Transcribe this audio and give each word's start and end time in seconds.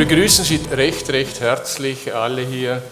Begrüßen 0.00 0.46
Sie 0.46 0.58
recht, 0.72 1.10
recht 1.10 1.40
herzlich 1.40 2.14
alle 2.14 2.40
hier 2.40 2.82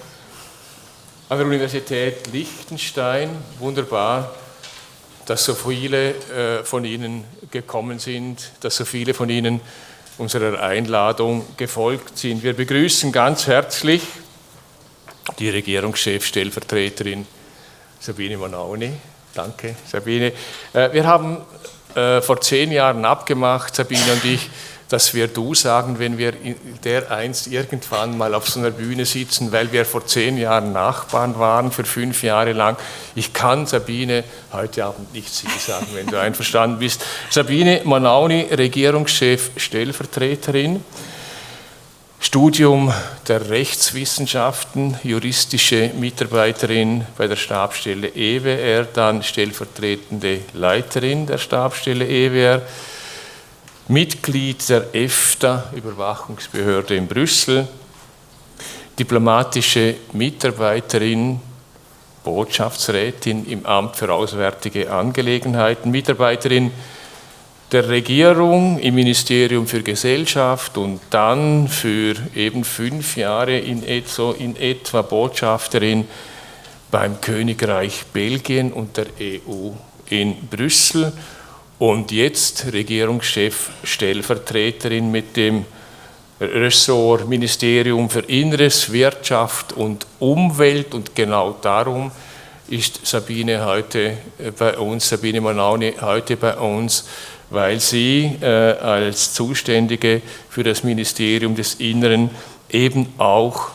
an 1.31 1.39
der 1.39 1.47
Universität 1.47 2.27
Liechtenstein. 2.31 3.31
Wunderbar, 3.59 4.35
dass 5.25 5.43
so 5.43 5.55
viele 5.55 6.11
äh, 6.11 6.65
von 6.65 6.85
Ihnen 6.85 7.25
gekommen 7.51 7.99
sind, 7.99 8.51
dass 8.61 8.77
so 8.77 8.85
viele 8.85 9.15
von 9.15 9.31
Ihnen 9.31 9.63
unserer 10.19 10.61
Einladung 10.61 11.47
gefolgt 11.57 12.19
sind. 12.19 12.43
Wir 12.43 12.53
begrüßen 12.53 13.11
ganz 13.11 13.47
herzlich 13.47 14.03
die 15.39 15.49
Regierungschefstellvertreterin 15.49 17.27
Sabine 18.01 18.37
Monauni. 18.37 18.93
Danke, 19.33 19.77
Sabine. 19.91 20.35
Äh, 20.75 20.93
wir 20.93 21.07
haben 21.07 21.39
äh, 21.95 22.21
vor 22.21 22.39
zehn 22.43 22.71
Jahren 22.71 23.07
abgemacht, 23.07 23.75
Sabine 23.75 24.13
und 24.13 24.27
ich, 24.27 24.51
dass 24.89 25.13
wir 25.13 25.29
du 25.29 25.55
sagen, 25.55 25.99
wenn 25.99 26.17
wir 26.17 26.33
dereinst 26.83 27.47
irgendwann 27.49 28.17
mal 28.17 28.35
auf 28.35 28.49
so 28.49 28.59
einer 28.59 28.71
Bühne 28.71 29.05
sitzen, 29.05 29.53
weil 29.53 29.71
wir 29.71 29.85
vor 29.85 30.07
zehn 30.07 30.39
Jahren 30.39 30.73
Nachbarn 30.73 31.39
waren, 31.39 31.71
für 31.71 31.85
fünf 31.85 32.23
Jahre 32.23 32.53
lang. 32.53 32.77
Ich 33.15 33.33
kann 33.33 33.67
Sabine 33.67 34.25
heute 34.53 34.87
Abend 34.87 35.13
nicht 35.13 35.33
sie 35.33 35.47
sagen, 35.59 35.89
wenn 35.93 36.07
du 36.07 36.19
einverstanden 36.21 36.79
bist. 36.79 37.05
Sabine 37.29 37.83
Manauni, 37.85 38.49
Regierungschef, 38.51 39.51
Stellvertreterin. 39.57 40.83
Studium 42.21 42.93
der 43.29 43.49
Rechtswissenschaften, 43.49 44.99
juristische 45.05 45.93
Mitarbeiterin 45.97 47.07
bei 47.17 47.29
der 47.29 47.37
Stabstelle 47.37 48.09
EWR, 48.09 48.89
dann 48.93 49.23
stellvertretende 49.23 50.41
Leiterin 50.53 51.27
der 51.27 51.39
Stabstelle 51.39 52.09
EWR 52.09 52.63
Mitglied 53.91 54.69
der 54.69 54.95
EFTA, 54.95 55.71
Überwachungsbehörde 55.75 56.95
in 56.95 57.07
Brüssel, 57.07 57.67
diplomatische 58.99 59.95
Mitarbeiterin, 60.13 61.41
Botschaftsrätin 62.23 63.47
im 63.47 63.65
Amt 63.65 63.97
für 63.97 64.13
Auswärtige 64.13 64.93
Angelegenheiten, 64.93 65.91
Mitarbeiterin 65.91 66.71
der 67.73 67.89
Regierung 67.89 68.79
im 68.79 68.95
Ministerium 68.95 69.67
für 69.67 69.83
Gesellschaft 69.83 70.77
und 70.77 71.01
dann 71.09 71.67
für 71.67 72.15
eben 72.35 72.65
fünf 72.65 73.17
Jahre 73.17 73.59
in 73.59 73.83
etwa, 73.87 74.35
in 74.39 74.55
etwa 74.57 75.01
Botschafterin 75.01 76.07
beim 76.91 77.23
Königreich 77.23 78.05
Belgien 78.13 78.71
und 78.71 78.99
der 78.99 79.07
EU 79.19 79.71
in 80.11 80.47
Brüssel 80.49 81.11
und 81.79 82.11
jetzt 82.11 82.73
Regierungschef 82.73 83.71
Stellvertreterin 83.85 85.11
mit 85.11 85.37
dem 85.37 85.65
Ressort 86.41 87.29
Ministerium 87.29 88.11
für 88.11 88.21
Inneres, 88.21 88.93
Wirtschaft 88.93 89.73
und 89.73 90.07
Umwelt. 90.19 90.95
Und 90.95 91.15
genau 91.15 91.57
darum 91.61 92.11
ist 92.69 93.05
Sabine 93.07 93.65
heute 93.65 94.19
äh, 94.39 94.51
bei 94.57 94.77
uns, 94.77 95.09
Sabine 95.09 95.41
Manauni 95.41 95.95
heute 96.01 96.37
bei 96.37 96.57
uns, 96.57 97.05
weil 97.51 97.81
sie 97.81 98.37
äh, 98.41 98.47
als 98.47 99.33
Zuständige 99.33 100.23
für 100.49 100.63
das 100.63 100.85
Ministerium 100.85 101.55
des 101.55 101.75
Inneren 101.75 102.31
eben 102.71 103.13
auch 103.19 103.71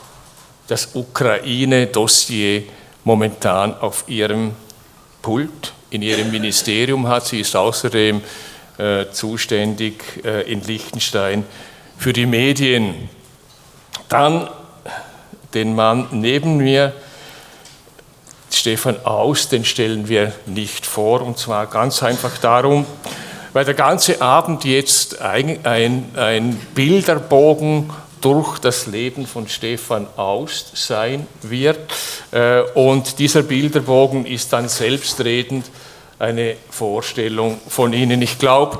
das 0.68 0.94
Ukraine-Dossier 0.94 2.62
momentan 3.02 3.74
auf 3.74 4.04
ihrem 4.08 4.52
Pult 5.20 5.72
in 5.94 6.02
ihrem 6.02 6.30
Ministerium 6.32 7.06
hat. 7.06 7.24
Sie 7.26 7.40
ist 7.40 7.54
außerdem 7.54 8.20
äh, 8.78 9.06
zuständig 9.12 10.24
äh, 10.24 10.50
in 10.50 10.60
Liechtenstein 10.62 11.44
für 11.96 12.12
die 12.12 12.26
Medien. 12.26 13.08
Dann 14.08 14.48
den 15.54 15.76
Mann 15.76 16.08
neben 16.10 16.56
mir, 16.56 16.92
Stefan 18.50 19.04
Aus, 19.04 19.48
den 19.48 19.64
stellen 19.64 20.08
wir 20.08 20.32
nicht 20.46 20.84
vor, 20.84 21.22
und 21.22 21.38
zwar 21.38 21.66
ganz 21.66 22.02
einfach 22.02 22.38
darum, 22.38 22.86
weil 23.52 23.64
der 23.64 23.74
ganze 23.74 24.20
Abend 24.20 24.64
jetzt 24.64 25.20
ein, 25.20 25.64
ein, 25.64 26.10
ein 26.16 26.56
Bilderbogen 26.74 27.90
durch 28.20 28.58
das 28.58 28.86
Leben 28.86 29.26
von 29.26 29.48
Stefan 29.48 30.06
Aust 30.16 30.76
sein 30.76 31.26
wird. 31.42 31.78
Äh, 32.32 32.62
und 32.74 33.18
dieser 33.18 33.42
Bilderbogen 33.42 34.24
ist 34.26 34.52
dann 34.52 34.68
selbstredend 34.68 35.66
eine 36.18 36.56
Vorstellung 36.70 37.60
von 37.68 37.92
Ihnen. 37.92 38.22
Ich 38.22 38.38
glaube, 38.38 38.78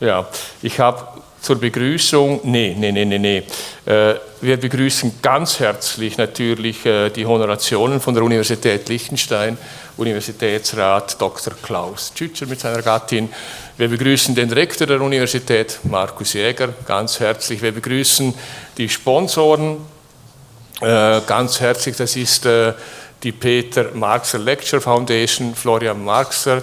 ja, 0.00 0.26
ich 0.62 0.78
habe 0.80 1.06
zur 1.40 1.56
Begrüßung, 1.56 2.40
nee, 2.44 2.74
nee, 2.76 2.92
nee, 2.92 3.04
nee, 3.04 3.18
nee. 3.18 3.42
Äh, 3.86 4.14
wir 4.40 4.56
begrüßen 4.56 5.20
ganz 5.22 5.60
herzlich 5.60 6.18
natürlich 6.18 6.84
äh, 6.84 7.10
die 7.10 7.26
Honorationen 7.26 8.00
von 8.00 8.14
der 8.14 8.22
Universität 8.22 8.88
Liechtenstein, 8.88 9.56
Universitätsrat 9.96 11.20
Dr. 11.20 11.54
Klaus 11.62 12.12
Tschütscher 12.14 12.46
mit 12.46 12.60
seiner 12.60 12.82
Gattin. 12.82 13.28
Wir 13.76 13.88
begrüßen 13.88 14.34
den 14.34 14.52
Rektor 14.52 14.86
der 14.86 15.00
Universität, 15.00 15.78
Markus 15.84 16.32
Jäger, 16.32 16.68
ganz 16.86 17.20
herzlich. 17.20 17.62
Wir 17.62 17.72
begrüßen 17.72 18.34
die 18.76 18.88
Sponsoren 18.88 19.78
äh, 20.80 21.20
ganz 21.26 21.60
herzlich. 21.60 21.96
Das 21.96 22.16
ist 22.16 22.46
die 23.22 23.32
Peter 23.32 23.90
Marxer 23.94 24.38
Lecture 24.38 24.80
Foundation, 24.80 25.54
Florian 25.54 26.04
Marxer. 26.04 26.62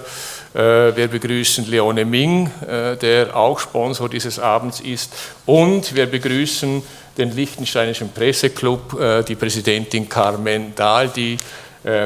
Äh, 0.56 0.96
wir 0.96 1.08
begrüßen 1.08 1.68
Leone 1.68 2.06
Ming, 2.06 2.50
äh, 2.66 2.96
der 2.96 3.36
auch 3.36 3.58
Sponsor 3.58 4.08
dieses 4.08 4.38
Abends 4.38 4.80
ist. 4.80 5.12
Und 5.44 5.94
wir 5.94 6.06
begrüßen 6.06 6.82
den 7.18 7.36
Liechtensteinischen 7.36 8.10
Presseclub, 8.10 8.98
äh, 8.98 9.22
die 9.22 9.34
Präsidentin 9.34 10.08
Carmen 10.08 10.74
Dahl, 10.74 11.08
die 11.08 11.38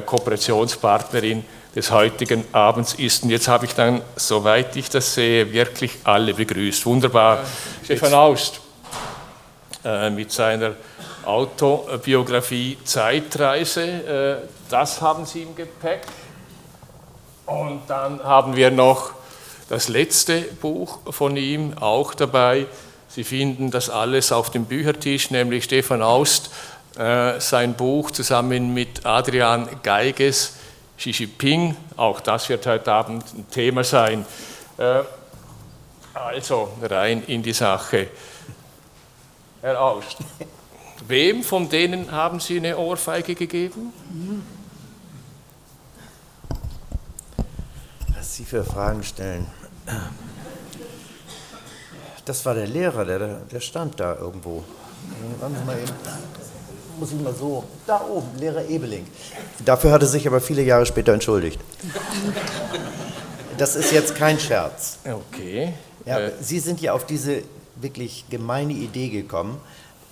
Kooperationspartnerin 0.05 1.43
des 1.75 1.91
heutigen 1.91 2.45
Abends 2.53 2.93
ist. 2.93 3.23
Und 3.23 3.31
jetzt 3.31 3.49
habe 3.49 3.65
ich 3.65 3.75
dann, 3.75 4.03
soweit 4.15 4.77
ich 4.77 4.91
das 4.91 5.15
sehe, 5.15 5.51
wirklich 5.55 5.93
alle 6.05 6.35
begrüßt. 6.35 6.85
Wunderbar. 6.85 7.37
Ja, 7.39 7.45
Stefan 7.83 8.13
Aust 8.13 8.61
mit 10.15 10.31
seiner 10.33 10.73
Autobiografie 11.25 12.79
Zeitreise, 12.85 13.83
äh, 13.83 14.49
das 14.69 15.01
haben 15.01 15.27
Sie 15.27 15.43
im 15.43 15.55
Gepäck. 15.55 16.03
Und 17.47 17.83
dann 17.89 18.23
haben 18.23 18.57
wir 18.57 18.71
noch 18.71 19.13
das 19.69 19.89
letzte 19.89 20.41
Buch 20.41 20.99
von 21.11 21.37
ihm 21.37 21.77
auch 21.79 22.15
dabei. 22.15 22.67
Sie 23.09 23.25
finden 23.25 23.71
das 23.71 23.91
alles 23.91 24.31
auf 24.31 24.51
dem 24.51 24.67
Büchertisch, 24.67 25.31
nämlich 25.31 25.65
Stefan 25.65 26.03
Aust, 26.03 26.51
äh, 26.97 27.41
sein 27.41 27.75
Buch 27.75 28.11
zusammen 28.11 28.73
mit 28.73 29.05
Adrian 29.05 29.69
Geiges, 29.83 30.55
Xi 30.97 31.11
Jinping. 31.11 31.77
Auch 31.97 32.21
das 32.21 32.49
wird 32.49 32.67
heute 32.67 32.93
Abend 32.93 33.25
ein 33.35 33.51
Thema 33.51 33.85
sein. 33.85 34.25
Äh, 34.79 35.03
also 36.15 36.71
rein 36.83 37.23
in 37.27 37.43
die 37.43 37.53
Sache. 37.53 38.09
Herr 39.63 39.81
Aust. 39.81 40.19
Wem 41.07 41.43
von 41.43 41.69
denen 41.69 42.11
haben 42.11 42.41
Sie 42.41 42.59
eine 42.59 42.77
Ohrfeige 42.77 43.35
gegeben? 43.35 43.93
Was 48.17 48.37
Sie 48.37 48.45
für 48.45 48.65
Fragen 48.65 49.03
stellen. 49.03 49.47
Das 52.25 52.45
war 52.45 52.55
der 52.55 52.67
Lehrer, 52.67 53.05
der, 53.05 53.41
der 53.41 53.61
stand 53.61 53.99
da 53.99 54.15
irgendwo. 54.15 54.63
Warten 55.41 55.57
Sie 55.59 55.65
mal 55.65 55.79
eben. 55.79 55.93
Muss 56.99 57.13
ich 57.13 57.21
mal 57.21 57.35
so. 57.35 57.65
Da 57.87 58.03
oben, 58.03 58.39
Lehrer 58.39 58.65
Ebeling. 58.69 59.07
Dafür 59.65 59.91
hat 59.91 60.03
er 60.03 60.09
sich 60.09 60.27
aber 60.27 60.41
viele 60.41 60.63
Jahre 60.63 60.85
später 60.85 61.15
entschuldigt. 61.15 61.59
Das 63.57 63.75
ist 63.75 63.93
jetzt 63.93 64.15
kein 64.15 64.39
Scherz. 64.39 64.99
Okay. 65.05 65.73
Ja, 66.05 66.19
äh. 66.19 66.33
Sie 66.41 66.61
sind 66.61 66.81
ja 66.81 66.93
auf 66.93 67.07
diese 67.07 67.43
wirklich 67.77 68.27
gemeine 68.29 68.75
Idee 68.75 69.09
gekommen, 69.09 69.61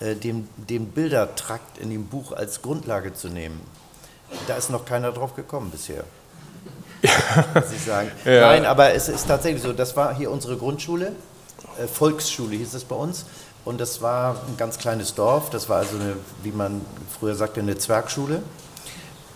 äh, 0.01 0.15
den, 0.15 0.49
den 0.57 0.87
Bildertrakt 0.87 1.79
in 1.79 1.91
dem 1.91 2.07
Buch 2.07 2.33
als 2.33 2.63
Grundlage 2.63 3.15
zu 3.15 3.29
nehmen. 3.29 3.61
Da 4.47 4.57
ist 4.57 4.71
noch 4.71 4.85
keiner 4.85 5.13
drauf 5.13 5.35
gekommen 5.35 5.71
bisher. 5.71 6.05
Muss 7.55 7.73
ich 7.73 7.83
sagen. 7.83 8.11
Ja. 8.25 8.49
Nein, 8.49 8.65
aber 8.65 8.93
es 8.95 9.09
ist 9.09 9.27
tatsächlich 9.27 9.63
so, 9.63 9.73
das 9.73 9.97
war 9.97 10.15
hier 10.15 10.31
unsere 10.31 10.57
Grundschule, 10.57 11.13
äh, 11.79 11.87
Volksschule 11.87 12.57
hieß 12.57 12.75
es 12.75 12.85
bei 12.85 12.97
uns. 12.97 13.25
Und 13.65 13.81
das 13.81 14.01
war 14.01 14.37
ein 14.49 14.57
ganz 14.57 14.79
kleines 14.79 15.15
Dorf, 15.15 15.51
das 15.51 15.69
war 15.69 15.79
also 15.79 15.97
eine, 15.97 16.17
wie 16.43 16.53
man 16.53 16.81
früher 17.19 17.35
sagte, 17.35 17.61
eine 17.61 17.77
Zwergschule. 17.77 18.43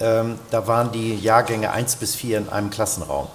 Ähm, 0.00 0.38
da 0.50 0.66
waren 0.66 0.90
die 0.90 1.16
Jahrgänge 1.16 1.70
1 1.70 1.96
bis 1.96 2.14
4 2.14 2.38
in 2.38 2.48
einem 2.48 2.70
Klassenraum 2.70 3.28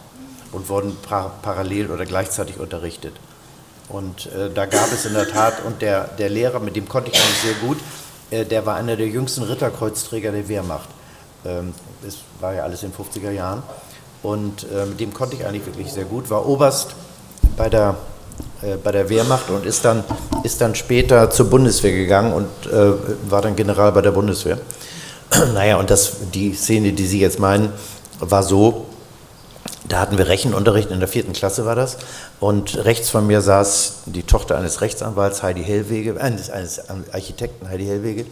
und 0.51 0.69
wurden 0.69 0.97
parallel 1.41 1.91
oder 1.91 2.05
gleichzeitig 2.05 2.59
unterrichtet. 2.59 3.13
Und 3.89 4.25
äh, 4.27 4.49
da 4.53 4.65
gab 4.65 4.91
es 4.91 5.05
in 5.05 5.13
der 5.13 5.27
Tat, 5.27 5.63
und 5.65 5.81
der, 5.81 6.05
der 6.17 6.29
Lehrer, 6.29 6.59
mit 6.59 6.75
dem 6.75 6.89
konnte 6.89 7.11
ich 7.11 7.19
eigentlich 7.19 7.41
sehr 7.41 7.67
gut, 7.67 7.77
äh, 8.31 8.45
der 8.45 8.65
war 8.65 8.75
einer 8.75 8.95
der 8.95 9.07
jüngsten 9.07 9.43
Ritterkreuzträger 9.43 10.31
der 10.31 10.47
Wehrmacht. 10.49 10.89
Ähm, 11.45 11.73
das 12.03 12.17
war 12.39 12.53
ja 12.53 12.63
alles 12.63 12.83
in 12.83 12.91
den 12.91 13.05
50er 13.05 13.31
Jahren. 13.31 13.63
Und 14.23 14.63
äh, 14.63 14.85
mit 14.85 14.99
dem 14.99 15.13
konnte 15.13 15.35
ich 15.35 15.45
eigentlich 15.45 15.65
wirklich 15.65 15.91
sehr 15.91 16.05
gut, 16.05 16.29
war 16.29 16.45
Oberst 16.47 16.95
bei 17.55 17.69
der 17.69 17.95
äh, 18.61 18.75
bei 18.77 18.91
der 18.91 19.07
Wehrmacht 19.09 19.49
und 19.49 19.65
ist 19.65 19.85
dann, 19.85 20.03
ist 20.43 20.61
dann 20.61 20.73
später 20.73 21.29
zur 21.29 21.47
Bundeswehr 21.49 21.91
gegangen 21.91 22.33
und 22.33 22.47
äh, 22.71 23.29
war 23.29 23.41
dann 23.41 23.55
General 23.55 23.91
bei 23.91 24.01
der 24.01 24.11
Bundeswehr. 24.11 24.57
naja, 25.53 25.77
und 25.77 25.89
das, 25.89 26.13
die 26.33 26.53
Szene, 26.53 26.91
die 26.93 27.05
Sie 27.05 27.19
jetzt 27.19 27.39
meinen, 27.39 27.71
war 28.19 28.41
so, 28.41 28.87
da 29.89 29.99
hatten 29.99 30.17
wir 30.17 30.27
Rechenunterricht, 30.27 30.91
in 30.91 30.99
der 30.99 31.07
vierten 31.07 31.33
Klasse 31.33 31.65
war 31.65 31.75
das. 31.75 31.97
Und 32.39 32.83
rechts 32.83 33.09
von 33.09 33.25
mir 33.25 33.41
saß 33.41 34.03
die 34.07 34.23
Tochter 34.23 34.57
eines 34.57 34.81
Rechtsanwalts, 34.81 35.43
Heidi 35.43 35.63
Hellwege, 35.63 36.19
eines, 36.19 36.49
eines 36.49 36.81
Architekten, 37.11 37.69
Heidi 37.69 37.85
Hellwege. 37.85 38.25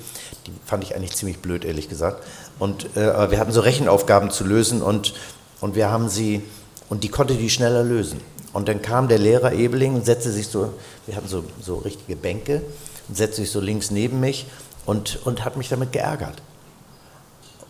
Die 0.47 0.51
fand 0.65 0.83
ich 0.83 0.95
eigentlich 0.95 1.15
ziemlich 1.15 1.39
blöd, 1.39 1.63
ehrlich 1.63 1.87
gesagt. 1.87 2.23
Und 2.59 2.95
äh, 2.97 3.31
wir 3.31 3.39
hatten 3.39 3.51
so 3.51 3.61
Rechenaufgaben 3.61 4.31
zu 4.31 4.43
lösen 4.43 4.81
und, 4.81 5.13
und 5.61 5.75
wir 5.75 5.89
haben 5.89 6.09
sie, 6.09 6.43
und 6.89 7.03
die 7.03 7.09
konnte 7.09 7.35
die 7.35 7.49
schneller 7.49 7.83
lösen. 7.83 8.19
Und 8.51 8.67
dann 8.67 8.81
kam 8.81 9.07
der 9.07 9.19
Lehrer 9.19 9.53
Ebeling 9.53 9.95
und 9.95 10.05
setzte 10.05 10.31
sich 10.31 10.47
so, 10.47 10.73
wir 11.05 11.15
hatten 11.15 11.27
so, 11.27 11.43
so 11.61 11.77
richtige 11.77 12.15
Bänke, 12.15 12.61
und 13.07 13.15
setzte 13.17 13.41
sich 13.41 13.51
so 13.51 13.59
links 13.59 13.91
neben 13.91 14.19
mich 14.19 14.45
und, 14.85 15.25
und 15.25 15.45
hat 15.45 15.57
mich 15.57 15.69
damit 15.69 15.91
geärgert. 15.91 16.41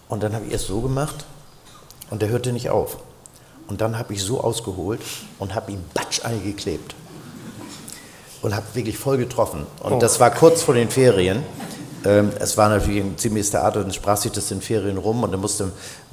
Und 0.08 0.24
dann 0.24 0.34
habe 0.34 0.46
ich 0.46 0.54
es 0.54 0.68
so 0.68 0.82
gemacht 0.82 1.26
und 2.10 2.22
der 2.22 2.30
hörte 2.30 2.54
nicht 2.54 2.70
auf. 2.70 2.98
Und 3.68 3.82
dann 3.82 3.98
habe 3.98 4.14
ich 4.14 4.24
so 4.24 4.42
ausgeholt 4.42 5.02
und 5.40 5.56
habe 5.56 5.72
ihm 5.72 5.84
Batsch 5.94 6.24
eingeklebt. 6.24 6.96
Und 8.42 8.56
habe 8.56 8.66
wirklich 8.74 8.98
voll 8.98 9.18
getroffen. 9.18 9.66
Und 9.82 9.94
oh. 9.94 10.00
das 10.00 10.20
war 10.20 10.30
kurz 10.30 10.62
vor 10.62 10.76
den 10.76 10.90
Ferien. 10.90 11.44
Ähm, 12.06 12.32
es 12.40 12.58
war 12.58 12.70
natürlich 12.70 13.02
ein 13.02 13.18
ziemliches 13.18 13.50
Theater, 13.50 13.82
dann 13.82 13.92
sprach 13.92 14.18
sich 14.18 14.32
das 14.32 14.52
in 14.52 14.62
Ferien 14.62 14.98
rum 14.98 15.24
und 15.24 15.32
dann 15.32 15.42
musste, 15.42 15.72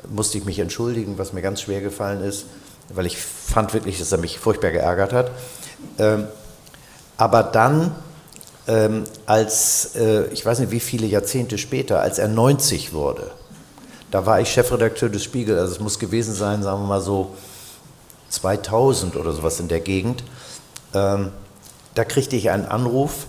musste 0.08 0.38
ich 0.38 0.46
mich 0.46 0.58
entschuldigen, 0.58 1.18
was 1.18 1.34
mir 1.34 1.42
ganz 1.42 1.60
schwer 1.60 1.82
gefallen 1.82 2.22
ist, 2.22 2.46
weil 2.88 3.04
ich 3.04 3.18
fand 3.18 3.74
wirklich, 3.74 3.98
dass 3.98 4.10
er 4.10 4.18
mich 4.18 4.38
furchtbar 4.38 4.70
geärgert 4.70 5.12
hat. 5.12 5.30
Ähm, 5.98 6.28
aber 7.18 7.42
dann, 7.42 7.94
ähm, 8.66 9.04
als, 9.26 9.94
äh, 9.96 10.24
ich 10.28 10.46
weiß 10.46 10.60
nicht 10.60 10.70
wie 10.70 10.80
viele 10.80 11.06
Jahrzehnte 11.06 11.58
später, 11.58 12.00
als 12.00 12.18
er 12.18 12.28
90 12.28 12.94
wurde, 12.94 13.30
da 14.12 14.26
war 14.26 14.40
ich 14.40 14.52
Chefredakteur 14.52 15.08
des 15.08 15.24
Spiegel, 15.24 15.58
also 15.58 15.72
es 15.72 15.80
muss 15.80 15.98
gewesen 15.98 16.34
sein, 16.34 16.62
sagen 16.62 16.82
wir 16.82 16.86
mal 16.86 17.00
so 17.00 17.34
2000 18.28 19.16
oder 19.16 19.32
sowas 19.32 19.58
in 19.58 19.68
der 19.68 19.80
Gegend. 19.80 20.22
Ähm, 20.92 21.32
da 21.94 22.04
kriegte 22.04 22.36
ich 22.36 22.50
einen 22.50 22.66
Anruf 22.66 23.26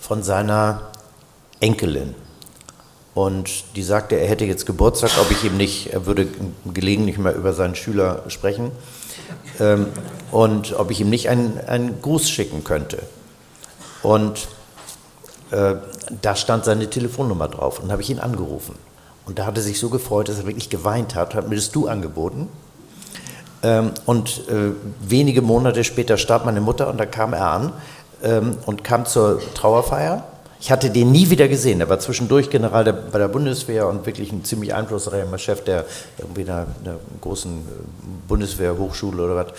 von 0.00 0.24
seiner 0.24 0.90
Enkelin. 1.60 2.16
Und 3.14 3.76
die 3.76 3.84
sagte, 3.84 4.16
er 4.16 4.26
hätte 4.26 4.44
jetzt 4.44 4.66
Geburtstag, 4.66 5.12
ob 5.20 5.30
ich 5.30 5.44
ihm 5.44 5.56
nicht, 5.56 5.92
er 5.92 6.06
würde 6.06 6.26
gelegentlich 6.74 7.16
mal 7.16 7.34
über 7.34 7.52
seinen 7.52 7.76
Schüler 7.76 8.24
sprechen, 8.26 8.72
ähm, 9.60 9.86
und 10.32 10.72
ob 10.72 10.90
ich 10.90 11.00
ihm 11.00 11.10
nicht 11.10 11.28
einen, 11.28 11.56
einen 11.68 12.02
Gruß 12.02 12.28
schicken 12.28 12.64
könnte. 12.64 12.98
Und 14.02 14.48
äh, 15.52 15.76
da 16.20 16.34
stand 16.34 16.64
seine 16.64 16.90
Telefonnummer 16.90 17.46
drauf 17.46 17.78
und 17.78 17.92
habe 17.92 18.02
ich 18.02 18.10
ihn 18.10 18.18
angerufen. 18.18 18.74
Und 19.30 19.38
da 19.38 19.46
hat 19.46 19.56
er 19.56 19.62
sich 19.62 19.78
so 19.78 19.90
gefreut, 19.90 20.28
dass 20.28 20.38
er 20.38 20.46
wirklich 20.46 20.70
geweint 20.70 21.14
hat, 21.14 21.36
hat 21.36 21.48
mir 21.48 21.54
das 21.54 21.70
Du 21.70 21.86
angeboten. 21.86 22.48
Ähm, 23.62 23.92
und 24.04 24.48
äh, 24.48 24.72
wenige 25.08 25.40
Monate 25.40 25.84
später 25.84 26.16
starb 26.16 26.44
meine 26.44 26.60
Mutter 26.60 26.88
und 26.88 26.98
da 26.98 27.06
kam 27.06 27.32
er 27.32 27.46
an 27.48 27.72
ähm, 28.24 28.58
und 28.66 28.82
kam 28.82 29.06
zur 29.06 29.40
Trauerfeier. 29.54 30.24
Ich 30.60 30.72
hatte 30.72 30.90
den 30.90 31.12
nie 31.12 31.30
wieder 31.30 31.46
gesehen. 31.46 31.80
Er 31.80 31.88
war 31.88 32.00
zwischendurch 32.00 32.50
General 32.50 32.82
der, 32.82 32.92
bei 32.92 33.20
der 33.20 33.28
Bundeswehr 33.28 33.86
und 33.86 34.04
wirklich 34.04 34.32
ein 34.32 34.44
ziemlich 34.44 34.74
einflussreicher 34.74 35.38
Chef 35.38 35.62
der 35.62 35.84
irgendwie 36.18 36.42
einer, 36.42 36.66
einer 36.84 36.96
großen 37.20 37.52
äh, 37.52 37.62
Bundeswehrhochschule 38.26 39.22
oder 39.22 39.36
was. 39.36 39.52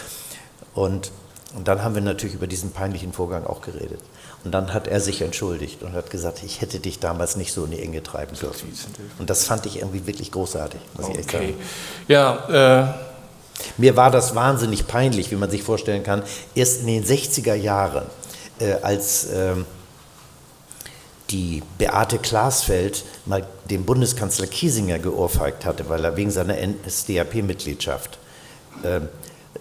Und, 0.74 1.12
und 1.56 1.66
dann 1.66 1.82
haben 1.82 1.96
wir 1.96 2.02
natürlich 2.02 2.36
über 2.36 2.48
diesen 2.48 2.72
peinlichen 2.72 3.14
Vorgang 3.14 3.46
auch 3.46 3.62
geredet. 3.62 4.02
Und 4.44 4.52
dann 4.52 4.74
hat 4.74 4.88
er 4.88 5.00
sich 5.00 5.22
entschuldigt 5.22 5.84
und 5.84 5.94
hat 5.94 6.10
gesagt, 6.10 6.42
ich 6.44 6.62
hätte 6.62 6.80
dich 6.80 7.00
damals 7.00 7.36
nicht 7.36 7.54
so 7.54 7.66
in 7.66 7.72
die 7.72 7.80
Enge 7.80 8.02
treiben 8.02 8.36
dürfen. 8.36 8.74
Und 9.20 9.30
das 9.30 9.46
fand 9.46 9.66
ich 9.68 9.78
irgendwie 9.78 10.08
wirklich 10.08 10.32
großartig, 10.32 10.80
muss 10.96 11.06
okay. 11.06 11.14
ich 11.14 11.20
echt 11.20 11.32
sagen. 11.32 11.54
Ja, 12.08 12.88
äh 12.88 13.12
mir 13.78 13.96
war 13.96 14.12
das 14.12 14.36
wahnsinnig 14.36 14.88
peinlich, 14.88 15.32
wie 15.32 15.36
man 15.36 15.50
sich 15.50 15.64
vorstellen 15.64 16.04
kann. 16.04 16.24
Erst 16.56 16.82
in 16.82 16.88
den 16.88 17.06
60er 17.06 17.54
Jahren, 17.54 18.06
äh, 18.60 18.74
als 18.82 19.26
äh, 19.26 19.56
die 21.30 21.64
Beate 21.78 22.18
Glasfeld 22.18 23.04
mal 23.26 23.46
den 23.70 23.86
Bundeskanzler 23.86 24.48
Kiesinger 24.48 25.00
geohrfeigt 25.00 25.66
hatte, 25.66 25.88
weil 25.90 26.04
er 26.04 26.18
wegen 26.18 26.32
seiner 26.32 26.56
NSDAP-Mitgliedschaft 26.56 28.18
äh, 28.84 29.02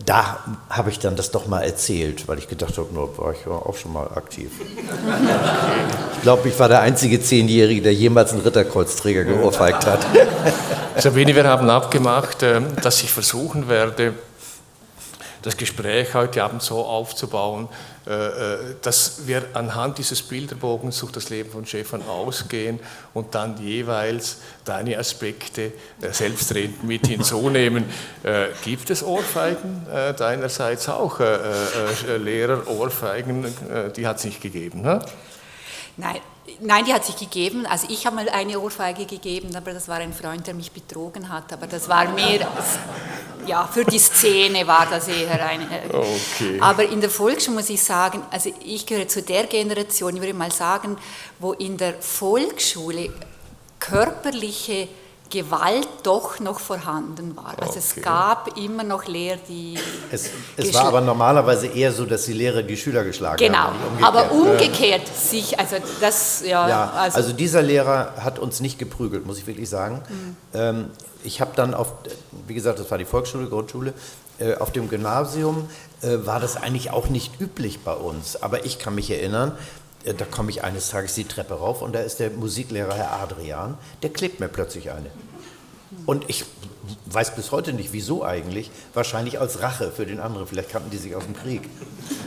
da 0.07 0.39
habe 0.69 0.91
ich 0.91 0.99
dann 0.99 1.17
das 1.17 1.31
doch 1.31 1.47
mal 1.47 1.63
erzählt, 1.63 2.27
weil 2.27 2.39
ich 2.39 2.49
gedacht 2.49 2.77
habe, 2.79 2.89
no, 2.93 3.13
war 3.19 3.33
ich 3.33 3.45
ja 3.45 3.53
auch 3.53 3.77
schon 3.77 3.93
mal 3.93 4.07
aktiv. 4.15 4.51
Ich 6.17 6.23
glaube, 6.23 6.51
ich 6.51 6.59
war 6.59 6.69
der 6.69 6.83
einzige 6.83 7.19
Zehnjährige, 7.23 7.81
der 7.81 7.95
jemals 7.95 8.33
einen 8.33 8.43
Ritterkreuzträger 8.43 9.25
geohrfeigt 9.25 9.87
hat. 9.87 10.01
Sabine, 10.97 11.35
wir 11.35 11.45
haben 11.45 11.71
abgemacht, 11.71 12.43
ähm, 12.43 12.67
dass 12.83 13.03
ich 13.03 13.11
versuchen 13.11 13.71
werde, 13.71 14.13
das 15.41 15.57
Gespräch 15.57 16.13
heute 16.13 16.45
Abend 16.45 16.61
so 16.63 16.85
aufzubauen, 16.85 17.69
dass 18.83 19.27
wir 19.27 19.45
anhand 19.55 19.99
dieses 19.99 20.23
Bilderbogens 20.23 20.99
durch 21.01 21.13
das 21.13 21.31
Leben 21.31 21.51
von 21.51 21.67
Stefan 21.67 22.03
ausgehen 22.03 22.81
und 23.15 23.35
dann 23.35 23.57
jeweils 23.63 24.39
deine 24.65 24.99
Aspekte 24.99 25.73
äh, 26.01 26.13
selbstredend 26.13 26.83
mit 26.85 27.07
hinzunehmen. 27.07 27.85
Gibt 28.65 28.91
es 28.91 29.03
Ohrfeigen 29.03 29.87
deinerseits 30.17 30.89
auch? 30.89 31.21
Lehrer, 32.19 32.67
Ohrfeigen, 32.69 33.47
die 33.97 34.07
hat 34.07 34.19
es 34.19 34.25
nicht 34.25 34.41
gegeben, 34.41 34.83
ne? 34.83 35.01
Nein, 35.97 36.21
Nein, 36.63 36.85
die 36.85 36.93
hat 36.93 37.05
sich 37.05 37.17
gegeben. 37.17 37.67
Also 37.67 37.87
ich 37.89 38.07
habe 38.07 38.17
mal 38.17 38.29
eine 38.29 38.61
Ohrfeige 38.61 39.07
gegeben, 39.07 39.55
aber 39.57 39.73
das 39.73 39.89
war 39.89 39.97
ein 39.97 40.13
Freund, 40.13 40.47
der 40.47 40.55
mich 40.55 40.73
betrogen 40.73 41.29
hat. 41.29 41.53
Aber 41.53 41.67
das 41.67 41.89
war 41.89 42.09
mehr, 42.11 42.47
ja, 43.47 43.67
für 43.67 43.85
die 43.85 43.99
Szene 43.99 44.67
war 44.67 44.87
das 44.91 45.09
eher 45.09 45.45
eine. 45.45 45.67
Okay. 45.89 46.59
Aber 46.61 46.85
in 46.85 47.01
der 47.01 47.11
Volksschule 47.11 47.57
muss 47.57 47.71
ich 47.71 47.83
sagen, 47.83 48.23
also 48.31 48.53
ich 48.65 48.85
gehöre 48.85 49.09
zu 49.09 49.23
der 49.23 49.45
Generation, 49.45 50.15
ich 50.17 50.21
würde 50.21 50.35
mal 50.35 50.53
sagen, 50.53 50.99
wo 51.39 51.53
in 51.55 51.77
der 51.79 51.95
Volksschule 51.95 53.11
körperliche 53.79 54.89
Gewalt 55.31 55.89
doch 56.03 56.41
noch 56.41 56.59
vorhanden 56.59 57.37
war. 57.37 57.55
Also 57.61 57.79
okay. 57.79 57.79
es 57.79 58.03
gab 58.03 58.59
immer 58.59 58.83
noch 58.83 59.07
Lehrer, 59.07 59.39
die. 59.49 59.79
Es, 60.11 60.31
es 60.57 60.75
war 60.75 60.87
aber 60.87 61.01
normalerweise 61.01 61.69
eher 61.69 61.93
so, 61.93 62.05
dass 62.05 62.25
die 62.25 62.33
Lehrer 62.33 62.63
die 62.63 62.77
Schüler 62.77 63.05
geschlagen 63.05 63.39
genau. 63.39 63.59
haben. 63.59 63.77
Genau, 63.97 64.07
aber 64.09 64.33
umgekehrt 64.33 65.07
sich, 65.09 65.59
also 65.59 65.77
das, 66.01 66.43
ja. 66.45 66.69
ja 66.69 66.91
also, 66.91 67.17
also, 67.17 67.33
dieser 67.33 67.63
Lehrer 67.63 68.15
hat 68.21 68.39
uns 68.39 68.61
nicht 68.61 68.79
geprügelt, 68.79 69.25
muss 69.25 69.39
ich 69.39 69.47
wirklich 69.47 69.69
sagen. 69.69 70.03
Mhm. 70.09 70.37
Ähm, 70.53 70.91
ich 71.23 71.41
habe 71.41 71.53
dann 71.55 71.75
auf, 71.75 71.93
wie 72.47 72.55
gesagt, 72.55 72.79
das 72.79 72.91
war 72.91 72.99
die 72.99 73.05
Volksschule, 73.05 73.47
Grundschule, 73.47 73.95
äh, 74.39 74.57
auf 74.57 74.73
dem 74.73 74.89
Gymnasium 74.89 75.69
äh, 76.03 76.17
war 76.25 76.41
das 76.41 76.57
eigentlich 76.57 76.91
auch 76.91 77.09
nicht 77.09 77.41
üblich 77.41 77.81
bei 77.81 77.93
uns. 77.93 78.43
Aber 78.43 78.65
ich 78.65 78.79
kann 78.79 78.95
mich 78.95 79.11
erinnern, 79.11 79.53
äh, 79.53 79.55
da 80.05 80.25
komme 80.25 80.51
ich 80.51 80.65
eines 80.65 80.91
Tages 80.91 81.15
die 81.15 81.25
Treppe 81.25 81.55
rauf 81.55 81.83
und 81.83 81.95
da 81.95 82.01
ist 82.01 82.21
der 82.21 82.31
Musiklehrer 82.31 82.95
Herr 82.95 83.21
Adrian, 83.21 83.77
der 84.03 84.11
klebt 84.11 84.41
mir 84.41 84.49
plötzlich 84.49 84.91
eine. 84.91 85.11
Und 86.07 86.25
ich 86.29 86.45
weiß 87.07 87.35
bis 87.35 87.51
heute 87.51 87.73
nicht, 87.73 87.93
wieso 87.93 88.25
eigentlich. 88.25 88.71
Wahrscheinlich 88.95 89.41
als 89.41 89.61
Rache 89.61 89.91
für 89.91 90.07
den 90.07 90.21
anderen. 90.21 90.47
Vielleicht 90.47 90.71
kannten 90.71 90.91
die 90.91 90.97
sich 90.97 91.15
aus 91.15 91.25
dem 91.25 91.37
Krieg. 91.37 91.63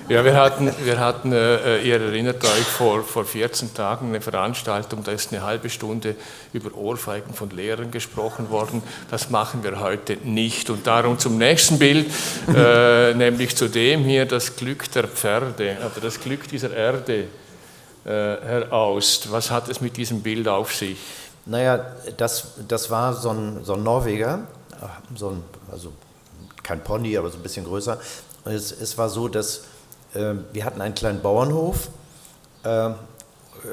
Ja, 0.09 0.25
wir 0.25 0.35
hatten, 0.35 0.71
wir 0.83 0.99
hatten 0.99 1.31
äh, 1.31 1.81
ihr 1.81 1.99
erinnert 1.99 2.43
euch, 2.43 2.63
vor, 2.63 3.03
vor 3.03 3.23
14 3.23 3.73
Tagen 3.73 4.09
eine 4.09 4.19
Veranstaltung, 4.19 5.03
da 5.03 5.13
ist 5.13 5.31
eine 5.31 5.43
halbe 5.43 5.69
Stunde 5.69 6.15
über 6.51 6.75
Ohrfeigen 6.75 7.33
von 7.33 7.49
Lehrern 7.51 7.89
gesprochen 7.89 8.49
worden. 8.49 8.83
Das 9.09 9.29
machen 9.29 9.63
wir 9.63 9.79
heute 9.79 10.17
nicht. 10.23 10.69
Und 10.69 10.85
darum 10.85 11.17
zum 11.17 11.37
nächsten 11.37 11.79
Bild, 11.79 12.07
äh, 12.53 13.13
nämlich 13.15 13.55
zu 13.55 13.69
dem 13.69 14.03
hier, 14.03 14.25
das 14.25 14.57
Glück 14.57 14.91
der 14.91 15.07
Pferde, 15.07 15.77
oder 15.79 16.01
das 16.01 16.19
Glück 16.19 16.49
dieser 16.49 16.75
Erde, 16.75 17.27
äh, 18.05 18.09
Herr 18.09 18.73
Aust. 18.73 19.31
Was 19.31 19.51
hat 19.51 19.69
es 19.69 19.81
mit 19.81 19.97
diesem 19.97 20.21
Bild 20.21 20.47
auf 20.47 20.73
sich? 20.73 20.97
Naja, 21.45 21.85
das, 22.17 22.53
das 22.67 22.89
war 22.89 23.13
so 23.13 23.29
ein, 23.29 23.63
so 23.63 23.73
ein 23.73 23.83
Norweger, 23.83 24.47
so 25.15 25.29
ein, 25.29 25.43
also 25.71 25.91
kein 26.63 26.83
Pony, 26.83 27.17
aber 27.17 27.29
so 27.29 27.37
ein 27.37 27.43
bisschen 27.43 27.65
größer. 27.65 27.99
Es, 28.45 28.71
es 28.71 28.97
war 28.97 29.09
so, 29.09 29.27
dass 29.27 29.65
äh, 30.13 30.35
wir 30.51 30.65
hatten 30.65 30.81
einen 30.81 30.95
kleinen 30.95 31.21
Bauernhof, 31.21 31.89
äh, 32.63 32.91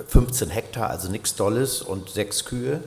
15 0.07 0.51
Hektar, 0.51 0.91
also 0.91 1.11
nichts 1.11 1.35
Dolles 1.35 1.83
und 1.83 2.11
sechs 2.11 2.45
Kühe. 2.45 2.81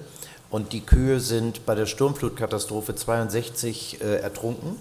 Und 0.49 0.71
die 0.71 0.81
Kühe 0.81 1.19
sind 1.19 1.65
bei 1.65 1.75
der 1.75 1.85
Sturmflutkatastrophe 1.85 2.95
62 2.95 4.01
äh, 4.01 4.17
ertrunken, 4.17 4.77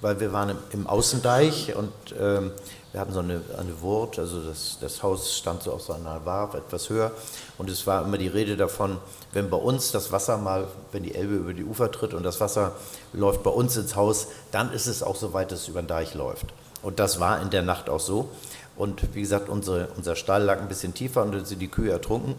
weil 0.00 0.20
wir 0.20 0.32
waren 0.32 0.50
im, 0.50 0.58
im 0.72 0.86
Außendeich 0.86 1.74
und 1.74 1.92
ähm, 2.18 2.52
wir 2.92 3.00
hatten 3.00 3.12
so 3.12 3.20
eine, 3.20 3.40
eine 3.58 3.80
Wurt, 3.80 4.18
also 4.18 4.40
das, 4.40 4.76
das 4.80 5.02
Haus 5.02 5.36
stand 5.36 5.62
so 5.62 5.72
auf 5.72 5.82
so 5.82 5.94
einer 5.94 6.24
Warf, 6.26 6.54
etwas 6.54 6.90
höher. 6.90 7.10
Und 7.56 7.70
es 7.70 7.86
war 7.86 8.04
immer 8.04 8.18
die 8.18 8.28
Rede 8.28 8.56
davon, 8.56 8.98
wenn 9.32 9.48
bei 9.48 9.56
uns 9.56 9.92
das 9.92 10.12
Wasser 10.12 10.36
mal, 10.36 10.68
wenn 10.92 11.02
die 11.02 11.14
Elbe 11.14 11.34
über 11.36 11.54
die 11.54 11.64
Ufer 11.64 11.90
tritt 11.90 12.12
und 12.12 12.22
das 12.22 12.40
Wasser 12.40 12.72
läuft 13.14 13.42
bei 13.42 13.50
uns 13.50 13.76
ins 13.78 13.96
Haus, 13.96 14.28
dann 14.50 14.72
ist 14.72 14.86
es 14.86 15.02
auch 15.02 15.16
so 15.16 15.32
weit, 15.32 15.52
dass 15.52 15.62
es 15.62 15.68
über 15.68 15.80
den 15.80 15.88
Deich 15.88 16.12
läuft. 16.14 16.46
Und 16.82 16.98
das 16.98 17.18
war 17.18 17.40
in 17.40 17.48
der 17.48 17.62
Nacht 17.62 17.88
auch 17.88 18.00
so. 18.00 18.28
Und 18.76 19.14
wie 19.14 19.22
gesagt, 19.22 19.48
unsere, 19.48 19.88
unser 19.96 20.14
Stall 20.14 20.42
lag 20.42 20.60
ein 20.60 20.68
bisschen 20.68 20.92
tiefer 20.92 21.22
und 21.22 21.32
dann 21.32 21.44
sind 21.46 21.60
die 21.60 21.68
Kühe 21.68 21.90
ertrunken. 21.90 22.34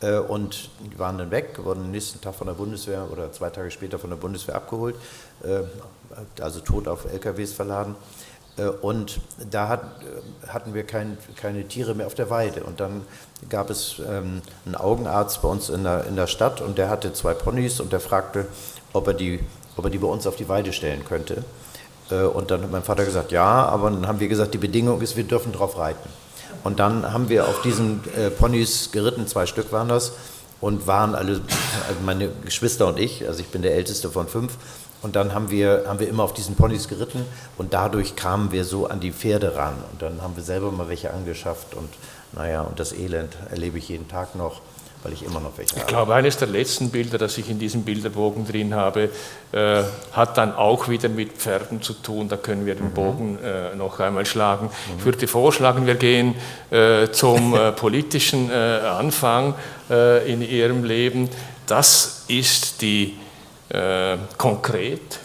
Äh, 0.00 0.18
und 0.18 0.70
die 0.80 0.98
waren 0.98 1.18
dann 1.18 1.32
weg, 1.32 1.58
wurden 1.62 1.84
am 1.84 1.90
nächsten 1.90 2.20
Tag 2.20 2.36
von 2.36 2.46
der 2.46 2.54
Bundeswehr 2.54 3.08
oder 3.10 3.32
zwei 3.32 3.50
Tage 3.50 3.70
später 3.70 3.98
von 3.98 4.10
der 4.10 4.16
Bundeswehr 4.16 4.54
abgeholt, 4.54 4.94
äh, 5.42 5.62
also 6.40 6.60
tot 6.60 6.86
auf 6.86 7.04
LKWs 7.12 7.52
verladen. 7.52 7.96
Äh, 8.58 8.68
und 8.68 9.20
da 9.50 9.68
hat, 9.68 9.82
hatten 10.46 10.74
wir 10.74 10.84
kein, 10.84 11.16
keine 11.36 11.66
Tiere 11.66 11.94
mehr 11.94 12.06
auf 12.06 12.14
der 12.14 12.30
Weide. 12.30 12.64
Und 12.64 12.80
dann 12.80 13.02
gab 13.48 13.70
es 13.70 14.00
ähm, 14.06 14.42
einen 14.66 14.74
Augenarzt 14.74 15.42
bei 15.42 15.48
uns 15.48 15.68
in 15.68 15.84
der, 15.84 16.04
in 16.06 16.16
der 16.16 16.26
Stadt 16.26 16.60
und 16.60 16.78
der 16.78 16.90
hatte 16.90 17.12
zwei 17.12 17.34
Ponys 17.34 17.80
und 17.80 17.92
der 17.92 18.00
fragte, 18.00 18.46
ob 18.92 19.06
er, 19.06 19.14
die, 19.14 19.40
ob 19.76 19.84
er 19.84 19.90
die 19.90 19.98
bei 19.98 20.08
uns 20.08 20.26
auf 20.26 20.36
die 20.36 20.48
Weide 20.48 20.72
stellen 20.72 21.04
könnte. 21.04 21.44
Und 22.10 22.50
dann 22.50 22.62
hat 22.62 22.70
mein 22.72 22.82
Vater 22.82 23.04
gesagt, 23.04 23.32
ja, 23.32 23.66
aber 23.66 23.90
dann 23.90 24.08
haben 24.08 24.18
wir 24.18 24.28
gesagt, 24.28 24.54
die 24.54 24.58
Bedingung 24.58 25.02
ist, 25.02 25.16
wir 25.16 25.24
dürfen 25.24 25.52
drauf 25.52 25.76
reiten. 25.76 26.08
Und 26.64 26.80
dann 26.80 27.12
haben 27.12 27.28
wir 27.28 27.46
auf 27.46 27.60
diesen 27.62 28.00
äh, 28.16 28.30
Ponys 28.30 28.90
geritten, 28.92 29.26
zwei 29.26 29.44
Stück 29.44 29.72
waren 29.72 29.88
das, 29.88 30.12
und 30.60 30.86
waren 30.86 31.14
alle, 31.14 31.40
also 31.88 32.00
meine 32.04 32.30
Geschwister 32.44 32.86
und 32.86 32.98
ich, 32.98 33.26
also 33.26 33.40
ich 33.40 33.48
bin 33.48 33.62
der 33.62 33.74
älteste 33.74 34.10
von 34.10 34.26
fünf, 34.26 34.54
und 35.02 35.16
dann 35.16 35.34
haben 35.34 35.50
wir, 35.50 35.84
haben 35.86 36.00
wir 36.00 36.08
immer 36.08 36.24
auf 36.24 36.34
diesen 36.34 36.56
Ponys 36.56 36.88
geritten 36.88 37.24
und 37.56 37.72
dadurch 37.72 38.16
kamen 38.16 38.52
wir 38.52 38.64
so 38.64 38.86
an 38.86 39.00
die 39.00 39.12
Pferde 39.12 39.56
ran. 39.56 39.74
Und 39.92 40.02
dann 40.02 40.22
haben 40.22 40.36
wir 40.36 40.42
selber 40.42 40.72
mal 40.72 40.88
welche 40.88 41.12
angeschafft 41.12 41.74
und 41.74 41.88
naja, 42.32 42.62
und 42.62 42.78
das 42.78 42.92
Elend 42.92 43.36
erlebe 43.50 43.78
ich 43.78 43.88
jeden 43.88 44.08
Tag 44.08 44.34
noch 44.34 44.60
weil 45.02 45.12
ich 45.12 45.24
immer 45.24 45.40
noch 45.40 45.56
welche 45.56 45.72
habe. 45.72 45.82
Ich 45.82 45.86
glaube, 45.86 46.14
eines 46.14 46.36
der 46.38 46.48
letzten 46.48 46.90
Bilder, 46.90 47.18
das 47.18 47.38
ich 47.38 47.48
in 47.48 47.58
diesem 47.58 47.82
Bilderbogen 47.82 48.46
drin 48.46 48.74
habe, 48.74 49.10
äh, 49.52 49.82
hat 50.12 50.36
dann 50.36 50.54
auch 50.54 50.88
wieder 50.88 51.08
mit 51.08 51.32
Pferden 51.32 51.82
zu 51.82 51.92
tun. 51.94 52.28
Da 52.28 52.36
können 52.36 52.66
wir 52.66 52.74
den 52.74 52.86
mhm. 52.86 52.94
Bogen 52.94 53.38
äh, 53.42 53.74
noch 53.76 54.00
einmal 54.00 54.26
schlagen. 54.26 54.66
Mhm. 54.66 54.98
Ich 54.98 55.04
würde 55.04 55.28
vorschlagen, 55.28 55.86
wir 55.86 55.94
gehen 55.94 56.34
äh, 56.70 57.08
zum 57.10 57.54
äh, 57.54 57.72
politischen 57.72 58.50
äh, 58.50 58.54
Anfang 58.54 59.54
äh, 59.90 60.30
in 60.30 60.42
Ihrem 60.42 60.84
Leben. 60.84 61.28
Das 61.66 62.24
ist 62.28 62.82
die 62.82 63.14
konkret 64.36 65.20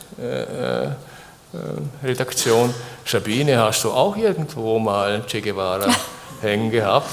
Redaktion. 2.04 2.74
Sabine, 3.06 3.58
hast 3.58 3.84
du 3.84 3.92
auch 3.92 4.16
irgendwo 4.16 4.80
mal 4.80 5.24
Che 5.28 5.42
Guevara 5.42 5.88
hängen 6.42 6.72
gehabt? 6.72 7.10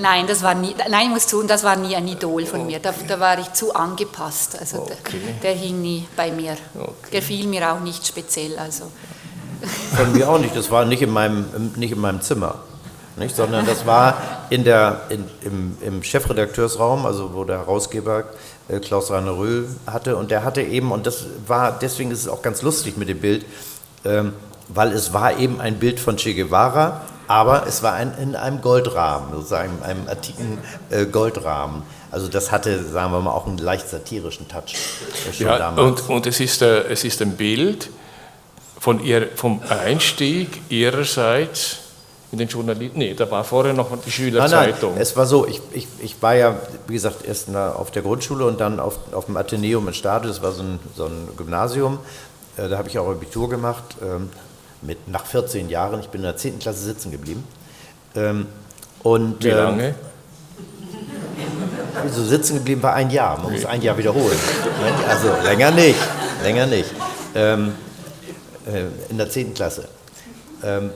Nein, 0.00 0.26
das 0.26 0.42
war 0.42 0.54
nie, 0.54 0.74
nein, 0.88 1.06
ich 1.06 1.10
muss 1.10 1.26
tun, 1.26 1.48
das 1.48 1.64
war 1.64 1.74
nie 1.76 1.96
ein 1.96 2.06
Idol 2.06 2.46
von 2.46 2.66
mir. 2.66 2.78
Da, 2.78 2.94
da 3.06 3.18
war 3.18 3.38
ich 3.38 3.52
zu 3.52 3.74
angepasst. 3.74 4.58
Also 4.58 4.82
okay. 4.82 5.18
der, 5.42 5.54
der, 5.54 5.54
hing 5.54 5.80
nie 5.80 6.06
bei 6.14 6.30
mir. 6.30 6.56
Okay. 6.74 7.10
Der 7.12 7.22
fiel 7.22 7.46
mir 7.46 7.72
auch 7.72 7.80
nicht 7.80 8.06
speziell. 8.06 8.58
Also. 8.58 8.92
Von 9.96 10.12
mir 10.12 10.28
auch 10.28 10.38
nicht. 10.38 10.54
Das 10.54 10.70
war 10.70 10.84
nicht 10.84 11.02
in 11.02 11.10
meinem, 11.10 11.72
nicht 11.76 11.92
in 11.92 12.00
meinem 12.00 12.20
Zimmer. 12.20 12.56
Nicht, 13.18 13.36
sondern 13.36 13.66
das 13.66 13.86
war 13.86 14.16
in 14.50 14.64
der, 14.64 15.02
in, 15.08 15.24
im, 15.42 15.76
im 15.80 16.02
Chefredakteursraum, 16.02 17.06
also 17.06 17.34
wo 17.34 17.44
der 17.44 17.58
Herausgeber 17.58 18.24
äh, 18.68 18.78
Klaus 18.80 19.10
Rainer 19.10 19.36
Röhl 19.36 19.68
hatte. 19.86 20.16
Und 20.16 20.30
der 20.30 20.44
hatte 20.44 20.62
eben, 20.62 20.92
und 20.92 21.06
das 21.06 21.26
war, 21.46 21.78
deswegen 21.78 22.10
ist 22.10 22.20
es 22.20 22.28
auch 22.28 22.42
ganz 22.42 22.62
lustig 22.62 22.96
mit 22.96 23.08
dem 23.08 23.20
Bild, 23.20 23.44
ähm, 24.04 24.32
weil 24.68 24.92
es 24.92 25.12
war 25.12 25.38
eben 25.38 25.60
ein 25.60 25.78
Bild 25.78 25.98
von 26.00 26.16
Che 26.16 26.34
Guevara 26.34 27.02
aber 27.28 27.66
es 27.66 27.82
war 27.82 27.92
ein, 27.92 28.14
in 28.20 28.34
einem 28.34 28.62
Goldrahmen, 28.62 29.32
sozusagen 29.34 29.82
einem 29.82 30.08
antiken 30.08 30.58
äh, 30.90 31.04
Goldrahmen. 31.04 31.82
Also 32.10 32.26
das 32.26 32.50
hatte, 32.50 32.82
sagen 32.82 33.12
wir 33.12 33.20
mal, 33.20 33.32
auch 33.32 33.46
einen 33.46 33.58
leicht 33.58 33.88
satirischen 33.88 34.48
Touch. 34.48 34.74
Äh, 35.38 35.44
ja, 35.44 35.68
und, 35.68 36.08
und 36.08 36.26
es, 36.26 36.40
ist, 36.40 36.62
äh, 36.62 36.84
es 36.88 37.04
ist 37.04 37.20
ein 37.20 37.36
Bild 37.36 37.90
von 38.80 39.04
ihr, 39.04 39.28
vom 39.34 39.60
Einstieg 39.68 40.62
ihrerseits 40.70 41.80
in 42.30 42.38
den 42.38 42.48
Journalismus. 42.48 42.96
Nee, 42.96 43.14
da 43.14 43.30
war 43.30 43.44
vorher 43.44 43.72
noch 43.72 43.88
die 44.04 44.10
Schülerzeitung. 44.10 44.90
Nein, 44.90 44.94
nein, 44.94 45.02
es 45.02 45.16
war 45.16 45.26
so, 45.26 45.46
ich, 45.46 45.60
ich, 45.72 45.86
ich 46.00 46.22
war 46.22 46.34
ja, 46.34 46.56
wie 46.86 46.94
gesagt, 46.94 47.24
erst 47.24 47.54
auf 47.54 47.90
der 47.90 48.02
Grundschule 48.02 48.44
und 48.44 48.60
dann 48.60 48.80
auf, 48.80 48.98
auf 49.12 49.26
dem 49.26 49.36
Atheneum 49.36 49.88
in 49.88 49.94
Stade, 49.94 50.28
das 50.28 50.42
war 50.42 50.52
so 50.52 50.62
ein, 50.62 50.78
so 50.94 51.06
ein 51.06 51.28
Gymnasium. 51.36 51.98
Äh, 52.56 52.68
da 52.68 52.78
habe 52.78 52.88
ich 52.88 52.98
auch 52.98 53.08
Abitur 53.08 53.48
gemacht, 53.48 53.96
ähm, 54.02 54.28
mit, 54.82 55.08
nach 55.08 55.24
14 55.24 55.70
Jahren, 55.70 56.00
ich 56.00 56.08
bin 56.08 56.20
in 56.20 56.26
der 56.26 56.36
10. 56.36 56.58
Klasse 56.58 56.84
sitzen 56.84 57.10
geblieben. 57.10 57.44
Ähm, 58.14 58.46
und, 59.02 59.42
Wie 59.42 59.50
lange? 59.50 59.88
Ähm, 59.88 59.94
so 62.12 62.22
sitzen 62.22 62.56
geblieben 62.56 62.82
war 62.82 62.94
ein 62.94 63.10
Jahr, 63.10 63.40
man 63.40 63.52
muss 63.52 63.64
ein 63.64 63.80
Jahr 63.80 63.96
wiederholen. 63.96 64.38
Also 65.08 65.28
länger 65.42 65.70
nicht, 65.70 65.98
länger 66.42 66.66
nicht. 66.66 66.90
Ähm, 67.34 67.74
äh, 68.66 68.84
in 69.10 69.16
der 69.16 69.30
10. 69.30 69.54
Klasse. 69.54 69.88
Ähm, 70.62 70.90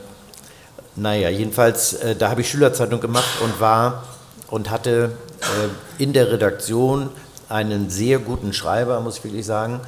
naja, 0.95 1.29
jedenfalls, 1.29 1.93
äh, 1.93 2.15
da 2.15 2.29
habe 2.29 2.41
ich 2.41 2.49
Schülerzeitung 2.49 2.99
gemacht 2.99 3.41
und 3.43 3.59
war 3.59 4.03
und 4.49 4.69
hatte 4.69 5.11
äh, 5.41 6.03
in 6.03 6.13
der 6.13 6.31
Redaktion 6.31 7.09
einen 7.49 7.89
sehr 7.89 8.19
guten 8.19 8.53
Schreiber, 8.53 8.99
muss 9.01 9.17
ich 9.17 9.23
wirklich 9.23 9.45
sagen. 9.45 9.81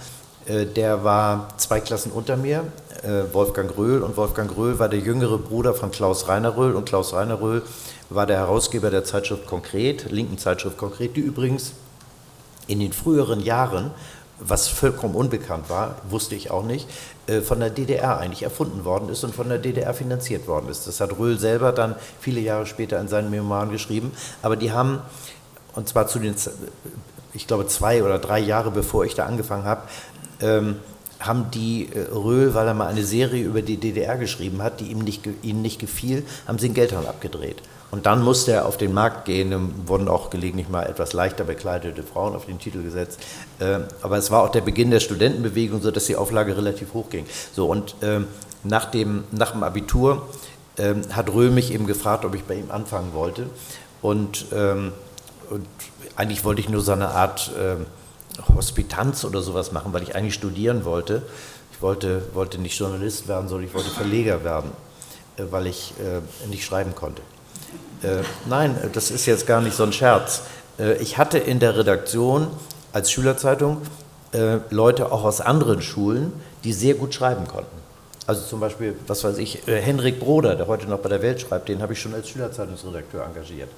Äh, 0.46 0.66
der 0.66 1.04
war 1.04 1.50
zwei 1.58 1.80
Klassen 1.80 2.12
unter 2.12 2.38
mir, 2.38 2.64
äh, 3.04 3.34
Wolfgang 3.34 3.76
Röhl. 3.78 4.02
Und 4.02 4.18
Wolfgang 4.18 4.56
Röhl 4.56 4.80
war 4.80 4.90
der 4.90 5.00
jüngere 5.00 5.38
Bruder 5.38 5.74
von 5.74 5.92
Klaus 5.92 6.28
Rainer 6.28 6.58
Röhl. 6.58 6.76
Und 6.76 6.86
Klaus 6.86 7.14
Rainer 7.14 7.40
Röhl 7.40 7.62
war 8.10 8.26
der 8.26 8.38
Herausgeber 8.38 8.90
der 8.90 9.04
Zeitschrift 9.04 9.46
Konkret, 9.46 10.12
linken 10.12 10.38
Zeitschrift 10.38 10.78
Konkret, 10.78 11.16
die 11.16 11.22
übrigens 11.22 11.74
in 12.68 12.80
den 12.80 12.94
früheren 12.94 13.42
Jahren, 13.42 13.92
was 14.40 14.68
vollkommen 14.68 15.16
unbekannt 15.16 15.70
war, 15.70 15.96
wusste 16.10 16.36
ich 16.36 16.52
auch 16.52 16.64
nicht, 16.64 16.88
äh, 17.28 17.42
von 17.42 17.60
der 17.60 17.70
DDR 17.70 18.18
eigentlich 18.18 18.44
erfunden 18.44 18.86
worden 18.86 19.10
ist 19.10 19.24
und 19.24 19.34
von 19.34 19.50
der 19.50 19.58
DDR 19.58 19.94
finanziert 19.94 20.48
worden 20.48 20.70
ist. 20.70 20.88
Das 20.88 21.00
hat 21.00 21.18
Röhl 21.18 21.40
selber 21.40 21.72
dann 21.72 21.96
viele 22.20 22.40
Jahre 22.42 22.66
später 22.66 23.00
in 23.00 23.08
seinen 23.08 23.30
Memoiren 23.30 23.72
geschrieben. 23.72 24.12
Aber 24.42 24.56
die 24.56 24.72
haben, 24.72 25.00
und 25.76 25.88
zwar 25.88 26.08
zu 26.08 26.20
den, 26.20 26.36
ich 27.34 27.48
glaube, 27.48 27.68
zwei 27.68 28.04
oder 28.04 28.20
drei 28.20 28.40
Jahre 28.40 28.72
bevor 28.72 29.06
ich 29.06 29.16
da 29.16 29.26
angefangen 29.26 29.66
habe, 29.66 29.82
ähm, 30.42 30.78
haben 31.20 31.50
die 31.52 31.90
äh, 31.94 32.12
Röhl, 32.14 32.54
weil 32.54 32.68
er 32.68 32.74
mal 32.74 32.88
eine 32.88 33.04
Serie 33.04 33.44
über 33.44 33.62
die 33.62 33.78
DDR 33.78 34.18
geschrieben 34.18 34.62
hat, 34.62 34.80
die 34.80 34.86
ihm 34.86 35.00
nicht, 35.00 35.28
ihnen 35.44 35.62
nicht 35.62 35.80
gefiel, 35.80 36.26
haben 36.48 36.60
sie 36.60 36.68
den 36.68 36.74
Geldhahn 36.74 37.06
abgedreht. 37.06 37.62
Und 37.92 38.06
dann 38.06 38.24
musste 38.24 38.52
er 38.52 38.66
auf 38.66 38.78
den 38.78 38.94
Markt 38.94 39.26
gehen, 39.26 39.74
wurden 39.88 40.08
auch 40.08 40.30
gelegentlich 40.30 40.70
mal 40.70 40.84
etwas 40.84 41.14
leichter 41.14 41.44
bekleidete 41.44 42.04
Frauen 42.04 42.36
auf 42.36 42.46
den 42.46 42.60
Titel 42.60 42.84
gesetzt. 42.84 43.20
Äh, 43.60 43.80
aber 44.02 44.18
es 44.18 44.32
war 44.32 44.44
auch 44.44 44.50
der 44.50 44.62
Beginn 44.62 44.92
der 44.92 45.00
Studentenbewegung, 45.00 45.82
sodass 45.82 46.06
die 46.06 46.16
Auflage 46.16 46.58
relativ 46.58 46.94
hoch 46.94 47.10
ging. 47.10 47.26
So, 47.54 47.68
und 47.68 47.96
ähm, 48.02 48.28
nach, 48.64 48.86
dem, 48.86 49.24
nach 49.32 49.52
dem 49.52 49.64
Abitur 49.64 50.28
ähm, 50.78 51.02
hat 51.12 51.30
Röhl 51.30 51.52
mich 51.52 51.74
eben 51.74 51.88
gefragt, 51.88 52.26
ob 52.26 52.36
ich 52.36 52.44
bei 52.44 52.56
ihm 52.56 52.72
anfangen 52.72 53.14
wollte. 53.14 53.50
Und, 54.02 54.48
ähm, 54.52 54.92
und 55.50 55.66
eigentlich 56.16 56.44
wollte 56.44 56.62
ich 56.62 56.70
nur 56.70 56.82
so 56.82 56.92
eine 56.92 57.10
Art 57.10 57.52
Hospitanz 58.54 59.24
oder 59.26 59.42
sowas 59.42 59.72
machen, 59.72 59.94
weil 59.94 60.04
ich 60.04 60.16
eigentlich 60.16 60.34
studieren 60.34 60.86
wollte. 60.86 61.24
Ich 61.72 61.82
wollte, 61.82 62.24
wollte 62.34 62.58
nicht 62.58 62.78
Journalist 62.78 63.28
werden, 63.28 63.48
sondern 63.48 63.68
ich 63.68 63.74
wollte 63.74 63.90
Verleger 63.90 64.44
werden, 64.44 64.72
äh, 65.38 65.44
weil 65.50 65.68
ich 65.68 65.94
äh, 66.00 66.48
nicht 66.48 66.66
schreiben 66.66 66.96
konnte. 66.96 67.22
Äh, 68.06 68.24
nein, 68.48 68.78
das 68.94 69.10
ist 69.10 69.26
jetzt 69.26 69.48
gar 69.48 69.62
nicht 69.62 69.76
so 69.76 69.84
ein 69.84 69.94
Scherz. 69.94 70.44
Äh, 70.78 70.98
ich 70.98 71.18
hatte 71.18 71.38
in 71.38 71.60
der 71.60 71.76
Redaktion 71.78 72.48
als 72.94 73.12
Schülerzeitung 73.12 73.82
äh, 74.34 74.60
Leute 74.70 75.12
auch 75.12 75.24
aus 75.24 75.42
anderen 75.42 75.82
Schulen, 75.82 76.32
die 76.64 76.74
sehr 76.74 76.94
gut 76.94 77.14
schreiben 77.14 77.48
konnten. 77.48 77.76
Also 78.28 78.42
zum 78.42 78.60
Beispiel, 78.60 78.96
was 79.08 79.24
weiß 79.24 79.38
ich, 79.38 79.68
äh, 79.68 79.82
Henrik 79.82 80.20
Broder, 80.20 80.56
der 80.56 80.68
heute 80.68 80.88
noch 80.88 81.00
bei 81.00 81.10
der 81.10 81.22
Welt 81.22 81.42
schreibt, 81.42 81.70
den 81.70 81.82
habe 81.82 81.94
ich 81.94 82.02
schon 82.02 82.14
als 82.14 82.30
Schülerzeitungsredakteur 82.30 83.26
engagiert. 83.26 83.70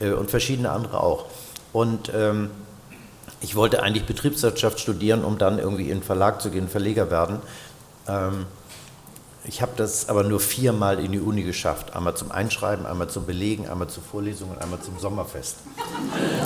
und 0.00 0.28
verschiedene 0.28 0.70
andere 0.70 0.98
auch. 1.00 1.26
Und 1.72 2.10
ähm, 2.14 2.50
ich 3.40 3.54
wollte 3.54 3.80
eigentlich 3.80 4.06
Betriebswirtschaft 4.06 4.80
studieren, 4.80 5.24
um 5.24 5.38
dann 5.38 5.60
irgendwie 5.60 5.84
in 5.84 5.98
den 5.98 6.02
Verlag 6.02 6.42
zu 6.42 6.50
gehen, 6.50 6.66
Verleger 6.66 7.12
werden. 7.12 7.38
Ähm, 8.08 8.46
ich 9.46 9.60
habe 9.60 9.72
das 9.76 10.08
aber 10.08 10.22
nur 10.22 10.40
viermal 10.40 10.98
in 10.98 11.12
die 11.12 11.20
Uni 11.20 11.42
geschafft. 11.42 11.94
Einmal 11.94 12.14
zum 12.14 12.32
Einschreiben, 12.32 12.86
einmal 12.86 13.08
zum 13.08 13.26
Belegen, 13.26 13.68
einmal 13.68 13.88
zur 13.88 14.02
Vorlesung 14.02 14.50
und 14.50 14.62
einmal 14.62 14.80
zum 14.80 14.98
Sommerfest. 14.98 15.56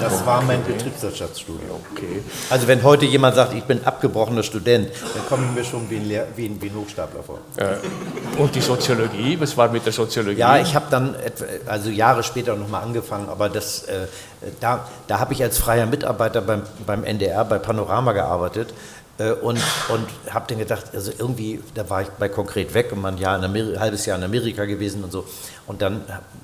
Das 0.00 0.26
war 0.26 0.42
mein 0.42 0.64
Betriebswirtschaftsstudium. 0.64 1.80
Okay. 1.92 2.22
Also 2.50 2.66
wenn 2.66 2.82
heute 2.82 3.06
jemand 3.06 3.36
sagt, 3.36 3.54
ich 3.54 3.62
bin 3.62 3.84
abgebrochener 3.84 4.42
Student, 4.42 4.90
dann 5.14 5.26
komme 5.28 5.46
ich 5.46 5.54
mir 5.54 5.64
schon 5.64 5.88
wie 5.88 5.96
ein, 5.96 6.08
Lehr 6.08 6.26
wie 6.34 6.46
ein, 6.46 6.60
wie 6.60 6.70
ein 6.70 6.74
Hochstapler 6.74 7.22
vor. 7.22 7.38
Äh, 7.56 7.76
und 8.36 8.52
die 8.56 8.60
Soziologie, 8.60 9.38
was 9.40 9.56
war 9.56 9.70
mit 9.70 9.86
der 9.86 9.92
Soziologie? 9.92 10.40
Ja, 10.40 10.58
ich 10.58 10.74
habe 10.74 10.86
dann, 10.90 11.14
also 11.66 11.90
Jahre 11.90 12.24
später 12.24 12.56
nochmal 12.56 12.82
angefangen, 12.82 13.28
aber 13.28 13.48
das, 13.48 13.84
äh, 13.84 14.08
da, 14.58 14.88
da 15.06 15.20
habe 15.20 15.34
ich 15.34 15.42
als 15.42 15.58
freier 15.58 15.86
Mitarbeiter 15.86 16.40
beim, 16.40 16.62
beim 16.84 17.04
NDR, 17.04 17.44
bei 17.44 17.58
Panorama 17.60 18.12
gearbeitet 18.12 18.74
und, 19.18 19.58
und 19.88 20.06
habe 20.30 20.46
dann 20.48 20.58
gedacht, 20.58 20.86
also 20.94 21.10
irgendwie, 21.18 21.60
da 21.74 21.90
war 21.90 22.02
ich 22.02 22.08
bei 22.08 22.28
konkret 22.28 22.72
weg 22.72 22.92
und 22.92 23.00
in 23.00 23.24
Ameri 23.24 23.74
ein 23.74 23.80
halbes 23.80 24.06
Jahr 24.06 24.16
in 24.16 24.22
Amerika 24.22 24.64
gewesen 24.64 25.02
und 25.02 25.10
so. 25.10 25.24
Und 25.66 25.82
dann 25.82 26.02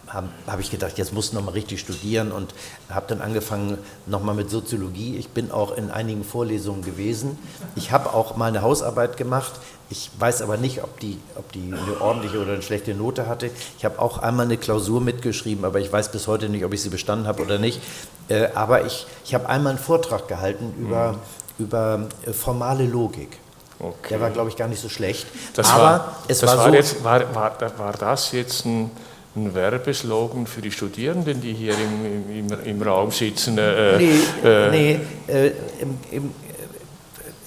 habe 0.08 0.28
hab 0.46 0.58
ich 0.58 0.72
gedacht, 0.72 0.98
jetzt 0.98 1.12
musst 1.12 1.32
du 1.32 1.36
nochmal 1.36 1.54
richtig 1.54 1.78
studieren 1.80 2.32
und 2.32 2.52
habe 2.90 3.06
dann 3.08 3.20
angefangen 3.20 3.78
nochmal 4.06 4.34
mit 4.34 4.50
Soziologie. 4.50 5.16
Ich 5.16 5.28
bin 5.28 5.52
auch 5.52 5.76
in 5.76 5.90
einigen 5.90 6.24
Vorlesungen 6.24 6.82
gewesen. 6.82 7.38
Ich 7.76 7.92
habe 7.92 8.12
auch 8.12 8.36
mal 8.36 8.46
eine 8.46 8.62
Hausarbeit 8.62 9.16
gemacht 9.16 9.52
Ich 9.90 10.10
weiß 10.18 10.42
aber 10.42 10.56
nicht, 10.56 10.82
ob 10.82 10.98
die, 11.00 11.18
ob 11.36 11.52
die 11.52 11.72
eine 11.72 12.00
ordentliche 12.00 12.40
oder 12.40 12.54
eine 12.54 12.62
schlechte 12.62 12.94
Note 12.94 13.26
hatte. 13.26 13.50
Ich 13.78 13.84
habe 13.84 13.98
auch 14.00 14.18
einmal 14.18 14.46
eine 14.46 14.56
Klausur 14.56 15.00
mitgeschrieben, 15.00 15.64
aber 15.64 15.78
ich 15.78 15.92
weiß 15.92 16.10
bis 16.10 16.26
heute 16.26 16.48
nicht, 16.48 16.64
ob 16.64 16.72
ich 16.72 16.82
sie 16.82 16.88
bestanden 16.88 17.26
habe 17.26 17.42
oder 17.42 17.58
nicht. 17.58 17.80
Äh, 18.28 18.48
aber 18.54 18.86
ich, 18.86 19.06
ich 19.24 19.34
habe 19.34 19.48
einmal 19.48 19.72
einen 19.72 19.78
Vortrag 19.78 20.26
gehalten 20.26 20.74
über, 20.80 21.12
mhm. 21.12 21.18
über 21.64 22.06
äh, 22.26 22.32
formale 22.32 22.86
Logik. 22.86 23.38
Okay. 23.78 24.08
Der 24.10 24.20
war, 24.20 24.30
glaube 24.30 24.48
ich, 24.48 24.56
gar 24.56 24.68
nicht 24.68 24.80
so 24.80 24.88
schlecht. 24.88 25.26
Das 25.54 25.70
aber 25.70 25.82
war, 25.82 26.16
es 26.28 26.40
das 26.40 26.50
war, 26.50 26.58
war 26.58 26.68
so. 26.70 26.74
Jetzt, 26.74 27.04
war, 27.04 27.34
war, 27.34 27.78
war 27.78 27.92
das 27.92 28.32
jetzt 28.32 28.64
ein 28.64 28.90
ein 29.36 29.54
Werbeslogan 29.54 30.46
für 30.46 30.60
die 30.60 30.70
Studierenden, 30.70 31.40
die 31.40 31.52
hier 31.52 31.74
im, 31.74 32.50
im, 32.50 32.64
im 32.64 32.82
Raum 32.82 33.10
sitzen? 33.10 33.58
Äh, 33.58 33.96
nee, 33.96 34.10
äh, 34.44 34.70
nee 34.70 35.00
äh, 35.26 35.50
im, 35.80 35.98
im, 36.10 36.30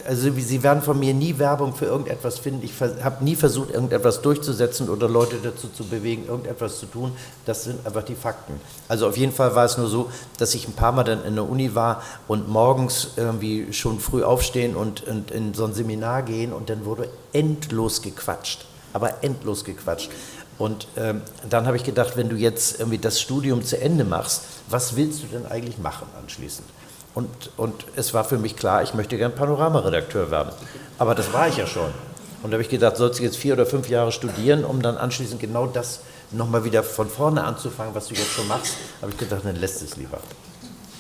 also 0.08 0.32
Sie 0.32 0.64
werden 0.64 0.82
von 0.82 0.98
mir 0.98 1.14
nie 1.14 1.38
Werbung 1.38 1.76
für 1.76 1.86
irgendetwas 1.86 2.40
finden. 2.40 2.64
Ich 2.64 2.72
habe 3.04 3.24
nie 3.24 3.36
versucht, 3.36 3.72
irgendetwas 3.72 4.22
durchzusetzen 4.22 4.88
oder 4.90 5.10
Leute 5.10 5.36
dazu 5.44 5.68
zu 5.68 5.84
bewegen, 5.84 6.26
irgendetwas 6.28 6.80
zu 6.80 6.86
tun. 6.86 7.12
Das 7.46 7.66
sind 7.66 7.86
einfach 7.86 8.04
die 8.04 8.16
Fakten. 8.16 8.54
Also 8.88 9.08
auf 9.08 9.18
jeden 9.18 9.34
Fall 9.34 9.54
war 9.54 9.66
es 9.66 9.78
nur 9.78 9.90
so, 9.90 10.10
dass 10.38 10.56
ich 10.56 10.66
ein 10.66 10.74
paar 10.74 10.94
Mal 10.94 11.04
dann 11.04 11.26
in 11.26 11.36
der 11.36 11.44
Uni 11.44 11.76
war 11.76 12.02
und 12.30 12.48
morgens 12.48 13.10
irgendwie 13.18 13.74
schon 13.74 14.00
früh 14.00 14.24
aufstehen 14.24 14.78
und, 14.78 15.06
und 15.06 15.32
in 15.32 15.54
so 15.54 15.66
ein 15.66 15.74
Seminar 15.74 16.24
gehen 16.24 16.54
und 16.54 16.70
dann 16.70 16.86
wurde 16.86 17.10
endlos 17.34 18.02
gequatscht. 18.02 18.66
Aber 18.94 19.26
endlos 19.26 19.66
gequatscht. 19.66 20.10
Und 20.58 20.88
ähm, 20.96 21.22
dann 21.50 21.68
habe 21.68 21.76
ich 21.76 21.84
gedacht, 21.84 22.16
wenn 22.16 22.30
du 22.30 22.38
jetzt 22.38 22.80
irgendwie 22.80 22.98
das 22.98 23.20
Studium 23.20 23.62
zu 23.64 23.80
Ende 23.80 24.06
machst, 24.06 24.44
was 24.70 24.96
willst 24.96 25.22
du 25.24 25.28
denn 25.28 25.46
eigentlich 25.46 25.78
machen 25.78 26.08
anschließend? 26.18 26.66
Und, 27.18 27.50
und 27.58 27.86
es 27.96 28.14
war 28.14 28.24
für 28.24 28.38
mich 28.38 28.56
klar, 28.56 28.84
ich 28.84 28.94
möchte 28.94 29.18
gern 29.18 29.34
Panoramaredakteur 29.34 30.30
werden. 30.30 30.50
Aber 31.00 31.16
das 31.16 31.34
war 31.34 31.48
ich 31.48 31.58
ja 31.58 31.66
schon. 31.66 31.92
Und 32.44 32.52
da 32.52 32.58
habe 32.58 32.62
ich 32.62 32.70
gedacht, 32.70 32.96
sollst 32.96 33.18
du 33.18 33.24
jetzt 33.24 33.38
vier 33.38 33.54
oder 33.54 33.66
fünf 33.66 33.90
Jahre 33.90 34.12
studieren, 34.12 34.64
um 34.64 34.84
dann 34.84 34.98
anschließend 34.98 35.42
genau 35.42 35.66
das 35.66 36.02
nochmal 36.30 36.64
wieder 36.64 36.84
von 36.84 37.10
vorne 37.10 37.44
anzufangen, 37.44 37.96
was 37.96 38.10
du 38.10 38.14
jetzt 38.14 38.30
schon 38.30 38.48
machst, 38.48 38.76
habe 39.02 39.12
ich 39.12 39.18
gedacht, 39.18 39.42
dann 39.44 39.56
lässt 39.56 39.82
es 39.82 39.98
lieber. 39.98 40.20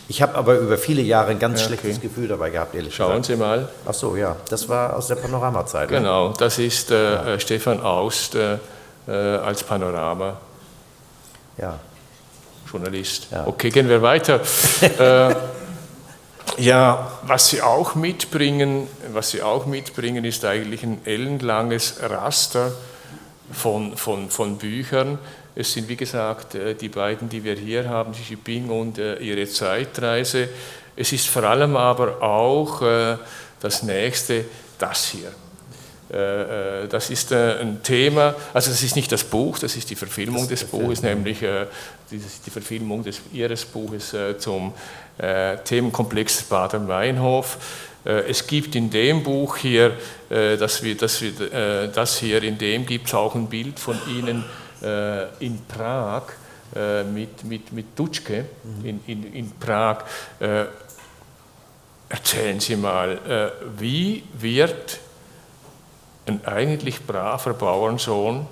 Ich 0.07 0.24
habe 0.24 0.33
aber 0.33 0.57
über 0.57 0.79
viele 0.79 1.03
Jahre 1.03 1.29
ein 1.29 1.38
ganz 1.38 1.59
okay. 1.59 1.67
schlechtes 1.67 2.01
Gefühl 2.01 2.27
dabei 2.27 2.50
gehabt, 2.50 2.74
ehrlich 2.74 2.95
Schauen 2.95 3.21
gesagt. 3.21 3.27
Schauen 3.27 3.38
Sie 3.38 3.39
mal. 3.39 3.69
Ach 3.86 3.93
so, 3.93 4.15
ja, 4.15 4.38
das 4.50 4.67
war 4.67 4.95
aus 4.95 5.05
der 5.05 5.17
Panoramazeit. 5.17 5.91
Ne? 5.91 6.00
Genau, 6.00 6.29
das 6.29 6.57
ist 6.57 6.89
äh, 6.89 7.13
ja. 7.13 7.25
Äh, 7.36 7.39
Stefan 7.39 7.79
Aust 7.79 8.33
äh, 8.33 8.57
äh, 9.07 9.12
als 9.12 9.62
Panorama. 9.62 10.38
Ja. 11.59 11.77
Journalist. 12.71 13.27
Ja. 13.31 13.45
Okay, 13.45 13.69
gehen 13.69 13.88
wir 13.88 14.01
weiter. 14.01 14.41
äh, 14.81 15.36
ja, 16.57 17.11
was 17.23 17.49
sie 17.49 17.61
auch 17.61 17.95
mitbringen, 17.95 18.87
was 19.13 19.31
sie 19.31 19.41
auch 19.41 19.65
mitbringen, 19.65 20.25
ist 20.25 20.43
eigentlich 20.45 20.83
ein 20.83 21.01
ellenlanges 21.05 21.95
Raster 22.01 22.73
von, 23.51 23.95
von, 23.95 24.29
von 24.29 24.57
Büchern. 24.57 25.19
Es 25.55 25.73
sind, 25.73 25.87
wie 25.87 25.95
gesagt, 25.95 26.55
äh, 26.55 26.75
die 26.75 26.89
beiden, 26.89 27.29
die 27.29 27.43
wir 27.43 27.55
hier 27.55 27.89
haben, 27.89 28.11
Xi 28.11 28.21
Jinping 28.29 28.69
und 28.69 28.97
äh, 28.99 29.17
ihre 29.17 29.47
Zeitreise. 29.47 30.49
Es 30.95 31.11
ist 31.11 31.27
vor 31.27 31.43
allem 31.43 31.75
aber 31.75 32.21
auch 32.21 32.81
äh, 32.81 33.17
das 33.59 33.83
nächste, 33.83 34.45
das 34.77 35.05
hier. 35.05 35.31
Das 36.09 37.09
ist 37.09 37.33
ein 37.33 37.83
Thema, 37.83 38.33
also 38.53 38.71
das 38.71 38.81
ist 38.81 38.96
nicht 38.96 39.11
das 39.11 39.25
Buch, 39.25 39.59
das 39.59 39.75
ist 39.75 39.89
die 39.89 39.96
Verfilmung 39.96 40.48
des 40.48 40.63
Buches, 40.63 41.01
nämlich 41.01 41.39
die 41.39 42.50
Verfilmung 42.50 43.03
des, 43.03 43.20
ihres 43.33 43.65
Buches 43.65 44.15
zum 44.37 44.72
Themenkomplex 45.64 46.44
Baden-Meinhof. 46.44 47.58
Äh, 48.08 48.30
es 48.30 48.48
gibt 48.48 48.75
in 48.75 48.90
dem 48.90 49.24
Buch 49.24 49.58
hier, 49.58 49.98
äh, 50.30 50.58
dass 50.58 50.82
wir, 50.82 50.96
dass 50.96 51.22
wir, 51.22 51.53
äh, 51.53 51.92
das 51.92 52.18
hier, 52.20 52.42
in 52.42 52.58
dem 52.58 52.86
gibt 52.86 53.08
es 53.08 53.14
auch 53.14 53.36
ein 53.36 53.48
Bild 53.48 53.80
von 53.80 54.00
Ihnen 54.08 54.46
äh, 54.82 55.46
in 55.46 55.66
Prag 55.66 56.24
äh, 56.75 57.03
mit, 57.03 57.44
mit, 57.44 57.72
mit 57.74 58.00
Dutschke 58.00 58.46
mhm. 58.64 58.86
in, 58.86 59.03
in, 59.08 59.34
in 59.34 59.51
Prag. 59.51 60.03
erzählen 62.10 62.60
Sie 62.60 62.77
mal, 62.77 63.51
wie 63.77 64.24
wird 64.40 65.00
ein 66.25 66.46
eigentlich 66.46 67.06
braver 67.06 67.53
Bauernsohn 67.53 68.48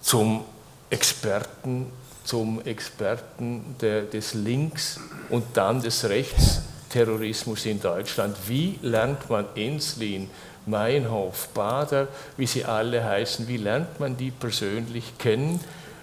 zum 0.00 0.44
Experten 0.88 1.90
zum 2.24 2.64
Experten 2.64 3.76
der, 3.80 4.02
des 4.02 4.34
Links- 4.34 5.00
und 5.30 5.44
dann 5.54 5.82
des 5.82 6.04
Rechtsterrorismus 6.08 7.66
in 7.66 7.80
Deutschland. 7.80 8.36
Wie 8.46 8.78
lernt 8.82 9.28
man 9.28 9.46
Enslin, 9.54 10.28
Meinhof, 10.66 11.48
Bader, 11.48 12.08
wie 12.36 12.46
sie 12.46 12.64
alle 12.64 13.04
heißen, 13.04 13.48
wie 13.48 13.56
lernt 13.56 13.98
man 13.98 14.16
die 14.16 14.30
persönlich 14.30 15.18
kennen 15.18 15.60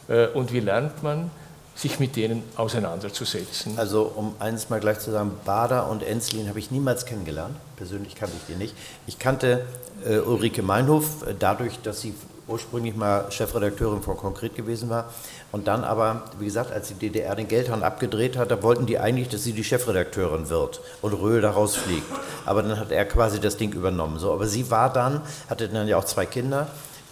äh, 0.07 0.27
und 0.27 0.51
wie 0.51 0.59
lernt 0.59 1.01
man 1.01 1.31
sich 1.75 1.99
mit 1.99 2.17
denen 2.17 2.43
auseinanderzusetzen? 2.57 3.79
Also 3.79 4.11
um 4.13 4.35
eines 4.39 4.69
mal 4.69 4.81
gleich 4.81 4.99
zu 4.99 5.11
sagen, 5.11 5.31
Bader 5.45 5.89
und 5.89 6.03
Enslin 6.03 6.49
habe 6.49 6.59
ich 6.59 6.71
niemals 6.71 7.05
kennengelernt. 7.05 7.55
Persönlich 7.77 8.15
kannte 8.15 8.35
ich 8.35 8.53
die 8.53 8.59
nicht. 8.59 8.75
Ich 9.07 9.17
kannte 9.17 9.65
äh, 10.05 10.17
Ulrike 10.17 10.61
Meinhof 10.61 11.25
äh, 11.25 11.33
dadurch, 11.39 11.79
dass 11.81 12.01
sie 12.01 12.13
ursprünglich 12.49 12.95
mal 12.95 13.31
Chefredakteurin 13.31 14.01
von 14.01 14.17
Konkret 14.17 14.55
gewesen 14.55 14.89
war. 14.89 15.05
Und 15.51 15.67
dann 15.67 15.83
aber, 15.83 16.23
wie 16.39 16.45
gesagt, 16.45 16.71
als 16.71 16.89
die 16.89 16.93
DDR 16.95 17.35
den 17.35 17.47
Geldhahn 17.47 17.83
abgedreht 17.83 18.37
hat, 18.37 18.51
da 18.51 18.61
wollten 18.61 18.85
die 18.85 18.99
eigentlich, 18.99 19.29
dass 19.29 19.43
sie 19.43 19.53
die 19.53 19.63
Chefredakteurin 19.63 20.49
wird 20.49 20.81
und 21.01 21.13
Röhl 21.13 21.41
daraus 21.41 21.75
fliegt. 21.75 22.07
Aber 22.45 22.63
dann 22.63 22.79
hat 22.79 22.91
er 22.91 23.05
quasi 23.05 23.39
das 23.39 23.57
Ding 23.57 23.73
übernommen. 23.73 24.19
So, 24.19 24.31
aber 24.33 24.47
sie 24.47 24.69
war 24.69 24.91
dann, 24.91 25.21
hatte 25.49 25.69
dann 25.69 25.87
ja 25.87 25.97
auch 25.97 26.05
zwei 26.05 26.25
Kinder, 26.25 26.67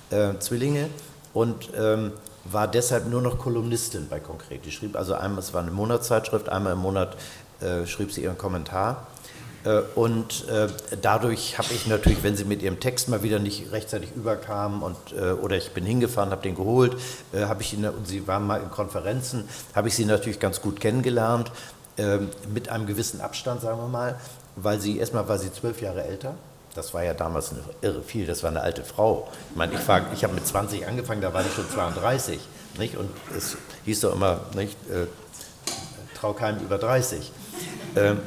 äh, 0.10 0.38
Zwillinge 0.40 0.90
und 1.34 1.70
ähm, 1.78 2.12
war 2.46 2.68
deshalb 2.68 3.08
nur 3.08 3.22
noch 3.22 3.38
Kolumnistin 3.38 4.08
bei 4.10 4.20
Konkret. 4.20 4.66
Die 4.66 4.72
schrieb 4.72 4.96
also 4.96 5.14
einmal, 5.14 5.40
es 5.40 5.54
war 5.54 5.62
eine 5.62 5.72
Monatszeitschrift, 5.72 6.50
einmal 6.50 6.74
im 6.74 6.80
Monat 6.80 7.18
äh, 7.60 7.86
schrieb 7.86 8.12
sie 8.12 8.24
ihren 8.24 8.38
Kommentar. 8.38 9.08
Äh, 9.64 9.82
und 9.96 10.48
äh, 10.48 10.68
dadurch 11.02 11.58
habe 11.58 11.74
ich 11.74 11.88
natürlich, 11.88 12.24
wenn 12.24 12.36
sie 12.36 12.46
mit 12.46 12.62
ihrem 12.62 12.80
Text 12.80 13.10
mal 13.10 13.24
wieder 13.24 13.40
nicht 13.40 13.72
rechtzeitig 13.72 14.10
überkam 14.16 14.84
und, 14.84 14.98
äh, 15.18 15.32
oder 15.32 15.58
ich 15.58 15.72
bin 15.72 15.86
hingefahren, 15.86 16.32
habe 16.32 16.42
den 16.42 16.56
geholt, 16.56 16.98
habe 17.34 17.62
ich 17.62 17.74
ihn, 17.74 17.86
und 17.86 18.08
sie 18.08 18.28
waren 18.28 18.46
mal 18.46 18.62
in 18.62 18.72
Konferenzen, 18.72 19.48
habe 19.76 19.88
ich 19.88 19.96
sie 19.96 20.06
natürlich 20.06 20.40
ganz 20.40 20.62
gut 20.62 20.80
kennengelernt, 20.80 21.52
ähm, 21.98 22.30
mit 22.54 22.70
einem 22.70 22.86
gewissen 22.86 23.22
Abstand, 23.22 23.62
sagen 23.62 23.80
wir 23.80 23.88
mal, 23.88 24.20
weil 24.56 24.80
sie, 24.80 24.98
erstmal 25.00 25.28
war 25.28 25.38
sie 25.40 25.52
zwölf 25.52 25.82
Jahre 25.82 26.04
älter, 26.04 26.36
das 26.76 26.94
war 26.94 27.04
ja 27.04 27.14
damals 27.14 27.52
eine 27.52 27.62
irre 27.82 28.04
viel, 28.04 28.28
das 28.28 28.44
war 28.44 28.52
eine 28.52 28.62
alte 28.62 28.84
Frau. 28.84 29.28
Ich 29.50 29.56
meine, 29.56 29.74
ich, 29.74 29.80
ich 29.80 30.24
habe 30.24 30.34
mit 30.36 30.46
20 30.46 30.86
angefangen, 30.88 31.22
da 31.22 31.34
war 31.34 31.42
ich 31.42 31.52
schon 31.54 31.68
32, 31.68 32.40
nicht? 32.78 32.98
und 32.98 33.10
es 33.36 33.58
hieß 33.86 34.02
doch 34.02 34.14
immer, 34.14 34.42
nicht, 34.56 34.78
äh, 34.92 35.08
trau 36.20 36.34
keinem 36.34 36.64
über 36.64 36.78
30. 36.78 37.32
Ähm, 37.96 38.20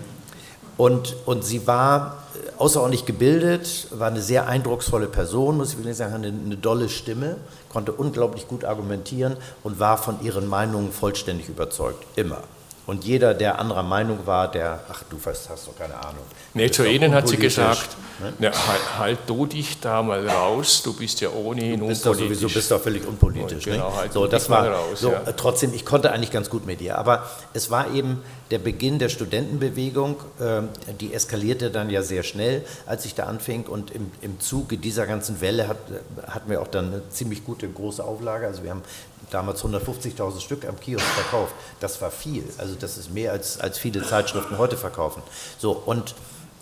und, 0.80 1.14
und 1.26 1.44
sie 1.44 1.66
war 1.66 2.16
außerordentlich 2.56 3.04
gebildet, 3.04 3.88
war 3.90 4.08
eine 4.08 4.22
sehr 4.22 4.48
eindrucksvolle 4.48 5.08
Person, 5.08 5.58
muss 5.58 5.72
ich 5.72 5.76
wirklich 5.76 5.98
sagen, 5.98 6.14
eine, 6.14 6.28
eine 6.28 6.56
dolle 6.56 6.88
Stimme, 6.88 7.36
konnte 7.68 7.92
unglaublich 7.92 8.48
gut 8.48 8.64
argumentieren 8.64 9.36
und 9.62 9.78
war 9.78 9.98
von 9.98 10.24
ihren 10.24 10.48
Meinungen 10.48 10.90
vollständig 10.90 11.50
überzeugt, 11.50 12.02
immer. 12.16 12.38
Und 12.86 13.04
jeder, 13.04 13.34
der 13.34 13.58
anderer 13.58 13.82
Meinung 13.82 14.20
war, 14.24 14.50
der, 14.50 14.80
ach 14.90 15.02
du 15.10 15.18
hast, 15.24 15.50
hast 15.50 15.68
doch 15.68 15.76
keine 15.76 15.94
Ahnung. 15.94 16.24
Nee, 16.54 16.70
zu 16.70 16.84
Ihnen 16.84 17.14
hat 17.14 17.28
sie 17.28 17.36
gesagt, 17.36 17.90
ne? 18.18 18.32
ja, 18.40 18.50
halt, 18.50 18.98
halt, 18.98 19.18
du 19.26 19.44
dich 19.44 19.78
da 19.80 20.02
mal 20.02 20.26
raus, 20.26 20.82
du 20.82 20.94
bist 20.94 21.20
ja 21.20 21.28
ohnehin 21.28 21.78
du 21.78 21.88
bist 21.88 22.06
unpolitisch. 22.06 22.28
Doch 22.28 22.40
sowieso 22.40 22.54
bist 22.54 22.70
doch 22.70 22.80
völlig 22.80 23.06
unpolitisch. 23.06 23.64
Genau, 23.64 23.94
halt 23.94 24.14
so, 24.14 24.26
das 24.26 24.48
war, 24.48 24.66
raus, 24.66 24.98
so, 24.98 25.12
ja. 25.12 25.20
Trotzdem, 25.36 25.74
ich 25.74 25.84
konnte 25.84 26.10
eigentlich 26.10 26.32
ganz 26.32 26.48
gut 26.48 26.66
mit 26.66 26.80
ihr, 26.80 26.96
aber 26.96 27.26
es 27.52 27.70
war 27.70 27.92
eben 27.92 28.22
der 28.50 28.58
Beginn 28.58 28.98
der 28.98 29.08
Studentenbewegung, 29.08 30.16
äh, 30.40 30.62
die 31.00 31.14
eskalierte 31.14 31.70
dann 31.70 31.90
ja 31.90 32.02
sehr 32.02 32.22
schnell, 32.22 32.64
als 32.86 33.04
ich 33.04 33.14
da 33.14 33.24
anfing 33.24 33.64
und 33.64 33.90
im, 33.92 34.10
im 34.20 34.40
Zuge 34.40 34.76
dieser 34.76 35.06
ganzen 35.06 35.40
Welle 35.40 35.68
hat, 35.68 35.78
hatten 36.26 36.50
wir 36.50 36.60
auch 36.60 36.68
dann 36.68 36.86
eine 36.86 37.08
ziemlich 37.10 37.44
gute 37.44 37.68
große 37.68 38.04
Auflage, 38.04 38.46
also 38.46 38.62
wir 38.64 38.70
haben 38.70 38.82
damals 39.30 39.62
150.000 39.62 40.40
Stück 40.40 40.66
am 40.66 40.78
Kiosk 40.80 41.04
verkauft. 41.04 41.54
Das 41.78 42.00
war 42.02 42.10
viel. 42.10 42.44
Also 42.58 42.74
das 42.74 42.98
ist 42.98 43.12
mehr 43.12 43.32
als, 43.32 43.60
als 43.60 43.78
viele 43.78 44.02
Zeitschriften 44.02 44.58
heute 44.58 44.76
verkaufen. 44.76 45.22
So, 45.58 45.72
und, 45.72 46.14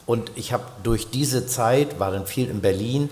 und 0.06 0.30
ich 0.34 0.52
habe 0.52 0.64
durch 0.82 1.10
diese 1.10 1.46
Zeit, 1.46 1.98
war 1.98 2.10
dann 2.10 2.26
viel 2.26 2.48
in 2.50 2.60
Berlin, 2.60 3.08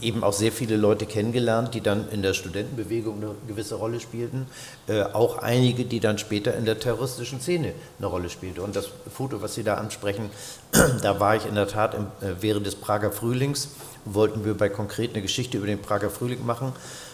eben 0.00 0.24
auch 0.24 0.32
sehr 0.32 0.52
viele 0.52 0.76
Leute 0.76 1.06
kennengelernt, 1.06 1.74
die 1.74 1.80
dann 1.80 2.08
in 2.10 2.22
der 2.22 2.34
Studentenbewegung 2.34 3.16
eine 3.16 3.34
gewisse 3.46 3.76
Rolle 3.76 4.00
spielten. 4.00 4.46
Äh, 4.88 5.02
auch 5.02 5.38
einige, 5.38 5.84
die 5.84 6.00
dann 6.00 6.18
später 6.18 6.56
in 6.56 6.64
der 6.64 6.78
terroristischen 6.78 7.40
Szene 7.40 7.72
eine 7.98 8.06
Rolle 8.06 8.30
spielten. 8.30 8.60
Und 8.60 8.74
das 8.74 8.88
Foto, 9.12 9.42
was 9.42 9.54
Sie 9.54 9.62
da 9.62 9.74
ansprechen, 9.74 10.30
da 11.02 11.20
war 11.20 11.36
ich 11.36 11.46
in 11.46 11.54
der 11.54 11.68
Tat 11.68 11.94
im, 11.94 12.06
äh, 12.20 12.34
während 12.40 12.66
des 12.66 12.74
Prager 12.74 13.12
Frühlings, 13.12 13.68
wollten 14.04 14.44
wir 14.44 14.54
bei 14.56 14.68
konkret 14.68 15.10
eine 15.12 15.22
Geschichte 15.22 15.58
über 15.58 15.66
den 15.66 15.80
Prager 15.80 16.10
Frühling 16.10 16.44
machen. 16.44 16.72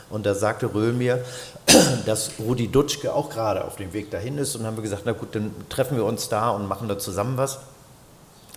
Und 0.09 0.25
da 0.25 0.35
sagte 0.35 0.73
Röhl 0.73 0.93
mir, 0.93 1.25
dass 2.07 2.31
Rudi 2.39 2.69
Dutschke 2.69 3.13
auch 3.13 3.29
gerade 3.29 3.65
auf 3.65 3.77
dem 3.77 3.93
Weg 3.93 4.11
dahin 4.11 4.39
ist. 4.39 4.57
Und 4.57 4.65
haben 4.65 4.77
wir 4.77 4.83
gesagt, 4.83 5.03
na 5.05 5.13
gut, 5.13 5.35
dann 5.35 5.55
treffen 5.69 5.97
wir 5.97 6.05
uns 6.05 6.29
da 6.29 6.51
und 6.51 6.67
machen 6.67 6.89
da 6.89 6.99
zusammen 6.99 7.37
was. 7.37 7.59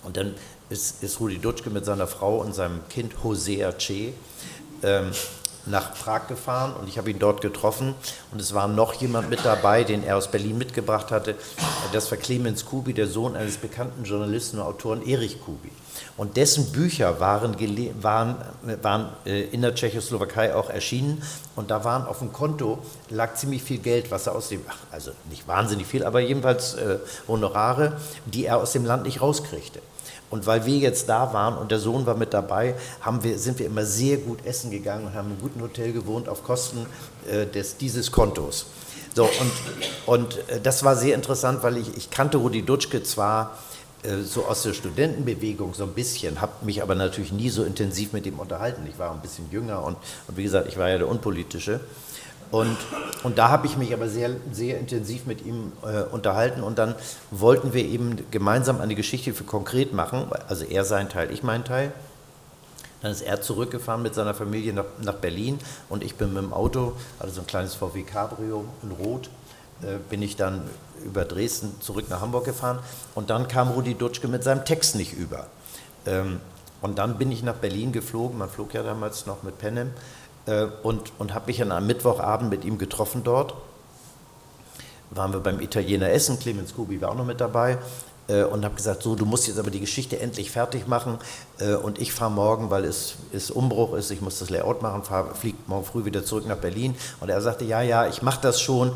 Und 0.04 0.16
dann 0.16 0.36
ist, 0.70 1.04
ist 1.04 1.20
Rudi 1.20 1.40
Dutschke 1.40 1.70
mit 1.70 1.86
seiner 1.86 2.08
Frau 2.08 2.38
und 2.38 2.54
seinem 2.54 2.88
Kind 2.90 3.24
Hosea 3.24 3.74
Che 3.74 4.14
ähm, 4.84 5.12
nach 5.66 5.94
Prag 5.94 6.28
gefahren 6.28 6.74
und 6.80 6.88
ich 6.88 6.98
habe 6.98 7.12
ihn 7.12 7.20
dort 7.20 7.42
getroffen 7.42 7.96
und 8.32 8.42
es 8.42 8.54
war 8.54 8.68
noch 8.68 8.94
jemand 8.94 9.30
mit 9.30 9.44
dabei, 9.44 9.84
den 9.84 10.04
er 10.04 10.18
aus 10.18 10.32
Berlin 10.32 10.58
mitgebracht 10.58 11.12
hatte. 11.12 11.36
Das 11.92 12.10
war 12.12 12.18
Clemens 12.18 12.66
Kubi, 12.66 12.94
der 12.94 13.08
Sohn 13.08 13.36
eines 13.36 13.58
bekannten 13.58 14.04
Journalisten 14.04 14.58
und 14.60 14.66
Autoren 14.66 15.06
Erich 15.06 15.42
Kubi. 15.42 15.70
Und 16.20 16.36
dessen 16.36 16.74
Bücher 16.74 17.22
waren, 17.22 17.56
waren, 18.02 18.36
waren 18.82 19.10
äh, 19.26 19.44
in 19.44 19.62
der 19.62 19.74
Tschechoslowakei 19.74 20.54
auch 20.54 20.70
erschienen 20.70 21.24
und 21.56 21.72
da 21.72 21.86
waren 21.86 22.06
auf 22.06 22.20
dem 22.20 22.34
Konto, 22.34 22.80
lag 23.10 23.36
ziemlich 23.36 23.64
viel 23.64 23.78
Geld, 23.78 24.12
was 24.12 24.28
er 24.28 24.36
aus 24.36 24.50
dem, 24.50 24.60
also 24.92 25.12
nicht 25.30 25.48
wahnsinnig 25.48 25.88
viel, 25.88 26.04
aber 26.04 26.20
jedenfalls 26.20 26.74
äh, 26.74 26.98
Honorare, 27.30 27.94
die 28.26 28.44
er 28.44 28.58
aus 28.58 28.74
dem 28.74 28.84
Land 28.84 29.04
nicht 29.04 29.22
rauskriegte. 29.22 29.80
Und 30.30 30.46
weil 30.46 30.66
wir 30.66 30.76
jetzt 30.76 31.08
da 31.08 31.32
waren 31.32 31.58
und 31.58 31.72
der 31.72 31.80
Sohn 31.80 32.06
war 32.06 32.16
mit 32.16 32.34
dabei, 32.34 32.76
haben 33.00 33.24
wir, 33.24 33.40
sind 33.40 33.58
wir 33.58 33.68
immer 33.68 33.86
sehr 33.86 34.18
gut 34.18 34.46
essen 34.46 34.72
gegangen 34.72 35.06
und 35.06 35.14
haben 35.14 35.30
einem 35.30 35.40
guten 35.40 35.62
Hotel 35.62 35.94
gewohnt 35.94 36.28
auf 36.28 36.44
Kosten 36.44 36.86
äh, 37.32 37.46
des, 37.46 37.78
dieses 37.78 38.12
Kontos. 38.12 38.66
So, 39.16 39.24
und, 39.24 39.52
und 40.06 40.50
äh, 40.50 40.60
das 40.62 40.84
war 40.84 40.98
sehr 40.98 41.16
interessant, 41.16 41.64
weil 41.64 41.78
ich, 41.78 41.96
ich 41.96 42.10
kannte 42.10 42.40
Rudi 42.40 42.62
Dutschke 42.62 43.04
zwar 43.04 43.58
so 44.24 44.46
aus 44.46 44.64
der 44.64 44.74
Studentenbewegung 44.74 45.74
so 45.74 45.84
ein 45.84 45.94
bisschen, 45.94 46.40
habe 46.40 46.54
mich 46.66 46.82
aber 46.82 46.96
natürlich 46.96 47.32
nie 47.32 47.50
so 47.50 47.64
intensiv 47.64 48.14
mit 48.14 48.26
ihm 48.26 48.40
unterhalten. 48.40 48.88
Ich 48.90 48.98
war 48.98 49.12
ein 49.12 49.22
bisschen 49.22 49.52
jünger 49.52 49.84
und, 49.84 49.98
und 50.28 50.38
wie 50.38 50.44
gesagt, 50.44 50.68
ich 50.68 50.78
war 50.78 50.90
ja 50.90 50.98
der 50.98 51.08
Unpolitische. 51.08 51.82
Und, 52.52 52.78
und 53.24 53.38
da 53.38 53.50
habe 53.50 53.68
ich 53.68 53.78
mich 53.78 53.94
aber 53.94 54.08
sehr, 54.08 54.32
sehr 54.52 54.80
intensiv 54.80 55.28
mit 55.28 55.46
ihm 55.46 55.72
äh, 55.84 56.02
unterhalten 56.04 56.64
und 56.64 56.80
dann 56.80 56.96
wollten 57.30 57.74
wir 57.74 57.86
eben 57.86 58.18
gemeinsam 58.32 58.82
eine 58.82 58.96
Geschichte 58.96 59.34
für 59.34 59.44
konkret 59.44 59.94
machen, 59.94 60.28
also 60.48 60.66
er 60.66 60.84
seinen 60.84 61.10
Teil, 61.10 61.32
ich 61.32 61.44
meinen 61.44 61.64
Teil. 61.64 61.92
Dann 63.02 63.12
ist 63.12 63.22
er 63.22 63.42
zurückgefahren 63.42 64.02
mit 64.02 64.16
seiner 64.16 64.34
Familie 64.34 64.74
nach, 64.74 64.86
nach 65.02 65.16
Berlin 65.16 65.60
und 65.90 66.04
ich 66.04 66.16
bin 66.16 66.34
mit 66.34 66.44
dem 66.44 66.52
Auto, 66.52 66.94
also 67.20 67.36
so 67.36 67.42
ein 67.42 67.48
kleines 67.48 67.76
VW 67.76 68.02
Cabrio 68.02 68.66
in 68.82 68.92
Rot, 68.92 69.28
äh, 69.28 69.39
bin 70.10 70.22
ich 70.22 70.36
dann 70.36 70.62
über 71.06 71.26
Dresden 71.26 71.80
zurück 71.82 72.06
nach 72.10 72.22
Hamburg 72.22 72.46
gefahren 72.46 72.80
und 73.16 73.30
dann 73.30 73.48
kam 73.48 73.70
Rudi 73.70 73.96
Dutschke 73.96 74.28
mit 74.28 74.44
seinem 74.44 74.66
Text 74.66 74.96
nicht 74.96 75.14
über. 75.14 75.48
Ähm, 76.06 76.40
und 76.82 76.98
dann 76.98 77.18
bin 77.18 77.32
ich 77.32 77.44
nach 77.44 77.56
Berlin 77.56 77.92
geflogen, 77.92 78.38
man 78.38 78.50
flog 78.50 78.74
ja 78.74 78.84
damals 78.84 79.26
noch 79.26 79.44
mit 79.44 79.58
Penem 79.58 79.92
äh, 80.46 80.68
und, 80.84 81.12
und 81.20 81.34
habe 81.34 81.48
mich 81.48 81.58
dann 81.58 81.72
am 81.72 81.88
Mittwochabend 81.88 82.50
mit 82.50 82.64
ihm 82.66 82.78
getroffen 82.78 83.24
dort. 83.24 83.54
Waren 85.12 85.34
wir 85.34 85.40
beim 85.40 85.60
Italiener 85.60 86.10
essen, 86.10 86.40
Clemens 86.40 86.76
Kubi 86.76 87.02
war 87.02 87.10
auch 87.10 87.16
noch 87.16 87.26
mit 87.26 87.42
dabei 87.42 87.80
äh, 88.30 88.44
und 88.44 88.64
habe 88.64 88.76
gesagt, 88.76 89.04
so, 89.04 89.16
du 89.16 89.26
musst 89.26 89.48
jetzt 89.48 89.60
aber 89.60 89.72
die 89.72 89.80
Geschichte 89.80 90.20
endlich 90.20 90.52
fertig 90.52 90.88
machen 90.88 91.18
äh, 91.60 91.74
und 91.74 92.00
ich 92.00 92.14
fahre 92.14 92.32
morgen, 92.32 92.70
weil 92.70 92.86
es, 92.86 93.16
es 93.34 93.52
Umbruch 93.52 93.94
ist, 93.96 94.12
ich 94.12 94.22
muss 94.22 94.40
das 94.40 94.50
Layout 94.50 94.82
machen, 94.82 95.04
fliege 95.34 95.58
morgen 95.68 95.86
früh 95.86 96.06
wieder 96.06 96.24
zurück 96.24 96.48
nach 96.48 96.58
Berlin 96.58 96.96
und 97.20 97.30
er 97.30 97.42
sagte, 97.42 97.66
ja, 97.66 97.82
ja, 97.82 98.08
ich 98.08 98.22
mache 98.22 98.40
das 98.42 98.62
schon, 98.62 98.92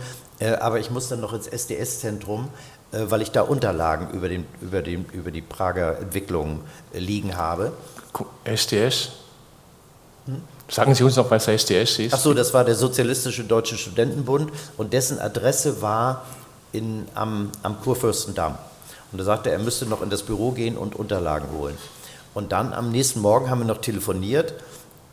aber 0.59 0.79
ich 0.79 0.89
muss 0.89 1.09
dann 1.09 1.21
noch 1.21 1.33
ins 1.33 1.47
SDS-Zentrum, 1.47 2.49
weil 2.91 3.21
ich 3.21 3.31
da 3.31 3.41
Unterlagen 3.41 4.11
über, 4.11 4.29
den, 4.29 4.45
über, 4.61 4.81
den, 4.81 5.05
über 5.13 5.31
die 5.31 5.41
Prager 5.41 5.97
Entwicklung 5.99 6.61
liegen 6.93 7.37
habe. 7.37 7.73
SDS? 8.43 9.09
Hm? 10.25 10.41
Sagen 10.69 10.95
Sie 10.95 11.03
uns 11.03 11.15
noch, 11.15 11.29
was 11.29 11.47
SDS 11.47 11.99
ist. 11.99 12.13
Ach 12.13 12.19
so, 12.19 12.33
das 12.33 12.53
war 12.53 12.63
der 12.63 12.75
Sozialistische 12.75 13.43
Deutsche 13.43 13.77
Studentenbund 13.77 14.51
und 14.77 14.93
dessen 14.93 15.19
Adresse 15.19 15.81
war 15.81 16.25
in, 16.71 17.05
am, 17.13 17.51
am 17.61 17.79
Kurfürstendamm. 17.81 18.57
Und 19.11 19.19
da 19.19 19.23
sagte 19.23 19.49
er, 19.49 19.57
er 19.57 19.63
müsste 19.63 19.85
noch 19.85 20.01
in 20.01 20.09
das 20.09 20.23
Büro 20.23 20.51
gehen 20.51 20.77
und 20.77 20.95
Unterlagen 20.95 21.49
holen. 21.57 21.77
Und 22.33 22.51
dann 22.51 22.73
am 22.73 22.91
nächsten 22.91 23.21
Morgen 23.21 23.49
haben 23.49 23.59
wir 23.59 23.65
noch 23.65 23.81
telefoniert 23.81 24.55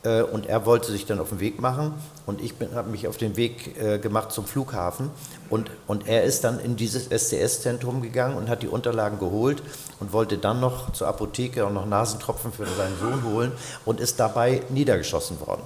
äh, 0.02 0.22
und 0.22 0.46
er 0.46 0.66
wollte 0.66 0.90
sich 0.92 1.06
dann 1.06 1.20
auf 1.20 1.30
den 1.30 1.40
Weg 1.40 1.60
machen 1.60 1.94
und 2.26 2.40
ich 2.40 2.54
habe 2.74 2.90
mich 2.90 3.06
auf 3.08 3.16
den 3.16 3.36
Weg 3.36 3.80
äh, 3.80 3.98
gemacht 3.98 4.32
zum 4.32 4.46
Flughafen 4.46 5.10
und, 5.48 5.70
und 5.86 6.08
er 6.08 6.24
ist 6.24 6.44
dann 6.44 6.58
in 6.60 6.76
dieses 6.76 7.08
SCS-Zentrum 7.10 8.02
gegangen 8.02 8.36
und 8.36 8.48
hat 8.48 8.62
die 8.62 8.68
Unterlagen 8.68 9.18
geholt 9.18 9.62
und 10.00 10.12
wollte 10.12 10.38
dann 10.38 10.60
noch 10.60 10.92
zur 10.92 11.08
Apotheke 11.08 11.66
und 11.66 11.74
noch 11.74 11.86
Nasentropfen 11.86 12.52
für 12.52 12.66
seinen 12.66 12.98
Sohn 12.98 13.24
holen 13.24 13.52
und 13.84 14.00
ist 14.00 14.20
dabei 14.20 14.62
niedergeschossen 14.70 15.40
worden. 15.46 15.62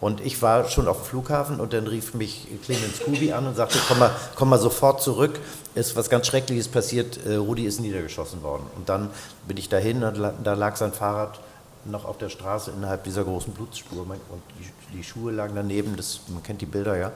Und 0.00 0.20
ich 0.20 0.40
war 0.42 0.68
schon 0.68 0.86
auf 0.86 0.98
dem 0.98 1.06
Flughafen 1.06 1.58
und 1.58 1.72
dann 1.72 1.88
rief 1.88 2.14
mich 2.14 2.46
Clemens 2.64 3.00
Kubi 3.00 3.32
an 3.32 3.48
und 3.48 3.56
sagte, 3.56 3.78
komm 3.88 3.98
mal, 3.98 4.12
komm 4.36 4.48
mal 4.48 4.58
sofort 4.58 5.02
zurück, 5.02 5.40
ist 5.74 5.96
was 5.96 6.08
ganz 6.08 6.28
Schreckliches 6.28 6.68
passiert, 6.68 7.18
äh, 7.26 7.34
Rudi 7.34 7.64
ist 7.64 7.80
niedergeschossen 7.80 8.42
worden. 8.42 8.62
Und 8.76 8.88
dann 8.88 9.10
bin 9.48 9.56
ich 9.56 9.68
dahin 9.68 10.04
und 10.04 10.20
da 10.44 10.54
lag 10.54 10.76
sein 10.76 10.92
Fahrrad 10.92 11.40
noch 11.84 12.04
auf 12.04 12.18
der 12.18 12.28
Straße 12.28 12.70
innerhalb 12.70 13.04
dieser 13.04 13.24
großen 13.24 13.52
Blutspur 13.52 14.02
und 14.02 14.42
die, 14.58 14.96
die 14.96 15.04
Schuhe 15.04 15.32
lagen 15.32 15.54
daneben, 15.54 15.96
das, 15.96 16.20
man 16.28 16.42
kennt 16.42 16.60
die 16.60 16.66
Bilder 16.66 16.96
ja. 16.96 17.12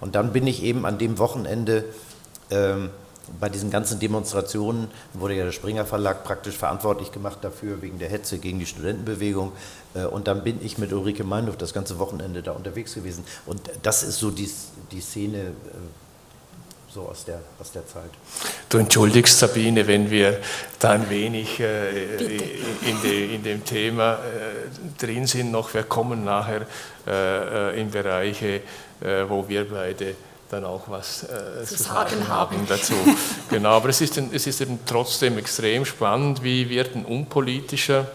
Und 0.00 0.14
dann 0.14 0.32
bin 0.32 0.46
ich 0.46 0.62
eben 0.62 0.86
an 0.86 0.98
dem 0.98 1.18
Wochenende 1.18 1.84
ähm, 2.50 2.90
bei 3.38 3.48
diesen 3.48 3.70
ganzen 3.70 4.00
Demonstrationen, 4.00 4.88
wurde 5.14 5.34
ja 5.34 5.44
der 5.44 5.52
Springer 5.52 5.84
Verlag 5.84 6.24
praktisch 6.24 6.56
verantwortlich 6.56 7.12
gemacht 7.12 7.38
dafür, 7.42 7.80
wegen 7.82 7.98
der 7.98 8.08
Hetze 8.08 8.38
gegen 8.38 8.58
die 8.58 8.66
Studentenbewegung. 8.66 9.52
Äh, 9.94 10.04
und 10.04 10.26
dann 10.26 10.42
bin 10.42 10.64
ich 10.64 10.78
mit 10.78 10.92
Ulrike 10.92 11.24
Meinhof 11.24 11.56
das 11.56 11.72
ganze 11.72 11.98
Wochenende 11.98 12.42
da 12.42 12.52
unterwegs 12.52 12.94
gewesen. 12.94 13.24
Und 13.46 13.60
das 13.82 14.02
ist 14.02 14.18
so 14.18 14.30
die, 14.30 14.50
die 14.90 15.00
Szene, 15.00 15.38
äh, 15.38 15.52
so 16.92 17.08
aus 17.08 17.24
der, 17.24 17.40
aus 17.60 17.70
der 17.70 17.86
Zeit. 17.86 18.10
Du 18.68 18.78
entschuldigst, 18.78 19.38
Sabine, 19.38 19.86
wenn 19.86 20.10
wir 20.10 20.40
da 20.78 20.90
ein 20.90 21.08
wenig 21.08 21.60
äh, 21.60 22.16
in, 22.18 23.00
de, 23.02 23.34
in, 23.34 23.42
dem 23.42 23.64
Thema 23.64 24.14
äh, 24.14 24.18
drin 24.98 25.26
sind 25.26 25.52
noch. 25.52 25.72
Wir 25.72 25.84
kommen 25.84 26.24
nachher 26.24 26.66
äh, 27.06 27.70
äh 27.70 27.80
in 27.80 27.90
Bereiche, 27.90 28.62
äh, 29.00 29.28
wo 29.28 29.48
wir 29.48 29.68
beide 29.68 30.16
dann 30.50 30.64
auch 30.64 30.82
was 30.88 31.22
äh, 31.22 31.64
zu, 31.64 31.76
sagen 31.76 32.26
haben 32.26 32.66
dazu. 32.68 32.94
genau, 33.50 33.70
aber 33.70 33.90
es 33.90 34.00
ist, 34.00 34.18
es 34.18 34.46
ist 34.48 34.60
eben 34.60 34.80
trotzdem 34.84 35.38
extrem 35.38 35.84
spannend, 35.84 36.42
wie 36.42 36.68
wird 36.68 36.96
ein 36.96 37.04
unpolitischer, 37.04 38.10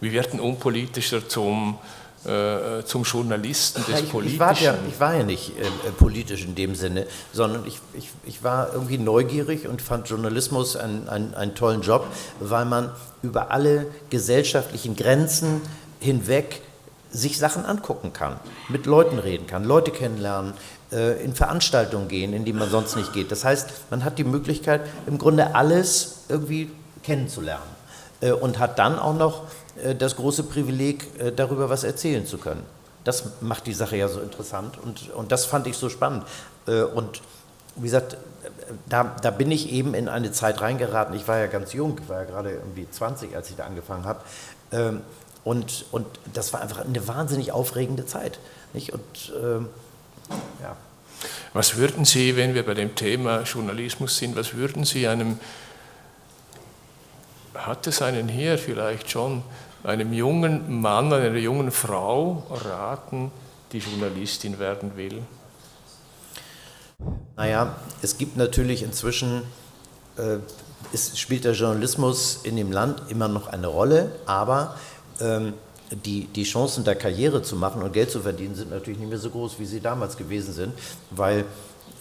wie 0.00 0.12
wird 0.12 0.32
ein 0.32 0.40
unpolitischer 0.40 1.28
zum 1.28 1.78
äh, 2.26 2.84
zum 2.84 3.02
Journalisten 3.02 3.84
des 3.84 3.94
ja, 3.94 3.98
ich, 4.04 4.10
Politischen. 4.10 4.34
Ich 4.34 4.40
war, 4.40 4.60
ja, 4.60 4.74
ich 4.88 5.00
war 5.00 5.14
ja 5.14 5.22
nicht 5.24 5.58
äh, 5.58 5.90
politisch 5.98 6.44
in 6.44 6.54
dem 6.54 6.74
Sinne, 6.74 7.06
sondern 7.32 7.66
ich, 7.66 7.80
ich, 7.92 8.08
ich 8.24 8.42
war 8.42 8.72
irgendwie 8.72 8.98
neugierig 8.98 9.68
und 9.68 9.82
fand 9.82 10.08
Journalismus 10.08 10.76
einen, 10.76 11.08
einen, 11.08 11.34
einen 11.34 11.54
tollen 11.54 11.82
Job, 11.82 12.06
weil 12.40 12.64
man 12.64 12.90
über 13.22 13.50
alle 13.50 13.86
gesellschaftlichen 14.10 14.96
Grenzen 14.96 15.60
hinweg 16.00 16.62
sich 17.10 17.38
Sachen 17.38 17.64
angucken 17.64 18.12
kann, 18.12 18.36
mit 18.68 18.86
Leuten 18.86 19.18
reden 19.18 19.46
kann, 19.46 19.64
Leute 19.64 19.90
kennenlernen, 19.90 20.54
äh, 20.92 21.22
in 21.22 21.34
Veranstaltungen 21.34 22.08
gehen, 22.08 22.32
in 22.32 22.44
die 22.44 22.52
man 22.52 22.70
sonst 22.70 22.96
nicht 22.96 23.12
geht. 23.12 23.30
Das 23.30 23.44
heißt, 23.44 23.68
man 23.90 24.04
hat 24.04 24.18
die 24.18 24.24
Möglichkeit, 24.24 24.82
im 25.06 25.18
Grunde 25.18 25.54
alles 25.54 26.24
irgendwie 26.28 26.70
kennenzulernen 27.02 27.62
äh, 27.62 27.73
und 28.32 28.58
hat 28.58 28.78
dann 28.78 28.98
auch 28.98 29.14
noch 29.14 29.42
äh, 29.82 29.94
das 29.94 30.16
große 30.16 30.44
Privileg, 30.44 31.08
äh, 31.18 31.32
darüber 31.32 31.70
was 31.70 31.84
erzählen 31.84 32.26
zu 32.26 32.38
können. 32.38 32.62
Das 33.04 33.24
macht 33.40 33.66
die 33.66 33.74
Sache 33.74 33.96
ja 33.96 34.08
so 34.08 34.20
interessant 34.20 34.78
und, 34.82 35.10
und 35.10 35.32
das 35.32 35.44
fand 35.44 35.66
ich 35.66 35.76
so 35.76 35.88
spannend. 35.88 36.24
Äh, 36.66 36.82
und 36.82 37.20
wie 37.76 37.84
gesagt, 37.84 38.16
da, 38.88 39.16
da 39.20 39.30
bin 39.30 39.50
ich 39.50 39.72
eben 39.72 39.94
in 39.94 40.08
eine 40.08 40.32
Zeit 40.32 40.60
reingeraten. 40.60 41.14
Ich 41.14 41.28
war 41.28 41.38
ja 41.38 41.46
ganz 41.46 41.72
jung, 41.72 41.98
ich 42.02 42.08
war 42.08 42.20
ja 42.22 42.24
gerade 42.24 42.50
irgendwie 42.52 42.88
20, 42.90 43.34
als 43.36 43.50
ich 43.50 43.56
da 43.56 43.64
angefangen 43.64 44.04
habe. 44.04 44.20
Ähm, 44.72 45.00
und, 45.44 45.84
und 45.92 46.06
das 46.32 46.52
war 46.52 46.62
einfach 46.62 46.84
eine 46.84 47.06
wahnsinnig 47.06 47.52
aufregende 47.52 48.06
Zeit. 48.06 48.38
Nicht? 48.72 48.92
Und 48.92 49.32
ähm, 49.42 49.68
ja. 50.62 50.76
Was 51.52 51.76
würden 51.76 52.04
Sie, 52.04 52.36
wenn 52.36 52.54
wir 52.54 52.64
bei 52.64 52.74
dem 52.74 52.94
Thema 52.94 53.42
Journalismus 53.42 54.16
sind, 54.16 54.36
was 54.36 54.54
würden 54.54 54.84
Sie 54.84 55.06
einem, 55.06 55.38
hat 57.54 57.86
es 57.86 58.02
einen 58.02 58.28
hier 58.28 58.58
vielleicht 58.58 59.10
schon, 59.10 59.42
einem 59.82 60.12
jungen 60.12 60.80
Mann, 60.80 61.12
einer 61.12 61.36
jungen 61.36 61.70
Frau 61.70 62.44
raten, 62.50 63.30
die 63.72 63.78
Journalistin 63.78 64.58
werden 64.58 64.96
will? 64.96 65.22
Naja, 67.36 67.76
es 68.00 68.16
gibt 68.16 68.36
natürlich 68.36 68.82
inzwischen, 68.82 69.42
äh, 70.16 70.38
es 70.92 71.18
spielt 71.18 71.44
der 71.44 71.52
Journalismus 71.52 72.40
in 72.44 72.56
dem 72.56 72.72
Land 72.72 73.02
immer 73.08 73.28
noch 73.28 73.48
eine 73.48 73.66
Rolle, 73.66 74.12
aber 74.26 74.76
ähm, 75.20 75.54
die, 75.90 76.26
die 76.26 76.44
Chancen 76.44 76.84
der 76.84 76.94
Karriere 76.94 77.42
zu 77.42 77.56
machen 77.56 77.82
und 77.82 77.92
Geld 77.92 78.10
zu 78.10 78.20
verdienen 78.20 78.54
sind 78.54 78.70
natürlich 78.70 78.98
nicht 78.98 79.10
mehr 79.10 79.18
so 79.18 79.30
groß, 79.30 79.58
wie 79.58 79.66
sie 79.66 79.80
damals 79.80 80.16
gewesen 80.16 80.54
sind, 80.54 80.72
weil 81.10 81.44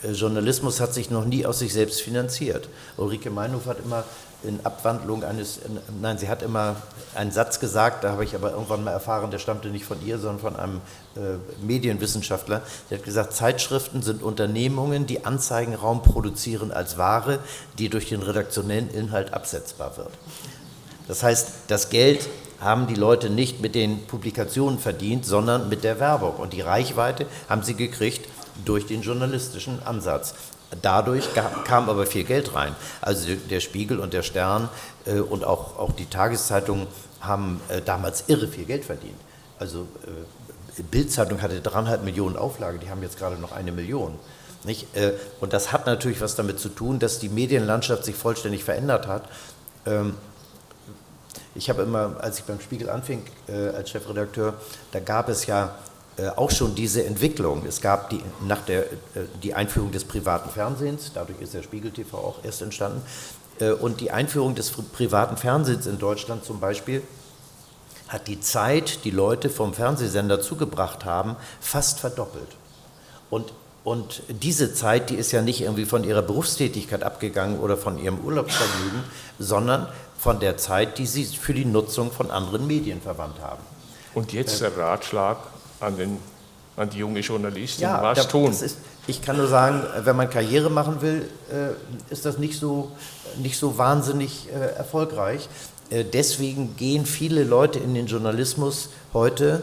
äh, 0.04 0.12
Journalismus 0.12 0.80
hat 0.80 0.94
sich 0.94 1.10
noch 1.10 1.26
nie 1.26 1.46
aus 1.46 1.60
sich 1.60 1.74
selbst 1.74 2.02
finanziert. 2.02 2.70
Ulrike 2.98 3.30
Meinhof 3.30 3.66
hat 3.66 3.80
immer 3.84 4.04
in 4.44 4.66
Abwandlung 4.66 5.24
eines, 5.24 5.60
nein, 6.02 6.18
sie 6.18 6.28
hat 6.28 6.42
immer 6.42 6.76
einen 7.16 7.32
Satz 7.32 7.60
gesagt, 7.60 8.04
da 8.04 8.12
habe 8.12 8.24
ich 8.24 8.36
aber 8.36 8.52
irgendwann 8.52 8.84
mal 8.84 8.92
erfahren, 8.92 9.32
der 9.32 9.40
stammte 9.40 9.70
nicht 9.70 9.86
von 9.86 10.06
ihr, 10.06 10.20
sondern 10.20 10.40
von 10.40 10.56
einem 10.56 10.82
äh, 11.16 11.38
Medienwissenschaftler. 11.66 12.62
Sie 12.90 12.96
hat 12.96 13.04
gesagt, 13.04 13.34
Zeitschriften 13.34 14.02
sind 14.02 14.22
Unternehmungen, 14.22 15.06
die 15.06 15.26
Anzeigenraum 15.26 16.02
produzieren 16.02 16.72
als 16.72 16.98
Ware, 16.98 17.40
die 17.78 17.90
durch 17.90 18.10
den 18.10 18.22
redaktionellen 18.22 18.90
Inhalt 18.90 19.34
absetzbar 19.34 19.98
wird. 19.98 20.12
Das 21.08 21.24
heißt, 21.24 21.50
das 21.68 21.90
Geld 21.90 22.28
haben 22.60 22.88
die 22.88 22.96
Leute 22.96 23.30
nicht 23.30 23.62
mit 23.62 23.76
den 23.76 24.06
Publikationen 24.08 24.80
verdient, 24.80 25.26
sondern 25.26 25.70
mit 25.70 25.84
der 25.84 26.00
Werbung. 26.00 26.36
Und 26.36 26.54
die 26.54 26.62
Reichweite 26.62 27.26
haben 27.50 27.64
sie 27.64 27.76
gekriegt 27.76 28.28
durch 28.66 28.86
den 28.86 29.02
journalistischen 29.02 29.84
Ansatz. 29.84 30.34
Dadurch 30.82 31.30
kam 31.66 31.90
aber 31.90 32.06
viel 32.06 32.24
Geld 32.24 32.56
rein. 32.56 32.76
Also 33.02 33.36
der 33.50 33.60
Spiegel 33.60 34.00
und 34.00 34.14
der 34.14 34.24
Stern 34.24 34.70
äh, 35.06 35.20
und 35.20 35.44
auch, 35.44 35.78
auch 35.78 35.92
die 35.92 36.06
Tageszeitungen 36.06 36.88
haben 37.22 37.62
äh, 37.70 37.82
damals 37.82 38.26
irre 38.28 38.48
viel 38.48 38.66
Geld 38.66 38.86
verdient. 38.86 39.20
Also 39.60 39.88
äh, 40.06 40.82
Bildzeitung 40.84 41.42
hatte 41.42 41.62
dreieinhalb 41.62 42.04
Millionen 42.04 42.36
Auflage, 42.36 42.80
die 42.80 42.90
haben 42.90 43.04
jetzt 43.04 43.18
gerade 43.20 43.36
noch 43.36 43.52
eine 43.52 43.72
Million. 43.72 44.18
Nicht? 44.64 44.88
Und 45.42 45.52
das 45.52 45.74
hat 45.74 45.86
natürlich 45.88 46.22
was 46.22 46.36
damit 46.36 46.58
zu 46.58 46.70
tun, 46.70 46.98
dass 46.98 47.20
die 47.20 47.28
Medienlandschaft 47.28 48.06
sich 48.06 48.16
vollständig 48.16 48.64
verändert 48.64 49.08
hat. 49.08 49.24
Ähm, 49.86 50.16
ich 51.54 51.70
habe 51.70 51.82
immer, 51.82 52.16
als 52.22 52.40
ich 52.40 52.46
beim 52.46 52.62
Spiegel 52.62 52.90
anfing 52.90 53.24
als 53.48 53.90
Chefredakteur, 53.90 54.54
da 54.94 55.02
gab 55.02 55.28
es 55.28 55.46
ja 55.48 55.66
äh, 55.66 55.93
auch 56.36 56.52
schon 56.52 56.76
diese 56.76 57.04
Entwicklung. 57.06 57.66
Es 57.68 57.82
gab 57.82 58.10
die, 58.10 58.22
nach 58.48 58.62
der, 58.62 58.84
äh, 58.84 59.26
die 59.42 59.54
Einführung 59.54 59.92
des 59.92 60.04
privaten 60.04 60.50
Fernsehens, 60.50 61.12
dadurch 61.14 61.42
ist 61.42 61.54
der 61.54 61.64
Spiegel 61.64 61.92
TV 61.92 62.18
auch 62.18 62.44
erst 62.44 62.62
entstanden, 62.62 63.02
äh, 63.60 63.72
und 63.72 64.02
die 64.02 64.12
Einführung 64.12 64.56
des 64.56 64.72
privaten 64.72 65.38
Fernsehens 65.38 65.86
in 65.86 65.98
Deutschland 65.98 66.46
zum 66.46 66.60
Beispiel 66.60 67.02
hat 68.10 68.28
die 68.28 68.40
Zeit, 68.40 69.06
die 69.06 69.12
Leute 69.12 69.50
vom 69.50 69.74
Fernsehsender 69.74 70.40
zugebracht 70.40 71.04
haben, 71.04 71.36
fast 71.60 72.00
verdoppelt. 72.00 72.50
Und, 73.32 73.54
und 73.84 74.22
diese 74.30 74.74
Zeit, 74.74 75.10
die 75.10 75.16
ist 75.16 75.32
ja 75.32 75.42
nicht 75.42 75.62
irgendwie 75.62 75.86
von 75.86 76.04
ihrer 76.04 76.22
Berufstätigkeit 76.22 77.02
abgegangen 77.02 77.60
oder 77.60 77.76
von 77.76 77.98
ihrem 77.98 78.20
Urlaubsvergnügen, 78.20 79.04
sondern 79.40 79.88
von 80.20 80.40
der 80.40 80.58
Zeit, 80.58 81.00
die 81.00 81.08
sie 81.08 81.26
für 81.26 81.56
die 81.56 81.66
Nutzung 81.66 82.12
von 82.12 82.30
anderen 82.30 82.68
Medien 82.68 83.02
verwandt 83.02 83.42
haben. 83.42 83.64
Und 84.14 84.32
jetzt 84.32 84.62
der 84.62 84.78
Ratschlag 84.78 85.38
an, 85.84 85.98
den, 85.98 86.18
an 86.76 86.90
die 86.90 87.00
junge 87.00 87.20
Journalistin, 87.20 87.84
ja, 87.84 88.02
was 88.02 88.18
da, 88.18 88.24
tun. 88.26 88.52
Ist, 88.52 88.78
ich 89.06 89.22
kann 89.22 89.38
nur 89.38 89.48
sagen, 89.48 89.84
wenn 90.04 90.16
man 90.16 90.30
Karriere 90.30 90.70
machen 90.70 91.02
will, 91.02 91.30
äh, 91.52 92.12
ist 92.12 92.26
das 92.26 92.38
nicht 92.38 92.60
so, 92.60 92.92
nicht 93.38 93.58
so 93.58 93.78
wahnsinnig 93.78 94.48
äh, 94.50 94.78
erfolgreich. 94.78 95.50
Äh, 95.90 96.06
deswegen 96.06 96.76
gehen 96.78 97.06
viele 97.06 97.44
Leute 97.44 97.80
in 97.80 97.94
den 97.94 98.08
Journalismus 98.08 98.90
heute, 99.14 99.62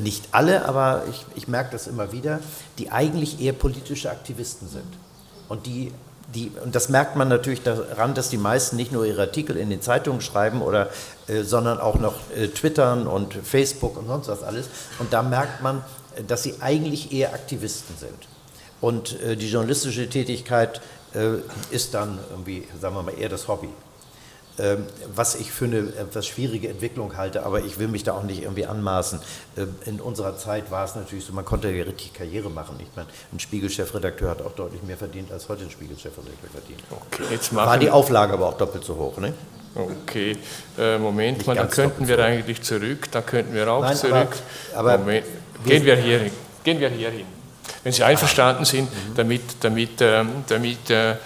nicht 0.00 0.28
alle, 0.30 0.64
aber 0.66 1.02
ich, 1.10 1.26
ich 1.34 1.48
merke 1.48 1.72
das 1.72 1.88
immer 1.88 2.12
wieder, 2.12 2.38
die 2.78 2.92
eigentlich 2.92 3.40
eher 3.40 3.52
politische 3.52 4.12
Aktivisten 4.12 4.68
sind. 4.68 4.86
Und 5.48 5.66
die 5.66 5.90
die, 6.34 6.52
und 6.62 6.74
das 6.74 6.88
merkt 6.88 7.16
man 7.16 7.28
natürlich 7.28 7.62
daran, 7.62 8.14
dass 8.14 8.30
die 8.30 8.38
meisten 8.38 8.76
nicht 8.76 8.92
nur 8.92 9.04
ihre 9.04 9.22
Artikel 9.22 9.56
in 9.56 9.70
den 9.70 9.82
Zeitungen 9.82 10.20
schreiben, 10.20 10.62
oder, 10.62 10.90
äh, 11.28 11.42
sondern 11.42 11.78
auch 11.78 11.98
noch 11.98 12.14
äh, 12.36 12.48
twittern 12.48 13.06
und 13.06 13.34
Facebook 13.34 13.96
und 13.96 14.06
sonst 14.06 14.28
was 14.28 14.42
alles. 14.42 14.66
Und 14.98 15.12
da 15.12 15.22
merkt 15.22 15.62
man, 15.62 15.84
äh, 16.16 16.24
dass 16.24 16.42
sie 16.42 16.54
eigentlich 16.60 17.12
eher 17.12 17.34
Aktivisten 17.34 17.96
sind. 17.98 18.28
Und 18.80 19.20
äh, 19.20 19.36
die 19.36 19.48
journalistische 19.48 20.08
Tätigkeit 20.08 20.80
äh, 21.14 21.36
ist 21.70 21.94
dann 21.94 22.18
irgendwie, 22.30 22.66
sagen 22.80 22.94
wir 22.94 23.02
mal, 23.02 23.18
eher 23.18 23.28
das 23.28 23.48
Hobby. 23.48 23.68
Ähm, 24.58 24.84
was 25.14 25.34
ich 25.34 25.50
für 25.50 25.64
eine 25.64 25.78
etwas 25.78 26.26
schwierige 26.26 26.68
Entwicklung 26.68 27.16
halte, 27.16 27.46
aber 27.46 27.60
ich 27.60 27.78
will 27.78 27.88
mich 27.88 28.04
da 28.04 28.12
auch 28.12 28.22
nicht 28.22 28.42
irgendwie 28.42 28.66
anmaßen. 28.66 29.18
Ähm, 29.56 29.74
in 29.86 29.98
unserer 29.98 30.36
Zeit 30.36 30.70
war 30.70 30.84
es 30.84 30.94
natürlich 30.94 31.24
so, 31.24 31.32
man 31.32 31.46
konnte 31.46 31.70
ja 31.70 31.84
richtig 31.84 32.12
Karriere 32.12 32.50
machen. 32.50 32.76
Ich 32.78 32.88
meine, 32.94 33.08
ein 33.32 33.40
Spiegelchefredakteur 33.40 34.28
hat 34.28 34.42
auch 34.42 34.52
deutlich 34.52 34.82
mehr 34.82 34.98
verdient, 34.98 35.32
als 35.32 35.48
heute 35.48 35.64
ein 35.64 35.70
Spiegelchefredakteur 35.70 36.50
verdient. 36.50 36.80
Okay, 36.90 37.22
jetzt 37.30 37.54
war 37.54 37.78
die 37.78 37.88
Auflage 37.88 38.34
aber 38.34 38.48
auch 38.48 38.58
doppelt 38.58 38.84
so 38.84 38.94
hoch, 38.96 39.16
ne? 39.16 39.32
Okay, 39.74 40.36
äh, 40.78 40.98
Moment 40.98 41.46
mal, 41.46 41.56
dann 41.56 41.70
könnten 41.70 42.06
wir 42.06 42.18
eigentlich 42.18 42.60
zurück, 42.60 43.08
da 43.10 43.22
könnten 43.22 43.54
wir 43.54 43.72
auch 43.72 43.80
Nein, 43.80 43.96
zurück. 43.96 44.36
Aber, 44.74 44.92
aber 44.92 44.98
Moment, 44.98 45.24
gehen 45.64 45.82
wir 45.82 45.96
hier 45.96 46.18
hin. 46.18 46.32
Gehen 46.62 46.78
wir 46.78 46.90
hier 46.90 47.10
hin. 47.10 47.24
Wenn 47.82 47.92
Sie 47.92 48.04
einverstanden 48.04 48.64
sind, 48.64 48.84
mhm. 48.84 49.14
damit, 49.16 49.42
damit, 49.60 50.00
ähm, 50.00 50.44
damit 50.46 50.90
äh, 50.90 51.16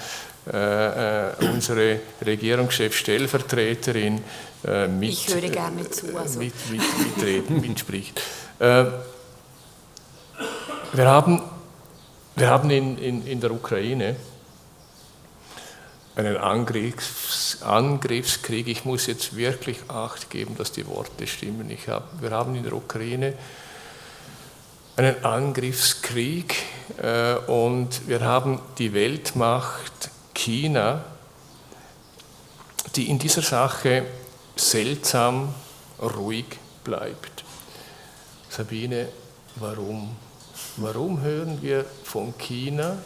äh, 0.52 1.30
äh, 1.30 1.32
unsere 1.40 2.00
Regierungschef-Stellvertreterin 2.24 4.22
äh, 4.64 4.86
mit, 4.86 5.10
ich 5.10 5.34
höre 5.34 5.48
gerne 5.48 5.90
zu, 5.90 6.16
also. 6.16 6.38
mit, 6.38 6.54
mit, 6.70 6.82
mitreden, 6.98 7.60
mitspricht. 7.60 8.20
Äh, 8.60 8.84
wir 10.92 11.06
haben, 11.06 11.42
wir 12.36 12.48
haben 12.48 12.70
in, 12.70 12.96
in, 12.98 13.26
in 13.26 13.40
der 13.40 13.50
Ukraine 13.50 14.14
einen 16.14 16.36
Angriffs, 16.36 17.58
Angriffskrieg. 17.62 18.68
Ich 18.68 18.84
muss 18.84 19.06
jetzt 19.06 19.36
wirklich 19.36 19.78
Acht 19.88 20.30
geben, 20.30 20.56
dass 20.56 20.70
die 20.70 20.86
Worte 20.86 21.26
stimmen. 21.26 21.70
Ich 21.70 21.88
hab, 21.88 22.22
wir 22.22 22.30
haben 22.30 22.54
in 22.54 22.62
der 22.62 22.72
Ukraine 22.72 23.34
einen 24.96 25.24
Angriffskrieg 25.24 26.54
äh, 27.02 27.34
und 27.50 28.08
wir 28.08 28.20
haben 28.20 28.60
die 28.78 28.94
Weltmacht 28.94 30.10
China, 30.36 31.02
die 32.94 33.08
in 33.08 33.18
dieser 33.18 33.42
Sache 33.42 34.04
seltsam 34.54 35.54
ruhig 36.00 36.46
bleibt. 36.84 37.44
Sabine, 38.50 39.08
warum? 39.56 40.14
Warum 40.76 41.20
hören 41.22 41.60
wir 41.62 41.84
von 42.04 42.36
China 42.38 42.98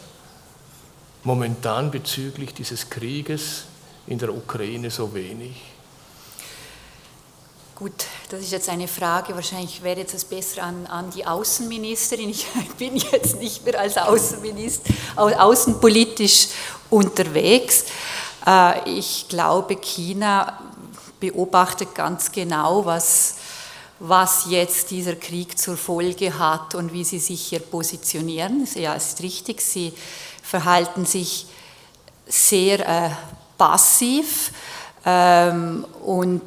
momentan 1.23 1.89
bezüglich 1.89 2.53
dieses 2.53 2.89
Krieges 2.89 3.63
in 4.07 4.19
der 4.19 4.33
Ukraine 4.33 4.91
so 4.91 5.13
wenig? 5.13 5.55
Gut, 7.75 8.05
das 8.29 8.41
ist 8.41 8.51
jetzt 8.51 8.69
eine 8.69 8.87
Frage, 8.87 9.33
wahrscheinlich 9.33 9.81
wäre 9.81 10.01
jetzt 10.01 10.13
das 10.13 10.25
besser 10.25 10.63
an, 10.63 10.85
an 10.85 11.09
die 11.09 11.25
Außenministerin. 11.25 12.29
Ich 12.29 12.45
bin 12.77 12.95
jetzt 12.95 13.37
nicht 13.37 13.65
mehr 13.65 13.79
als 13.79 13.97
Außenminister, 13.97 14.93
außenpolitisch 15.15 16.49
unterwegs. 16.91 17.85
Äh, 18.45 18.87
ich 18.87 19.27
glaube, 19.27 19.77
China 19.77 20.59
beobachtet 21.19 21.95
ganz 21.95 22.31
genau, 22.31 22.85
was, 22.85 23.37
was 23.99 24.45
jetzt 24.49 24.91
dieser 24.91 25.15
Krieg 25.15 25.57
zur 25.57 25.77
Folge 25.77 26.37
hat 26.37 26.75
und 26.75 26.93
wie 26.93 27.03
sie 27.03 27.19
sich 27.19 27.41
hier 27.41 27.59
positionieren. 27.59 28.67
Ja, 28.75 28.93
ist 28.93 29.23
richtig, 29.23 29.61
sie 29.61 29.93
verhalten 30.43 31.05
sich 31.05 31.47
sehr 32.27 32.79
äh, 32.87 33.09
passiv 33.57 34.51
ähm, 35.05 35.85
und 36.03 36.41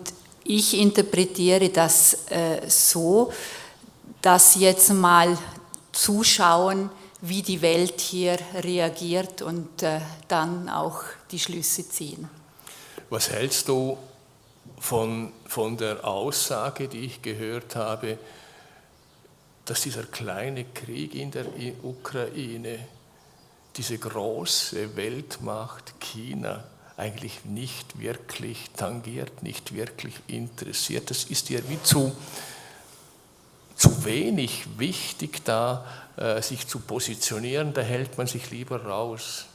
ich 0.44 0.78
interpretiere 0.78 1.70
das 1.70 2.26
äh, 2.30 2.68
so, 2.68 3.32
dass 4.20 4.54
Sie 4.54 4.60
jetzt 4.60 4.92
mal 4.92 5.36
zuschauen, 5.92 6.90
wie 7.26 7.42
die 7.42 7.62
Welt 7.62 8.00
hier 8.00 8.38
reagiert 8.54 9.40
und 9.40 9.82
äh, 9.82 10.00
dann 10.28 10.68
auch 10.68 11.02
die 11.30 11.38
Schlüsse 11.38 11.88
ziehen. 11.88 12.28
Was 13.08 13.30
hältst 13.30 13.68
du 13.68 13.96
von, 14.78 15.32
von 15.46 15.76
der 15.78 16.06
Aussage, 16.06 16.86
die 16.86 17.00
ich 17.00 17.22
gehört 17.22 17.76
habe, 17.76 18.18
dass 19.64 19.80
dieser 19.80 20.02
kleine 20.02 20.66
Krieg 20.66 21.14
in 21.14 21.30
der 21.30 21.46
Ukraine 21.82 22.78
diese 23.76 23.96
große 23.96 24.94
Weltmacht 24.94 25.98
China 26.00 26.64
eigentlich 26.98 27.44
nicht 27.46 27.98
wirklich 27.98 28.70
tangiert, 28.76 29.42
nicht 29.42 29.74
wirklich 29.74 30.14
interessiert. 30.26 31.10
Das 31.10 31.24
ist 31.24 31.48
ja 31.48 31.60
wie 31.68 31.82
zu, 31.82 32.14
zu 33.74 34.04
wenig 34.04 34.78
wichtig 34.78 35.44
da, 35.44 35.84
sich 36.40 36.68
zu 36.68 36.78
positionieren, 36.78 37.74
da 37.74 37.80
hält 37.80 38.16
man 38.18 38.26
sich 38.26 38.50
lieber 38.50 38.84
raus. 38.84 39.46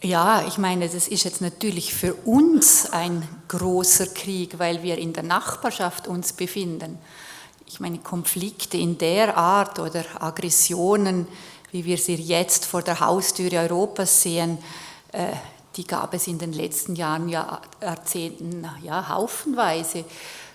Ja, 0.00 0.46
ich 0.46 0.58
meine, 0.58 0.88
das 0.88 1.08
ist 1.08 1.24
jetzt 1.24 1.40
natürlich 1.40 1.92
für 1.92 2.14
uns 2.14 2.88
ein 2.92 3.26
großer 3.48 4.06
Krieg, 4.06 4.60
weil 4.60 4.84
wir 4.84 4.96
in 4.96 5.12
der 5.12 5.24
Nachbarschaft 5.24 6.06
uns 6.06 6.32
befinden. 6.32 6.98
Ich 7.66 7.80
meine, 7.80 7.98
Konflikte 7.98 8.76
in 8.76 8.96
der 8.96 9.36
Art 9.36 9.80
oder 9.80 10.04
Aggressionen, 10.20 11.26
wie 11.72 11.84
wir 11.84 11.98
sie 11.98 12.14
jetzt 12.14 12.64
vor 12.64 12.82
der 12.82 13.00
Haustüre 13.00 13.56
Europas 13.58 14.22
sehen, 14.22 14.58
äh, 15.10 15.32
die 15.76 15.84
gab 15.84 16.14
es 16.14 16.28
in 16.28 16.38
den 16.38 16.52
letzten 16.52 16.94
Jahren, 16.94 17.28
Jahrzehnten 17.28 18.68
ja, 18.84 19.08
haufenweise. 19.08 20.04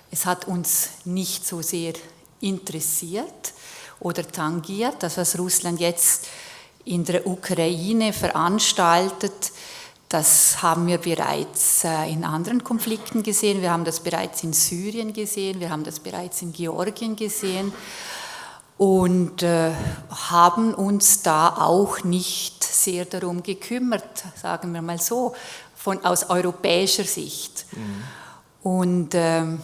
Es 0.09 0.25
hat 0.25 0.47
uns 0.47 0.89
nicht 1.03 1.45
so 1.45 1.61
sehr 1.61 1.93
interessiert 2.39 3.53
oder 4.03 4.29
tangiert, 4.29 5.01
das 5.01 5.17
was 5.17 5.37
Russland 5.37 5.79
jetzt 5.79 6.27
in 6.85 7.05
der 7.05 7.25
Ukraine 7.25 8.13
veranstaltet, 8.13 9.51
das 10.09 10.61
haben 10.61 10.85
wir 10.85 10.99
bereits 10.99 11.83
äh, 11.83 12.11
in 12.11 12.23
anderen 12.23 12.63
Konflikten 12.63 13.23
gesehen. 13.23 13.63
Wir 13.63 13.71
haben 13.71 13.83
das 13.83 13.99
bereits 13.99 14.43
in 14.43 14.53
Syrien 14.53 15.11
gesehen, 15.11 15.59
wir 15.59 15.71
haben 15.71 15.83
das 15.83 15.99
bereits 15.99 16.43
in 16.43 16.53
Georgien 16.53 17.15
gesehen 17.15 17.73
und 18.77 19.41
äh, 19.41 19.71
haben 20.29 20.75
uns 20.75 21.23
da 21.23 21.57
auch 21.57 22.03
nicht 22.03 22.63
sehr 22.63 23.05
darum 23.05 23.41
gekümmert, 23.41 24.23
sagen 24.39 24.73
wir 24.73 24.83
mal 24.83 24.99
so, 24.99 25.33
von, 25.75 26.05
aus 26.05 26.29
europäischer 26.29 27.05
Sicht. 27.05 27.65
Mhm. 27.71 28.03
Und, 28.69 29.09
ähm, 29.13 29.61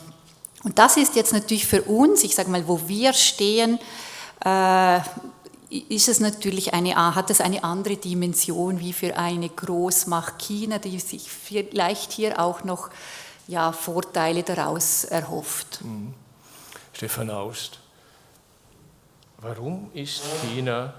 und 0.63 0.79
das 0.79 0.97
ist 0.97 1.15
jetzt 1.15 1.31
natürlich 1.31 1.67
für 1.67 1.83
uns, 1.83 2.23
ich 2.23 2.33
sage 2.33 2.49
mal, 2.49 2.67
wo 2.67 2.87
wir 2.87 3.13
stehen, 3.13 3.77
ist 5.69 6.07
es 6.07 6.19
natürlich 6.19 6.73
eine, 6.73 6.95
hat 7.15 7.29
es 7.29 7.41
eine 7.41 7.63
andere 7.63 7.97
Dimension 7.97 8.79
wie 8.79 8.93
für 8.93 9.17
eine 9.17 9.49
Großmacht 9.49 10.39
China, 10.39 10.79
die 10.79 10.99
sich 10.99 11.29
vielleicht 11.29 12.11
hier 12.11 12.39
auch 12.39 12.63
noch 12.63 12.89
ja, 13.47 13.71
Vorteile 13.71 14.43
daraus 14.43 15.03
erhofft. 15.03 15.83
Mhm. 15.83 16.13
Stefan 16.93 17.29
Aust, 17.29 17.79
warum 19.37 19.89
ist 19.93 20.21
China 20.41 20.93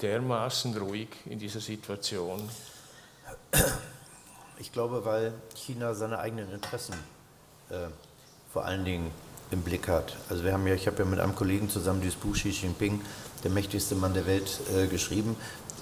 dermaßen 0.00 0.76
ruhig 0.76 1.08
in 1.26 1.38
dieser 1.38 1.60
Situation? 1.60 2.48
Ich 4.58 4.72
glaube, 4.72 5.04
weil 5.04 5.34
China 5.54 5.94
seine 5.94 6.18
eigenen 6.18 6.50
Interessen 6.52 6.94
äh, 7.70 7.88
vor 8.52 8.64
allen 8.64 8.84
Dingen 8.84 9.10
im 9.50 9.62
Blick 9.62 9.88
hat. 9.88 10.16
Also 10.28 10.44
wir 10.44 10.52
haben 10.52 10.66
ja, 10.66 10.74
ich 10.74 10.86
habe 10.86 10.98
ja 10.98 11.04
mit 11.04 11.20
einem 11.20 11.34
Kollegen 11.34 11.68
zusammen 11.68 12.00
dieses 12.00 12.16
Buch 12.16 12.34
Xi 12.34 12.50
Jinping, 12.50 13.00
der 13.44 13.50
mächtigste 13.50 13.94
Mann 13.94 14.14
der 14.14 14.26
Welt, 14.26 14.60
äh, 14.76 14.86
geschrieben, 14.86 15.36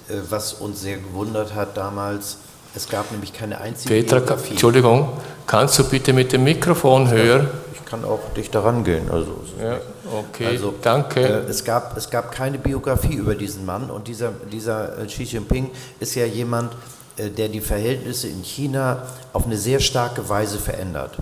äh, 0.09 0.13
was 0.29 0.53
uns 0.53 0.81
sehr 0.81 0.97
gewundert 0.97 1.55
hat 1.55 1.75
damals. 1.77 2.37
Es 2.75 2.89
gab 2.89 3.11
nämlich 3.11 3.33
keine 3.33 3.59
einzige 3.59 3.93
Petra, 3.93 4.17
Biografie. 4.17 4.51
Entschuldigung, 4.51 5.09
kannst 5.47 5.79
du 5.79 5.83
bitte 5.85 6.13
mit 6.13 6.31
dem 6.31 6.43
Mikrofon 6.43 7.09
höher? 7.09 7.47
Ich 7.73 7.85
kann 7.85 8.03
auch 8.03 8.19
dich 8.35 8.51
daran 8.51 8.83
gehen. 8.83 9.09
Also, 9.09 9.41
ja, 9.59 9.77
okay, 10.11 10.47
also, 10.47 10.73
danke. 10.81 11.21
Äh, 11.21 11.49
es, 11.49 11.63
gab, 11.63 11.95
es 11.97 12.09
gab 12.09 12.31
keine 12.31 12.57
Biografie 12.59 13.15
über 13.15 13.33
diesen 13.33 13.65
Mann 13.65 13.89
und 13.89 14.07
dieser, 14.07 14.31
dieser 14.51 14.99
äh, 14.99 15.05
Xi 15.05 15.23
Jinping 15.23 15.71
ist 15.99 16.15
ja 16.15 16.25
jemand, 16.25 16.75
äh, 17.17 17.29
der 17.29 17.47
die 17.47 17.61
Verhältnisse 17.61 18.27
in 18.27 18.43
China 18.43 19.07
auf 19.33 19.45
eine 19.45 19.57
sehr 19.57 19.79
starke 19.79 20.27
Weise 20.27 20.59
verändert. 20.59 21.17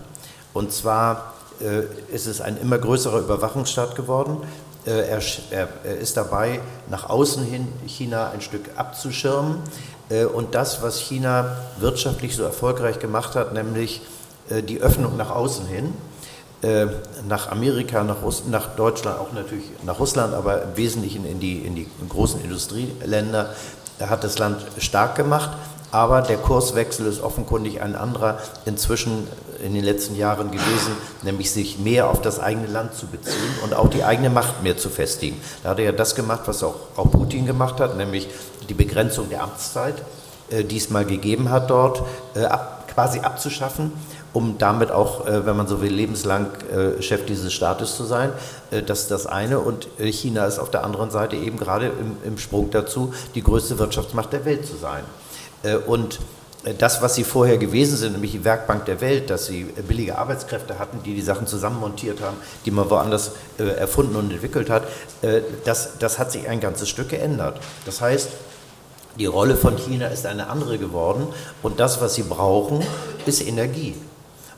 Und 0.54 0.72
zwar 0.72 1.33
ist 2.12 2.28
es 2.28 2.42
ein 2.42 2.58
immer 2.58 2.78
größerer 2.78 3.20
Überwachungsstaat 3.20 3.96
geworden. 3.96 4.38
Äh, 4.86 5.08
er, 5.08 5.22
er, 5.52 5.98
ist 5.98 6.18
dabei, 6.18 6.60
nach 6.90 7.10
außen 7.10 7.44
hin 7.44 7.68
China 7.88 8.32
ein 8.32 8.42
Stück 8.42 8.70
abzuschirmen. 8.76 9.58
Und 10.36 10.54
das, 10.54 10.84
was 10.84 11.00
China 11.00 11.56
wirtschaftlich 11.80 12.36
so 12.36 12.44
erfolgreich 12.44 13.00
gemacht 13.00 13.36
hat, 13.36 13.54
nämlich 13.54 14.02
die 14.50 14.80
Öffnung 14.82 15.16
nach 15.16 15.32
außen 15.32 15.66
hin, 15.66 15.94
nach 17.28 17.50
Amerika, 17.50 18.04
nach, 18.04 18.22
Russ 18.22 18.44
nach 18.48 18.76
Deutschland, 18.76 19.18
auch 19.18 19.32
natürlich 19.32 19.64
nach 19.84 20.00
Russland, 20.00 20.34
aber 20.36 20.62
im 20.64 20.78
Wesentlichen 20.78 21.26
in 21.26 21.40
die, 21.40 21.60
in 21.60 21.74
die 21.74 21.88
großen 22.10 22.42
Industrieländer, 22.44 23.56
hat 24.00 24.24
das 24.24 24.38
Land 24.38 24.62
stark 24.78 25.16
gemacht. 25.16 25.52
Aber 25.94 26.24
der 26.24 26.38
Kurswechsel 26.38 27.06
ist 27.06 27.22
offenkundig 27.22 27.80
ein 27.80 27.96
anderer 27.96 28.40
inzwischen 28.66 29.28
in 29.64 29.76
den 29.76 29.84
letzten 29.84 30.16
Jahren 30.16 30.50
gewesen, 30.50 30.94
nämlich 31.22 31.52
sich 31.52 31.78
mehr 31.78 32.10
auf 32.10 32.20
das 32.20 32.40
eigene 32.40 32.66
Land 32.66 32.96
zu 32.96 33.06
beziehen 33.06 33.54
und 33.64 33.76
auch 33.76 33.90
die 33.92 34.04
eigene 34.04 34.32
Macht 34.32 34.64
mehr 34.64 34.76
zu 34.76 34.90
festigen. 34.90 35.40
Da 35.62 35.70
hat 35.70 35.78
er 35.78 35.86
ja 35.86 35.92
das 35.92 36.16
gemacht, 36.16 36.42
was 36.48 36.64
auch, 36.64 36.74
auch 36.96 37.12
Putin 37.12 37.46
gemacht 37.46 37.80
hat, 37.80 37.96
nämlich 37.96 38.28
die 38.68 38.74
Begrenzung 38.74 39.30
der 39.30 39.44
Amtszeit, 39.44 39.94
äh, 40.50 40.64
die 40.64 40.78
es 40.78 40.90
mal 40.90 41.06
gegeben 41.06 41.52
hat 41.52 41.70
dort, 41.70 42.02
äh, 42.34 42.46
ab, 42.46 42.88
quasi 42.92 43.20
abzuschaffen 43.20 43.92
um 44.34 44.58
damit 44.58 44.92
auch, 44.92 45.28
äh, 45.28 45.46
wenn 45.46 45.56
man 45.56 45.68
so 45.68 45.80
will, 45.80 45.94
lebenslang 45.94 46.48
äh, 46.72 47.02
Chef 47.04 47.24
dieses 47.28 47.54
Staates 47.54 47.96
zu 47.96 48.04
sein. 48.04 48.34
Äh, 48.72 48.82
das 48.82 49.02
ist 49.02 49.12
das 49.12 49.28
eine. 49.28 49.60
Und 49.60 49.88
China 50.00 50.48
ist 50.48 50.58
auf 50.58 50.72
der 50.72 50.84
anderen 50.84 51.12
Seite 51.12 51.36
eben 51.36 51.58
gerade 51.58 51.86
im, 51.86 52.18
im 52.26 52.40
Sprung 52.40 52.72
dazu, 52.72 53.14
die 53.36 53.44
größte 53.44 53.78
Wirtschaftsmacht 53.78 54.34
der 54.34 54.44
Welt 54.46 54.66
zu 54.66 54.76
sein. 54.76 55.04
Äh, 55.64 55.78
und 55.78 56.20
äh, 56.64 56.74
das, 56.74 57.02
was 57.02 57.16
sie 57.16 57.24
vorher 57.24 57.58
gewesen 57.58 57.98
sind, 57.98 58.14
nämlich 58.14 58.32
die 58.32 58.44
Werkbank 58.44 58.86
der 58.86 59.02
Welt, 59.02 59.30
dass 59.30 59.48
sie 59.48 59.62
äh, 59.62 59.82
billige 59.82 60.18
Arbeitskräfte 60.18 60.78
hatten, 60.78 61.02
die 61.04 61.16
die 61.16 61.22
Sachen 61.22 61.48
zusammenmontiert 61.48 62.22
haben, 62.22 62.38
die 62.66 62.72
man 62.72 62.90
woanders 62.90 63.32
erfunden 63.58 64.16
und 64.16 64.32
entwickelt 64.32 64.70
hat, 64.70 64.84
das, 65.64 65.98
das 66.00 66.20
hat 66.20 66.32
sich 66.32 66.48
ein 66.48 66.60
ganzes 66.60 66.90
Stück 66.90 67.10
geändert. 67.10 67.60
Das 67.86 68.02
heißt, 68.02 68.30
die 69.18 69.26
Rolle 69.26 69.56
von 69.56 69.78
China 69.78 70.08
ist 70.08 70.26
eine 70.26 70.48
andere 70.48 70.78
geworden 70.78 71.28
und 71.62 71.80
das, 71.80 72.02
was 72.02 72.16
sie 72.16 72.24
brauchen, 72.24 72.84
ist 73.26 73.46
Energie. 73.46 73.96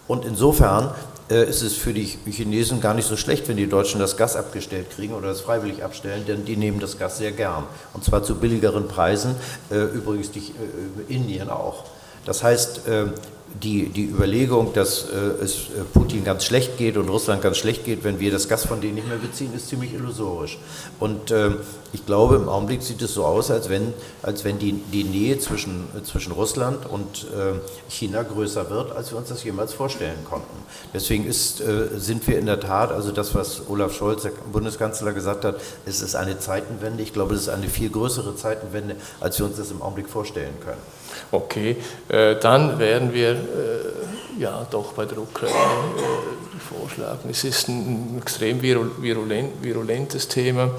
Und 0.07 0.25
insofern 0.25 0.91
ist 1.29 1.63
es 1.63 1.75
für 1.75 1.91
die 1.91 2.05
Chinesen 2.29 2.81
gar 2.81 2.93
nicht 2.93 3.07
so 3.07 3.17
schlecht, 3.17 3.47
wenn 3.47 3.57
die 3.57 3.67
Deutschen 3.67 3.99
das 3.99 4.15
Gas 4.15 4.35
abgestellt 4.35 4.91
kriegen 4.91 5.13
oder 5.13 5.29
das 5.29 5.41
freiwillig 5.41 5.83
abstellen, 5.83 6.23
denn 6.27 6.45
die 6.45 6.55
nehmen 6.55 6.79
das 6.79 6.99
Gas 6.99 7.17
sehr 7.17 7.31
gern. 7.31 7.63
Und 7.93 8.03
zwar 8.03 8.23
zu 8.23 8.35
billigeren 8.35 8.87
Preisen, 8.87 9.35
äh, 9.71 9.75
übrigens 9.75 10.31
die, 10.31 10.39
äh, 10.39 11.13
Indien 11.13 11.49
auch. 11.49 11.85
Das 12.25 12.43
heißt, 12.43 12.81
die, 13.63 13.89
die 13.89 14.05
Überlegung, 14.05 14.73
dass 14.73 15.05
äh, 15.09 15.43
es 15.43 15.55
äh, 15.55 15.83
Putin 15.93 16.23
ganz 16.23 16.45
schlecht 16.45 16.77
geht 16.77 16.97
und 16.97 17.09
Russland 17.09 17.41
ganz 17.41 17.57
schlecht 17.57 17.85
geht, 17.85 18.03
wenn 18.03 18.19
wir 18.19 18.31
das 18.31 18.47
Gas 18.47 18.65
von 18.65 18.81
denen 18.81 18.95
nicht 18.95 19.07
mehr 19.07 19.17
beziehen, 19.17 19.53
ist 19.55 19.69
ziemlich 19.69 19.93
illusorisch. 19.93 20.57
Und 20.99 21.31
äh, 21.31 21.51
ich 21.93 22.05
glaube, 22.05 22.35
im 22.35 22.49
Augenblick 22.49 22.81
sieht 22.81 23.01
es 23.01 23.13
so 23.13 23.25
aus, 23.25 23.51
als 23.51 23.69
wenn, 23.69 23.93
als 24.21 24.43
wenn 24.43 24.59
die, 24.59 24.73
die 24.73 25.03
Nähe 25.03 25.39
zwischen, 25.39 25.87
zwischen 26.03 26.33
Russland 26.33 26.85
und 26.85 27.27
äh, 27.33 27.53
China 27.89 28.23
größer 28.23 28.69
wird, 28.69 28.91
als 28.91 29.11
wir 29.11 29.17
uns 29.17 29.29
das 29.29 29.43
jemals 29.43 29.73
vorstellen 29.73 30.25
konnten. 30.29 30.57
Deswegen 30.93 31.25
ist, 31.25 31.61
äh, 31.61 31.87
sind 31.97 32.27
wir 32.27 32.37
in 32.37 32.47
der 32.47 32.59
Tat, 32.59 32.91
also 32.91 33.11
das, 33.11 33.35
was 33.35 33.63
Olaf 33.69 33.93
Scholz, 33.93 34.23
der 34.23 34.31
Bundeskanzler, 34.51 35.13
gesagt 35.13 35.45
hat, 35.45 35.61
es 35.85 36.01
ist 36.01 36.15
eine 36.15 36.39
Zeitenwende. 36.39 37.03
Ich 37.03 37.13
glaube, 37.13 37.35
es 37.35 37.41
ist 37.41 37.49
eine 37.49 37.69
viel 37.69 37.89
größere 37.89 38.35
Zeitenwende, 38.35 38.95
als 39.19 39.39
wir 39.39 39.45
uns 39.45 39.57
das 39.57 39.71
im 39.71 39.81
Augenblick 39.81 40.09
vorstellen 40.09 40.53
können. 40.63 40.81
Okay, 41.31 41.77
äh, 42.09 42.35
dann 42.35 42.79
werden 42.79 43.13
wir 43.13 43.31
äh, 43.31 44.39
ja 44.39 44.65
doch 44.69 44.93
bei 44.93 45.05
der 45.05 45.17
Ukraine 45.17 45.53
äh, 45.53 46.59
vorschlagen. 46.59 47.29
Es 47.29 47.43
ist 47.43 47.67
ein 47.67 48.17
extrem 48.21 48.61
virulent, 48.61 49.61
virulentes 49.61 50.27
Thema. 50.27 50.71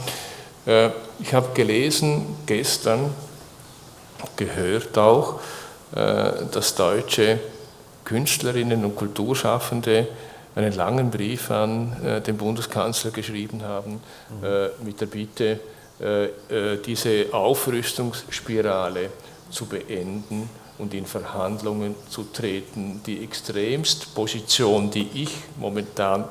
Ich 1.20 1.33
habe 1.33 1.55
gelesen 1.55 2.38
gestern, 2.44 3.14
gehört 4.35 4.99
auch, 4.99 5.38
dass 5.92 6.75
deutsche 6.75 7.38
Künstlerinnen 8.05 8.85
und 8.85 8.96
Kulturschaffende 8.96 10.09
einen 10.57 10.72
langen 10.72 11.12
Brief 11.12 11.53
an 11.53 12.22
den 12.27 12.37
Bundeskanzler 12.37 13.12
geschrieben 13.12 13.62
haben 13.62 14.01
mhm. 14.40 14.85
mit 14.85 15.01
der 15.01 15.07
Bitte, 15.07 15.61
diese 16.85 17.27
Aufrüstungsspirale 17.31 19.11
zu 19.50 19.66
beenden 19.66 20.48
und 20.78 20.92
in 20.94 21.06
Verhandlungen 21.06 21.94
zu 22.09 22.24
treten. 22.32 23.00
Die 23.06 23.22
Extremstposition, 23.22 24.90
die 24.90 25.09
ich 25.14 25.30
momentan 25.59 26.24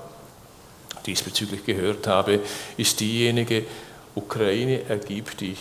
diesbezüglich 1.06 1.66
gehört 1.66 2.08
habe, 2.08 2.40
ist 2.78 3.00
diejenige, 3.00 3.64
Ukraine 4.16 4.88
ergib 4.88 5.38
dich. 5.38 5.60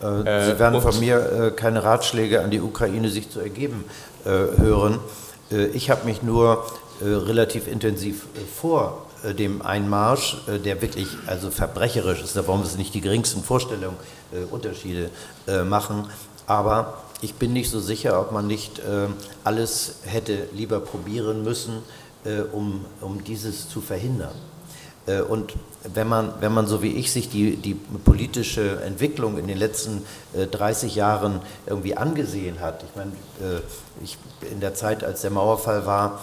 Äh, 0.00 0.44
Sie 0.44 0.52
äh, 0.52 0.58
werden 0.58 0.80
von 0.80 0.98
mir 1.00 1.16
äh, 1.18 1.50
keine 1.50 1.84
Ratschläge 1.84 2.42
an 2.42 2.50
die 2.50 2.60
Ukraine, 2.60 3.08
sich 3.08 3.30
zu 3.30 3.40
ergeben, 3.40 3.84
hören. 4.24 5.00
Ich 5.74 5.90
habe 5.90 6.04
mich 6.04 6.22
nur 6.22 6.64
relativ 7.00 7.66
intensiv 7.66 8.26
vor 8.56 9.06
dem 9.24 9.62
Einmarsch, 9.62 10.36
der 10.64 10.80
wirklich 10.80 11.08
also 11.26 11.50
verbrecherisch 11.50 12.22
ist, 12.22 12.36
da 12.36 12.46
wollen 12.46 12.60
wir 12.60 12.66
uns 12.66 12.76
nicht 12.76 12.94
die 12.94 13.00
geringsten 13.00 13.42
Vorstellungen, 13.42 13.96
Unterschiede 14.52 15.10
machen, 15.64 16.08
aber 16.46 16.98
ich 17.20 17.34
bin 17.34 17.52
nicht 17.52 17.70
so 17.70 17.80
sicher, 17.80 18.20
ob 18.20 18.32
man 18.32 18.46
nicht 18.46 18.80
äh, 18.80 19.06
alles 19.44 19.96
hätte 20.04 20.48
lieber 20.52 20.80
probieren 20.80 21.44
müssen, 21.44 21.82
äh, 22.24 22.40
um, 22.40 22.84
um 23.00 23.22
dieses 23.24 23.68
zu 23.68 23.80
verhindern. 23.80 24.34
Äh, 25.06 25.20
und 25.20 25.54
wenn 25.84 26.08
man, 26.08 26.34
wenn 26.40 26.52
man 26.52 26.66
so 26.66 26.82
wie 26.82 26.92
ich 26.92 27.12
sich 27.12 27.28
die, 27.28 27.56
die 27.56 27.74
politische 27.74 28.82
Entwicklung 28.82 29.38
in 29.38 29.46
den 29.46 29.58
letzten 29.58 30.04
30 30.34 30.94
äh, 30.94 30.98
Jahren 30.98 31.40
irgendwie 31.66 31.96
angesehen 31.96 32.60
hat, 32.60 32.84
ich 32.84 32.96
meine, 32.96 33.12
äh, 33.40 33.60
ich, 34.02 34.18
in 34.50 34.60
der 34.60 34.74
Zeit, 34.74 35.02
als 35.02 35.22
der 35.22 35.30
Mauerfall 35.30 35.86
war, 35.86 36.22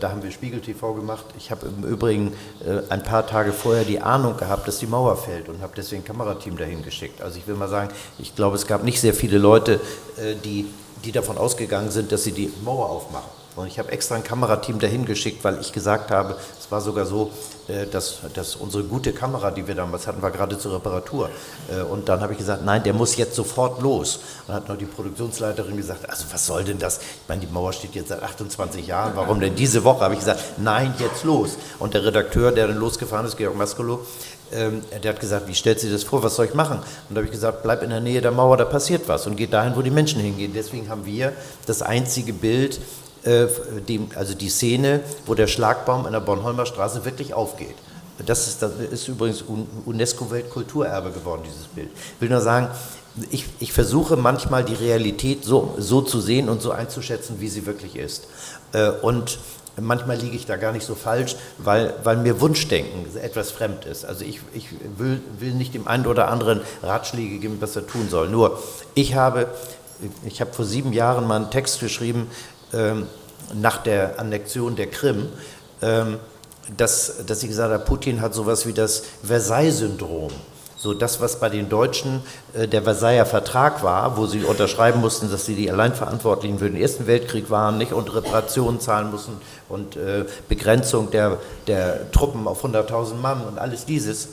da 0.00 0.10
haben 0.10 0.22
wir 0.22 0.30
Spiegel 0.30 0.60
TV 0.60 0.94
gemacht. 0.94 1.24
Ich 1.36 1.50
habe 1.50 1.66
im 1.66 1.84
Übrigen 1.84 2.32
äh, 2.64 2.80
ein 2.90 3.02
paar 3.02 3.26
Tage 3.26 3.52
vorher 3.52 3.84
die 3.84 4.00
Ahnung 4.00 4.36
gehabt, 4.36 4.68
dass 4.68 4.78
die 4.78 4.86
Mauer 4.86 5.16
fällt 5.16 5.48
und 5.48 5.60
habe 5.62 5.72
deswegen 5.76 6.02
ein 6.02 6.06
Kamerateam 6.06 6.56
dahin 6.56 6.82
geschickt. 6.82 7.20
Also 7.22 7.38
ich 7.38 7.46
will 7.46 7.56
mal 7.56 7.68
sagen, 7.68 7.92
ich 8.18 8.34
glaube, 8.36 8.56
es 8.56 8.66
gab 8.66 8.84
nicht 8.84 9.00
sehr 9.00 9.14
viele 9.14 9.38
Leute, 9.38 9.80
äh, 10.16 10.34
die, 10.44 10.66
die 11.04 11.12
davon 11.12 11.38
ausgegangen 11.38 11.90
sind, 11.90 12.12
dass 12.12 12.24
sie 12.24 12.32
die 12.32 12.52
Mauer 12.64 12.88
aufmachen. 12.88 13.30
Und 13.56 13.68
ich 13.68 13.78
habe 13.78 13.92
extra 13.92 14.16
ein 14.16 14.24
Kamerateam 14.24 14.80
dahin 14.80 15.04
geschickt, 15.04 15.44
weil 15.44 15.60
ich 15.60 15.72
gesagt 15.72 16.10
habe, 16.10 16.36
es 16.58 16.70
war 16.70 16.80
sogar 16.80 17.06
so, 17.06 17.30
äh, 17.68 17.86
dass, 17.86 18.18
dass 18.34 18.56
unsere 18.56 18.82
gute 18.82 19.12
Kamera, 19.12 19.50
die 19.50 19.66
wir 19.66 19.74
damals 19.74 20.06
hatten, 20.06 20.20
war 20.22 20.32
gerade 20.32 20.58
zur 20.58 20.74
Reparatur. 20.74 21.30
Äh, 21.70 21.82
und 21.82 22.08
dann 22.08 22.20
habe 22.20 22.32
ich 22.32 22.38
gesagt, 22.38 22.64
nein, 22.64 22.82
der 22.82 22.94
muss 22.94 23.16
jetzt 23.16 23.36
sofort 23.36 23.80
los. 23.80 24.20
Und 24.48 24.54
hat 24.54 24.68
noch 24.68 24.76
die 24.76 24.86
Produktionsleiterin 24.86 25.76
gesagt, 25.76 26.08
also 26.10 26.24
was 26.32 26.46
soll 26.46 26.64
denn 26.64 26.78
das? 26.78 26.98
Ich 26.98 27.28
meine, 27.28 27.42
die 27.42 27.46
Mauer 27.46 27.72
steht 27.72 27.94
jetzt 27.94 28.08
seit 28.08 28.22
28 28.22 28.86
Jahren, 28.86 29.12
warum 29.14 29.38
denn 29.40 29.54
diese 29.54 29.84
Woche? 29.84 30.00
Habe 30.00 30.14
ich 30.14 30.20
gesagt, 30.20 30.40
nein, 30.58 30.92
jetzt 30.98 31.22
los. 31.22 31.56
Und 31.78 31.94
der 31.94 32.04
Redakteur, 32.04 32.50
der 32.50 32.66
dann 32.66 32.78
losgefahren 32.78 33.24
ist, 33.24 33.36
Georg 33.36 33.56
Maskolo, 33.56 34.04
ähm, 34.52 34.82
der 35.02 35.12
hat 35.12 35.20
gesagt, 35.20 35.46
wie 35.48 35.54
stellt 35.54 35.80
sie 35.80 35.90
das 35.90 36.02
vor, 36.02 36.22
was 36.22 36.36
soll 36.36 36.46
ich 36.46 36.54
machen? 36.54 36.78
Und 36.78 37.14
da 37.14 37.16
habe 37.16 37.26
ich 37.26 37.32
gesagt, 37.32 37.62
bleib 37.62 37.82
in 37.82 37.90
der 37.90 38.00
Nähe 38.00 38.20
der 38.20 38.30
Mauer, 38.30 38.56
da 38.56 38.64
passiert 38.64 39.08
was 39.08 39.26
und 39.26 39.36
geht 39.36 39.52
dahin, 39.52 39.74
wo 39.76 39.82
die 39.82 39.90
Menschen 39.90 40.20
hingehen. 40.20 40.52
Deswegen 40.54 40.88
haben 40.88 41.06
wir 41.06 41.32
das 41.66 41.82
einzige 41.82 42.32
Bild, 42.32 42.80
äh, 43.24 43.46
dem, 43.88 44.08
also 44.14 44.34
die 44.34 44.48
Szene, 44.48 45.00
wo 45.26 45.34
der 45.34 45.46
Schlagbaum 45.46 46.06
in 46.06 46.12
der 46.12 46.20
Bornholmer 46.20 46.66
Straße 46.66 47.04
wirklich 47.04 47.34
aufgeht. 47.34 47.76
Das 48.26 48.46
ist, 48.46 48.62
das 48.62 48.72
ist 48.92 49.08
übrigens 49.08 49.42
UNESCO-Weltkulturerbe 49.86 51.10
geworden, 51.10 51.42
dieses 51.44 51.66
Bild. 51.66 51.90
Ich 51.94 52.20
will 52.20 52.28
nur 52.28 52.40
sagen, 52.40 52.68
ich, 53.30 53.44
ich, 53.60 53.72
versuche 53.72 54.16
manchmal 54.16 54.64
die 54.64 54.74
Realität 54.74 55.44
so, 55.44 55.74
so 55.78 56.00
zu 56.00 56.20
sehen 56.20 56.48
und 56.48 56.62
so 56.62 56.70
einzuschätzen, 56.70 57.36
wie 57.40 57.48
sie 57.48 57.66
wirklich 57.66 57.96
ist. 57.96 58.26
Äh, 58.72 58.90
und 58.90 59.38
Manchmal 59.80 60.16
liege 60.18 60.36
ich 60.36 60.46
da 60.46 60.56
gar 60.56 60.70
nicht 60.70 60.86
so 60.86 60.94
falsch, 60.94 61.34
weil, 61.58 61.94
weil 62.04 62.16
mir 62.18 62.40
Wunschdenken 62.40 63.06
etwas 63.16 63.50
fremd 63.50 63.86
ist. 63.86 64.04
Also 64.04 64.24
ich, 64.24 64.40
ich 64.52 64.68
will, 64.96 65.20
will 65.40 65.52
nicht 65.52 65.74
dem 65.74 65.88
einen 65.88 66.06
oder 66.06 66.28
anderen 66.28 66.60
Ratschläge 66.82 67.38
geben, 67.38 67.56
was 67.60 67.74
er 67.74 67.86
tun 67.86 68.08
soll. 68.08 68.28
Nur, 68.28 68.62
ich 68.94 69.16
habe, 69.16 69.48
ich 70.24 70.40
habe 70.40 70.52
vor 70.52 70.64
sieben 70.64 70.92
Jahren 70.92 71.26
mal 71.26 71.36
einen 71.36 71.50
Text 71.50 71.80
geschrieben 71.80 72.30
ähm, 72.74 73.06
nach 73.54 73.78
der 73.78 74.18
Annexion 74.18 74.76
der 74.76 74.86
Krim, 74.86 75.28
ähm, 75.82 76.18
dass, 76.76 77.24
dass 77.26 77.42
ich 77.42 77.48
gesagt 77.48 77.72
habe, 77.72 77.84
Putin 77.84 78.20
hat 78.20 78.34
sowas 78.34 78.66
wie 78.66 78.72
das 78.72 79.02
Versailles-Syndrom. 79.22 80.32
So 80.76 80.92
das, 80.92 81.20
was 81.20 81.40
bei 81.40 81.48
den 81.48 81.70
Deutschen 81.70 82.22
äh, 82.52 82.68
der 82.68 82.82
Versailler 82.82 83.24
Vertrag 83.24 83.82
war, 83.82 84.16
wo 84.18 84.26
sie 84.26 84.44
unterschreiben 84.44 85.00
mussten, 85.00 85.30
dass 85.30 85.46
sie 85.46 85.54
die 85.54 85.70
Alleinverantwortlichen 85.70 86.58
für 86.58 86.68
den 86.68 86.80
Ersten 86.80 87.06
Weltkrieg 87.06 87.48
waren, 87.48 87.78
nicht 87.78 87.92
und 87.92 88.14
Reparationen 88.14 88.80
zahlen 88.80 89.10
mussten 89.10 89.38
und 89.68 89.96
äh, 89.96 90.24
Begrenzung 90.48 91.10
der, 91.10 91.38
der 91.66 92.10
Truppen 92.12 92.46
auf 92.46 92.64
100.000 92.64 93.14
Mann 93.14 93.42
und 93.44 93.58
alles 93.58 93.86
dieses. 93.86 94.28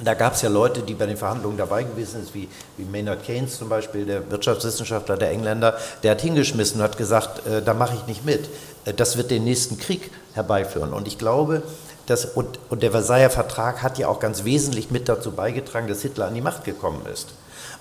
Da 0.00 0.14
gab 0.14 0.34
es 0.34 0.42
ja 0.42 0.48
Leute, 0.48 0.82
die 0.82 0.94
bei 0.94 1.06
den 1.06 1.16
Verhandlungen 1.16 1.56
dabei 1.56 1.82
gewesen 1.82 2.22
sind, 2.22 2.34
wie, 2.34 2.48
wie 2.76 2.84
Maynard 2.84 3.24
Keynes 3.24 3.58
zum 3.58 3.68
Beispiel, 3.68 4.06
der 4.06 4.30
Wirtschaftswissenschaftler 4.30 5.16
der 5.16 5.30
Engländer, 5.30 5.76
der 6.02 6.12
hat 6.12 6.20
hingeschmissen 6.20 6.80
und 6.80 6.84
hat 6.84 6.96
gesagt, 6.96 7.46
äh, 7.46 7.62
da 7.62 7.74
mache 7.74 7.96
ich 7.96 8.06
nicht 8.06 8.24
mit. 8.24 8.48
Äh, 8.84 8.94
das 8.94 9.16
wird 9.16 9.30
den 9.30 9.44
nächsten 9.44 9.78
Krieg 9.78 10.10
herbeiführen. 10.34 10.92
Und 10.92 11.08
ich 11.08 11.18
glaube, 11.18 11.62
das, 12.06 12.24
und, 12.24 12.58
und 12.70 12.82
der 12.82 12.92
Versailler 12.92 13.30
Vertrag 13.30 13.82
hat 13.82 13.98
ja 13.98 14.08
auch 14.08 14.20
ganz 14.20 14.44
wesentlich 14.44 14.90
mit 14.90 15.08
dazu 15.08 15.32
beigetragen, 15.32 15.88
dass 15.88 16.02
Hitler 16.02 16.26
an 16.26 16.34
die 16.34 16.40
Macht 16.40 16.64
gekommen 16.64 17.02
ist. 17.12 17.34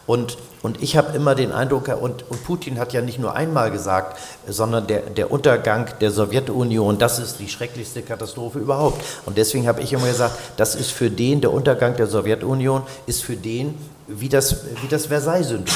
Und, 0.07 0.37
und 0.63 0.81
ich 0.81 0.97
habe 0.97 1.15
immer 1.15 1.35
den 1.35 1.51
Eindruck, 1.51 1.89
und, 1.89 2.23
und 2.29 2.43
Putin 2.45 2.79
hat 2.79 2.93
ja 2.93 3.01
nicht 3.01 3.19
nur 3.19 3.35
einmal 3.35 3.69
gesagt, 3.69 4.17
sondern 4.47 4.87
der, 4.87 5.01
der 5.01 5.29
Untergang 5.31 5.87
der 5.99 6.11
Sowjetunion, 6.11 6.97
das 6.97 7.19
ist 7.19 7.39
die 7.39 7.49
schrecklichste 7.49 8.01
Katastrophe 8.01 8.57
überhaupt. 8.57 9.03
Und 9.25 9.37
deswegen 9.37 9.67
habe 9.67 9.81
ich 9.81 9.93
immer 9.93 10.07
gesagt, 10.07 10.35
das 10.55 10.75
ist 10.75 10.91
für 10.91 11.11
den, 11.11 11.41
der 11.41 11.51
Untergang 11.51 11.95
der 11.97 12.07
Sowjetunion, 12.07 12.83
ist 13.05 13.23
für 13.23 13.35
den 13.35 13.75
wie 14.07 14.29
das, 14.29 14.63
wie 14.81 14.87
das 14.87 15.07
Versailles-Syndrom. 15.07 15.75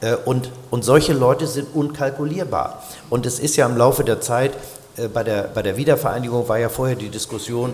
Äh, 0.00 0.16
und, 0.24 0.50
und 0.70 0.84
solche 0.84 1.12
Leute 1.12 1.46
sind 1.46 1.74
unkalkulierbar. 1.74 2.82
Und 3.08 3.26
es 3.26 3.38
ist 3.38 3.56
ja 3.56 3.66
im 3.66 3.76
Laufe 3.76 4.04
der 4.04 4.20
Zeit 4.20 4.52
äh, 4.96 5.08
bei 5.08 5.24
der, 5.24 5.44
bei 5.44 5.62
der 5.62 5.76
Wiedervereinigung 5.76 6.48
war 6.48 6.58
ja 6.58 6.68
vorher 6.68 6.96
die 6.96 7.08
Diskussion, 7.08 7.72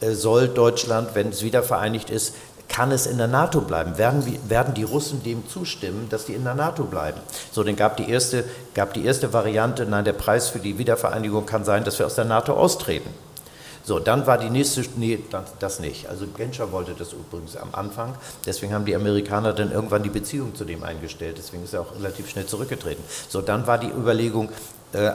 äh, 0.00 0.12
soll 0.12 0.48
Deutschland, 0.48 1.10
wenn 1.14 1.30
es 1.30 1.42
wiedervereinigt 1.42 2.10
ist, 2.10 2.34
kann 2.68 2.92
es 2.92 3.06
in 3.06 3.18
der 3.18 3.26
NATO 3.26 3.60
bleiben? 3.60 3.98
Werden, 3.98 4.24
werden 4.48 4.74
die 4.74 4.84
Russen 4.84 5.22
dem 5.22 5.48
zustimmen, 5.48 6.08
dass 6.10 6.26
die 6.26 6.34
in 6.34 6.44
der 6.44 6.54
NATO 6.54 6.84
bleiben? 6.84 7.20
So, 7.50 7.64
dann 7.64 7.76
gab 7.76 7.96
die, 7.96 8.08
erste, 8.08 8.44
gab 8.74 8.94
die 8.94 9.04
erste 9.04 9.32
Variante, 9.32 9.86
nein, 9.86 10.04
der 10.04 10.12
Preis 10.12 10.48
für 10.48 10.58
die 10.58 10.78
Wiedervereinigung 10.78 11.46
kann 11.46 11.64
sein, 11.64 11.84
dass 11.84 11.98
wir 11.98 12.06
aus 12.06 12.14
der 12.14 12.26
NATO 12.26 12.52
austreten. 12.52 13.10
So, 13.88 13.98
dann 13.98 14.26
war 14.26 14.36
die 14.36 14.50
nächste, 14.50 14.84
nee, 14.96 15.18
das 15.60 15.80
nicht. 15.80 16.10
Also 16.10 16.26
Genscher 16.26 16.72
wollte 16.72 16.92
das 16.92 17.14
übrigens 17.14 17.56
am 17.56 17.70
Anfang, 17.72 18.14
deswegen 18.44 18.74
haben 18.74 18.84
die 18.84 18.94
Amerikaner 18.94 19.54
dann 19.54 19.72
irgendwann 19.72 20.02
die 20.02 20.10
Beziehung 20.10 20.54
zu 20.54 20.66
dem 20.66 20.82
eingestellt, 20.82 21.36
deswegen 21.38 21.64
ist 21.64 21.72
er 21.72 21.80
auch 21.80 21.94
relativ 21.94 22.28
schnell 22.28 22.44
zurückgetreten. 22.44 23.02
So, 23.30 23.40
dann 23.40 23.66
war 23.66 23.78
die 23.78 23.88
Überlegung, 23.88 24.50
äh, 24.92 25.12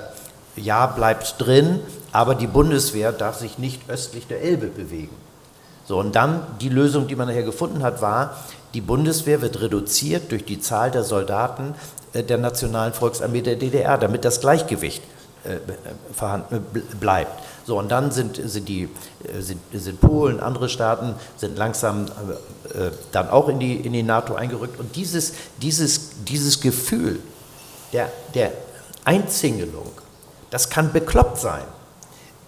ja, 0.55 0.87
bleibt 0.87 1.35
drin, 1.37 1.81
aber 2.11 2.33
die 2.33 2.47
Bundeswehr 2.47 3.11
darf 3.11 3.37
sich 3.37 3.59
nicht 3.59 3.87
östlich 3.89 4.25
der 4.25 4.41
Elbe 4.41 4.67
bewegen. 4.67 5.15
So, 5.85 5.99
und 5.99 6.15
dann 6.15 6.45
die 6.61 6.69
Lösung, 6.69 7.07
die 7.07 7.15
man 7.15 7.27
nachher 7.27 7.43
gefunden 7.43 7.83
hat, 7.83 8.01
war, 8.01 8.37
die 8.73 8.81
Bundeswehr 8.81 9.41
wird 9.41 9.61
reduziert 9.61 10.31
durch 10.31 10.45
die 10.45 10.59
Zahl 10.59 10.91
der 10.91 11.03
Soldaten 11.03 11.75
äh, 12.13 12.23
der 12.23 12.37
Nationalen 12.37 12.93
Volksarmee 12.93 13.41
der 13.41 13.55
DDR, 13.55 13.97
damit 13.97 14.25
das 14.25 14.39
Gleichgewicht 14.39 15.03
äh, 15.43 15.57
vorhanden 16.13 16.65
bleibt. 16.99 17.43
So, 17.65 17.77
und 17.77 17.89
dann 17.91 18.11
sind, 18.11 18.39
sind, 18.43 18.67
die, 18.67 18.83
äh, 18.83 19.41
sind, 19.41 19.59
sind 19.73 20.01
Polen, 20.01 20.39
andere 20.39 20.69
Staaten 20.69 21.15
sind 21.37 21.57
langsam 21.57 22.05
äh, 22.05 22.91
dann 23.11 23.29
auch 23.29 23.47
in 23.49 23.59
die, 23.59 23.75
in 23.75 23.93
die 23.93 24.03
NATO 24.03 24.35
eingerückt. 24.35 24.79
Und 24.79 24.95
dieses, 24.95 25.33
dieses, 25.61 26.23
dieses 26.27 26.61
Gefühl 26.61 27.19
der, 27.93 28.11
der 28.33 28.51
Einzingelung, 29.05 29.91
das 30.49 30.69
kann 30.69 30.91
bekloppt 30.91 31.39
sein. 31.39 31.63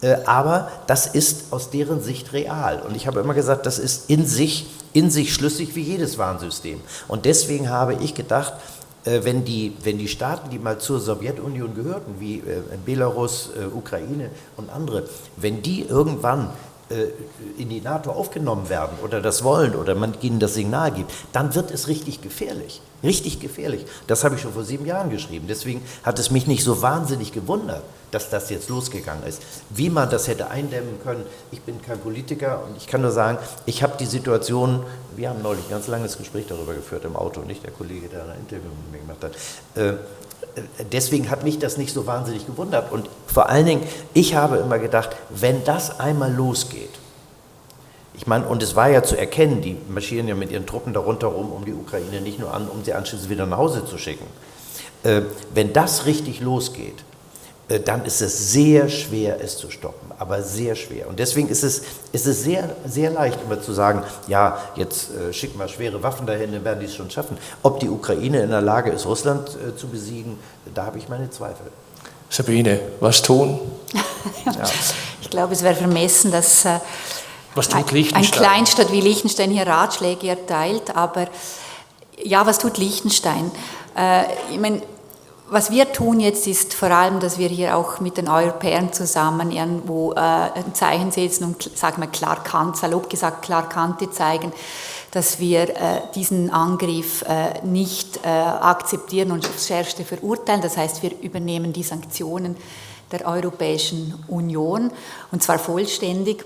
Äh, 0.06 0.18
aber 0.26 0.70
das 0.86 1.08
ist 1.08 1.52
aus 1.52 1.72
deren 1.72 2.00
Sicht 2.00 2.32
real. 2.32 2.82
Und 2.88 2.96
ich 2.96 3.08
habe 3.08 3.20
immer 3.22 3.34
gesagt, 3.34 3.66
das 3.66 3.80
ist 3.80 4.08
in 4.08 4.26
sich, 4.26 4.68
in 4.94 5.10
sich 5.10 5.34
schlüssig 5.34 5.76
wie 5.76 5.82
jedes 5.82 6.20
Warnsystem. 6.20 6.80
Und 7.08 7.26
deswegen 7.26 7.72
habe 7.72 7.96
ich 7.96 8.14
gedacht, 8.14 8.54
äh, 9.06 9.22
wenn 9.24 9.46
die, 9.46 9.74
wenn 9.82 9.98
die 9.98 10.08
Staaten, 10.08 10.52
die 10.52 10.60
mal 10.60 10.78
zur 10.78 11.00
Sowjetunion 11.00 11.74
gehörten, 11.74 12.16
wie 12.20 12.38
äh, 12.38 12.62
Belarus, 12.86 13.50
Ukraine 13.74 14.30
und 14.58 14.70
andere, 14.70 15.06
wenn 15.38 15.64
die 15.64 15.82
irgendwann 15.82 16.52
in 17.58 17.70
die 17.70 17.82
NATO 17.82 18.12
aufgenommen 18.12 18.70
werden 18.70 18.98
oder 19.04 19.20
das 19.20 19.44
wollen 19.44 19.76
oder 19.76 19.96
man 19.96 20.14
ihnen 20.22 20.40
das 20.40 20.54
Signal 20.54 20.92
gibt, 20.92 21.12
dann 21.34 21.56
wird 21.56 21.72
es 21.72 21.88
richtig 21.88 22.22
gefährlich. 22.22 22.80
Richtig 23.04 23.40
gefährlich. 23.40 23.86
Das 24.08 24.24
habe 24.24 24.36
ich 24.36 24.42
schon 24.42 24.54
vor 24.54 24.64
sieben 24.64 24.86
Jahren 24.86 25.10
geschrieben. 25.10 25.48
Deswegen 25.48 25.84
hat 26.04 26.20
es 26.20 26.32
mich 26.32 26.48
nicht 26.48 26.64
so 26.64 26.82
wahnsinnig 26.82 27.32
gewundert, 27.32 27.84
dass 28.12 28.30
das 28.30 28.50
jetzt 28.50 28.70
losgegangen 28.70 29.26
ist. 29.26 29.42
Wie 29.70 29.90
man 29.90 30.10
das 30.10 30.28
hätte 30.28 30.50
eindämmen 30.50 31.00
können, 31.04 31.24
ich 31.52 31.62
bin 31.62 31.82
kein 31.82 32.00
Politiker 32.00 32.64
und 32.68 32.78
ich 32.78 32.88
kann 32.88 33.02
nur 33.02 33.12
sagen, 33.12 33.38
ich 33.66 33.84
habe 33.84 33.98
die 34.00 34.06
Situation, 34.06 34.84
wir 35.16 35.30
haben 35.30 35.42
neulich 35.42 35.66
ein 35.66 35.72
ganz 35.72 35.88
langes 35.88 36.18
Gespräch 36.18 36.46
darüber 36.48 36.74
geführt 36.74 37.06
im 37.06 37.16
Auto, 37.16 37.42
nicht 37.42 37.64
der 37.64 37.72
Kollege, 37.72 38.08
der 38.08 38.24
ein 38.24 38.40
Interview 38.40 38.70
mit 38.92 38.92
mir 38.92 39.00
gemacht 39.00 39.24
hat. 39.24 39.82
Äh, 39.82 39.98
deswegen 40.92 41.30
hat 41.30 41.44
mich 41.44 41.60
das 41.60 41.78
nicht 41.78 41.94
so 41.94 42.06
wahnsinnig 42.06 42.46
gewundert. 42.46 42.92
Und 42.92 43.10
vor 43.28 43.50
allen 43.50 43.66
Dingen, 43.66 43.84
ich 44.14 44.36
habe 44.36 44.58
immer 44.58 44.80
gedacht, 44.80 45.16
wenn 45.30 45.64
das 45.64 46.00
einmal 46.00 46.34
losgeht, 46.34 46.90
ich 48.18 48.28
meine, 48.28 48.46
und 48.48 48.64
es 48.64 48.76
war 48.76 48.90
ja 48.90 49.04
zu 49.04 49.18
erkennen, 49.18 49.62
die 49.62 49.78
marschieren 49.90 50.28
ja 50.28 50.36
mit 50.36 50.50
ihren 50.50 50.66
Truppen 50.66 50.94
darunter 50.94 51.28
rum, 51.28 51.52
um 51.52 51.66
die 51.66 51.74
Ukraine 51.74 52.22
nicht 52.22 52.40
nur 52.40 52.54
an, 52.54 52.70
um 52.70 52.84
sie 52.84 52.94
anschließend 52.94 53.30
wieder 53.30 53.46
nach 53.46 53.58
Hause 53.58 53.86
zu 53.86 53.98
schicken. 53.98 54.26
Äh, 55.04 55.24
wenn 55.54 55.74
das 55.74 56.06
richtig 56.06 56.40
losgeht, 56.40 56.96
äh, 56.98 57.15
dann 57.68 58.06
ist 58.06 58.22
es 58.22 58.52
sehr 58.52 58.90
schwer, 58.90 59.44
es 59.44 59.58
zu 59.58 59.72
stoppen, 59.72 60.12
aber 60.20 60.44
sehr 60.44 60.76
schwer. 60.76 61.08
Und 61.08 61.18
deswegen 61.18 61.50
ist 61.50 61.64
es, 61.64 61.82
ist 62.12 62.28
es 62.28 62.44
sehr, 62.44 62.76
sehr 62.86 63.10
leicht, 63.10 63.40
immer 63.44 63.60
zu 63.60 63.74
sagen, 63.74 64.04
ja, 64.28 64.60
jetzt 64.76 65.10
äh, 65.12 65.34
schicken 65.34 65.58
wir 65.58 65.68
schwere 65.68 66.04
Waffen 66.04 66.28
dahin, 66.28 66.52
dann 66.52 66.64
werden 66.64 66.80
die 66.80 66.86
es 66.86 66.96
schon 66.96 67.10
schaffen. 67.10 67.38
Ob 67.64 67.80
die 67.80 67.90
Ukraine 67.90 68.44
in 68.44 68.52
der 68.52 68.62
Lage 68.62 68.92
ist, 68.92 69.06
Russland 69.08 69.50
äh, 69.50 69.76
zu 69.76 69.88
besiegen, 69.88 70.38
da 70.76 70.86
habe 70.86 71.00
ich 71.00 71.10
meine 71.10 71.30
Zweifel. 71.32 71.66
Sabine, 72.30 72.80
was 73.00 73.22
tun? 73.22 73.60
ja. 74.46 74.64
Ich 75.22 75.30
glaube, 75.30 75.54
es 75.54 75.64
wäre 75.64 75.76
vermessen, 75.76 76.32
dass 76.32 76.66
äh, 76.66 76.80
was 77.56 77.70
tut 77.70 77.92
Liechtenstein? 77.92 78.44
Ein 78.44 78.48
Kleinstadt 78.48 78.92
wie 78.92 79.02
Liechtenstein 79.02 79.50
hier 79.50 79.66
Ratschläge 79.66 80.28
erteilt, 80.28 80.96
aber 80.96 81.28
ja, 82.22 82.46
was 82.46 82.60
tut 82.60 82.78
Liechtenstein? 82.78 83.52
Äh, 83.98 84.24
ich 84.52 84.60
meine, 84.60 84.82
was 85.48 85.70
wir 85.70 85.92
tun 85.92 86.20
jetzt 86.20 86.48
ist 86.48 86.74
vor 86.74 86.90
allem, 86.90 87.20
dass 87.20 87.38
wir 87.38 87.50
hier 87.50 87.78
auch 87.78 88.00
mit 88.00 88.18
den 88.18 88.28
Europäern 88.28 88.92
zusammen 88.94 89.52
irgendwo 89.52 90.14
äh, 90.14 90.20
ein 90.20 90.74
Zeichen 90.74 91.12
setzen 91.12 91.44
und, 91.46 91.70
sagen 91.78 92.02
wir, 92.02 92.08
klar 92.08 92.44
Kant, 92.44 92.78
salopp 92.78 93.10
gesagt, 93.10 93.44
klar 93.44 93.70
Kante 93.70 94.10
zeigen, 94.10 94.52
dass 95.12 95.40
wir 95.40 95.70
äh, 95.70 96.02
diesen 96.16 96.50
Angriff 96.50 97.22
äh, 97.24 97.66
nicht 97.66 98.20
äh, 98.24 98.28
akzeptieren 98.28 99.32
und 99.32 99.48
aufs 99.48 99.68
Schärfste 99.68 100.04
verurteilen. 100.04 100.62
Das 100.62 100.78
heißt, 100.78 101.04
wir 101.04 101.12
übernehmen 101.22 101.74
die 101.74 101.84
Sanktionen 101.84 102.58
der 103.12 103.28
Europäischen 103.28 104.16
Union 104.28 104.92
und 105.32 105.44
zwar 105.44 105.60
vollständig. 105.60 106.44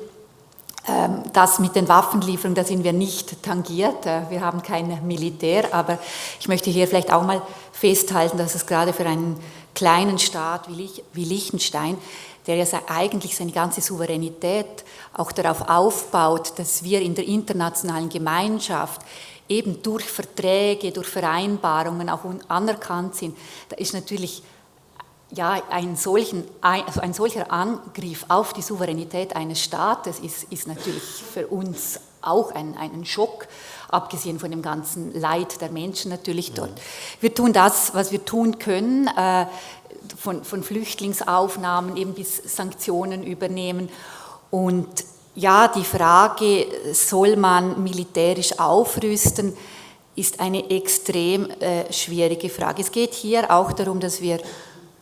Ähm, 0.90 1.24
das 1.34 1.60
mit 1.60 1.76
den 1.76 1.88
Waffenlieferungen, 1.88 2.56
da 2.56 2.64
sind 2.64 2.84
wir 2.84 2.94
nicht 2.94 3.44
tangiert. 3.44 4.06
Äh, 4.06 4.22
wir 4.30 4.42
haben 4.42 4.64
kein 4.64 5.06
Militär, 5.06 5.74
aber 5.74 6.00
ich 6.40 6.48
möchte 6.48 6.70
hier 6.70 6.88
vielleicht 6.88 7.14
auch 7.14 7.24
mal 7.24 7.42
festhalten, 7.72 8.38
dass 8.38 8.56
es 8.56 8.66
gerade 8.66 8.92
für 8.94 9.06
einen 9.06 9.40
kleinen 9.76 10.18
Staat 10.18 10.68
wie 10.68 11.24
Liechtenstein, 11.24 11.98
der 12.48 12.56
ja 12.56 12.66
eigentlich 12.88 13.36
seine 13.36 13.52
ganze 13.52 13.82
Souveränität 13.82 14.84
auch 15.14 15.32
darauf 15.32 15.70
aufbaut, 15.70 16.54
dass 16.58 16.84
wir 16.84 17.02
in 17.02 17.14
der 17.14 17.28
internationalen 17.28 18.10
Gemeinschaft 18.10 19.02
eben 19.48 19.82
durch 19.84 20.06
Verträge, 20.06 20.92
durch 20.92 21.08
Vereinbarungen 21.08 22.10
auch 22.10 22.22
anerkannt 22.48 23.16
sind, 23.16 23.38
da 23.70 23.76
ist 23.76 23.94
natürlich 23.94 24.42
ja, 25.32 25.62
ein, 25.70 25.96
solchen, 25.96 26.44
also 26.62 27.02
ein 27.02 27.14
solcher 27.14 27.52
Angriff 27.52 28.26
auf 28.30 28.54
die 28.54 28.62
Souveränität 28.62 29.36
eines 29.36 29.62
Staates 29.64 30.20
ist, 30.20 30.46
ist 30.52 30.68
natürlich 30.68 31.04
für 31.04 31.48
uns 31.48 32.00
auch 32.22 32.52
ein, 32.52 32.76
ein 32.78 33.06
Schock, 33.06 33.48
abgesehen 33.90 34.40
von 34.40 34.52
dem 34.52 34.62
ganzen 34.62 35.14
Leid 35.14 35.62
der 35.62 35.72
Menschen 35.72 36.10
natürlich 36.10 36.54
dort. 36.54 36.72
Wir 37.22 37.34
tun 37.34 37.54
das, 37.54 37.94
was 37.94 38.12
wir 38.12 38.26
tun 38.26 38.60
können, 38.60 39.08
äh, 39.08 39.46
von, 40.18 40.44
von 40.44 40.64
Flüchtlingsaufnahmen 40.64 41.96
eben 41.96 42.14
bis 42.14 42.38
Sanktionen 42.38 43.24
übernehmen. 43.24 43.90
Und 44.50 44.88
ja, 45.36 45.68
die 45.68 45.84
Frage, 45.84 46.66
soll 46.94 47.36
man 47.36 47.82
militärisch 47.84 48.60
aufrüsten, 48.60 49.56
ist 50.16 50.40
eine 50.40 50.70
extrem 50.70 51.50
äh, 51.50 51.92
schwierige 51.94 52.50
Frage. 52.50 52.82
Es 52.82 52.92
geht 52.92 53.14
hier 53.14 53.52
auch 53.52 53.72
darum, 53.72 54.00
dass 54.00 54.22
wir 54.22 54.40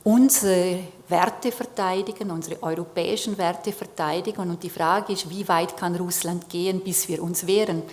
unsere 0.07 0.79
Werte 1.09 1.51
verteidigen, 1.51 2.31
unsere 2.31 2.63
europäischen 2.63 3.37
Werte 3.37 3.73
verteidigen. 3.73 4.49
Und 4.49 4.63
die 4.63 4.69
Frage 4.69 5.11
ist, 5.11 5.29
wie 5.29 5.45
weit 5.49 5.75
kann 5.75 5.97
Russland 5.97 6.47
gehen, 6.47 6.79
bis 6.79 7.09
wir 7.09 7.21
uns 7.21 7.45
wehren? 7.45 7.83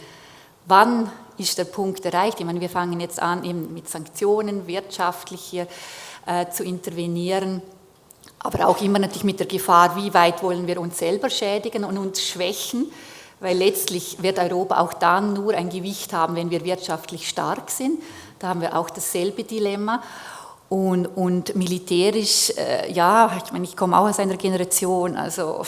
Wann 0.67 1.11
ist 1.39 1.59
der 1.59 1.65
Punkt 1.65 2.05
erreicht? 2.07 2.39
Ich 2.39 2.47
meine, 2.47 2.61
wir 2.61 2.71
fangen 2.71 3.01
jetzt 3.01 3.21
an, 3.21 3.45
eben 3.45 3.75
mit 3.75 3.89
Sanktionen 3.89 4.69
wirtschaftlich 4.69 5.41
hier 5.41 5.67
äh, 6.27 6.49
zu 6.51 6.63
intervenieren, 6.63 7.61
aber 8.39 8.69
auch 8.69 8.81
immer 8.81 9.01
natürlich 9.01 9.25
mit 9.25 9.41
der 9.41 9.49
Gefahr, 9.49 9.97
wie 9.97 10.15
weit 10.15 10.41
wollen 10.41 10.69
wir 10.69 10.81
uns 10.81 10.99
selber 10.99 11.31
schädigen 11.31 11.83
und 11.83 11.99
uns 11.99 12.23
schwächen, 12.23 12.93
weil 13.41 13.59
letztlich 13.59 14.23
wird 14.23 14.39
Europa 14.39 14.79
auch 14.79 14.93
dann 14.93 15.33
nur 15.33 15.55
ein 15.55 15.69
Gewicht 15.69 16.13
haben, 16.13 16.37
wenn 16.37 16.51
wir 16.51 16.65
wirtschaftlich 16.65 17.29
stark 17.29 17.71
sind. 17.71 18.01
Da 18.39 18.49
haben 18.49 18.61
wir 18.61 18.79
auch 18.79 18.91
dasselbe 18.91 19.43
Dilemma. 19.43 20.01
Und, 20.69 21.07
und 21.07 21.55
militärisch, 21.55 22.51
äh, 22.57 22.91
ja, 22.93 23.31
ich 23.45 23.53
meine, 23.53 23.65
ich 23.65 23.77
komme 23.77 23.99
auch 23.99 24.09
aus 24.09 24.19
einer 24.19 24.37
Generation, 24.37 25.17
also 25.17 25.63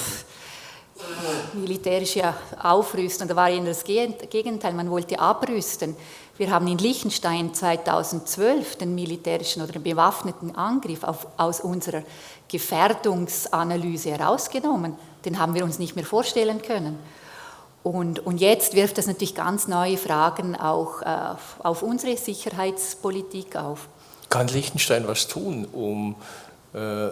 militärische 1.54 2.34
Aufrüstung, 2.62 3.28
da 3.28 3.36
war 3.36 3.50
eher 3.50 3.62
das 3.64 3.84
Gegenteil, 3.84 4.72
man 4.72 4.90
wollte 4.90 5.18
abrüsten. 5.18 5.96
Wir 6.38 6.50
haben 6.50 6.66
in 6.66 6.78
Liechtenstein 6.78 7.54
2012 7.54 8.76
den 8.76 8.94
militärischen 8.94 9.62
oder 9.62 9.72
den 9.72 9.82
bewaffneten 9.82 10.54
Angriff 10.54 11.02
auf, 11.02 11.26
aus 11.36 11.60
unserer 11.60 12.02
Gefährdungsanalyse 12.48 14.10
herausgenommen. 14.10 14.96
Den 15.24 15.38
haben 15.38 15.54
wir 15.54 15.64
uns 15.64 15.78
nicht 15.78 15.96
mehr 15.96 16.04
vorstellen 16.04 16.60
können. 16.60 16.98
Und, 17.82 18.18
und 18.26 18.38
jetzt 18.38 18.74
wirft 18.74 18.98
das 18.98 19.06
natürlich 19.06 19.34
ganz 19.34 19.68
neue 19.68 19.96
Fragen 19.96 20.56
auch 20.56 21.02
äh, 21.02 21.36
auf 21.62 21.82
unsere 21.82 22.16
Sicherheitspolitik 22.16 23.56
auf. 23.56 23.88
Kann 24.28 24.48
Liechtenstein 24.48 25.06
was 25.06 25.28
tun, 25.28 25.66
um 25.66 26.16
äh, 26.72 27.10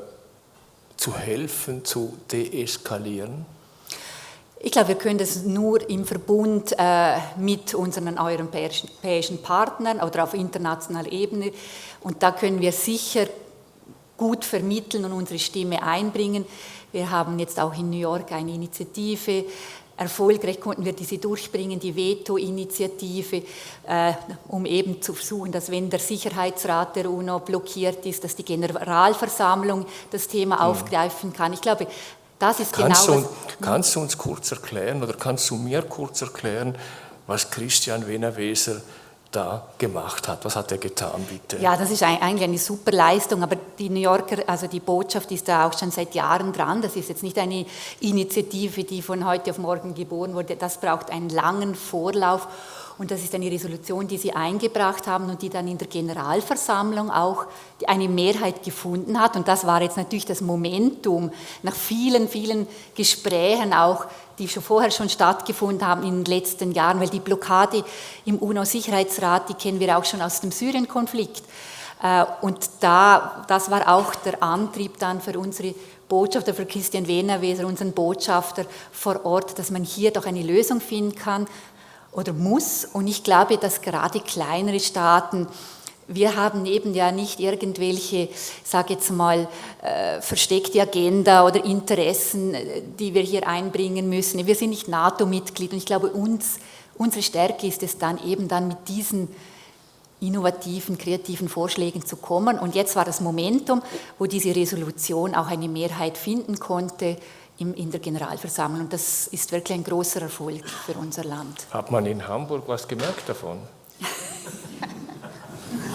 zu 0.97 1.17
helfen, 1.17 1.85
zu 1.85 2.17
deeskalieren? 2.31 3.47
Ich 4.61 4.73
glaube, 4.73 4.89
wir 4.89 4.95
können 4.95 5.19
das 5.19 5.43
nur 5.43 5.89
im 5.91 6.07
Verbund 6.07 6.75
äh, 6.79 7.19
mit 7.37 7.75
unseren 7.75 8.19
europäischen 8.19 9.43
Partnern 9.43 10.01
oder 10.01 10.25
auf 10.25 10.33
internationaler 10.33 11.13
Ebene. 11.13 11.53
Und 12.01 12.23
da 12.23 12.33
können 12.33 12.61
wir 12.63 12.73
sicher 12.73 13.27
gut 14.17 14.45
vermitteln 14.45 15.05
und 15.05 15.13
unsere 15.13 15.39
Stimme 15.39 15.83
einbringen. 15.83 16.47
Wir 16.93 17.11
haben 17.11 17.39
jetzt 17.39 17.61
auch 17.61 17.77
in 17.77 17.91
New 17.91 17.99
York 17.99 18.33
eine 18.33 18.55
Initiative 18.55 19.45
Erfolgreich 19.97 20.61
konnten 20.61 20.85
wir 20.85 20.93
diese 20.93 21.19
durchbringen, 21.19 21.79
die 21.79 21.95
Veto-Initiative, 21.95 23.43
äh, 23.87 24.13
um 24.49 24.67
eben 24.67 25.01
zu 25.01 25.15
versuchen, 25.15 25.53
dass 25.53 25.71
wenn 25.71 25.89
der 25.89 26.01
Sicherheitsrat 26.01 26.97
der 26.97 27.11
UNO 27.11 27.39
blockiert 27.39 28.05
ist, 28.05 28.25
dass 28.25 28.35
die 28.35 28.45
Generalversammlung 28.45 29.87
das 30.11 30.27
Thema 30.27 30.57
mhm. 30.57 30.63
aufgreifen 30.63 31.33
kann. 31.33 31.53
Ich 31.53 31.61
glaube, 31.61 31.87
das 32.39 32.61
ist 32.61 32.73
kannst 32.73 33.07
genau. 33.07 33.21
Du, 33.21 33.29
kannst 33.61 33.95
du 33.95 34.01
uns 34.01 34.19
kurz 34.19 34.51
erklären 34.51 35.03
oder 35.03 35.15
kannst 35.15 35.49
du 35.51 35.57
mir 35.57 35.83
kurz 35.83 36.23
erklären, 36.23 36.77
was 37.27 37.51
Christian 37.51 38.07
Wiener-Weser 38.07 38.83
da 39.35 39.67
gemacht 39.79 40.29
hat. 40.29 40.45
Was 40.45 40.57
hat 40.57 40.71
er 40.73 40.79
getan, 40.79 41.25
bitte? 41.29 41.63
Ja, 41.63 41.77
das 41.77 41.91
ist 41.91 42.03
eigentlich 42.03 42.45
eine 42.45 42.59
super 42.59 42.93
Leistung, 42.93 43.43
aber 43.43 43.57
die 43.79 43.91
New 43.91 44.01
Yorker, 44.01 44.43
also 44.47 44.67
die 44.67 44.81
Botschaft 44.81 45.31
ist 45.33 45.49
da 45.49 45.67
auch 45.67 45.79
schon 45.79 45.91
seit 45.91 46.15
Jahren 46.15 46.53
dran. 46.53 46.83
Das 46.83 46.97
ist 46.97 47.09
jetzt 47.09 47.23
nicht 47.23 47.39
eine 47.39 47.67
Initiative, 48.01 48.85
die 48.85 49.03
von 49.03 49.27
heute 49.27 49.51
auf 49.51 49.59
morgen 49.59 49.95
geboren 49.95 50.35
wurde. 50.35 50.57
Das 50.57 50.79
braucht 50.79 51.11
einen 51.11 51.29
langen 51.29 51.75
Vorlauf. 51.75 52.47
Und 52.97 53.11
das 53.11 53.25
ist 53.25 53.35
eine 53.35 53.51
Resolution, 53.51 54.07
die 54.07 54.19
Sie 54.19 54.33
eingebracht 54.33 55.09
haben 55.09 55.29
und 55.29 55.43
die 55.43 55.51
dann 55.51 55.67
in 55.67 55.79
der 55.79 55.89
Generalversammlung 55.89 57.11
auch 57.11 57.47
eine 57.89 58.09
Mehrheit 58.09 58.63
gefunden 58.63 59.21
hat. 59.21 59.35
Und 59.35 59.49
das 59.49 59.67
war 59.67 59.83
jetzt 59.83 59.97
natürlich 59.97 60.27
das 60.27 60.41
Momentum 60.41 61.33
nach 61.65 61.75
vielen, 61.75 62.29
vielen 62.29 62.69
Gesprächen 62.95 63.73
auch, 63.73 64.07
die 64.39 64.49
schon 64.49 64.63
vorher 64.63 64.91
schon 64.91 65.09
stattgefunden 65.09 65.87
haben 65.87 66.03
in 66.03 66.25
den 66.25 66.25
letzten 66.25 66.73
Jahren, 66.73 67.01
weil 67.01 67.09
die 67.09 67.21
Blockade 67.21 67.85
im 68.25 68.39
UNO-Sicherheitsrat, 68.39 69.49
die 69.49 69.55
kennen 69.55 69.81
wir 69.81 69.97
auch 69.97 70.05
schon 70.05 70.23
aus 70.23 70.41
dem 70.41 70.53
Syrien-Konflikt. 70.53 71.43
Äh, 72.03 72.25
und 72.41 72.69
da, 72.81 73.45
das 73.49 73.71
war 73.71 73.89
auch 73.89 74.15
der 74.17 74.43
Antrieb 74.43 74.99
dann 74.99 75.21
für 75.21 75.39
unsere 75.39 75.75
Botschafter, 76.09 76.55
für 76.55 76.67
Christian 76.67 77.07
Wehnerweser, 77.07 77.67
unseren 77.67 77.93
Botschafter 77.93 78.67
vor 78.93 79.25
Ort, 79.25 79.59
dass 79.59 79.71
man 79.71 79.85
hier 79.85 80.11
doch 80.11 80.27
eine 80.27 80.43
Lösung 80.43 80.81
finden 80.81 81.15
kann, 81.15 81.47
oder 82.15 82.33
muss. 82.33 82.87
Und 82.93 83.07
ich 83.09 83.25
glaube, 83.25 83.59
dass 83.59 83.83
gerade 83.83 84.21
kleinere 84.21 84.81
Staaten, 84.81 85.49
wir 86.07 86.37
haben 86.37 86.67
eben 86.67 86.95
ja 86.95 87.13
nicht 87.13 87.41
irgendwelche, 87.41 88.29
sage 88.63 88.95
jetzt 88.95 89.11
mal, 89.11 89.49
äh, 89.83 90.21
versteckte 90.21 90.81
Agenda 90.81 91.47
oder 91.47 91.65
Interessen, 91.65 92.55
äh, 92.55 92.83
die 92.99 93.15
wir 93.15 93.23
hier 93.23 93.49
einbringen 93.49 94.09
müssen. 94.09 94.47
Wir 94.47 94.55
sind 94.55 94.71
nicht 94.71 94.89
NATO-Mitglied 94.89 95.73
und 95.73 95.79
ich 95.79 95.87
glaube, 95.87 96.09
uns, 96.11 96.59
unsere 96.97 97.23
Stärke 97.23 97.67
ist 97.67 97.83
es 97.83 97.99
dann 97.99 98.23
eben 98.25 98.49
dann 98.49 98.69
mit 98.69 98.89
diesen 98.89 99.29
innovativen, 100.21 100.97
kreativen 100.97 101.49
Vorschlägen 101.49 102.05
zu 102.05 102.17
kommen. 102.17 102.59
Und 102.59 102.75
jetzt 102.75 102.97
war 102.97 103.05
das 103.05 103.21
Momentum, 103.21 103.83
wo 104.19 104.27
diese 104.27 104.55
Resolution 104.55 105.35
auch 105.35 105.49
eine 105.49 105.69
Mehrheit 105.69 106.17
finden 106.17 106.59
konnte 106.59 107.17
in 107.59 107.91
der 107.91 108.01
Generalversammlung. 108.01 108.89
Das 108.89 109.29
ist 109.29 109.53
wirklich 109.53 109.79
ein 109.79 109.85
großer 109.85 110.23
Erfolg 110.23 110.69
für 110.69 110.95
unser 110.95 111.25
Land. 111.25 111.67
Hat 111.71 111.91
man 111.91 112.07
in 112.07 112.27
Hamburg 112.27 112.65
was 112.67 112.89
gemerkt 112.89 113.29
davon? 113.29 113.59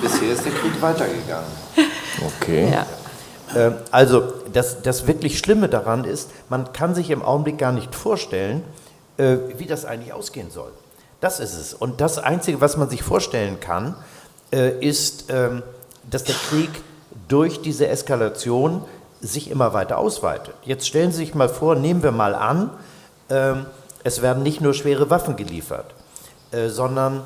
Bisher 0.02 0.34
ist 0.34 0.46
der 0.46 0.52
Krieg 0.54 0.82
weitergegangen. 0.82 1.50
Okay. 2.26 2.72
Ja. 2.72 2.86
Ähm, 3.56 3.76
also 3.92 4.34
das, 4.54 4.82
das 4.82 5.08
wirklich 5.08 5.40
Schlimme 5.40 5.70
daran 5.70 6.04
ist, 6.04 6.30
man 6.50 6.74
kann 6.74 6.96
sich 6.96 7.10
im 7.10 7.22
Augenblick 7.22 7.58
gar 7.58 7.72
nicht 7.72 7.96
vorstellen, 7.96 8.64
äh, 9.18 9.38
wie 9.58 9.66
das 9.66 9.86
eigentlich 9.86 10.14
ausgehen 10.14 10.52
soll. 10.52 10.72
Das 11.22 11.40
ist 11.40 11.54
es. 11.54 11.74
Und 11.74 12.02
das 12.02 12.18
Einzige, 12.18 12.62
was 12.62 12.78
man 12.78 12.90
sich 12.90 13.04
vorstellen 13.04 13.60
kann, 13.60 13.96
äh, 14.52 14.80
ist, 14.80 15.26
ähm, 15.30 15.64
dass 16.10 16.24
der 16.24 16.36
Krieg 16.50 16.70
durch 17.28 17.62
diese 17.62 17.88
Eskalation 17.88 18.84
sich 19.22 19.52
immer 19.52 19.74
weiter 19.74 19.98
ausweitet. 19.98 20.54
Jetzt 20.64 20.88
stellen 20.88 21.12
Sie 21.12 21.18
sich 21.18 21.36
mal 21.36 21.50
vor, 21.50 21.76
nehmen 21.76 22.04
wir 22.04 22.12
mal 22.12 22.34
an, 22.34 22.70
ähm, 23.30 23.66
es 24.04 24.22
werden 24.22 24.44
nicht 24.44 24.62
nur 24.62 24.74
schwere 24.74 25.10
Waffen 25.10 25.36
geliefert, 25.36 25.94
äh, 26.52 26.70
sondern, 26.70 27.22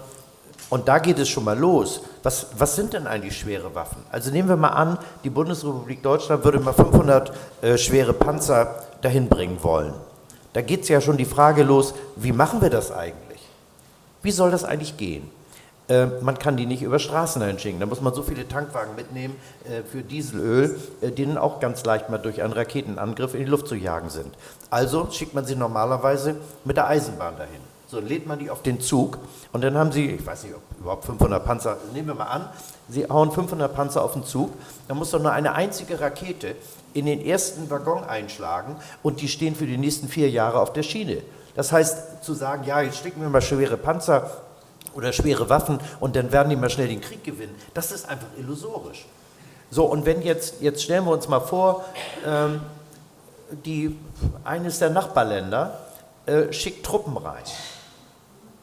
und 0.69 0.87
da 0.87 0.99
geht 0.99 1.19
es 1.19 1.29
schon 1.29 1.43
mal 1.43 1.57
los, 1.57 2.01
was, 2.23 2.47
was 2.57 2.75
sind 2.75 2.93
denn 2.93 3.07
eigentlich 3.07 3.37
schwere 3.37 3.75
Waffen? 3.75 4.03
Also 4.11 4.31
nehmen 4.31 4.49
wir 4.49 4.55
mal 4.55 4.69
an, 4.69 4.97
die 5.23 5.29
Bundesrepublik 5.29 6.01
Deutschland 6.01 6.43
würde 6.43 6.59
mal 6.59 6.73
500 6.73 7.31
äh, 7.61 7.77
schwere 7.77 8.13
Panzer 8.13 8.83
dahin 9.01 9.27
bringen 9.29 9.57
wollen. 9.61 9.93
Da 10.53 10.61
geht 10.61 10.83
es 10.83 10.89
ja 10.89 11.01
schon 11.01 11.17
die 11.17 11.25
Frage 11.25 11.63
los, 11.63 11.93
wie 12.15 12.31
machen 12.31 12.61
wir 12.61 12.69
das 12.69 12.91
eigentlich? 12.91 13.41
Wie 14.21 14.31
soll 14.31 14.51
das 14.51 14.63
eigentlich 14.63 14.97
gehen? 14.97 15.29
Äh, 15.89 16.05
man 16.21 16.39
kann 16.39 16.55
die 16.55 16.65
nicht 16.65 16.81
über 16.81 16.99
Straßen 16.99 17.41
einschicken. 17.41 17.79
Da 17.79 17.85
muss 17.85 18.01
man 18.01 18.13
so 18.13 18.23
viele 18.23 18.47
Tankwagen 18.47 18.95
mitnehmen 18.95 19.35
äh, 19.65 19.83
für 19.83 20.01
Dieselöl, 20.01 20.79
äh, 21.01 21.11
denen 21.11 21.37
auch 21.37 21.59
ganz 21.59 21.83
leicht 21.83 22.09
mal 22.09 22.19
durch 22.19 22.41
einen 22.41 22.53
Raketenangriff 22.53 23.33
in 23.33 23.41
die 23.41 23.45
Luft 23.45 23.67
zu 23.67 23.75
jagen 23.75 24.09
sind. 24.09 24.33
Also 24.69 25.09
schickt 25.11 25.33
man 25.33 25.45
sie 25.45 25.55
normalerweise 25.55 26.37
mit 26.63 26.77
der 26.77 26.87
Eisenbahn 26.87 27.35
dahin. 27.37 27.72
So 27.93 27.99
lädt 27.99 28.25
man 28.25 28.39
die 28.39 28.49
auf 28.49 28.63
den 28.63 28.81
Zug 28.81 29.19
und 29.51 29.63
dann 29.63 29.77
haben 29.77 29.91
sie, 29.91 30.07
ich 30.07 30.25
weiß 30.25 30.45
nicht, 30.45 30.55
ob 30.55 30.63
überhaupt 30.79 31.05
500 31.05 31.45
Panzer, 31.45 31.77
nehmen 31.93 32.07
wir 32.07 32.15
mal 32.15 32.23
an, 32.25 32.49
sie 32.89 33.07
hauen 33.07 33.31
500 33.31 33.71
Panzer 33.71 34.03
auf 34.03 34.13
den 34.13 34.23
Zug, 34.23 34.49
dann 34.87 34.97
muss 34.97 35.11
doch 35.11 35.21
nur 35.21 35.31
eine 35.31 35.53
einzige 35.53 35.99
Rakete 35.99 36.55
in 36.95 37.05
den 37.05 37.23
ersten 37.23 37.69
Waggon 37.69 38.03
einschlagen 38.03 38.77
und 39.03 39.21
die 39.21 39.27
stehen 39.27 39.55
für 39.55 39.67
die 39.67 39.77
nächsten 39.77 40.07
vier 40.07 40.27
Jahre 40.31 40.59
auf 40.59 40.73
der 40.73 40.81
Schiene. 40.81 41.21
Das 41.53 41.71
heißt, 41.71 42.23
zu 42.23 42.33
sagen, 42.33 42.63
ja, 42.65 42.81
jetzt 42.81 42.97
schicken 42.97 43.21
wir 43.21 43.29
mal 43.29 43.43
schwere 43.43 43.77
Panzer 43.77 44.41
oder 44.95 45.13
schwere 45.13 45.47
Waffen 45.51 45.77
und 45.99 46.15
dann 46.15 46.31
werden 46.31 46.49
die 46.49 46.55
mal 46.55 46.71
schnell 46.71 46.87
den 46.87 46.99
Krieg 46.99 47.23
gewinnen. 47.23 47.53
Das 47.75 47.91
ist 47.91 48.09
einfach 48.09 48.25
illusorisch. 48.39 49.05
So, 49.69 49.85
und 49.85 50.07
wenn 50.07 50.23
jetzt, 50.23 50.61
jetzt 50.61 50.81
stellen 50.81 51.05
wir 51.05 51.11
uns 51.11 51.27
mal 51.27 51.41
vor, 51.41 51.85
ähm, 52.25 52.59
die, 53.51 53.95
eines 54.43 54.79
der 54.79 54.89
Nachbarländer 54.89 55.77
äh, 56.25 56.51
schickt 56.51 56.83
Truppen 56.83 57.17
rein. 57.17 57.43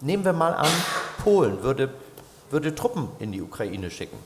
Nehmen 0.01 0.25
wir 0.25 0.33
mal 0.33 0.55
an, 0.55 0.69
Polen 1.23 1.63
würde, 1.63 1.91
würde 2.51 2.75
Truppen 2.75 3.09
in 3.19 3.33
die 3.33 3.43
Ukraine 3.43 3.91
schicken. 3.91 4.17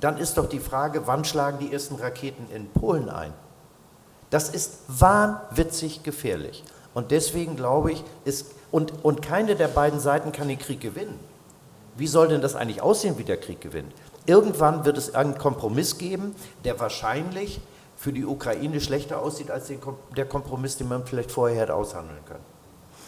Dann 0.00 0.18
ist 0.18 0.36
doch 0.36 0.48
die 0.48 0.60
Frage, 0.60 1.06
wann 1.06 1.24
schlagen 1.24 1.58
die 1.58 1.72
ersten 1.72 1.94
Raketen 1.94 2.48
in 2.54 2.68
Polen 2.68 3.08
ein? 3.08 3.32
Das 4.30 4.48
ist 4.48 4.80
wahnwitzig 4.88 6.02
gefährlich. 6.02 6.64
Und 6.92 7.10
deswegen 7.10 7.56
glaube 7.56 7.92
ich, 7.92 8.04
ist, 8.24 8.46
und, 8.70 9.04
und 9.04 9.22
keine 9.22 9.54
der 9.54 9.68
beiden 9.68 10.00
Seiten 10.00 10.32
kann 10.32 10.48
den 10.48 10.58
Krieg 10.58 10.80
gewinnen. 10.80 11.18
Wie 11.96 12.06
soll 12.06 12.28
denn 12.28 12.42
das 12.42 12.56
eigentlich 12.56 12.82
aussehen, 12.82 13.16
wie 13.18 13.24
der 13.24 13.38
Krieg 13.38 13.60
gewinnt? 13.60 13.92
Irgendwann 14.26 14.84
wird 14.84 14.98
es 14.98 15.14
einen 15.14 15.38
Kompromiss 15.38 15.98
geben, 15.98 16.34
der 16.64 16.80
wahrscheinlich 16.80 17.60
für 17.96 18.12
die 18.12 18.26
Ukraine 18.26 18.80
schlechter 18.80 19.20
aussieht 19.20 19.50
als 19.50 19.70
der 20.16 20.26
Kompromiss, 20.26 20.76
den 20.76 20.88
man 20.88 21.06
vielleicht 21.06 21.30
vorher 21.30 21.62
hätte 21.62 21.74
aushandeln 21.74 22.18
können. 22.26 22.55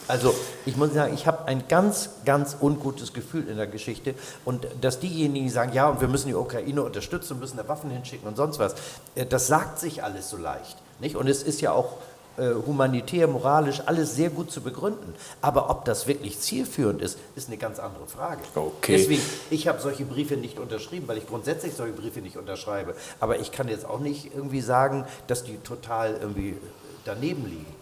Also 0.09 0.35
ich 0.67 0.77
muss 0.77 0.93
sagen, 0.95 1.15
ich 1.15 1.27
habe 1.27 1.47
ein 1.47 1.69
ganz, 1.69 2.11
ganz 2.25 2.57
ungutes 2.61 3.13
Gefühl 3.13 3.47
in 3.49 3.57
der 3.57 3.67
Geschichte 3.67 4.15
und 4.45 4.67
dass 4.81 5.01
diejenigen, 5.01 5.45
die 5.47 5.51
sagen, 5.51 5.73
ja, 5.75 5.89
und 5.89 6.01
wir 6.01 6.09
müssen 6.09 6.29
die 6.29 6.35
Ukraine 6.35 6.83
unterstützen, 6.83 7.39
müssen 7.39 7.59
da 7.59 7.69
Waffen 7.69 7.91
hinschicken 7.91 8.27
und 8.27 8.37
sonst 8.37 8.59
was, 8.59 8.75
äh, 9.15 9.27
das 9.27 9.47
sagt 9.47 9.79
sich 9.79 10.03
alles 10.03 10.31
so 10.31 10.37
leicht. 10.37 10.79
Nicht? 11.01 11.15
Und 11.15 11.29
es 11.29 11.43
ist 11.43 11.61
ja 11.61 11.73
auch 11.73 11.99
äh, 12.39 12.55
humanitär, 12.67 13.27
moralisch, 13.27 13.83
alles 13.87 14.15
sehr 14.15 14.31
gut 14.31 14.51
zu 14.51 14.61
begründen. 14.61 15.15
Aber 15.43 15.71
ob 15.71 15.85
das 15.85 16.07
wirklich 16.07 16.39
zielführend 16.39 17.03
ist, 17.03 17.19
ist 17.37 17.49
eine 17.49 17.57
ganz 17.57 17.79
andere 17.79 18.07
Frage. 18.07 18.41
Okay. 18.55 18.97
Deswegen, 18.97 19.23
ich 19.51 19.69
habe 19.69 19.81
solche 19.81 20.05
Briefe 20.05 20.37
nicht 20.37 20.59
unterschrieben, 20.59 21.09
weil 21.09 21.19
ich 21.19 21.27
grundsätzlich 21.27 21.75
solche 21.75 21.95
Briefe 21.95 22.21
nicht 22.21 22.37
unterschreibe. 22.37 22.95
Aber 23.21 23.41
ich 23.41 23.53
kann 23.53 23.69
jetzt 23.69 23.85
auch 23.85 23.99
nicht 23.99 24.33
irgendwie 24.35 24.61
sagen, 24.61 25.05
dass 25.27 25.45
die 25.45 25.59
total 25.59 26.17
irgendwie 26.21 26.57
daneben 27.05 27.45
liegen. 27.45 27.78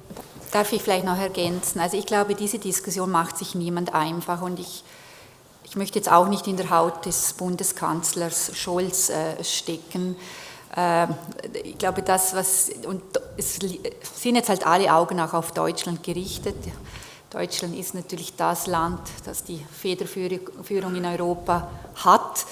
Darf 0.52 0.72
ich 0.72 0.82
vielleicht 0.82 1.04
noch 1.04 1.18
ergänzen? 1.18 1.80
Also 1.80 1.96
ich 1.96 2.06
glaube, 2.06 2.34
diese 2.34 2.58
Diskussion 2.58 3.10
macht 3.10 3.36
sich 3.36 3.54
niemand 3.54 3.94
einfach 3.94 4.42
und 4.42 4.58
ich, 4.58 4.84
ich 5.64 5.76
möchte 5.76 5.98
jetzt 5.98 6.10
auch 6.10 6.28
nicht 6.28 6.46
in 6.46 6.56
der 6.56 6.70
Haut 6.70 7.04
des 7.04 7.34
Bundeskanzlers 7.34 8.52
Scholz 8.54 9.10
äh, 9.10 9.42
stecken. 9.42 10.16
Ähm, 10.76 11.14
ich 11.64 11.78
glaube, 11.78 12.02
das, 12.02 12.34
was, 12.34 12.70
und 12.86 13.02
es 13.36 13.56
sind 13.56 14.36
jetzt 14.36 14.48
halt 14.48 14.66
alle 14.66 14.92
Augen 14.92 15.20
auch 15.20 15.34
auf 15.34 15.52
Deutschland 15.52 16.02
gerichtet. 16.02 16.56
Deutschland 17.30 17.76
ist 17.76 17.94
natürlich 17.94 18.34
das 18.36 18.66
Land, 18.66 19.00
das 19.24 19.44
die 19.44 19.64
Federführung 19.70 20.94
in 20.94 21.04
Europa 21.04 21.68
hat. 21.96 22.46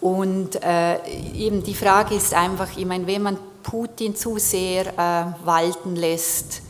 Und 0.00 0.62
äh, 0.62 1.04
eben 1.34 1.62
die 1.62 1.74
Frage 1.74 2.14
ist 2.14 2.32
einfach, 2.32 2.68
ich 2.76 2.86
meine, 2.86 3.06
wenn 3.06 3.22
man 3.22 3.38
Putin 3.62 4.16
zu 4.16 4.38
sehr 4.38 4.86
äh, 4.86 5.46
walten 5.46 5.96
lässt, 5.96 6.62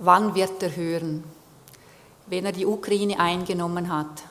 wann 0.00 0.34
wird 0.34 0.62
er 0.62 0.74
hören? 0.74 1.24
Wenn 2.26 2.44
er 2.44 2.52
die 2.52 2.66
Ukraine 2.66 3.18
eingenommen 3.18 3.92
hat, 3.92 4.22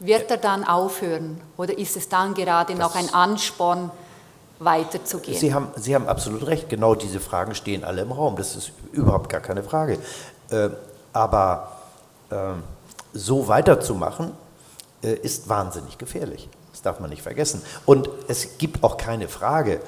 wird 0.00 0.30
er 0.30 0.36
dann 0.36 0.64
aufhören? 0.64 1.40
Oder 1.56 1.78
ist 1.78 1.96
es 1.96 2.08
dann 2.08 2.34
gerade 2.34 2.74
das 2.74 2.80
noch 2.80 2.94
ein 2.94 3.12
Ansporn, 3.14 3.90
weiterzugehen. 4.58 5.38
Sie 5.38 5.52
haben, 5.52 5.68
Sie 5.76 5.94
haben 5.94 6.08
absolut 6.08 6.46
recht, 6.46 6.68
genau 6.68 6.94
diese 6.94 7.20
Fragen 7.20 7.54
stehen 7.54 7.84
alle 7.84 8.02
im 8.02 8.12
Raum, 8.12 8.36
das 8.36 8.56
ist 8.56 8.72
überhaupt 8.92 9.28
gar 9.28 9.40
keine 9.40 9.62
Frage. 9.62 9.98
Äh, 10.50 10.70
aber 11.12 11.72
äh, 12.30 12.36
so 13.12 13.48
weiterzumachen, 13.48 14.32
äh, 15.02 15.14
ist 15.14 15.48
wahnsinnig 15.48 15.98
gefährlich. 15.98 16.48
Das 16.72 16.82
darf 16.82 17.00
man 17.00 17.10
nicht 17.10 17.22
vergessen. 17.22 17.62
Und 17.86 18.08
es 18.28 18.58
gibt 18.58 18.84
auch 18.84 18.96
keine 18.96 19.28
Frage, 19.28 19.80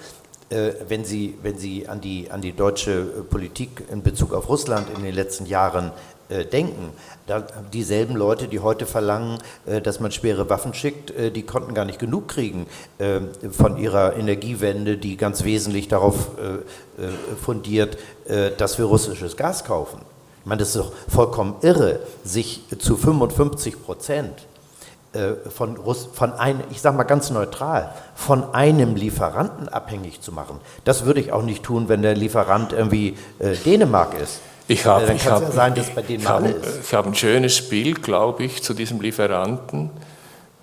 wenn 0.51 1.05
Sie, 1.05 1.35
wenn 1.43 1.59
Sie 1.59 1.89
an, 1.89 2.01
die, 2.01 2.31
an 2.31 2.41
die 2.41 2.53
deutsche 2.53 3.03
Politik 3.29 3.85
in 3.91 4.03
Bezug 4.03 4.33
auf 4.33 4.49
Russland 4.49 4.87
in 4.97 5.03
den 5.03 5.15
letzten 5.15 5.45
Jahren 5.45 5.93
äh, 6.31 6.45
denken. 6.45 6.91
Da, 7.27 7.41
dieselben 7.73 8.15
Leute, 8.15 8.49
die 8.49 8.59
heute 8.59 8.85
verlangen, 8.85 9.39
äh, 9.65 9.81
dass 9.81 9.99
man 9.99 10.11
schwere 10.13 10.51
Waffen 10.51 10.75
schickt, 10.75 11.11
äh, 11.11 11.31
die 11.31 11.43
konnten 11.43 11.73
gar 11.73 11.87
nicht 11.87 11.99
genug 11.99 12.29
kriegen 12.29 12.67
von 13.51 13.77
ihrer 13.79 14.17
Energiewende, 14.17 14.97
die 14.97 15.17
ganz 15.17 15.45
wesentlich 15.45 15.89
darauf 15.89 16.31
fundiert, 17.41 17.97
dass 18.59 18.79
wir 18.79 18.87
russisches 18.87 19.37
Gas 19.37 19.65
kaufen. 19.65 20.01
Ich 20.41 20.47
meine, 20.47 20.59
das 20.61 20.69
ist 20.69 20.77
doch 20.77 20.93
vollkommen 21.09 21.57
irre, 21.63 22.01
sich 22.25 22.63
zu 22.79 22.97
55 22.97 23.83
Prozent 23.83 24.33
von, 25.51 25.77
Russ, 25.77 26.09
von 26.13 26.35
einem, 26.35 26.61
ich 26.71 26.81
sage 26.81 26.97
mal 26.97 27.05
ganz 27.05 27.31
neutral, 27.31 27.93
von 28.15 28.55
einem 28.55 28.95
Lieferanten 28.95 29.69
abhängig 29.69 30.21
zu 30.21 30.33
machen. 30.33 30.61
Das 30.85 31.07
würde 31.07 31.21
ich 31.21 31.33
auch 31.33 31.43
nicht 31.43 31.63
tun, 31.63 31.89
wenn 31.89 32.03
der 32.03 32.15
Lieferant 32.15 32.73
irgendwie 32.73 33.17
Dänemark 33.65 34.15
ist. 34.21 34.41
Ich 34.71 34.85
habe 34.85 35.11
ich 35.15 35.27
hab, 35.27 35.43
ja 35.55 35.73
ich 35.75 36.27
hab, 36.27 36.47
ich 36.83 36.95
ein 36.95 37.15
schönes 37.15 37.69
Bild, 37.71 38.03
glaube 38.03 38.45
ich, 38.45 38.63
zu 38.63 38.75
diesem 38.75 39.01
Lieferanten. 39.01 39.89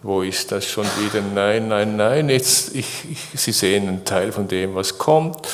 Wo 0.03 0.21
ist 0.21 0.51
das 0.51 0.65
schon 0.65 0.85
wieder? 0.99 1.23
Nein, 1.33 1.67
nein, 1.67 1.95
nein. 1.95 2.29
Jetzt, 2.29 2.75
ich, 2.75 2.85
ich, 3.09 3.41
Sie 3.41 3.51
sehen 3.51 3.87
einen 3.87 4.05
Teil 4.05 4.31
von 4.31 4.47
dem, 4.47 4.75
was 4.75 4.99
kommt. 4.99 5.47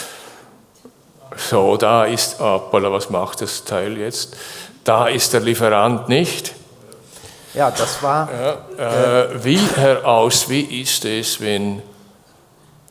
So, 1.37 1.77
da 1.77 2.03
ist, 2.03 2.41
hoppala, 2.41 2.91
was 2.91 3.09
macht 3.09 3.41
das 3.41 3.63
Teil 3.63 3.97
jetzt? 3.97 4.35
Da 4.83 5.07
ist 5.07 5.31
der 5.31 5.39
Lieferant 5.39 6.09
nicht. 6.09 6.53
Ja, 7.53 7.71
das 7.71 8.01
war. 8.01 8.29
Ja, 8.77 9.23
äh, 9.23 9.43
wie, 9.43 9.59
Herr 9.75 10.05
Aus, 10.05 10.49
wie 10.49 10.81
ist 10.81 11.03
es, 11.05 11.41
wenn 11.41 11.81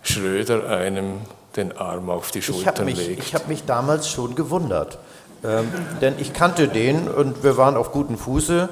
Schröder 0.02 0.68
einem 0.68 1.20
den 1.56 1.76
Arm 1.76 2.10
auf 2.10 2.30
die 2.30 2.42
Schultern 2.42 2.88
ich 2.88 2.96
mich, 2.96 3.08
legt? 3.08 3.22
Ich 3.24 3.34
habe 3.34 3.46
mich 3.48 3.64
damals 3.64 4.08
schon 4.08 4.34
gewundert. 4.34 4.98
Ähm, 5.42 5.72
denn 6.00 6.14
ich 6.18 6.34
kannte 6.34 6.68
den 6.68 7.08
und 7.08 7.42
wir 7.42 7.56
waren 7.56 7.76
auf 7.76 7.92
gutem 7.92 8.18
Fuße. 8.18 8.68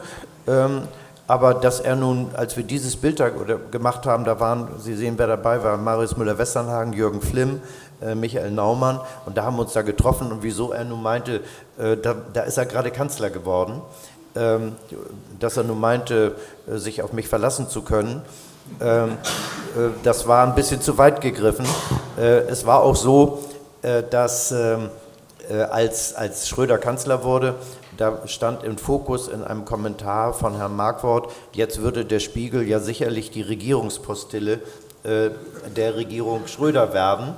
Ähm, 0.46 0.82
aber 1.26 1.52
dass 1.52 1.80
er 1.80 1.94
nun, 1.94 2.30
als 2.34 2.56
wir 2.56 2.64
dieses 2.64 2.96
Bild 2.96 3.20
da 3.20 3.28
gemacht 3.28 4.06
haben, 4.06 4.24
da 4.24 4.40
waren, 4.40 4.68
Sie 4.78 4.94
sehen, 4.94 5.14
wer 5.18 5.26
dabei 5.26 5.62
war, 5.62 5.76
Marius 5.76 6.16
Müller-Westernhagen, 6.16 6.94
Jürgen 6.94 7.20
Flimm, 7.20 7.60
äh, 8.00 8.14
Michael 8.14 8.50
Naumann. 8.50 9.00
Und 9.26 9.36
da 9.36 9.44
haben 9.44 9.56
wir 9.56 9.62
uns 9.62 9.74
da 9.74 9.82
getroffen 9.82 10.32
und 10.32 10.42
wieso 10.42 10.72
er 10.72 10.84
nun 10.84 11.02
meinte, 11.02 11.42
äh, 11.78 11.98
da, 11.98 12.14
da 12.32 12.42
ist 12.42 12.56
er 12.56 12.64
gerade 12.64 12.90
Kanzler 12.90 13.28
geworden, 13.28 13.82
dass 14.34 15.56
er 15.56 15.64
nun 15.64 15.80
meinte, 15.80 16.36
äh, 16.66 16.76
sich 16.76 17.02
auf 17.02 17.12
mich 17.12 17.28
verlassen 17.28 17.68
zu 17.68 17.82
können. 17.82 18.22
Ähm, 18.80 19.10
äh, 19.76 19.90
das 20.02 20.26
war 20.26 20.46
ein 20.46 20.54
bisschen 20.54 20.80
zu 20.80 20.98
weit 20.98 21.20
gegriffen. 21.20 21.66
Äh, 22.18 22.40
es 22.48 22.66
war 22.66 22.82
auch 22.82 22.96
so, 22.96 23.44
dass 24.10 24.50
ähm, 24.50 24.90
äh, 25.48 25.62
als, 25.62 26.12
als 26.14 26.48
Schröder 26.48 26.78
Kanzler 26.78 27.22
wurde, 27.22 27.54
da 27.96 28.26
stand 28.26 28.64
im 28.64 28.76
Fokus 28.76 29.28
in 29.28 29.44
einem 29.44 29.64
Kommentar 29.64 30.34
von 30.34 30.56
Herrn 30.56 30.74
Markwort, 30.74 31.32
jetzt 31.52 31.80
würde 31.80 32.04
der 32.04 32.18
Spiegel 32.18 32.66
ja 32.66 32.80
sicherlich 32.80 33.30
die 33.30 33.42
Regierungspostille 33.42 34.60
der 35.04 35.96
Regierung 35.96 36.48
Schröder 36.48 36.92
werden. 36.92 37.34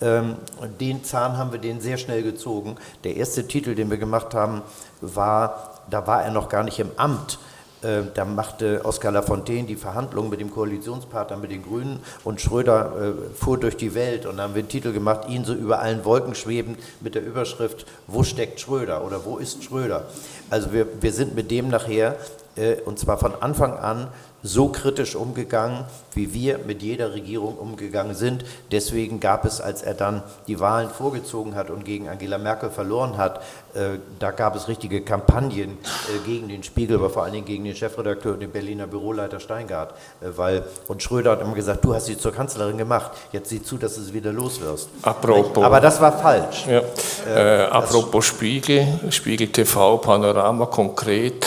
Ähm, 0.00 0.36
den 0.78 1.02
Zahn 1.04 1.36
haben 1.36 1.52
wir 1.52 1.58
den 1.58 1.80
sehr 1.80 1.96
schnell 1.96 2.22
gezogen. 2.22 2.76
Der 3.02 3.16
erste 3.16 3.48
Titel, 3.48 3.74
den 3.74 3.90
wir 3.90 3.96
gemacht 3.96 4.34
haben, 4.34 4.62
war, 5.00 5.77
da 5.90 6.06
war 6.06 6.22
er 6.22 6.30
noch 6.30 6.48
gar 6.48 6.62
nicht 6.62 6.78
im 6.78 6.90
Amt. 6.96 7.38
Äh, 7.80 8.02
da 8.12 8.24
machte 8.24 8.84
Oskar 8.84 9.12
Lafontaine 9.12 9.66
die 9.66 9.76
Verhandlungen 9.76 10.30
mit 10.30 10.40
dem 10.40 10.50
Koalitionspartner, 10.50 11.36
mit 11.36 11.52
den 11.52 11.62
Grünen 11.62 12.00
und 12.24 12.40
Schröder 12.40 12.92
äh, 13.00 13.34
fuhr 13.34 13.58
durch 13.58 13.76
die 13.76 13.94
Welt 13.94 14.26
und 14.26 14.40
haben 14.40 14.54
wir 14.54 14.60
einen 14.60 14.68
Titel 14.68 14.92
gemacht, 14.92 15.28
ihn 15.28 15.44
so 15.44 15.54
über 15.54 15.78
allen 15.78 16.04
Wolken 16.04 16.34
schwebend 16.34 16.78
mit 17.00 17.14
der 17.14 17.24
Überschrift, 17.24 17.86
wo 18.08 18.24
steckt 18.24 18.58
Schröder 18.58 19.04
oder 19.04 19.24
wo 19.24 19.38
ist 19.38 19.62
Schröder? 19.62 20.06
Also 20.50 20.72
wir, 20.72 20.86
wir 21.00 21.12
sind 21.12 21.36
mit 21.36 21.52
dem 21.52 21.68
nachher 21.68 22.16
äh, 22.56 22.80
und 22.84 22.98
zwar 22.98 23.18
von 23.18 23.32
Anfang 23.40 23.74
an 23.78 24.08
so 24.42 24.68
kritisch 24.68 25.16
umgegangen, 25.16 25.84
wie 26.14 26.32
wir 26.32 26.58
mit 26.58 26.82
jeder 26.82 27.12
Regierung 27.12 27.56
umgegangen 27.56 28.14
sind. 28.14 28.44
Deswegen 28.70 29.18
gab 29.18 29.44
es, 29.44 29.60
als 29.60 29.82
er 29.82 29.94
dann 29.94 30.22
die 30.46 30.60
Wahlen 30.60 30.90
vorgezogen 30.90 31.54
hat 31.56 31.70
und 31.70 31.84
gegen 31.84 32.08
Angela 32.08 32.38
Merkel 32.38 32.70
verloren 32.70 33.18
hat, 33.18 33.42
äh, 33.74 33.98
da 34.18 34.30
gab 34.30 34.54
es 34.54 34.68
richtige 34.68 35.00
Kampagnen 35.02 35.70
äh, 35.70 36.26
gegen 36.26 36.48
den 36.48 36.62
Spiegel, 36.62 36.96
aber 36.96 37.10
vor 37.10 37.24
allen 37.24 37.32
Dingen 37.32 37.46
gegen 37.46 37.64
den 37.64 37.74
Chefredakteur 37.74 38.34
und 38.34 38.40
den 38.40 38.50
Berliner 38.50 38.86
Büroleiter 38.86 39.40
Steingart. 39.40 39.92
Äh, 40.20 40.26
weil, 40.36 40.64
und 40.86 41.02
Schröder 41.02 41.32
hat 41.32 41.40
immer 41.40 41.54
gesagt, 41.54 41.84
du 41.84 41.94
hast 41.94 42.06
sie 42.06 42.16
zur 42.16 42.32
Kanzlerin 42.32 42.78
gemacht, 42.78 43.10
jetzt 43.32 43.48
sieh 43.48 43.62
zu, 43.62 43.76
dass 43.76 43.96
du 43.96 44.02
sie 44.02 44.14
wieder 44.14 44.32
los 44.32 44.60
wirst. 44.60 44.88
Apropos, 45.02 45.64
aber 45.64 45.80
das 45.80 46.00
war 46.00 46.16
falsch. 46.16 46.66
Ja, 46.66 46.82
äh, 47.28 47.64
apropos 47.64 48.24
Spiegel, 48.24 48.86
Spiegel 49.10 49.48
TV, 49.48 49.98
Panorama 49.98 50.66
konkret. 50.66 51.46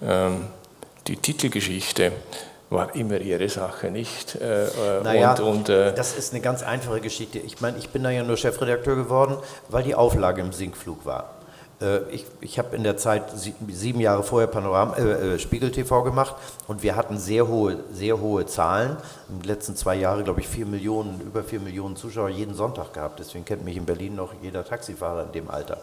Ähm, 0.00 0.57
die 1.08 1.16
Titelgeschichte 1.16 2.12
war 2.70 2.94
immer 2.94 3.18
ihre 3.18 3.48
Sache, 3.48 3.90
nicht? 3.90 4.34
Äh, 4.34 4.66
äh, 4.66 4.68
naja, 5.02 5.32
und, 5.32 5.40
und, 5.40 5.68
äh, 5.70 5.94
das 5.94 6.16
ist 6.16 6.34
eine 6.34 6.42
ganz 6.42 6.62
einfache 6.62 7.00
Geschichte. 7.00 7.38
Ich 7.38 7.62
meine, 7.62 7.78
ich 7.78 7.88
bin 7.88 8.02
da 8.02 8.10
ja 8.10 8.22
nur 8.22 8.36
Chefredakteur 8.36 8.94
geworden, 8.94 9.38
weil 9.70 9.82
die 9.84 9.94
Auflage 9.94 10.42
im 10.42 10.52
Sinkflug 10.52 11.06
war. 11.06 11.30
Äh, 11.80 12.00
ich, 12.10 12.26
ich 12.42 12.58
habe 12.58 12.76
in 12.76 12.82
der 12.82 12.98
Zeit 12.98 13.22
sieben 13.68 14.00
Jahre 14.00 14.22
vorher 14.22 14.48
Panorama, 14.48 14.96
äh, 14.98 15.38
Spiegel 15.38 15.72
TV 15.72 16.02
gemacht 16.02 16.34
und 16.66 16.82
wir 16.82 16.94
hatten 16.94 17.16
sehr 17.16 17.48
hohe, 17.48 17.78
sehr 17.90 18.20
hohe 18.20 18.44
Zahlen. 18.44 18.98
In 19.30 19.38
den 19.38 19.48
letzten 19.48 19.74
zwei 19.74 19.94
Jahren, 19.94 20.24
glaube 20.24 20.40
ich, 20.40 20.48
vier 20.48 20.66
Millionen, 20.66 21.22
über 21.22 21.42
vier 21.42 21.60
Millionen 21.60 21.96
Zuschauer 21.96 22.28
jeden 22.28 22.54
Sonntag 22.54 22.92
gehabt. 22.92 23.18
Deswegen 23.18 23.46
kennt 23.46 23.64
mich 23.64 23.78
in 23.78 23.86
Berlin 23.86 24.14
noch 24.14 24.34
jeder 24.42 24.62
Taxifahrer 24.62 25.22
in 25.22 25.32
dem 25.32 25.50
Alter. 25.50 25.78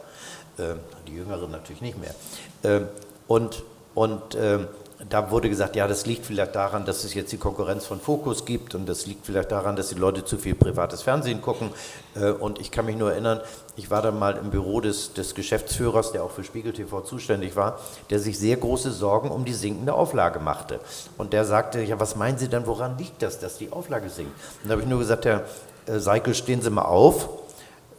Äh, 0.59 0.75
die 1.07 1.15
Jüngeren 1.15 1.49
natürlich 1.49 1.81
nicht 1.81 1.97
mehr. 1.99 2.13
Äh, 2.61 2.85
und 3.27 3.63
und 3.95 4.35
ähm, 4.35 4.67
da 5.09 5.29
wurde 5.29 5.49
gesagt, 5.49 5.75
ja, 5.75 5.87
das 5.87 6.05
liegt 6.05 6.25
vielleicht 6.25 6.55
daran, 6.55 6.85
dass 6.85 7.03
es 7.03 7.13
jetzt 7.13 7.31
die 7.31 7.37
Konkurrenz 7.37 7.85
von 7.85 7.99
Focus 7.99 8.45
gibt 8.45 8.75
und 8.75 8.87
das 8.87 9.05
liegt 9.05 9.25
vielleicht 9.25 9.51
daran, 9.51 9.75
dass 9.75 9.89
die 9.89 9.95
Leute 9.95 10.23
zu 10.23 10.37
viel 10.37 10.55
privates 10.55 11.01
Fernsehen 11.01 11.41
gucken. 11.41 11.69
Äh, 12.15 12.31
und 12.31 12.59
ich 12.59 12.71
kann 12.71 12.85
mich 12.85 12.95
nur 12.95 13.11
erinnern, 13.11 13.41
ich 13.75 13.91
war 13.91 14.01
dann 14.01 14.17
mal 14.17 14.37
im 14.37 14.51
Büro 14.51 14.79
des, 14.79 15.13
des 15.13 15.35
Geschäftsführers, 15.35 16.13
der 16.13 16.23
auch 16.23 16.31
für 16.31 16.45
Spiegel 16.45 16.71
TV 16.71 17.01
zuständig 17.01 17.57
war, 17.57 17.79
der 18.09 18.19
sich 18.19 18.39
sehr 18.39 18.55
große 18.55 18.91
Sorgen 18.91 19.31
um 19.31 19.43
die 19.43 19.53
sinkende 19.53 19.93
Auflage 19.93 20.39
machte. 20.39 20.79
Und 21.17 21.33
der 21.33 21.43
sagte, 21.43 21.81
ja, 21.81 21.99
was 21.99 22.15
meinen 22.15 22.37
Sie 22.37 22.47
denn, 22.47 22.65
woran 22.65 22.97
liegt 22.97 23.21
das, 23.21 23.39
dass 23.39 23.57
die 23.57 23.73
Auflage 23.73 24.09
sinkt? 24.09 24.31
Und 24.63 24.69
da 24.69 24.73
habe 24.73 24.81
ich 24.81 24.87
nur 24.87 24.99
gesagt, 24.99 25.25
Herr 25.25 25.43
äh, 25.87 25.99
Seikel, 25.99 26.33
stehen 26.33 26.61
Sie 26.61 26.69
mal 26.69 26.83
auf. 26.83 27.27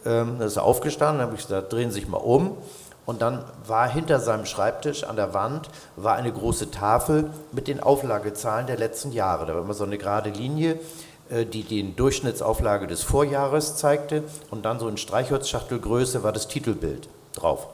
Ähm, 0.03 0.37
da 0.39 0.45
ist 0.45 0.55
er 0.55 0.63
aufgestanden, 0.63 1.19
da 1.19 1.25
habe 1.25 1.35
ich 1.35 1.43
gesagt, 1.43 1.71
drehen 1.71 1.91
Sie 1.91 1.99
sich 1.99 2.07
mal 2.07 2.17
um. 2.17 2.57
Und 3.07 3.21
dann 3.21 3.45
war 3.65 3.87
hinter 3.87 4.19
seinem 4.19 4.45
Schreibtisch 4.45 5.05
an 5.05 5.15
der 5.15 5.33
Wand 5.33 5.69
war 5.95 6.15
eine 6.15 6.29
große 6.29 6.71
Tafel 6.71 7.29
mit 7.53 7.69
den 7.69 7.79
Auflagezahlen 7.79 8.67
der 8.67 8.75
letzten 8.75 9.13
Jahre. 9.13 9.45
Da 9.45 9.55
war 9.55 9.61
immer 9.61 9.73
so 9.73 9.85
eine 9.85 9.97
gerade 9.97 10.29
Linie, 10.29 10.77
äh, 11.29 11.45
die 11.45 11.63
die 11.63 11.95
Durchschnittsauflage 11.95 12.85
des 12.85 13.03
Vorjahres 13.03 13.77
zeigte. 13.77 14.25
Und 14.51 14.65
dann 14.65 14.77
so 14.77 14.89
in 14.89 14.97
Streichholzschachtelgröße 14.97 16.21
war 16.23 16.33
das 16.33 16.49
Titelbild 16.49 17.07
drauf. 17.33 17.69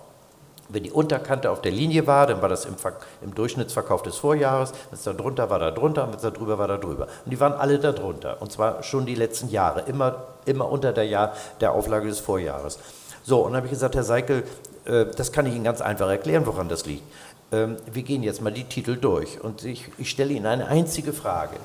Wenn 0.69 0.83
die 0.83 0.91
Unterkante 0.91 1.49
auf 1.49 1.61
der 1.61 1.71
Linie 1.71 2.05
war, 2.05 2.27
dann 2.27 2.43
war 2.43 2.49
das 2.49 2.65
im, 2.65 2.75
im 3.23 3.33
Durchschnittsverkauf 3.33 4.03
des 4.03 4.17
Vorjahres. 4.17 4.71
Wenn 4.91 4.99
es 4.99 5.03
da 5.03 5.13
drunter 5.13 5.49
war, 5.49 5.57
da 5.57 5.71
drunter. 5.71 6.07
Wenn 6.09 6.15
es 6.15 6.21
da 6.21 6.29
drüber 6.29 6.59
war, 6.59 6.67
da 6.67 6.77
drüber. 6.77 7.07
Und 7.25 7.31
die 7.31 7.39
waren 7.39 7.53
alle 7.53 7.79
da 7.79 7.91
drunter. 7.91 8.39
Und 8.39 8.51
zwar 8.51 8.83
schon 8.83 9.07
die 9.07 9.15
letzten 9.15 9.49
Jahre. 9.49 9.81
Immer, 9.87 10.27
immer 10.45 10.69
unter 10.69 10.93
der, 10.93 11.07
Jahr, 11.07 11.33
der 11.59 11.71
Auflage 11.71 12.07
des 12.07 12.19
Vorjahres. 12.19 12.77
So, 13.23 13.39
und 13.39 13.53
dann 13.53 13.57
habe 13.57 13.65
ich 13.65 13.71
gesagt, 13.71 13.95
Herr 13.95 14.03
Seikel, 14.03 14.43
das 14.85 15.31
kann 15.31 15.45
ich 15.45 15.55
Ihnen 15.55 15.63
ganz 15.63 15.81
einfach 15.81 16.09
erklären, 16.09 16.45
woran 16.45 16.69
das 16.69 16.85
liegt. 16.85 17.03
Ähm, 17.53 17.77
wir 17.91 18.03
gehen 18.03 18.23
jetzt 18.23 18.41
mal 18.41 18.51
die 18.51 18.63
Titel 18.63 18.97
durch 18.97 19.39
und 19.39 19.63
ich, 19.63 19.85
ich 19.97 20.09
stelle 20.09 20.33
Ihnen 20.33 20.47
eine 20.47 20.67
einzige 20.67 21.13
Frage. 21.13 21.55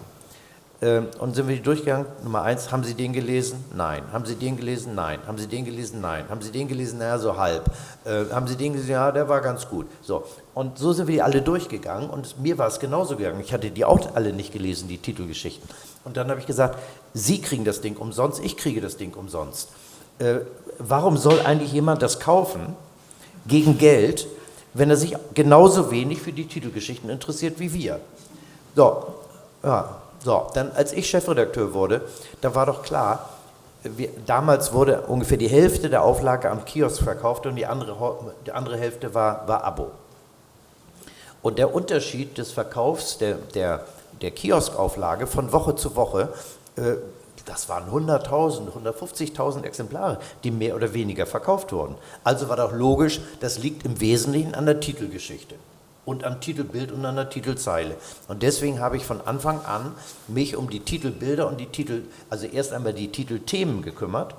Ähm, 0.80 1.08
und 1.18 1.34
sind 1.34 1.48
wir 1.48 1.56
die 1.56 1.62
durchgegangen? 1.62 2.06
Nummer 2.22 2.42
eins, 2.42 2.70
haben 2.70 2.84
Sie 2.84 2.94
den 2.94 3.12
gelesen? 3.12 3.64
Nein. 3.74 4.02
Haben 4.12 4.26
Sie 4.26 4.36
den 4.36 4.56
gelesen? 4.56 4.94
Nein. 4.94 5.18
Haben 5.26 5.38
Sie 5.38 5.48
den 5.48 5.64
gelesen? 5.64 6.00
Nein. 6.00 6.26
Haben 6.28 6.40
Sie 6.40 6.52
den 6.52 6.68
gelesen? 6.68 6.98
Naja, 6.98 7.18
so 7.18 7.36
halb. 7.36 7.64
Äh, 8.04 8.26
haben 8.32 8.46
Sie 8.46 8.54
den 8.54 8.72
gelesen? 8.74 8.90
Ja, 8.90 9.10
der 9.10 9.28
war 9.28 9.40
ganz 9.40 9.68
gut. 9.68 9.86
So. 10.02 10.24
Und 10.54 10.78
so 10.78 10.92
sind 10.92 11.08
wir 11.08 11.14
die 11.16 11.22
alle 11.22 11.42
durchgegangen 11.42 12.10
und 12.10 12.38
mir 12.40 12.58
war 12.58 12.68
es 12.68 12.78
genauso 12.78 13.16
gegangen. 13.16 13.40
Ich 13.40 13.52
hatte 13.52 13.70
die 13.70 13.84
auch 13.84 14.14
alle 14.14 14.32
nicht 14.32 14.52
gelesen, 14.52 14.88
die 14.88 14.98
Titelgeschichten. 14.98 15.68
Und 16.04 16.16
dann 16.16 16.28
habe 16.30 16.38
ich 16.38 16.46
gesagt, 16.46 16.78
Sie 17.12 17.40
kriegen 17.40 17.64
das 17.64 17.80
Ding 17.80 17.96
umsonst, 17.96 18.44
ich 18.44 18.56
kriege 18.56 18.80
das 18.80 18.96
Ding 18.96 19.14
umsonst. 19.14 19.70
Äh, 20.20 20.40
warum 20.78 21.16
soll 21.16 21.40
eigentlich 21.40 21.72
jemand 21.72 22.02
das 22.02 22.20
kaufen? 22.20 22.76
Gegen 23.48 23.78
Geld, 23.78 24.28
wenn 24.74 24.90
er 24.90 24.96
sich 24.96 25.16
genauso 25.34 25.90
wenig 25.90 26.20
für 26.20 26.32
die 26.32 26.46
Titelgeschichten 26.46 27.10
interessiert 27.10 27.58
wie 27.58 27.72
wir. 27.72 28.00
So, 28.76 29.06
ja, 29.64 29.96
so, 30.22 30.46
dann 30.54 30.70
als 30.72 30.92
ich 30.92 31.08
Chefredakteur 31.08 31.74
wurde, 31.74 32.02
da 32.40 32.54
war 32.54 32.66
doch 32.66 32.82
klar, 32.82 33.30
wir, 33.82 34.10
damals 34.26 34.72
wurde 34.72 35.02
ungefähr 35.02 35.38
die 35.38 35.48
Hälfte 35.48 35.88
der 35.88 36.02
Auflage 36.02 36.50
am 36.50 36.64
Kiosk 36.64 37.02
verkauft 37.02 37.46
und 37.46 37.56
die 37.56 37.66
andere, 37.66 37.96
die 38.46 38.52
andere 38.52 38.76
Hälfte 38.76 39.14
war, 39.14 39.46
war 39.48 39.64
Abo. 39.64 39.90
Und 41.42 41.58
der 41.58 41.74
Unterschied 41.74 42.36
des 42.36 42.50
Verkaufs 42.52 43.18
der, 43.18 43.36
der, 43.54 43.84
der 44.20 44.32
Kioskauflage 44.32 45.26
von 45.26 45.52
Woche 45.52 45.76
zu 45.76 45.94
Woche 45.94 46.28
äh, 46.76 46.96
das 47.48 47.68
waren 47.68 47.90
100.000, 47.90 48.68
150.000 48.72 49.64
Exemplare, 49.64 50.18
die 50.44 50.50
mehr 50.50 50.76
oder 50.76 50.92
weniger 50.92 51.26
verkauft 51.26 51.72
wurden. 51.72 51.94
Also 52.22 52.48
war 52.48 52.56
doch 52.56 52.72
logisch, 52.72 53.20
das 53.40 53.58
liegt 53.58 53.86
im 53.86 54.00
Wesentlichen 54.00 54.54
an 54.54 54.66
der 54.66 54.80
Titelgeschichte 54.80 55.54
und 56.04 56.24
am 56.24 56.40
Titelbild 56.40 56.92
und 56.92 57.04
an 57.06 57.16
der 57.16 57.30
Titelzeile. 57.30 57.96
Und 58.28 58.42
deswegen 58.42 58.80
habe 58.80 58.96
ich 58.96 59.04
von 59.04 59.20
Anfang 59.22 59.64
an 59.64 59.92
mich 60.26 60.56
um 60.56 60.68
die 60.68 60.80
Titelbilder 60.80 61.48
und 61.48 61.58
die 61.58 61.66
Titel, 61.66 62.02
also 62.28 62.46
erst 62.46 62.72
einmal 62.72 62.92
die 62.92 63.08
Titelthemen 63.08 63.80
gekümmert 63.82 64.34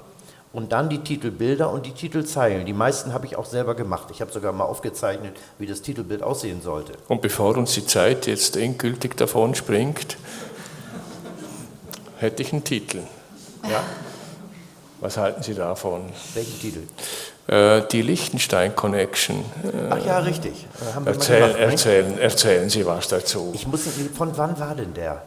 und 0.51 0.71
dann 0.71 0.89
die 0.89 0.99
Titelbilder 0.99 1.71
und 1.71 1.85
die 1.85 1.91
Titelzeilen. 1.91 2.65
Die 2.65 2.73
meisten 2.73 3.13
habe 3.13 3.25
ich 3.25 3.35
auch 3.35 3.45
selber 3.45 3.75
gemacht. 3.75 4.09
Ich 4.11 4.21
habe 4.21 4.31
sogar 4.31 4.51
mal 4.51 4.65
aufgezeichnet, 4.65 5.35
wie 5.57 5.67
das 5.67 5.81
Titelbild 5.81 6.23
aussehen 6.23 6.61
sollte. 6.61 6.93
Und 7.07 7.21
bevor 7.21 7.55
uns 7.57 7.73
die 7.73 7.85
Zeit 7.85 8.25
jetzt 8.27 8.57
endgültig 8.57 9.15
davon 9.15 9.53
springt, 9.53 10.17
hätte 12.19 12.43
ich 12.43 12.53
einen 12.53 12.63
Titel. 12.63 12.99
Ja. 13.63 13.81
Was 15.01 15.17
halten 15.17 15.41
Sie 15.41 15.53
davon? 15.53 16.11
Welchen 16.33 16.59
Titel? 16.59 16.87
Äh, 17.47 17.87
die 17.91 18.01
Liechtenstein 18.01 18.75
Connection. 18.75 19.45
Ach 19.89 20.05
ja, 20.05 20.19
richtig. 20.19 20.67
Äh, 20.81 21.09
erzähl, 21.09 21.41
gemacht, 21.41 21.59
erzählen, 21.59 22.19
erzählen 22.19 22.69
Sie 22.69 22.85
was 22.85 23.07
dazu. 23.07 23.51
Ich 23.53 23.65
muss, 23.65 23.81
von 24.15 24.37
wann 24.37 24.59
war 24.59 24.75
denn 24.75 24.93
der? 24.93 25.23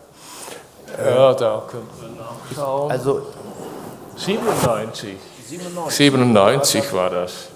Ja, 1.02 1.32
da 1.32 1.62
können 1.68 1.88
wir 1.98 2.22
nachschauen. 2.22 2.90
Also 2.90 3.26
97. 4.16 5.16
97, 5.48 5.96
97 5.96 6.92
war 6.92 7.10
das. 7.10 7.48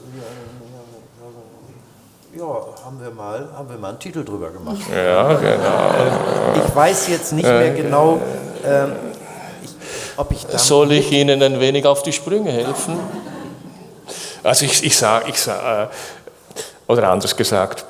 Ja, 2.36 2.44
haben 2.84 3.00
wir 3.00 3.10
mal, 3.10 3.48
haben 3.56 3.70
wir 3.70 3.78
mal 3.78 3.90
einen 3.90 3.98
Titel 3.98 4.24
drüber 4.24 4.50
gemacht. 4.50 4.80
Ja, 4.94 5.32
genau. 5.34 6.66
Ich 6.66 6.74
weiß 6.74 7.08
jetzt 7.08 7.32
nicht 7.32 7.48
mehr 7.48 7.72
genau, 7.72 8.20
ähm, 8.64 8.92
Soll 10.56 10.92
ich 10.92 11.12
Ihnen 11.12 11.42
ein 11.42 11.60
wenig 11.60 11.86
auf 11.86 12.02
die 12.02 12.12
Sprünge 12.12 12.50
helfen? 12.50 12.98
Also 14.42 14.64
ich, 14.64 14.84
ich 14.84 14.96
sage, 14.96 15.28
ich 15.28 15.40
sag, 15.40 15.88
äh, 15.88 15.88
oder 16.86 17.10
anders 17.10 17.36
gesagt, 17.36 17.84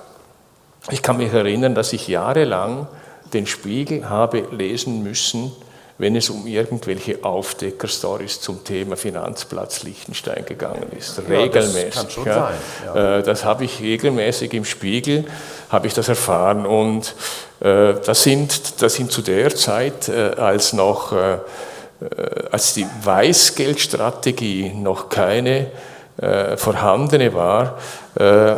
ich 0.91 1.03
kann 1.03 1.19
mich 1.19 1.33
erinnern, 1.33 1.75
dass 1.75 1.93
ich 1.93 2.09
jahrelang 2.09 2.89
den 3.33 3.47
Spiegel 3.47 4.09
habe 4.09 4.47
lesen 4.53 5.03
müssen, 5.03 5.53
wenn 5.99 6.15
es 6.15 6.31
um 6.31 6.47
irgendwelche 6.47 7.25
Aufdecker-Stories 7.25 8.41
zum 8.41 8.65
Thema 8.65 8.97
Finanzplatz 8.97 9.83
Liechtenstein 9.83 10.45
gegangen 10.45 10.91
ist. 10.97 11.19
Regelmäßig. 11.29 11.75
Ja, 11.77 11.85
das 11.85 11.95
kann 11.95 12.11
schon 12.11 12.27
ja. 12.27 12.35
sein. 12.35 12.55
Ja. 12.95 13.19
Äh, 13.19 13.23
das 13.23 13.45
habe 13.45 13.65
ich 13.65 13.81
regelmäßig 13.81 14.53
im 14.55 14.65
Spiegel, 14.65 15.25
habe 15.71 15.87
ich 15.87 15.95
das 15.95 16.09
erfahren. 16.09 16.67
Und 16.67 17.15
äh, 17.61 17.95
das 18.05 18.23
sind, 18.23 18.81
das 18.83 18.95
sind 18.95 19.11
zu 19.11 19.23
der 19.23 19.55
Zeit, 19.55 20.09
als 20.09 20.73
noch 20.73 21.13
als 22.51 22.75
die 22.75 22.87
Weißgeldstrategie 23.03 24.73
noch 24.75 25.09
keine 25.09 25.71
äh, 26.19 26.57
vorhandene 26.57 27.33
war, 27.35 27.79
äh, 28.15 28.57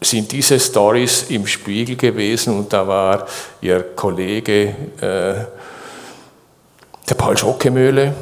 sind 0.00 0.30
diese 0.32 0.60
Stories 0.60 1.30
im 1.30 1.46
Spiegel 1.46 1.96
gewesen 1.96 2.58
und 2.58 2.72
da 2.72 2.86
war 2.86 3.26
ihr 3.60 3.82
Kollege 3.94 4.74
äh, 5.00 5.44
der 7.08 7.14
Paul 7.16 7.36
Schockemöhle, 7.36 8.14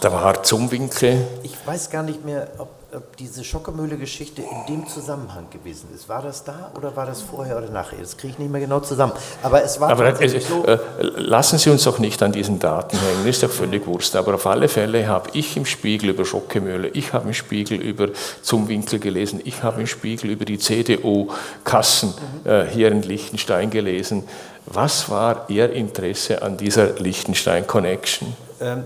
da 0.00 0.12
war 0.12 0.42
Zumwinkel. 0.42 1.26
Ich 1.42 1.56
weiß 1.66 1.90
gar 1.90 2.02
nicht 2.02 2.24
mehr, 2.24 2.48
ob 2.58 2.68
ob 2.94 3.16
diese 3.18 3.44
Schockemühle-Geschichte 3.44 4.42
in 4.42 4.76
dem 4.76 4.86
Zusammenhang 4.86 5.46
gewesen 5.50 5.88
ist. 5.94 6.08
War 6.08 6.22
das 6.22 6.44
da 6.44 6.70
oder 6.76 6.96
war 6.96 7.04
das 7.04 7.20
vorher 7.20 7.58
oder 7.58 7.68
nachher? 7.68 7.98
Das 8.00 8.16
kriege 8.16 8.32
ich 8.32 8.38
nicht 8.38 8.50
mehr 8.50 8.60
genau 8.60 8.80
zusammen. 8.80 9.12
Aber 9.42 9.62
es 9.62 9.78
war 9.78 9.90
aber 9.90 10.20
es, 10.20 10.48
so. 10.48 10.64
Äh, 10.64 10.78
lassen 11.00 11.58
Sie 11.58 11.68
uns 11.68 11.84
doch 11.84 11.98
nicht 11.98 12.22
an 12.22 12.32
diesen 12.32 12.58
Daten 12.58 12.96
hängen, 12.98 13.26
ist 13.26 13.42
doch 13.42 13.50
völlig 13.50 13.86
Wurst. 13.86 14.16
Aber 14.16 14.34
auf 14.34 14.46
alle 14.46 14.68
Fälle 14.68 15.06
habe 15.06 15.28
ich 15.34 15.56
im 15.56 15.66
Spiegel 15.66 16.10
über 16.10 16.24
Schockemühle, 16.24 16.88
ich 16.88 17.12
habe 17.12 17.28
im 17.28 17.34
Spiegel 17.34 17.80
über 17.80 18.08
Zumwinkel 18.40 18.98
gelesen, 18.98 19.40
ich 19.44 19.62
habe 19.62 19.82
im 19.82 19.86
Spiegel 19.86 20.30
über 20.30 20.46
die 20.46 20.58
CDU-Kassen 20.58 22.14
mhm. 22.44 22.50
äh, 22.50 22.66
hier 22.66 22.90
in 22.90 23.02
Liechtenstein 23.02 23.70
gelesen. 23.70 24.24
Was 24.64 25.10
war 25.10 25.44
Ihr 25.48 25.72
Interesse 25.72 26.42
an 26.42 26.56
dieser 26.56 26.94
Liechtenstein-Connection? 26.98 28.34
Ähm, 28.60 28.84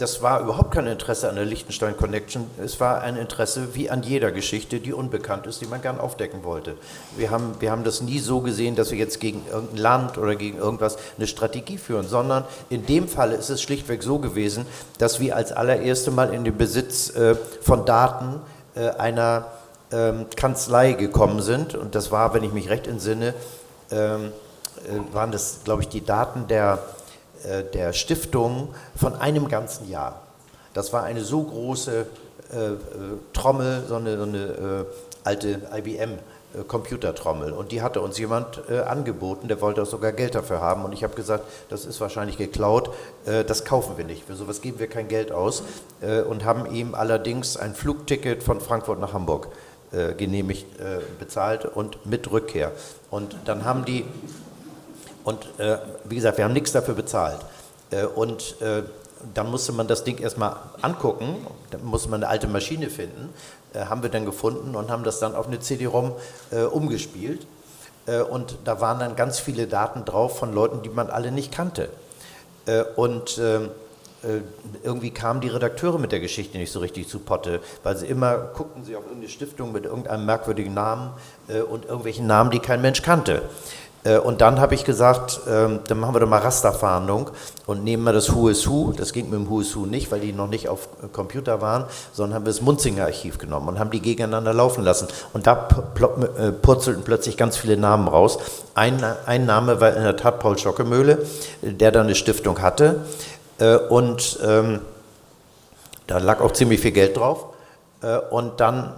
das 0.00 0.22
war 0.22 0.40
überhaupt 0.40 0.72
kein 0.72 0.86
Interesse 0.86 1.28
an 1.28 1.36
der 1.36 1.44
Liechtenstein 1.44 1.94
Connection. 1.94 2.46
Es 2.62 2.80
war 2.80 3.02
ein 3.02 3.16
Interesse 3.16 3.74
wie 3.74 3.90
an 3.90 4.02
jeder 4.02 4.32
Geschichte, 4.32 4.80
die 4.80 4.94
unbekannt 4.94 5.46
ist, 5.46 5.60
die 5.60 5.66
man 5.66 5.82
gern 5.82 6.00
aufdecken 6.00 6.42
wollte. 6.42 6.76
Wir 7.18 7.30
haben, 7.30 7.54
wir 7.60 7.70
haben 7.70 7.84
das 7.84 8.00
nie 8.00 8.18
so 8.18 8.40
gesehen, 8.40 8.76
dass 8.76 8.90
wir 8.90 8.98
jetzt 8.98 9.20
gegen 9.20 9.42
irgendein 9.52 9.76
Land 9.76 10.18
oder 10.18 10.36
gegen 10.36 10.56
irgendwas 10.56 10.96
eine 11.18 11.26
Strategie 11.26 11.76
führen, 11.76 12.08
sondern 12.08 12.44
in 12.70 12.86
dem 12.86 13.08
Fall 13.08 13.32
ist 13.32 13.50
es 13.50 13.60
schlichtweg 13.60 14.02
so 14.02 14.18
gewesen, 14.18 14.64
dass 14.96 15.20
wir 15.20 15.36
als 15.36 15.52
allererste 15.52 16.10
Mal 16.10 16.32
in 16.32 16.44
den 16.44 16.56
Besitz 16.56 17.14
äh, 17.14 17.34
von 17.60 17.84
Daten 17.84 18.40
äh, 18.74 18.88
einer 18.90 19.48
ähm, 19.92 20.26
Kanzlei 20.34 20.94
gekommen 20.94 21.42
sind. 21.42 21.74
Und 21.74 21.94
das 21.94 22.10
war, 22.10 22.32
wenn 22.32 22.42
ich 22.42 22.52
mich 22.52 22.70
recht 22.70 22.86
entsinne, 22.86 23.34
ähm, 23.90 24.32
äh, 24.86 25.14
waren 25.14 25.30
das, 25.30 25.60
glaube 25.64 25.82
ich, 25.82 25.88
die 25.88 26.04
Daten 26.04 26.46
der 26.48 26.78
der 27.72 27.92
Stiftung 27.92 28.74
von 28.94 29.14
einem 29.16 29.48
ganzen 29.48 29.88
Jahr. 29.88 30.20
Das 30.74 30.92
war 30.92 31.04
eine 31.04 31.22
so 31.22 31.42
große 31.42 32.00
äh, 32.00 32.56
Trommel, 33.32 33.84
so 33.88 33.96
eine, 33.96 34.16
so 34.16 34.22
eine 34.24 34.38
äh, 34.38 34.84
alte 35.24 35.60
IBM. 35.74 36.18
Äh, 36.52 36.64
Computertrommel 36.64 37.52
und 37.52 37.70
die 37.70 37.80
hatte 37.80 38.00
uns 38.00 38.18
jemand 38.18 38.62
äh, 38.68 38.80
angeboten, 38.80 39.46
der 39.46 39.60
wollte 39.60 39.82
auch 39.82 39.86
sogar 39.86 40.10
Geld 40.10 40.34
dafür 40.34 40.60
haben 40.60 40.84
und 40.84 40.92
ich 40.92 41.04
habe 41.04 41.14
gesagt, 41.14 41.44
das 41.68 41.84
ist 41.84 42.00
wahrscheinlich 42.00 42.38
geklaut, 42.38 42.90
äh, 43.24 43.44
das 43.44 43.64
kaufen 43.64 43.96
wir 43.96 44.04
nicht, 44.04 44.24
für 44.24 44.34
sowas 44.34 44.60
geben 44.60 44.80
wir 44.80 44.88
kein 44.88 45.06
Geld 45.06 45.30
aus 45.30 45.62
äh, 46.00 46.22
und 46.22 46.44
haben 46.44 46.66
ihm 46.74 46.96
allerdings 46.96 47.56
ein 47.56 47.74
Flugticket 47.74 48.42
von 48.42 48.60
Frankfurt 48.60 48.98
nach 48.98 49.12
Hamburg 49.12 49.46
äh, 49.92 50.12
genehmigt, 50.14 50.66
äh, 50.80 50.98
bezahlt 51.20 51.66
und 51.66 52.04
mit 52.04 52.28
Rückkehr 52.32 52.72
und 53.10 53.36
dann 53.44 53.64
haben 53.64 53.84
die, 53.84 54.04
und 55.24 55.48
wie 56.04 56.14
gesagt, 56.16 56.38
wir 56.38 56.44
haben 56.44 56.52
nichts 56.52 56.72
dafür 56.72 56.94
bezahlt 56.94 57.40
und 58.14 58.56
dann 59.34 59.50
musste 59.50 59.72
man 59.72 59.86
das 59.86 60.04
Ding 60.04 60.18
erstmal 60.18 60.56
angucken, 60.80 61.46
dann 61.70 61.84
musste 61.84 62.08
man 62.08 62.22
eine 62.22 62.30
alte 62.30 62.48
Maschine 62.48 62.88
finden 62.88 63.30
äh, 63.74 63.84
haben 63.86 64.02
wir 64.02 64.10
dann 64.10 64.24
gefunden 64.24 64.74
und 64.74 64.90
haben 64.90 65.04
das 65.04 65.20
dann 65.20 65.34
auf 65.34 65.46
eine 65.46 65.60
CD-ROM 65.60 66.12
äh, 66.50 66.62
umgespielt. 66.62 67.46
Äh, 68.06 68.20
und 68.20 68.58
da 68.64 68.80
waren 68.80 68.98
dann 68.98 69.16
ganz 69.16 69.38
viele 69.38 69.66
Daten 69.66 70.04
drauf 70.04 70.38
von 70.38 70.52
Leuten, 70.52 70.82
die 70.82 70.88
man 70.88 71.10
alle 71.10 71.30
nicht 71.30 71.52
kannte. 71.52 71.88
Äh, 72.66 72.82
und 72.96 73.38
ähm, 73.38 73.68
äh, 74.22 74.40
irgendwie 74.82 75.10
kamen 75.10 75.40
die 75.40 75.48
Redakteure 75.48 75.98
mit 75.98 76.12
der 76.12 76.20
Geschichte 76.20 76.58
nicht 76.58 76.72
so 76.72 76.80
richtig 76.80 77.08
zu 77.08 77.20
Potte, 77.20 77.60
weil 77.82 77.96
sie 77.96 78.06
immer 78.06 78.36
guckten 78.36 78.84
sie 78.84 78.96
auf 78.96 79.04
irgendeine 79.04 79.30
Stiftung 79.30 79.72
mit 79.72 79.84
irgendeinem 79.84 80.26
merkwürdigen 80.26 80.74
Namen 80.74 81.12
äh, 81.48 81.60
und 81.60 81.84
irgendwelchen 81.84 82.26
Namen, 82.26 82.50
die 82.50 82.58
kein 82.58 82.82
Mensch 82.82 83.02
kannte. 83.02 83.42
Äh, 84.04 84.18
und 84.18 84.40
dann 84.40 84.60
habe 84.60 84.74
ich 84.74 84.84
gesagt, 84.84 85.40
ähm, 85.48 85.80
dann 85.86 86.00
machen 86.00 86.14
wir 86.14 86.20
doch 86.20 86.28
mal 86.28 86.38
Rasterfahndung 86.38 87.30
und 87.66 87.84
nehmen 87.84 88.02
wir 88.04 88.12
das 88.12 88.34
Who 88.34 88.48
is 88.48 88.68
Who. 88.68 88.92
Das 88.96 89.12
ging 89.12 89.30
mit 89.30 89.38
dem 89.38 89.48
Who 89.48 89.60
is 89.60 89.76
Who 89.76 89.86
nicht, 89.86 90.10
weil 90.10 90.20
die 90.20 90.32
noch 90.32 90.48
nicht 90.48 90.68
auf 90.68 90.88
äh, 91.02 91.08
Computer 91.08 91.60
waren, 91.60 91.84
sondern 92.12 92.36
haben 92.36 92.46
wir 92.46 92.52
das 92.52 92.62
Munzinger 92.62 93.04
Archiv 93.04 93.38
genommen 93.38 93.68
und 93.68 93.78
haben 93.78 93.90
die 93.90 94.00
gegeneinander 94.00 94.54
laufen 94.54 94.84
lassen. 94.84 95.08
Und 95.32 95.46
da 95.46 95.68
äh, 96.38 96.52
purzelten 96.52 97.04
plötzlich 97.04 97.36
ganz 97.36 97.56
viele 97.56 97.76
Namen 97.76 98.08
raus. 98.08 98.38
Ein, 98.74 99.04
ein 99.26 99.44
Name 99.46 99.80
war 99.80 99.94
in 99.94 100.02
der 100.02 100.16
Tat 100.16 100.40
Paul 100.40 100.56
Schockemöhle, 100.56 101.26
der 101.62 101.92
da 101.92 102.00
eine 102.00 102.14
Stiftung 102.14 102.62
hatte. 102.62 103.00
Und 103.90 104.38
ähm, 104.42 104.80
da 106.06 106.18
lag 106.18 106.40
auch 106.40 106.52
ziemlich 106.52 106.80
viel 106.80 106.92
Geld 106.92 107.16
drauf. 107.16 107.46
Und 108.30 108.60
dann 108.60 108.94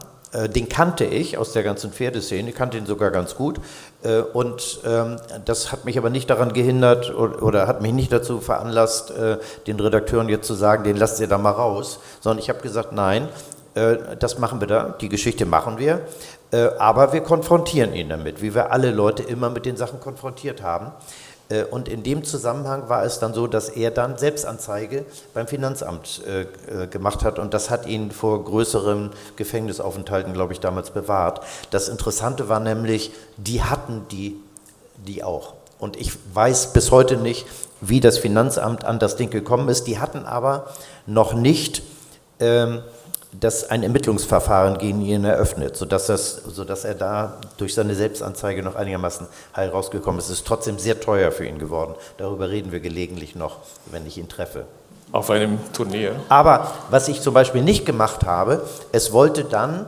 den 0.55 0.69
kannte 0.69 1.05
ich 1.05 1.37
aus 1.37 1.53
der 1.53 1.63
ganzen 1.63 1.93
Pferdeszene, 1.93 2.53
kannte 2.53 2.79
ihn 2.79 2.87
sogar 2.87 3.11
ganz 3.11 3.35
gut. 3.35 3.61
Äh, 4.05 4.21
und 4.21 4.81
ähm, 4.85 5.17
das 5.45 5.73
hat 5.73 5.85
mich 5.85 5.99
aber 5.99 6.11
nicht 6.11 6.29
daran 6.31 6.53
gehindert 6.53 7.15
oder 7.15 7.67
hat 7.67 7.83
mich 7.83 7.93
nicht 7.93 8.13
dazu 8.13 8.41
veranlasst, 8.41 9.11
äh, 9.11 9.39
den 9.67 9.79
Redakteuren 9.79 10.29
jetzt 10.29 10.47
zu 10.47 10.55
sagen, 10.55 10.85
den 10.85 10.97
lasst 10.97 11.21
ihr 11.21 11.29
da 11.29 11.39
mal 11.39 11.51
raus, 11.51 12.01
sondern 12.21 12.39
ich 12.39 12.49
habe 12.49 12.61
gesagt, 12.61 12.93
nein, 12.93 13.29
das 14.19 14.39
machen 14.39 14.61
wir 14.61 14.67
da, 14.67 14.95
die 15.01 15.09
Geschichte 15.09 15.47
machen 15.47 15.79
wir, 15.79 16.03
aber 16.79 17.15
wir 17.15 17.23
konfrontieren 17.23 17.95
ihn 17.95 18.11
damit, 18.11 18.43
wie 18.43 18.55
wir 18.55 18.71
alle 18.71 18.91
Leute 18.91 19.23
immer 19.23 19.49
mit 19.49 19.65
den 19.65 19.79
Sachen 19.79 19.99
konfrontiert 19.99 20.61
haben. 20.63 20.93
Äh, 21.53 21.65
und 21.65 21.89
in 21.89 22.03
dem 22.03 22.25
Zusammenhang 22.25 22.89
war 22.89 23.05
es 23.05 23.19
dann 23.19 23.35
so, 23.35 23.47
dass 23.47 23.69
er 23.69 23.91
dann 23.91 24.17
Selbstanzeige 24.17 25.05
beim 25.35 25.47
Finanzamt 25.47 26.23
äh, 26.27 26.43
äh, 26.43 26.87
gemacht 26.87 27.25
hat 27.25 27.39
und 27.39 27.55
das 27.55 27.71
hat 27.71 27.87
ihn 27.87 28.11
vor 28.11 28.45
größeren 28.45 29.11
Gefängnisaufenthalten, 29.37 30.33
glaube 30.33 30.53
ich, 30.53 30.61
damals 30.61 30.91
bewahrt. 30.91 31.41
Das 31.71 31.89
Interessante 31.89 32.49
war 32.49 32.61
nämlich, 32.61 33.13
die 33.37 33.63
hatten 33.63 34.07
die, 34.11 34.37
die 35.07 35.23
auch. 35.23 35.55
Und 35.79 35.97
ich 35.97 36.13
weiß 36.33 36.73
bis 36.73 36.91
heute 36.91 37.17
nicht, 37.17 37.47
wie 37.81 38.01
das 38.01 38.19
Finanzamt 38.19 38.85
an 38.85 39.01
das 39.01 39.17
Ding 39.17 39.31
gekommen 39.31 39.69
ist. 39.69 39.89
Die 39.89 39.99
hatten 39.99 40.25
aber 40.25 40.67
noch 41.07 41.35
nicht 41.35 41.83
ähm, 42.39 42.83
das 43.33 43.71
ein 43.71 43.83
Ermittlungsverfahren 43.83 44.79
gegen 44.79 45.01
ihn 45.01 45.25
eröffnet, 45.25 45.77
sodass, 45.77 46.07
das, 46.07 46.35
sodass 46.35 46.85
er 46.85 46.95
da 46.95 47.39
durch 47.57 47.75
seine 47.75 47.95
Selbstanzeige 47.95 48.63
noch 48.63 48.75
einigermaßen 48.75 49.27
heil 49.57 49.71
rausgekommen 49.71 50.19
ist. 50.19 50.27
Es 50.27 50.41
ist 50.41 50.47
trotzdem 50.47 50.79
sehr 50.79 51.01
teuer 51.01 51.33
für 51.33 51.47
ihn 51.47 51.59
geworden. 51.59 51.95
Darüber 52.19 52.51
reden 52.51 52.73
wir 52.73 52.81
gelegentlich 52.81 53.35
noch, 53.35 53.59
wenn 53.91 54.07
ich 54.07 54.19
ihn 54.19 54.29
treffe. 54.29 54.67
Auf 55.13 55.31
einem 55.31 55.59
Turnier. 55.73 56.17
Aber 56.29 56.73
was 56.91 57.09
ich 57.09 57.21
zum 57.21 57.35
Beispiel 57.35 57.63
nicht 57.63 57.87
gemacht 57.87 58.25
habe, 58.25 58.63
es 58.93 59.13
wollte 59.13 59.45
dann 59.45 59.87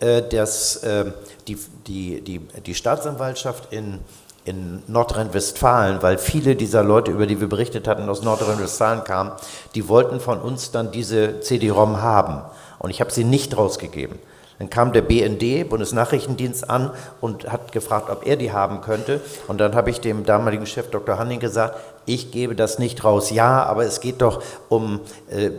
äh, 0.00 0.22
das, 0.22 0.76
äh, 0.78 1.12
die, 1.48 1.58
die, 1.86 2.20
die, 2.20 2.38
die 2.38 2.74
Staatsanwaltschaft 2.74 3.72
in, 3.72 4.00
in 4.44 4.82
Nordrhein-Westfalen, 4.86 6.02
weil 6.02 6.18
viele 6.18 6.56
dieser 6.56 6.82
Leute, 6.82 7.10
über 7.10 7.26
die 7.26 7.40
wir 7.40 7.48
berichtet 7.48 7.88
hatten, 7.88 8.08
aus 8.08 8.22
Nordrhein-Westfalen 8.22 9.04
kamen, 9.04 9.32
die 9.74 9.88
wollten 9.88 10.20
von 10.20 10.40
uns 10.40 10.70
dann 10.70 10.90
diese 10.90 11.40
CD-ROM 11.40 12.02
haben. 12.02 12.42
Und 12.84 12.90
ich 12.90 13.00
habe 13.00 13.10
sie 13.10 13.24
nicht 13.24 13.56
rausgegeben. 13.56 14.18
Dann 14.58 14.68
kam 14.68 14.92
der 14.92 15.00
BND, 15.00 15.66
Bundesnachrichtendienst, 15.70 16.68
an 16.68 16.90
und 17.22 17.50
hat 17.50 17.72
gefragt, 17.72 18.10
ob 18.10 18.26
er 18.26 18.36
die 18.36 18.52
haben 18.52 18.82
könnte. 18.82 19.22
Und 19.48 19.58
dann 19.58 19.74
habe 19.74 19.88
ich 19.88 20.02
dem 20.02 20.26
damaligen 20.26 20.66
Chef 20.66 20.90
Dr. 20.90 21.18
Hanning 21.18 21.40
gesagt, 21.40 21.78
ich 22.04 22.30
gebe 22.30 22.54
das 22.54 22.78
nicht 22.78 23.02
raus. 23.02 23.30
Ja, 23.30 23.62
aber 23.62 23.86
es 23.86 24.00
geht 24.00 24.20
doch 24.20 24.42
um 24.68 25.00
äh, 25.30 25.52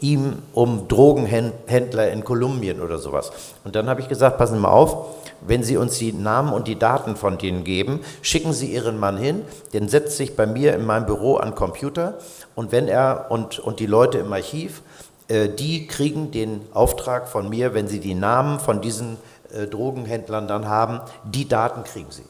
ihm, 0.00 0.38
um 0.54 0.88
Drogenhändler 0.88 2.10
in 2.10 2.24
Kolumbien 2.24 2.80
oder 2.80 2.96
sowas. 2.96 3.32
Und 3.64 3.76
dann 3.76 3.90
habe 3.90 4.00
ich 4.00 4.08
gesagt, 4.08 4.38
passen 4.38 4.54
Sie 4.54 4.60
mal 4.60 4.70
auf, 4.70 5.08
wenn 5.46 5.62
Sie 5.62 5.76
uns 5.76 5.98
die 5.98 6.14
Namen 6.14 6.54
und 6.54 6.68
die 6.68 6.78
Daten 6.78 7.16
von 7.16 7.36
denen 7.36 7.64
geben, 7.64 8.00
schicken 8.22 8.54
Sie 8.54 8.72
Ihren 8.72 8.98
Mann 8.98 9.18
hin, 9.18 9.42
den 9.74 9.90
setzt 9.90 10.16
sich 10.16 10.34
bei 10.34 10.46
mir 10.46 10.74
in 10.74 10.86
meinem 10.86 11.04
Büro 11.04 11.36
an 11.36 11.54
Computer 11.54 12.14
und 12.54 12.72
wenn 12.72 12.88
er 12.88 13.26
und, 13.28 13.58
und 13.58 13.78
die 13.78 13.86
Leute 13.86 14.16
im 14.16 14.32
Archiv 14.32 14.80
die 15.28 15.86
kriegen 15.86 16.30
den 16.30 16.60
Auftrag 16.72 17.28
von 17.28 17.48
mir, 17.48 17.74
wenn 17.74 17.88
sie 17.88 18.00
die 18.00 18.14
Namen 18.14 18.60
von 18.60 18.80
diesen 18.80 19.16
äh, 19.52 19.66
Drogenhändlern 19.66 20.48
dann 20.48 20.68
haben, 20.68 21.00
die 21.24 21.48
Daten 21.48 21.84
kriegen 21.84 22.10
sie. 22.10 22.24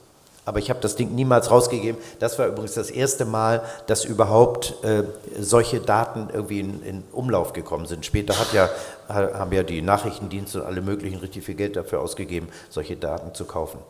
Aber 0.44 0.60
ich 0.60 0.70
habe 0.70 0.78
das 0.80 0.94
Ding 0.94 1.14
niemals 1.14 1.50
rausgegeben. 1.50 2.00
Das 2.20 2.38
war 2.38 2.46
übrigens 2.46 2.74
das 2.74 2.90
erste 2.90 3.24
Mal, 3.24 3.62
dass 3.88 4.04
überhaupt 4.04 4.74
äh, 4.84 5.02
solche 5.40 5.80
Daten 5.80 6.28
irgendwie 6.32 6.60
in, 6.60 6.82
in, 6.84 7.04
Umlauf 7.10 7.52
gekommen 7.52 7.86
sind. 7.86 8.06
Später 8.06 8.38
hat 8.38 8.52
ja, 8.52 8.70
haben 9.08 9.52
ja 9.52 9.64
die 9.64 9.82
Nachrichtendienste 9.82 10.60
und 10.60 10.66
alle 10.66 10.82
möglichen 10.82 11.18
richtig 11.18 11.44
viel 11.44 11.56
Geld 11.56 11.74
dafür 11.74 12.00
ausgegeben, 12.00 12.48
solche 12.70 12.96
Daten 12.96 13.34
zu 13.34 13.44
kaufen. 13.44 13.80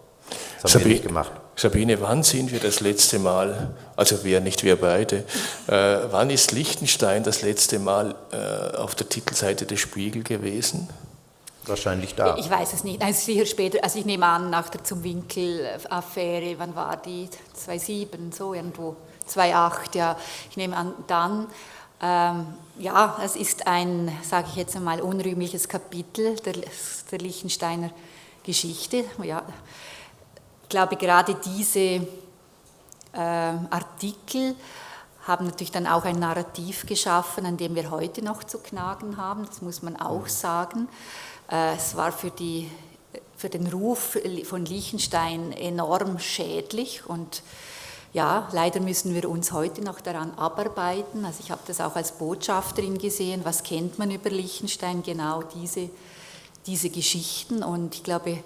Das 0.63 0.75
haben 0.75 0.81
Sabine, 0.81 0.85
wir 0.85 0.93
nicht 0.95 1.07
gemacht. 1.07 1.33
Sabine, 1.57 2.01
wann 2.01 2.23
sind 2.23 2.53
wir 2.53 2.61
das 2.61 2.81
letzte 2.81 3.19
Mal, 3.19 3.75
also 3.97 4.25
wir, 4.25 4.41
nicht 4.41 4.63
wir 4.63 4.77
beide, 4.77 5.25
äh, 5.67 5.99
wann 6.11 6.31
ist 6.31 6.53
Liechtenstein 6.53 7.23
das 7.23 7.43
letzte 7.43 7.79
Mal 7.79 8.15
äh, 8.33 8.77
auf 8.77 8.95
der 8.95 9.09
Titelseite 9.09 9.67
des 9.67 9.81
Spiegel 9.81 10.23
gewesen? 10.23 10.89
Wahrscheinlich 11.67 12.15
da. 12.15 12.37
Ich 12.37 12.49
weiß 12.49 12.75
es 12.75 12.85
nicht. 12.85 13.03
Also 13.03 13.25
sicher 13.25 13.47
später, 13.47 13.83
also 13.83 13.99
ich 13.99 14.05
nehme 14.05 14.27
an, 14.27 14.51
nach 14.51 14.69
der 14.69 14.85
Zum 14.85 15.03
Winkel-Affäre, 15.03 16.55
wann 16.59 16.77
war 16.77 16.97
die? 16.97 17.29
2007, 17.55 18.33
so 18.33 18.55
irgendwo. 18.55 18.97
2008, 19.27 19.95
ja. 19.97 20.17
Ich 20.51 20.57
nehme 20.57 20.77
an, 20.77 20.93
dann. 21.09 21.47
Ähm, 22.01 22.47
ja, 22.79 23.19
es 23.25 23.37
ist 23.37 23.67
ein, 23.67 24.13
sage 24.23 24.49
ich 24.51 24.57
jetzt 24.57 24.77
einmal, 24.77 25.01
unrühmliches 25.01 25.69
Kapitel 25.69 26.37
der, 26.37 26.55
der 27.11 27.19
Liechtensteiner 27.19 27.91
Geschichte. 28.45 29.05
Ja, 29.23 29.43
ich 30.67 30.71
glaube, 30.71 30.97
gerade 30.97 31.37
diese 31.37 31.79
äh, 31.79 32.05
Artikel 33.15 34.57
haben 35.23 35.45
natürlich 35.45 35.71
dann 35.71 35.87
auch 35.87 36.05
ein 36.05 36.19
Narrativ 36.19 36.87
geschaffen, 36.87 37.47
an 37.47 37.57
dem 37.57 37.77
wir 37.77 37.93
heute 37.93 38.21
noch 38.21 38.43
zu 38.43 38.59
knagen 38.59 39.17
haben, 39.17 39.47
das 39.47 39.63
muss 39.63 39.83
man 39.83 39.95
auch 39.95 40.23
mhm. 40.23 40.29
sagen. 40.29 40.89
Äh, 41.53 41.77
es 41.77 41.95
war 41.95 42.11
für, 42.11 42.33
die, 42.33 42.69
für 43.37 43.49
den 43.49 43.69
Ruf 43.69 44.19
von 44.43 44.65
Liechtenstein 44.65 45.53
enorm 45.53 46.19
schädlich 46.19 47.07
und 47.07 47.45
ja, 48.13 48.49
leider 48.51 48.81
müssen 48.81 49.15
wir 49.15 49.31
uns 49.31 49.53
heute 49.53 49.83
noch 49.83 50.01
daran 50.01 50.33
abarbeiten. 50.37 51.25
Also 51.25 51.45
ich 51.45 51.53
habe 51.53 51.61
das 51.69 51.81
auch 51.81 51.95
als 51.95 52.11
Botschafterin 52.19 52.99
gesehen, 52.99 53.43
was 53.45 53.63
kennt 53.63 54.01
man 54.01 54.11
über 54.11 54.31
Liechtenstein, 54.31 55.05
genau 55.05 55.45
diese, 55.45 55.91
diese 56.67 56.91
Geschichten 56.91 57.63
und 57.63 57.95
ich 57.95 58.03
glaube, 58.03 58.43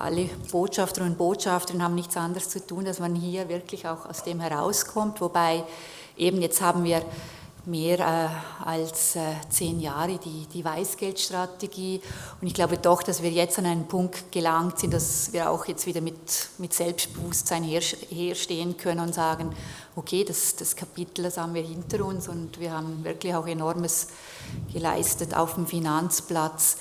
alle 0.00 0.28
Botschafter 0.50 1.02
und 1.04 1.18
Botschafterinnen 1.18 1.84
haben 1.84 1.94
nichts 1.94 2.16
anderes 2.16 2.48
zu 2.48 2.64
tun, 2.66 2.84
dass 2.84 2.98
man 2.98 3.14
hier 3.14 3.48
wirklich 3.48 3.86
auch 3.86 4.06
aus 4.06 4.22
dem 4.22 4.40
herauskommt. 4.40 5.20
Wobei 5.20 5.64
eben 6.16 6.40
jetzt 6.42 6.60
haben 6.60 6.84
wir 6.84 7.02
mehr 7.66 7.98
äh, 8.00 8.64
als 8.64 9.16
äh, 9.16 9.20
zehn 9.48 9.80
Jahre 9.80 10.18
die, 10.18 10.46
die 10.52 10.64
Weißgeldstrategie. 10.64 12.00
Und 12.40 12.46
ich 12.46 12.54
glaube 12.54 12.78
doch, 12.78 13.02
dass 13.02 13.22
wir 13.22 13.30
jetzt 13.30 13.58
an 13.58 13.66
einen 13.66 13.86
Punkt 13.86 14.32
gelangt 14.32 14.78
sind, 14.78 14.94
dass 14.94 15.32
wir 15.32 15.50
auch 15.50 15.66
jetzt 15.66 15.86
wieder 15.86 16.00
mit, 16.00 16.48
mit 16.58 16.72
Selbstbewusstsein 16.72 17.62
her, 17.62 17.80
herstehen 17.80 18.76
können 18.76 19.00
und 19.00 19.14
sagen, 19.14 19.54
okay, 19.96 20.24
das, 20.24 20.56
das 20.56 20.74
Kapitel, 20.76 21.22
das 21.22 21.36
haben 21.36 21.54
wir 21.54 21.62
hinter 21.62 22.04
uns 22.04 22.28
und 22.28 22.58
wir 22.60 22.72
haben 22.72 23.04
wirklich 23.04 23.34
auch 23.34 23.46
enormes 23.46 24.08
geleistet 24.72 25.34
auf 25.34 25.54
dem 25.54 25.66
Finanzplatz 25.66 26.78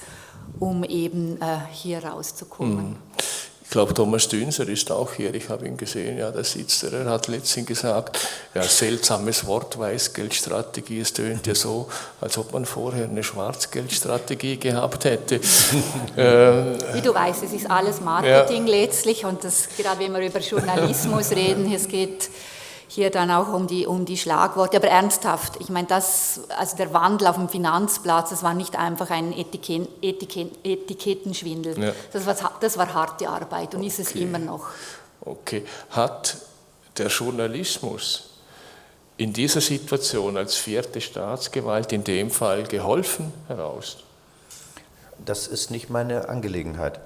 um 0.60 0.84
eben 0.84 1.40
äh, 1.42 1.60
hier 1.72 2.04
rauszukommen. 2.04 2.92
Mhm. 2.92 2.96
Ich 3.70 3.74
glaube, 3.74 3.94
Thomas 3.94 4.28
Dünser 4.28 4.68
ist 4.68 4.92
auch 4.92 5.14
hier, 5.14 5.32
ich 5.36 5.48
habe 5.48 5.68
ihn 5.68 5.78
gesehen, 5.78 6.18
ja, 6.18 6.32
da 6.32 6.44
sitzt 6.44 6.86
er. 6.86 6.92
Er 6.92 7.06
hat 7.06 7.28
letztens 7.28 7.68
gesagt, 7.68 8.18
ja, 8.56 8.64
seltsames 8.64 9.46
Wort, 9.46 9.78
Weißgeldstrategie, 9.78 11.02
es 11.02 11.14
tönt 11.14 11.46
ja 11.46 11.54
so, 11.54 11.88
als 12.20 12.40
ob 12.40 12.52
man 12.52 12.66
vorher 12.66 13.04
eine 13.04 13.24
Schwarzgeldstrategie 13.24 14.58
gehabt 14.58 15.06
hätte. 15.06 15.40
Wie 16.96 17.02
du 17.02 17.14
weißt, 17.14 17.44
es 17.44 17.54
ist 17.54 17.70
alles 17.70 18.02
Marketing 18.02 18.66
ja. 18.66 18.74
letztlich 18.74 19.24
und 19.24 19.44
das, 19.44 19.70
gerade 19.78 20.00
wenn 20.00 20.14
wir 20.14 20.26
über 20.26 20.40
Journalismus 20.40 21.30
reden, 21.36 21.72
es 21.72 21.88
geht 21.88 22.28
hier 22.90 23.12
dann 23.12 23.30
auch 23.30 23.54
um 23.54 23.68
die, 23.68 23.86
um 23.86 24.04
die 24.06 24.18
Schlagworte. 24.18 24.78
Aber 24.78 24.88
ernsthaft, 24.88 25.58
ich 25.60 25.70
meine, 25.70 25.88
das, 25.88 26.42
also 26.58 26.76
der 26.76 26.92
Wandel 26.92 27.28
auf 27.28 27.36
dem 27.36 27.48
Finanzplatz, 27.48 28.32
das 28.32 28.42
war 28.42 28.56
nicht 28.56 28.76
einfach 28.76 29.12
ein 29.12 29.32
Etiket, 29.32 29.88
Etiket, 30.02 30.52
Etikettenschwindel. 30.64 31.80
Ja. 31.80 31.94
Das, 32.12 32.26
war, 32.26 32.52
das 32.60 32.78
war 32.78 32.92
harte 32.94 33.30
Arbeit 33.30 33.76
und 33.76 33.82
okay. 33.82 33.88
ist 33.88 34.00
es 34.00 34.12
immer 34.14 34.40
noch. 34.40 34.70
Okay. 35.22 35.64
Hat 35.92 36.38
der 36.98 37.08
Journalismus 37.08 38.32
in 39.18 39.34
dieser 39.34 39.62
Situation 39.62 40.36
als 40.36 40.56
vierte 40.56 41.00
Staatsgewalt 41.00 41.94
in 41.94 42.04
dem 42.04 42.32
Fall 42.32 42.64
geholfen, 42.64 43.32
Herr 43.48 43.66
Aust? 43.66 44.04
Das 45.24 45.46
ist 45.46 45.70
nicht 45.70 45.92
meine 45.92 46.28
Angelegenheit. 46.28 47.00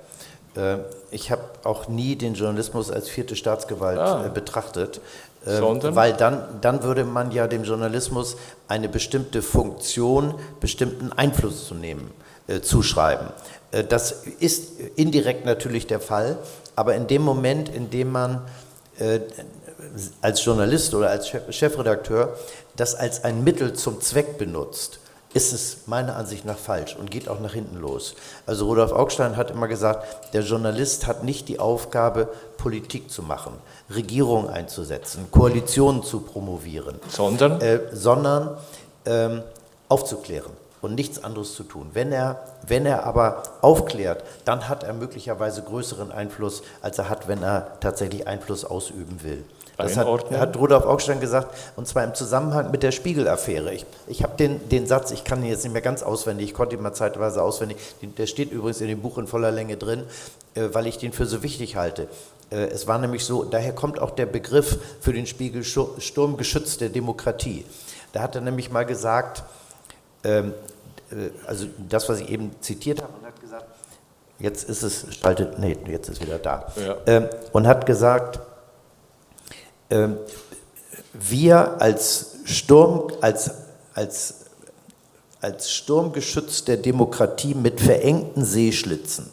Äh, 0.55 0.77
ich 1.11 1.31
habe 1.31 1.43
auch 1.63 1.88
nie 1.88 2.15
den 2.15 2.36
Journalismus 2.36 2.91
als 2.91 3.09
vierte 3.09 3.36
Staatsgewalt 3.36 3.99
ah. 3.99 4.25
Äh, 4.25 4.29
betrachtet. 4.29 5.01
Ähm, 5.46 5.58
Sondern? 5.58 5.96
Weil 5.96 6.14
dann, 6.14 6.62
dann 6.62 6.84
würde 6.84 7.04
man 7.04 7.32
ja 7.32 7.48
dem 7.48 7.64
Journalismus 7.64 8.38
eine 8.68 8.89
bestimmte 8.89 9.41
Funktion, 9.41 10.36
bestimmten 10.60 11.12
Einfluss 11.12 11.68
zu 11.68 11.76
nehmen, 11.76 12.12
äh, 12.48 12.62
zuschreiben. 12.62 13.28
Äh, 13.72 13.84
das 13.84 14.24
ist 14.39 14.80
indirekt 14.96 15.46
natürlich 15.46 15.88
der 15.88 16.00
Fall, 16.00 16.38
aber 16.76 16.96
in 16.96 17.08
dem 17.08 17.22
Moment, 17.22 17.70
in 17.70 17.89
dem 17.89 18.12
man 18.12 18.41
äh, 19.00 19.20
als 20.22 20.44
Journalist 20.44 20.94
oder 20.94 21.10
als 21.10 21.28
Chefredakteur 21.50 22.38
das 22.76 22.96
als 22.96 23.24
ein 23.24 23.44
Mittel 23.44 23.74
zum 23.74 24.02
Zweck 24.02 24.38
benutzt, 24.38 25.00
ist 25.34 25.52
es 25.52 25.88
meiner 25.88 26.16
Ansicht 26.16 26.46
nach 26.46 26.58
falsch 26.58 26.96
und 26.96 27.10
geht 27.10 27.28
auch 27.28 27.39
nach 27.39 27.54
hinten 27.54 27.78
los. 27.78 28.16
Also 28.46 28.68
Rudolf 28.68 28.91
Augstein 28.91 29.36
hat 29.36 29.52
immer 29.52 29.68
gesagt, 29.68 30.34
der 30.34 30.41
Journalist 30.41 31.08
hat 31.08 31.24
nicht 31.24 31.48
die 31.48 31.60
Aufgabe, 31.60 32.30
Politik 32.58 33.10
zu 33.10 33.24
machen, 33.24 33.54
Regierungen 33.89 34.49
einzusetzen, 34.49 35.27
Koalitionen 35.31 36.03
zu 36.03 36.21
promovieren, 36.21 36.99
sondern, 37.09 37.61
äh, 37.61 37.79
sondern 37.91 38.57
ähm, 39.05 39.43
aufzuklären 39.89 40.51
und 40.81 40.95
nichts 40.95 41.23
anderes 41.23 41.53
zu 41.53 41.63
tun. 41.63 41.89
Wenn 41.93 42.11
er, 42.11 42.39
wenn 42.67 42.86
er 42.86 43.05
aber 43.05 43.43
aufklärt, 43.61 44.23
dann 44.45 44.67
hat 44.67 44.84
er 44.84 44.93
möglicherweise 44.93 45.61
größeren 45.61 46.11
Einfluss, 46.11 46.61
als 46.81 46.97
er 46.97 47.09
hat, 47.09 47.27
wenn 47.27 47.41
er 47.41 47.79
tatsächlich 47.79 48.27
Einfluss 48.27 48.65
ausüben 48.65 49.23
will. 49.23 49.43
Das 49.77 49.97
hat, 49.97 50.07
hat, 50.31 50.57
Rudolf 50.57 50.86
Augstein 50.86 51.19
gesagt, 51.19 51.55
und 51.75 51.88
zwar 51.88 52.03
im 52.03 52.13
Zusammenhang 52.13 52.69
mit 52.69 52.84
der 52.84 52.91
Spiegel-Affäre. 52.91 53.73
Ich, 53.73 53.86
ich 54.07 54.21
habe 54.21 54.38
den, 54.38 54.69
den 54.69 54.86
Satz, 54.86 55.11
ich 55.11 55.23
kann 55.23 55.41
ihn 55.41 55.49
jetzt 55.49 55.63
nicht 55.63 55.73
mehr 55.73 55.81
ganz 55.81 56.03
auswendig, 56.03 56.49
ich 56.49 56.53
konnte 56.53 56.75
ihn 56.75 56.81
mal 56.81 56.93
zeitweise 56.93 57.41
auswendig, 57.41 57.77
der 58.01 58.27
steht 58.27 58.51
übrigens 58.51 58.81
in 58.81 58.88
dem 58.88 59.01
Buch 59.01 59.17
in 59.17 59.25
voller 59.25 59.51
Länge 59.51 59.77
drin, 59.77 60.03
äh, 60.53 60.69
weil 60.73 60.86
ich 60.86 60.99
den 60.99 61.11
für 61.11 61.25
so 61.25 61.41
wichtig 61.41 61.75
halte. 61.75 62.07
Äh, 62.54 62.68
es 62.68 62.88
war 62.88 62.99
nämlich 62.99 63.26
so, 63.26 63.43
daher 63.43 63.74
kommt 63.74 63.99
auch 63.99 64.12
der 64.12 64.28
Begriff 64.28 64.78
für 65.01 65.12
den 65.12 65.26
Spiegel 65.26 65.64
Sturmgeschütz 65.64 66.78
der 66.78 66.89
Demokratie. 66.89 67.66
Da 68.12 68.22
hat 68.22 68.36
er 68.36 68.41
nämlich 68.41 68.72
mal 68.72 68.86
gesagt, 68.86 69.43
ähm, 70.24 70.54
äh, 71.12 71.30
also 71.47 71.66
das, 71.89 72.08
was 72.08 72.20
ich 72.20 72.30
eben 72.30 72.51
zitiert 72.62 73.01
habe, 73.01 73.14
und 73.20 73.26
hat 73.26 73.41
gesagt, 73.41 73.66
jetzt 74.39 74.70
ist 74.70 74.84
es, 74.84 75.16
schaltet, 75.16 75.58
nee, 75.58 75.78
jetzt 75.88 76.10
ist 76.10 76.22
wieder 76.22 76.38
da, 76.38 76.72
ja. 76.76 76.97
ähm, 77.08 77.30
und 77.51 77.68
hat 77.68 77.86
gesagt, 77.86 78.39
ähm, 79.89 80.18
wir 81.14 81.82
als 81.82 82.38
Sturm, 82.45 83.12
als, 83.22 83.51
als, 83.95 84.45
als 85.41 85.72
Sturmgeschütz 85.72 86.66
der 86.66 86.78
Demokratie 86.78 87.56
mit 87.56 87.82
verengten 87.82 88.45
Seeschlitzen 88.45 89.30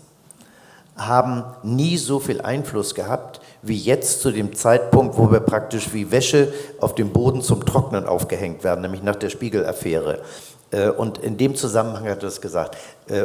haben 1.06 1.44
nie 1.62 1.96
so 1.96 2.20
viel 2.20 2.40
Einfluss 2.40 2.94
gehabt 2.94 3.40
wie 3.62 3.76
jetzt 3.76 4.20
zu 4.20 4.30
dem 4.30 4.54
Zeitpunkt, 4.54 5.16
wo 5.18 5.30
wir 5.30 5.40
praktisch 5.40 5.92
wie 5.92 6.10
Wäsche 6.10 6.52
auf 6.80 6.94
dem 6.94 7.10
Boden 7.10 7.42
zum 7.42 7.64
Trocknen 7.64 8.06
aufgehängt 8.06 8.64
werden, 8.64 8.82
nämlich 8.82 9.02
nach 9.02 9.16
der 9.16 9.30
Spiegelaffäre. 9.30 10.20
Äh, 10.70 10.90
und 10.90 11.18
in 11.18 11.36
dem 11.36 11.54
Zusammenhang 11.54 12.04
hat 12.04 12.18
er 12.18 12.28
das 12.28 12.40
gesagt 12.40 12.76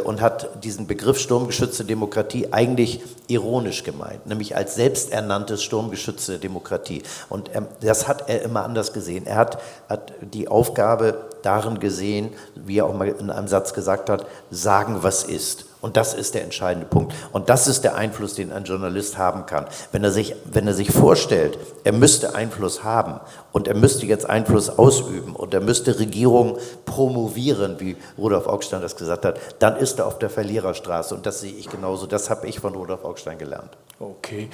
und 0.03 0.21
hat 0.21 0.63
diesen 0.63 0.87
Begriff 0.87 1.19
sturmgeschützte 1.19 1.85
Demokratie 1.85 2.51
eigentlich 2.51 3.01
ironisch 3.27 3.83
gemeint, 3.83 4.25
nämlich 4.25 4.55
als 4.55 4.75
selbsternanntes 4.75 5.63
sturmgeschützte 5.63 6.39
Demokratie. 6.39 7.03
Und 7.29 7.51
das 7.81 8.07
hat 8.07 8.29
er 8.29 8.41
immer 8.41 8.63
anders 8.63 8.93
gesehen. 8.93 9.25
Er 9.27 9.35
hat, 9.35 9.61
hat 9.89 10.13
die 10.21 10.47
Aufgabe 10.47 11.29
darin 11.41 11.79
gesehen, 11.79 12.33
wie 12.55 12.79
er 12.79 12.85
auch 12.85 12.93
mal 12.93 13.07
in 13.07 13.29
einem 13.29 13.47
Satz 13.47 13.73
gesagt 13.73 14.09
hat, 14.09 14.25
sagen, 14.49 14.97
was 15.01 15.23
ist. 15.23 15.65
Und 15.81 15.97
das 15.97 16.15
ist 16.15 16.33
der 16.33 16.43
entscheidende 16.43 16.87
Punkt. 16.87 17.13
Und 17.31 17.47
das 17.47 17.67
ist 17.67 17.83
der 17.83 17.95
Einfluss, 17.95 18.33
den 18.33 18.51
ein 18.51 18.63
Journalist 18.63 19.19
haben 19.19 19.45
kann. 19.45 19.67
Wenn 19.91 20.03
er 20.03 20.09
sich, 20.09 20.35
wenn 20.45 20.65
er 20.65 20.73
sich 20.73 20.89
vorstellt, 20.89 21.59
er 21.83 21.91
müsste 21.91 22.33
Einfluss 22.33 22.83
haben 22.83 23.19
und 23.51 23.67
er 23.67 23.75
müsste 23.75 24.07
jetzt 24.07 24.27
Einfluss 24.27 24.71
ausüben 24.71 25.35
und 25.35 25.53
er 25.53 25.61
müsste 25.61 25.99
Regierungen 25.99 26.55
promovieren, 26.85 27.79
wie 27.79 27.97
Rudolf 28.17 28.47
Augstein 28.47 28.81
das 28.81 28.95
gesagt 28.95 29.25
hat, 29.25 29.39
dann 29.59 29.74
ist 29.77 29.99
er 29.99 30.07
auf 30.07 30.19
der 30.19 30.29
Verliererstraße. 30.29 31.15
Und 31.15 31.25
das 31.25 31.41
sehe 31.41 31.53
ich 31.53 31.69
genauso. 31.69 32.05
Das 32.07 32.29
habe 32.29 32.47
ich 32.47 32.59
von 32.59 32.73
Rudolf 32.73 33.03
Augstein 33.03 33.37
gelernt. 33.37 33.77
Okay. 33.99 34.49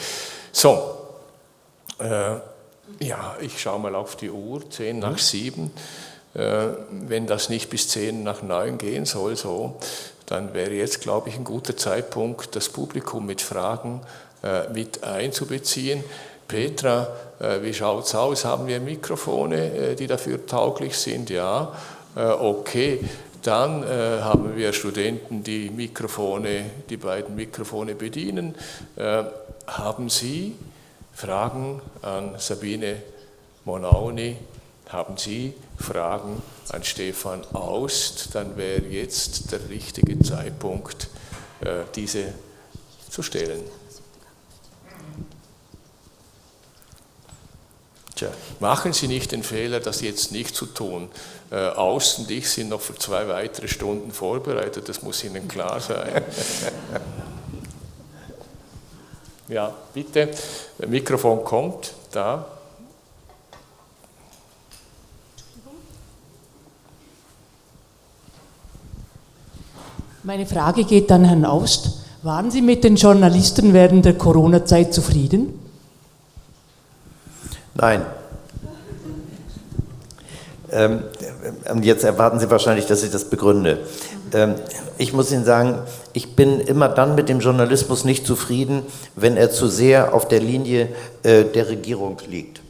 So. 0.51 0.97
Äh, 1.99 2.35
ja, 2.99 3.35
ich 3.39 3.61
schaue 3.61 3.79
mal 3.79 3.95
auf 3.95 4.15
die 4.15 4.29
Uhr, 4.29 4.69
zehn 4.69 4.99
nach 4.99 5.11
mhm. 5.11 5.17
sieben. 5.17 5.71
Äh, 6.33 6.67
wenn 6.91 7.27
das 7.27 7.49
nicht 7.49 7.69
bis 7.69 7.89
zehn 7.89 8.23
nach 8.23 8.41
neun 8.41 8.77
gehen 8.77 9.05
soll, 9.05 9.35
so, 9.35 9.77
dann 10.25 10.53
wäre 10.53 10.71
jetzt, 10.71 11.01
glaube 11.01 11.29
ich, 11.29 11.35
ein 11.35 11.43
guter 11.43 11.75
Zeitpunkt, 11.75 12.55
das 12.55 12.69
Publikum 12.69 13.25
mit 13.25 13.41
Fragen 13.41 14.01
äh, 14.43 14.69
mit 14.73 15.03
einzubeziehen. 15.03 16.03
Petra, 16.47 17.07
äh, 17.39 17.61
wie 17.61 17.73
schaut 17.73 18.05
es 18.05 18.15
aus? 18.15 18.43
Haben 18.43 18.67
wir 18.67 18.79
Mikrofone, 18.79 19.91
äh, 19.91 19.95
die 19.95 20.07
dafür 20.07 20.45
tauglich 20.45 20.97
sind? 20.97 21.29
Ja, 21.29 21.73
äh, 22.15 22.25
okay. 22.25 22.99
Dann 23.41 23.83
äh, 23.83 24.21
haben 24.21 24.55
wir 24.55 24.71
Studenten, 24.73 25.43
die 25.43 25.69
Mikrofone, 25.69 26.69
die 26.89 26.97
beiden 26.97 27.35
Mikrofone 27.35 27.95
bedienen. 27.95 28.55
Äh, 28.95 29.23
haben 29.67 30.09
Sie 30.09 30.55
Fragen 31.13 31.81
an 32.01 32.35
Sabine 32.37 33.01
Monauni? 33.65 34.37
Haben 34.89 35.17
Sie 35.17 35.53
Fragen 35.79 36.41
an 36.69 36.83
Stefan 36.83 37.43
Aust, 37.53 38.35
dann 38.35 38.57
wäre 38.57 38.85
jetzt 38.85 39.51
der 39.51 39.69
richtige 39.69 40.19
Zeitpunkt, 40.19 41.07
äh, 41.61 41.83
diese 41.95 42.33
zu 43.09 43.23
stellen. 43.23 43.61
Tja, 48.15 48.29
machen 48.59 48.93
Sie 48.93 49.07
nicht 49.07 49.31
den 49.31 49.43
Fehler, 49.43 49.79
das 49.79 50.01
jetzt 50.01 50.31
nicht 50.31 50.55
zu 50.55 50.65
tun. 50.65 51.09
Äh, 51.51 51.67
Aust 51.75 52.19
und 52.19 52.31
ich 52.31 52.49
sind 52.49 52.69
noch 52.69 52.79
für 52.79 52.95
zwei 52.95 53.27
weitere 53.27 53.67
Stunden 53.67 54.11
vorbereitet, 54.11 54.87
das 54.87 55.01
muss 55.01 55.23
Ihnen 55.23 55.47
klar 55.47 55.79
sein. 55.79 56.23
Ja, 59.47 59.73
bitte, 59.93 60.29
das 60.77 60.89
Mikrofon 60.89 61.43
kommt, 61.43 61.93
da. 62.13 62.45
Meine 70.23 70.45
Frage 70.45 70.85
geht 70.85 71.11
an 71.11 71.25
Herrn 71.25 71.43
Aust. 71.43 72.05
Waren 72.23 72.49
Sie 72.49 72.61
mit 72.61 72.85
den 72.85 72.95
Journalisten 72.95 73.73
während 73.73 74.05
der 74.05 74.17
Corona-Zeit 74.17 74.93
zufrieden? 74.93 75.59
Nein. 77.73 78.05
Ähm, 80.71 81.03
und 81.71 81.85
jetzt 81.85 82.03
erwarten 82.03 82.39
Sie 82.39 82.49
wahrscheinlich, 82.49 82.85
dass 82.85 83.03
ich 83.03 83.11
das 83.11 83.25
begründe. 83.25 83.79
Ähm, 84.33 84.55
ich 84.97 85.13
muss 85.13 85.31
Ihnen 85.31 85.45
sagen, 85.45 85.79
ich 86.13 86.35
bin 86.35 86.59
immer 86.59 86.89
dann 86.89 87.15
mit 87.15 87.29
dem 87.29 87.39
Journalismus 87.39 88.05
nicht 88.05 88.25
zufrieden, 88.25 88.83
wenn 89.15 89.37
er 89.37 89.49
zu 89.49 89.67
sehr 89.67 90.13
auf 90.13 90.27
der 90.27 90.39
Linie 90.39 90.89
äh, 91.23 91.43
der 91.43 91.69
Regierung 91.69 92.17
liegt. 92.27 92.61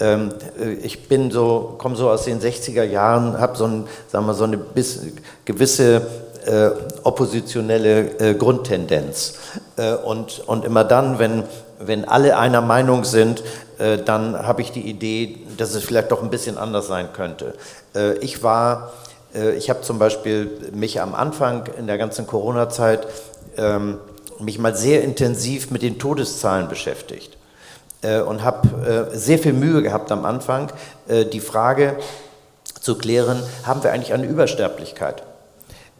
Ähm, 0.00 0.32
äh, 0.60 0.72
ich 0.74 1.08
bin 1.08 1.30
so, 1.30 1.74
komme 1.78 1.96
so 1.96 2.10
aus 2.10 2.24
den 2.24 2.40
60er 2.40 2.84
Jahren, 2.84 3.38
habe 3.38 3.56
so, 3.56 3.66
ein, 3.66 3.84
so 4.10 4.44
eine 4.44 4.56
bis, 4.58 5.00
gewisse 5.44 6.02
äh, 6.46 6.70
oppositionelle 7.02 8.18
äh, 8.18 8.34
Grundtendenz. 8.34 9.34
Äh, 9.76 9.94
und, 9.94 10.42
und 10.46 10.64
immer 10.64 10.84
dann, 10.84 11.18
wenn, 11.18 11.42
wenn 11.80 12.04
alle 12.04 12.38
einer 12.38 12.60
Meinung 12.60 13.04
sind, 13.04 13.42
äh, 13.78 13.98
dann 13.98 14.46
habe 14.46 14.62
ich 14.62 14.72
die 14.72 14.88
Idee, 14.88 15.38
dass 15.56 15.74
es 15.74 15.84
vielleicht 15.84 16.10
doch 16.10 16.22
ein 16.22 16.30
bisschen 16.30 16.58
anders 16.58 16.86
sein 16.86 17.12
könnte. 17.12 17.54
Äh, 17.94 18.14
ich 18.18 18.42
war, 18.42 18.92
äh, 19.34 19.52
ich 19.52 19.70
habe 19.70 19.82
zum 19.82 19.98
Beispiel 19.98 20.70
mich 20.72 21.00
am 21.00 21.14
Anfang 21.14 21.68
in 21.78 21.86
der 21.86 21.98
ganzen 21.98 22.26
Corona-Zeit 22.26 23.06
ähm, 23.56 23.98
mich 24.38 24.58
mal 24.58 24.74
sehr 24.76 25.02
intensiv 25.02 25.70
mit 25.70 25.82
den 25.82 25.98
Todeszahlen 25.98 26.68
beschäftigt 26.68 27.38
äh, 28.02 28.20
und 28.20 28.44
habe 28.44 29.08
sehr 29.12 29.38
viel 29.38 29.54
Mühe 29.54 29.82
gehabt 29.82 30.12
am 30.12 30.26
Anfang, 30.26 30.70
die 31.08 31.40
Frage 31.40 31.96
zu 32.80 32.98
klären, 32.98 33.42
haben 33.64 33.82
wir 33.82 33.92
eigentlich 33.92 34.12
eine 34.12 34.26
Übersterblichkeit? 34.26 35.22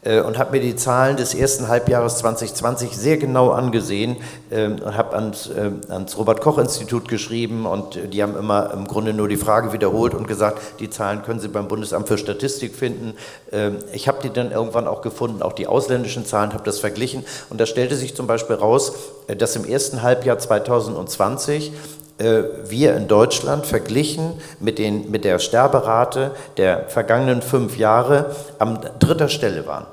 Äh, 0.03 0.21
und 0.21 0.37
habe 0.37 0.51
mir 0.51 0.61
die 0.61 0.75
Zahlen 0.75 1.17
des 1.17 1.33
ersten 1.33 1.67
Halbjahres 1.67 2.17
2020 2.17 2.95
sehr 2.95 3.17
genau 3.17 3.49
angesehen 3.49 4.17
ähm, 4.51 4.75
und 4.83 4.95
habe 4.95 5.15
ans, 5.15 5.49
äh, 5.49 5.71
ans 5.89 6.17
Robert-Koch-Institut 6.17 7.07
geschrieben 7.07 7.65
und 7.65 7.99
die 8.13 8.21
haben 8.21 8.37
immer 8.37 8.71
im 8.73 8.87
Grunde 8.87 9.13
nur 9.13 9.27
die 9.27 9.37
Frage 9.37 9.73
wiederholt 9.73 10.13
und 10.13 10.27
gesagt, 10.27 10.61
die 10.79 10.89
Zahlen 10.89 11.23
können 11.23 11.39
Sie 11.39 11.47
beim 11.47 11.67
Bundesamt 11.67 12.07
für 12.07 12.17
Statistik 12.17 12.75
finden. 12.75 13.15
Ähm, 13.51 13.77
ich 13.91 14.07
habe 14.07 14.19
die 14.21 14.29
dann 14.29 14.51
irgendwann 14.51 14.87
auch 14.87 15.01
gefunden, 15.01 15.41
auch 15.41 15.53
die 15.53 15.65
ausländischen 15.65 16.25
Zahlen, 16.25 16.53
habe 16.53 16.63
das 16.63 16.79
verglichen 16.79 17.25
und 17.49 17.59
da 17.59 17.65
stellte 17.65 17.95
sich 17.95 18.15
zum 18.15 18.27
Beispiel 18.27 18.55
raus, 18.55 18.93
äh, 19.27 19.35
dass 19.35 19.55
im 19.55 19.65
ersten 19.65 20.03
Halbjahr 20.03 20.37
2020 20.37 21.71
wir 22.19 22.95
in 22.95 23.07
Deutschland 23.07 23.67
verglichen 23.67 24.41
mit, 24.59 24.79
den, 24.79 25.11
mit 25.11 25.23
der 25.23 25.37
Sterberate 25.37 26.31
der 26.57 26.89
vergangenen 26.89 27.43
fünf 27.43 27.77
Jahre 27.77 28.35
an 28.57 28.79
dritter 28.99 29.29
Stelle 29.29 29.67
waren. 29.67 29.85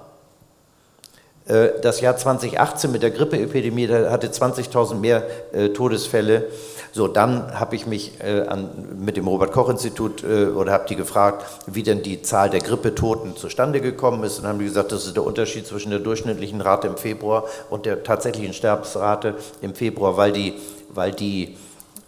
Äh, 1.47 1.81
das 1.83 2.01
Jahr 2.01 2.17
2018 2.17 2.91
mit 2.91 3.03
der 3.03 3.11
Grippeepidemie, 3.11 3.89
hatte 3.89 4.29
20.000 4.29 4.95
mehr 4.95 5.23
äh, 5.53 5.69
Todesfälle. 5.71 6.47
So, 6.93 7.09
dann 7.09 7.59
habe 7.59 7.75
ich 7.75 7.87
mich 7.87 8.21
äh, 8.23 8.43
an, 8.43 8.71
mit 8.99 9.17
dem 9.17 9.27
Robert-Koch-Institut 9.27 10.23
äh, 10.23 10.47
oder 10.47 10.73
habe 10.73 10.87
die 10.89 10.97
gefragt, 10.97 11.45
wie 11.67 11.83
denn 11.83 12.03
die 12.03 12.23
Zahl 12.23 12.51
der 12.51 12.61
Grippetoten 12.61 13.37
zustande 13.37 13.81
gekommen 13.81 14.23
ist. 14.25 14.39
Und 14.39 14.47
haben 14.47 14.59
die 14.59 14.67
gesagt, 14.67 14.93
das 14.93 15.05
ist 15.05 15.17
der 15.17 15.25
Unterschied 15.25 15.67
zwischen 15.67 15.91
der 15.91 15.99
durchschnittlichen 15.99 16.61
Rate 16.61 16.87
im 16.87 16.97
Februar 16.97 17.45
und 17.69 17.85
der 17.85 18.05
tatsächlichen 18.05 18.55
Sterbensrate 18.55 19.35
im 19.61 19.75
Februar, 19.75 20.17
weil 20.17 20.33
die, 20.33 20.55
weil 20.89 21.13
die 21.13 21.57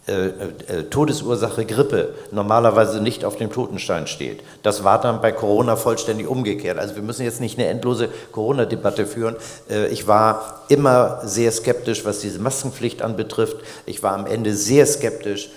äh, 0.07 0.27
äh, 0.27 0.83
Todesursache 0.89 1.65
Grippe 1.65 2.13
normalerweise 2.31 3.01
nicht 3.01 3.25
auf 3.25 3.35
dem 3.35 3.51
Totenstein 3.51 4.07
steht. 4.07 4.41
Das 4.63 4.85
war 4.85 5.01
dann 5.01 5.19
bei 5.19 5.33
Corona 5.33 5.75
vollständig 5.75 6.27
umgekehrt. 6.27 6.79
Also 6.79 6.95
wir 6.95 7.03
müssen 7.03 7.23
jetzt 7.25 7.41
nicht 7.41 7.59
eine 7.59 7.67
endlose 7.67 8.07
Corona-Debatte 8.31 9.05
führen. 9.05 9.35
Äh, 9.69 9.87
ich 9.87 10.07
war 10.07 10.61
immer 10.69 11.19
sehr 11.25 11.51
skeptisch, 11.51 12.05
was 12.05 12.19
diese 12.19 12.39
Maskenpflicht 12.39 13.01
anbetrifft. 13.01 13.57
Ich 13.85 14.01
war 14.01 14.13
am 14.13 14.27
Ende 14.27 14.53
sehr 14.53 14.85
skeptisch, 14.85 15.49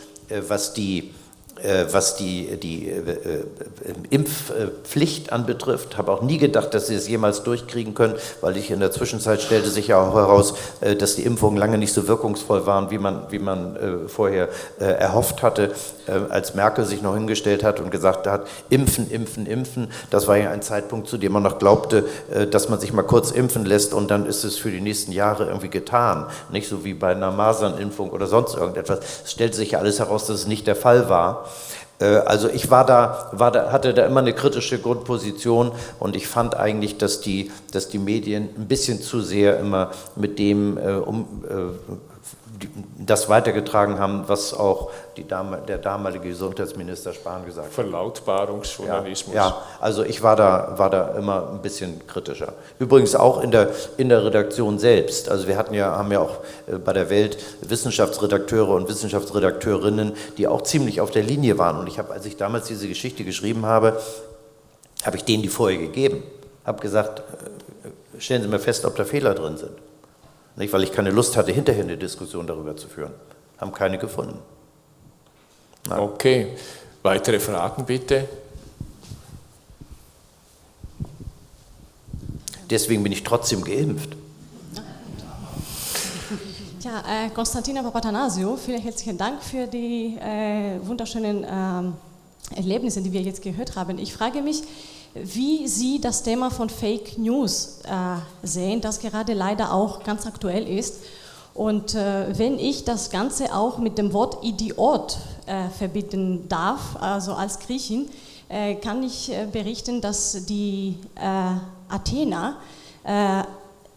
was 0.49 0.73
die 0.73 1.13
was 1.93 2.17
die, 2.17 2.57
die 2.57 2.89
äh, 2.89 2.99
äh, 2.99 3.45
Impfpflicht 4.11 5.33
anbetrifft. 5.33 5.99
Habe 5.99 6.13
auch 6.13 6.23
nie 6.23 6.39
gedacht, 6.39 6.75
dass 6.75 6.87
sie 6.87 6.95
es 6.95 7.09
jemals 7.09 7.43
durchkriegen 7.43 7.95
können, 7.95 8.15
weil 8.41 8.57
ich 8.57 8.71
in 8.71 8.81
der 8.81 8.93
Zwischenzeit 8.93 9.43
stellte 9.43 9.69
sich 9.69 9.89
ja 9.89 10.01
auch 10.01 10.15
heraus, 10.15 10.55
dass 10.99 11.17
die 11.17 11.23
Impfungen 11.23 11.59
lange 11.59 11.79
nicht 11.79 11.93
so 11.93 12.09
wirkungsvoll 12.09 12.67
waren, 12.67 12.91
wie 12.91 12.99
man, 12.99 13.23
wie 13.31 13.39
man 13.39 13.77
vorher 14.09 14.49
erhofft 14.79 15.43
hatte, 15.43 15.73
als 16.29 16.55
Merkel 16.55 16.85
sich 16.85 17.03
noch 17.03 17.15
hingestellt 17.15 17.63
hat 17.63 17.81
und 17.81 17.91
gesagt 17.91 18.27
hat, 18.27 18.47
impfen, 18.69 19.11
impfen, 19.11 19.47
impfen. 19.47 19.89
Das 20.11 20.27
war 20.27 20.37
ja 20.37 20.51
ein 20.51 20.63
Zeitpunkt, 20.63 21.09
zu 21.09 21.19
dem 21.19 21.33
man 21.33 21.43
noch 21.43 21.59
glaubte, 21.59 22.05
dass 22.51 22.69
man 22.69 22.81
sich 22.81 22.93
mal 22.93 23.03
kurz 23.03 23.31
impfen 23.31 23.65
lässt 23.65 23.95
und 23.95 24.11
dann 24.11 24.27
ist 24.27 24.45
es 24.45 24.57
für 24.57 24.71
die 24.71 24.81
nächsten 24.81 25.13
Jahre 25.13 25.47
irgendwie 25.47 25.71
getan. 25.71 26.27
Nicht 26.51 26.69
so 26.69 26.85
wie 26.85 26.95
bei 26.95 27.13
einer 27.13 27.31
Masernimpfung 27.31 28.11
oder 28.11 28.27
sonst 28.27 28.57
irgendetwas. 28.57 29.01
Es 29.25 29.33
stellte 29.33 29.57
sich 29.57 29.73
ja 29.73 29.79
alles 29.79 29.99
heraus, 29.99 30.27
dass 30.27 30.41
es 30.41 30.47
nicht 30.47 30.67
der 30.67 30.77
Fall 30.77 31.09
war. 31.09 31.50
Äh, 32.01 32.05
also 32.05 32.49
ich 32.49 32.71
war 32.71 32.85
da, 32.85 33.31
war 33.33 33.51
da, 33.53 33.71
hatte 33.73 33.95
da 33.95 34.07
immer 34.07 34.21
eine 34.21 34.33
kritische 34.33 34.79
Grundposition 34.79 35.73
und 35.99 36.17
ich 36.17 36.27
fand 36.27 36.57
eigentlich, 36.57 36.99
dass 36.99 37.21
die, 37.21 37.51
dass 37.73 37.89
die 37.89 37.99
Medien 37.99 38.49
ein 38.57 38.67
bisschen 38.67 39.01
zu 39.01 39.21
sehr 39.21 39.61
immer 39.61 39.91
mit 40.17 40.39
dem 40.39 40.79
äh, 40.79 40.93
um, 40.95 41.45
äh, 41.49 42.10
das 42.99 43.29
weitergetragen 43.29 43.99
haben, 43.99 44.25
was 44.27 44.55
auch 44.55 44.91
Dame, 45.29 45.59
der 45.69 45.79
damalige 45.79 46.29
Gesundheitsminister 46.29 47.13
Spahn 47.13 47.45
gesagt 47.45 47.69
hat. 47.69 47.75
Verlautbarungsjournalismus. 47.75 49.35
Ja, 49.35 49.49
ja, 49.49 49.63
also 49.81 50.03
ich 50.03 50.23
war 50.23 50.37
da, 50.37 50.75
war 50.77 50.91
da 50.91 51.15
immer 51.17 51.51
ein 51.53 51.63
bisschen 51.63 52.07
kritischer. 52.07 52.55
Übrigens 52.79 53.15
auch 53.15 53.43
in 53.43 53.51
der, 53.51 53.71
in 53.97 54.09
der 54.09 54.25
Redaktion 54.25 54.79
selbst. 54.79 55.29
Also 55.29 55.47
wir 55.47 55.57
hatten 55.57 55.75
ja, 55.75 55.97
haben 55.97 56.11
ja 56.11 56.21
auch 56.21 56.39
äh, 56.67 56.77
bei 56.77 56.93
der 56.93 57.11
Welt 57.11 57.39
Wissenschaftsredakteure 57.63 58.71
und 58.71 58.89
Wissenschaftsredakteurinnen, 58.89 60.13
die 60.39 60.47
auch 60.47 60.63
ziemlich 60.63 61.01
auf 61.01 61.11
der 61.11 61.23
Linie 61.23 61.59
waren. 61.59 61.79
Und 61.79 61.87
ich 61.87 61.99
habe, 61.99 62.13
als 62.13 62.25
ich 62.27 62.37
damals 62.37 62.67
diese 62.67 62.89
Geschichte 62.89 63.25
geschrieben 63.25 63.67
habe, 63.67 64.01
habe 65.05 65.17
ich 65.17 65.25
denen 65.25 65.43
die 65.43 65.49
vorher 65.49 65.79
gegeben. 65.79 66.23
Habe 66.65 66.81
gesagt, 66.81 67.21
äh, 67.21 68.21
stellen 68.21 68.43
Sie 68.43 68.49
mir 68.49 68.59
fest, 68.59 68.85
ob 68.85 68.97
da 68.97 69.05
Fehler 69.05 69.35
drin 69.35 69.57
sind. 69.57 69.73
Nicht, 70.61 70.75
weil 70.75 70.83
ich 70.83 70.93
keine 70.93 71.11
Lust 71.11 71.39
hatte, 71.39 71.53
hinterher 71.53 71.85
eine 71.85 71.97
Diskussion 71.97 72.47
darüber 72.47 72.77
zu 72.77 72.87
führen. 72.87 73.15
Haben 73.57 73.73
keine 73.73 73.97
gefunden. 73.97 74.39
Nein. 75.89 75.99
Okay, 75.99 76.49
weitere 77.03 77.41
Fragen 77.41 77.87
bitte. 77.87 78.29
Deswegen 82.69 83.03
bin 83.03 83.11
ich 83.11 83.25
trotzdem 83.25 83.65
geimpft. 83.65 84.15
Ja, 86.83 87.05
äh, 87.09 87.31
Konstantina 87.31 87.83
Papatanasio, 87.83 88.59
vielen 88.59 88.83
herzlichen 88.83 89.17
Dank 89.17 89.43
für 89.43 89.67
die 89.67 90.19
äh, 90.21 90.79
wunderschönen 90.87 91.43
äh, 91.43 92.57
Erlebnisse, 92.57 93.01
die 93.01 93.13
wir 93.15 93.23
jetzt 93.23 93.41
gehört 93.41 93.77
haben. 93.77 93.99
Ich 93.99 94.13
frage 94.13 94.43
mich, 94.43 94.63
wie 95.15 95.67
Sie 95.67 96.01
das 96.01 96.23
Thema 96.23 96.51
von 96.51 96.69
Fake 96.69 97.19
News 97.19 97.81
äh, 97.85 98.47
sehen, 98.47 98.81
das 98.81 99.01
gerade 99.01 99.35
leider 99.35 99.73
auch 99.73 100.05
ganz 100.05 100.27
aktuell 100.27 100.69
ist. 100.69 100.97
Und 101.55 101.95
äh, 101.95 102.39
wenn 102.39 102.59
ich 102.59 102.85
das 102.85 103.11
Ganze 103.11 103.55
auch 103.55 103.79
mit 103.79 103.99
dem 103.99 104.13
Wort 104.13 104.45
Idiot 104.45 105.19
äh, 105.47 105.69
verbinden 105.69 106.49
darf, 106.49 106.97
also 107.01 107.33
als 107.33 107.59
Griechin, 107.59 108.09
äh, 108.49 108.75
kann 108.75 109.03
ich 109.03 109.31
äh, 109.31 109.47
berichten, 109.51 110.01
dass 110.01 110.45
die 110.47 110.97
äh, 111.15 111.93
Athener 111.93 112.57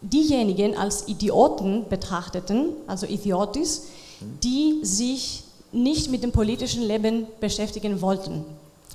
diejenigen 0.00 0.78
als 0.78 1.08
Idioten 1.08 1.84
betrachteten, 1.90 2.70
also 2.86 3.04
Idiotis, 3.06 3.88
die 4.42 4.78
sich 4.82 5.44
nicht 5.72 6.10
mit 6.10 6.22
dem 6.22 6.32
politischen 6.32 6.82
Leben 6.82 7.26
beschäftigen 7.38 8.00
wollten. 8.00 8.46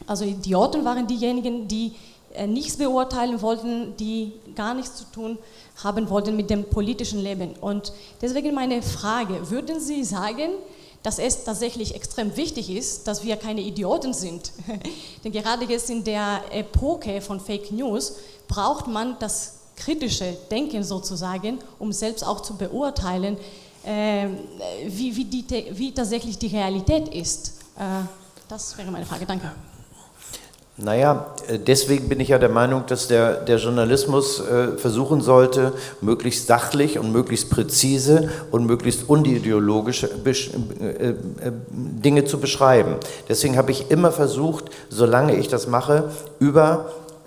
Also 0.07 0.25
Idioten 0.25 0.83
waren 0.83 1.05
diejenigen, 1.05 1.67
die 1.67 1.93
nichts 2.47 2.77
beurteilen 2.77 3.41
wollten, 3.41 3.95
die 3.97 4.33
gar 4.55 4.73
nichts 4.73 4.95
zu 4.95 5.05
tun 5.05 5.37
haben 5.83 6.09
wollten 6.09 6.35
mit 6.35 6.49
dem 6.49 6.65
politischen 6.65 7.19
Leben. 7.21 7.53
Und 7.61 7.93
deswegen 8.21 8.53
meine 8.53 8.81
Frage, 8.81 9.49
würden 9.49 9.79
Sie 9.79 10.03
sagen, 10.03 10.51
dass 11.03 11.17
es 11.17 11.43
tatsächlich 11.43 11.95
extrem 11.95 12.35
wichtig 12.35 12.69
ist, 12.69 13.07
dass 13.07 13.23
wir 13.23 13.37
keine 13.37 13.61
Idioten 13.61 14.13
sind? 14.13 14.51
Denn 15.23 15.31
gerade 15.31 15.65
jetzt 15.65 15.89
in 15.89 16.03
der 16.03 16.41
Epoche 16.51 17.21
von 17.21 17.39
Fake 17.39 17.71
News 17.71 18.15
braucht 18.47 18.87
man 18.87 19.15
das 19.19 19.53
kritische 19.75 20.37
Denken 20.51 20.83
sozusagen, 20.83 21.59
um 21.79 21.93
selbst 21.93 22.23
auch 22.25 22.41
zu 22.41 22.57
beurteilen, 22.57 23.37
äh, 23.85 24.27
wie, 24.87 25.15
wie, 25.15 25.23
die, 25.23 25.45
wie 25.71 25.93
tatsächlich 25.93 26.37
die 26.37 26.47
Realität 26.47 27.07
ist. 27.07 27.59
Äh, 27.77 28.03
das 28.49 28.77
wäre 28.77 28.91
meine 28.91 29.05
Frage. 29.05 29.25
Danke. 29.25 29.51
Naja, 30.81 31.35
äh, 31.47 31.59
deswegen 31.59 32.07
bin 32.07 32.19
ich 32.19 32.29
ja 32.29 32.37
der 32.37 32.49
Meinung, 32.49 32.85
dass 32.87 33.07
der, 33.07 33.35
der 33.35 33.57
Journalismus 33.57 34.39
äh, 34.39 34.77
versuchen 34.77 35.21
sollte, 35.21 35.73
möglichst 35.99 36.47
sachlich 36.47 36.97
und 36.97 37.11
möglichst 37.11 37.49
präzise 37.49 38.29
und 38.51 38.65
möglichst 38.65 39.09
unideologisch 39.09 40.03
äh, 40.03 40.29
äh, 40.29 41.15
Dinge 41.69 42.23
zu 42.25 42.39
beschreiben. 42.39 42.95
Deswegen 43.27 43.57
habe 43.57 43.71
ich 43.71 43.91
immer 43.91 44.11
versucht, 44.11 44.65
solange 44.89 45.35
ich 45.35 45.49
das 45.49 45.67
mache, 45.67 46.11
über 46.39 46.85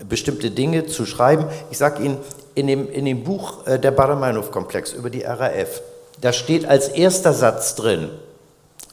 bestimmte 0.09 0.51
Dinge 0.51 0.87
zu 0.87 1.05
schreiben. 1.05 1.45
Ich 1.70 1.79
sage 1.79 2.03
Ihnen, 2.03 2.16
in 2.55 2.66
dem, 2.66 2.91
in 2.91 3.05
dem 3.05 3.23
Buch 3.23 3.66
äh, 3.66 3.79
der 3.79 3.91
Baramanov-Komplex 3.91 4.95
über 4.95 5.11
die 5.11 5.23
RAF, 5.23 5.83
da 6.20 6.33
steht 6.33 6.65
als 6.65 6.89
erster 6.89 7.35
Satz 7.35 7.74
drin, 7.74 8.09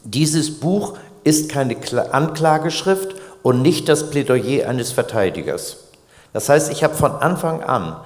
dieses 0.04 0.60
Buch 0.60 0.96
ist 1.24 1.50
keine 1.50 1.76
Anklageschrift, 2.12 3.14
und 3.42 3.62
nicht 3.62 3.88
das 3.88 4.10
Plädoyer 4.10 4.68
eines 4.68 4.92
Verteidigers. 4.92 5.78
Das 6.32 6.48
heißt, 6.48 6.70
ich 6.70 6.84
habe 6.84 6.94
von 6.94 7.12
Anfang 7.12 7.62
an 7.62 7.96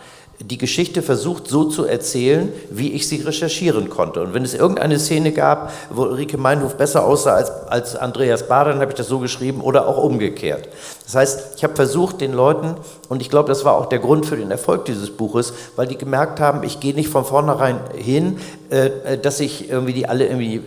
die 0.41 0.59
Geschichte 0.59 1.03
versucht 1.03 1.47
so 1.47 1.65
zu 1.65 1.85
erzählen, 1.85 2.53
wie 2.71 2.93
ich 2.93 3.09
sie 3.09 3.23
recherchieren 3.23 3.89
konnte. 3.89 4.21
Und 4.21 4.35
wenn 4.35 4.45
es 4.45 4.55
irgendeine 4.55 4.99
Szene 4.99 5.33
gab, 5.33 5.73
wo 5.91 6.03
Ulrike 6.03 6.37
Meinhof 6.37 6.77
besser 6.77 7.05
aussah 7.05 7.35
als, 7.35 7.51
als 7.69 7.97
Andreas 7.97 8.49
Bader, 8.49 8.73
dann 8.73 8.81
habe 8.81 8.91
ich 8.91 8.97
das 8.97 9.07
so 9.07 9.21
geschrieben 9.21 9.61
oder 9.61 9.87
auch 9.87 10.03
umgekehrt. 10.03 10.69
Das 11.05 11.15
heißt, 11.17 11.57
ich 11.57 11.65
habe 11.65 11.77
versucht, 11.77 12.23
den 12.23 12.33
Leuten, 12.33 12.77
und 13.11 13.21
ich 13.21 13.29
glaube, 13.29 13.49
das 13.49 13.65
war 13.67 13.75
auch 13.75 13.87
der 13.87 13.99
Grund 13.99 14.25
für 14.25 14.37
den 14.37 14.51
Erfolg 14.51 14.87
dieses 14.87 15.11
Buches, 15.11 15.53
weil 15.77 15.87
die 15.87 15.99
gemerkt 15.99 16.41
haben, 16.41 16.63
ich 16.63 16.81
gehe 16.81 16.95
nicht 16.95 17.11
von 17.11 17.27
vornherein 17.27 17.79
hin, 17.95 18.39
äh, 18.71 19.19
dass 19.19 19.39
ich 19.41 19.69
irgendwie 19.69 19.93
die 19.93 20.09
alle 20.09 20.27
irgendwie 20.27 20.63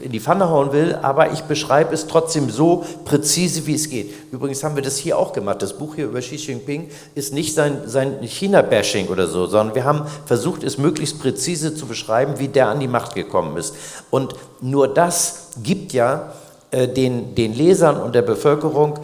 in 0.00 0.10
die 0.10 0.20
Pfanne 0.20 0.48
hauen 0.48 0.72
will, 0.72 0.98
aber 1.02 1.32
ich 1.32 1.42
beschreibe 1.42 1.92
es 1.92 2.06
trotzdem 2.06 2.48
so 2.48 2.84
präzise, 3.04 3.66
wie 3.66 3.74
es 3.74 3.90
geht. 3.90 4.10
Übrigens 4.32 4.64
haben 4.64 4.74
wir 4.74 4.82
das 4.82 4.96
hier 4.96 5.18
auch 5.18 5.34
gemacht. 5.34 5.60
Das 5.60 5.74
Buch 5.74 5.96
hier 5.96 6.06
über 6.06 6.20
Xi 6.20 6.36
Jinping 6.36 6.88
ist 7.14 7.34
nicht 7.34 7.54
sein, 7.54 7.82
sein 7.84 8.22
China-Bashing, 8.22 8.70
Bashing 8.70 9.08
oder 9.08 9.26
so, 9.26 9.46
sondern 9.46 9.74
wir 9.74 9.84
haben 9.84 10.06
versucht, 10.24 10.64
es 10.64 10.78
möglichst 10.78 11.20
präzise 11.20 11.74
zu 11.74 11.86
beschreiben, 11.86 12.38
wie 12.38 12.48
der 12.48 12.68
an 12.68 12.80
die 12.80 12.88
Macht 12.88 13.14
gekommen 13.14 13.58
ist. 13.58 13.74
Und 14.10 14.34
nur 14.62 14.88
das 14.88 15.50
gibt 15.62 15.92
ja 15.92 16.32
äh, 16.70 16.86
den, 16.86 17.34
den 17.34 17.54
Lesern 17.54 18.00
und 18.00 18.14
der 18.14 18.22
Bevölkerung 18.22 18.98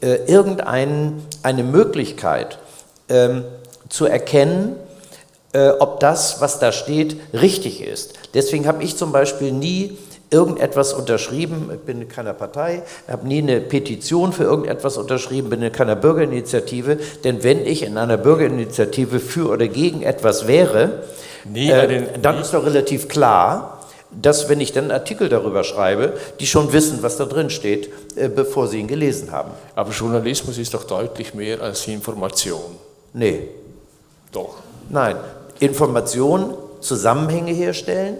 äh, 0.00 0.16
irgendeine 0.26 1.62
Möglichkeit 1.62 2.58
ähm, 3.08 3.44
zu 3.88 4.06
erkennen, 4.06 4.76
äh, 5.52 5.70
ob 5.70 6.00
das, 6.00 6.40
was 6.40 6.58
da 6.58 6.72
steht, 6.72 7.16
richtig 7.32 7.82
ist. 7.82 8.14
Deswegen 8.34 8.66
habe 8.66 8.82
ich 8.82 8.96
zum 8.96 9.12
Beispiel 9.12 9.52
nie 9.52 9.98
irgendetwas 10.30 10.92
unterschrieben, 10.92 11.70
ich 11.74 11.80
bin 11.80 12.02
in 12.02 12.08
keiner 12.08 12.32
Partei, 12.32 12.82
habe 13.08 13.26
nie 13.26 13.42
eine 13.42 13.60
Petition 13.60 14.32
für 14.32 14.44
irgendetwas 14.44 14.96
unterschrieben, 14.96 15.50
bin 15.50 15.60
in 15.60 15.72
keiner 15.72 15.96
Bürgerinitiative, 15.96 16.98
denn 17.24 17.42
wenn 17.42 17.66
ich 17.66 17.82
in 17.82 17.98
einer 17.98 18.16
Bürgerinitiative 18.16 19.18
für 19.18 19.48
oder 19.48 19.66
gegen 19.66 20.02
etwas 20.02 20.46
wäre, 20.46 21.02
äh, 21.52 22.02
dann 22.22 22.38
ist 22.40 22.54
doch 22.54 22.64
relativ 22.64 23.08
klar, 23.08 23.79
dass 24.12 24.48
wenn 24.48 24.60
ich 24.60 24.72
dann 24.72 24.84
einen 24.84 24.92
Artikel 24.92 25.28
darüber 25.28 25.64
schreibe, 25.64 26.14
die 26.40 26.46
schon 26.46 26.72
wissen, 26.72 27.02
was 27.02 27.16
da 27.16 27.24
drin 27.24 27.50
steht, 27.50 27.90
äh, 28.16 28.28
bevor 28.28 28.66
sie 28.68 28.78
ihn 28.78 28.88
gelesen 28.88 29.30
haben. 29.30 29.50
Aber 29.74 29.90
Journalismus 29.90 30.58
ist 30.58 30.74
doch 30.74 30.84
deutlich 30.84 31.34
mehr 31.34 31.60
als 31.60 31.86
Information. 31.86 32.76
Nee. 33.12 33.48
Doch. 34.32 34.56
Nein. 34.88 35.16
Information, 35.60 36.54
Zusammenhänge 36.80 37.52
herstellen, 37.52 38.16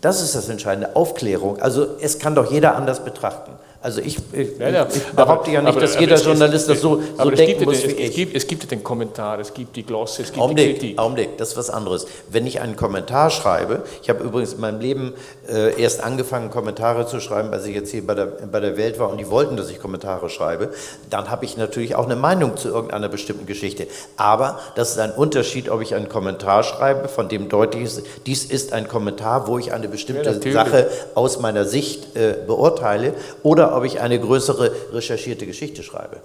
das 0.00 0.20
ist 0.20 0.34
das 0.34 0.48
Entscheidende. 0.50 0.94
Aufklärung. 0.96 1.60
Also 1.60 1.96
es 2.00 2.18
kann 2.18 2.34
doch 2.34 2.52
jeder 2.52 2.76
anders 2.76 3.02
betrachten. 3.02 3.52
Also 3.84 4.00
ich, 4.00 4.16
ich, 4.32 4.58
ja, 4.58 4.70
ja. 4.70 4.88
ich 4.90 5.02
behaupte 5.08 5.50
ja 5.50 5.60
nicht, 5.60 5.68
aber, 5.68 5.80
dass 5.82 6.00
jeder 6.00 6.16
Journalist 6.16 6.70
das 6.70 6.80
so, 6.80 7.02
so 7.18 7.30
denken 7.30 7.64
muss 7.66 7.86
wie 7.86 7.90
es, 7.90 7.98
ich. 7.98 8.14
Gibt, 8.14 8.34
es 8.34 8.46
gibt 8.46 8.70
den 8.70 8.82
Kommentar, 8.82 9.38
es 9.40 9.52
gibt 9.52 9.76
die 9.76 9.82
Glosse, 9.82 10.22
es 10.22 10.32
gibt 10.32 10.42
Augenblick, 10.42 10.66
die 10.66 10.78
Kritik. 10.78 10.98
Augenblick, 10.98 11.36
das 11.36 11.50
ist 11.50 11.58
was 11.58 11.68
anderes. 11.68 12.06
Wenn 12.30 12.46
ich 12.46 12.62
einen 12.62 12.76
Kommentar 12.76 13.28
schreibe, 13.28 13.82
ich 14.02 14.08
habe 14.08 14.24
übrigens 14.24 14.54
in 14.54 14.60
meinem 14.60 14.80
Leben 14.80 15.12
äh, 15.46 15.78
erst 15.78 16.02
angefangen, 16.02 16.48
Kommentare 16.48 17.06
zu 17.06 17.20
schreiben, 17.20 17.52
als 17.52 17.66
ich 17.66 17.74
jetzt 17.74 17.90
hier 17.90 18.06
bei 18.06 18.14
der, 18.14 18.24
bei 18.24 18.58
der 18.58 18.78
Welt 18.78 18.98
war 18.98 19.10
und 19.10 19.18
die 19.18 19.28
wollten, 19.28 19.58
dass 19.58 19.68
ich 19.68 19.78
Kommentare 19.80 20.30
schreibe, 20.30 20.70
dann 21.10 21.30
habe 21.30 21.44
ich 21.44 21.58
natürlich 21.58 21.94
auch 21.94 22.06
eine 22.06 22.16
Meinung 22.16 22.56
zu 22.56 22.68
irgendeiner 22.68 23.10
bestimmten 23.10 23.44
Geschichte. 23.44 23.86
Aber 24.16 24.60
das 24.76 24.92
ist 24.92 24.98
ein 24.98 25.10
Unterschied, 25.10 25.68
ob 25.68 25.82
ich 25.82 25.94
einen 25.94 26.08
Kommentar 26.08 26.62
schreibe, 26.62 27.08
von 27.08 27.28
dem 27.28 27.50
deutlich 27.50 27.82
ist, 27.82 28.02
dies 28.24 28.46
ist 28.46 28.72
ein 28.72 28.88
Kommentar, 28.88 29.46
wo 29.46 29.58
ich 29.58 29.74
eine 29.74 29.88
bestimmte 29.88 30.40
ja, 30.42 30.52
Sache 30.52 30.88
aus 31.14 31.38
meiner 31.38 31.66
Sicht 31.66 32.16
äh, 32.16 32.34
beurteile, 32.46 33.12
oder 33.42 33.73
ob 33.74 33.84
ich 33.84 34.00
eine 34.00 34.18
größere 34.18 34.72
recherchierte 34.92 35.46
Geschichte 35.46 35.82
schreibe. 35.82 36.16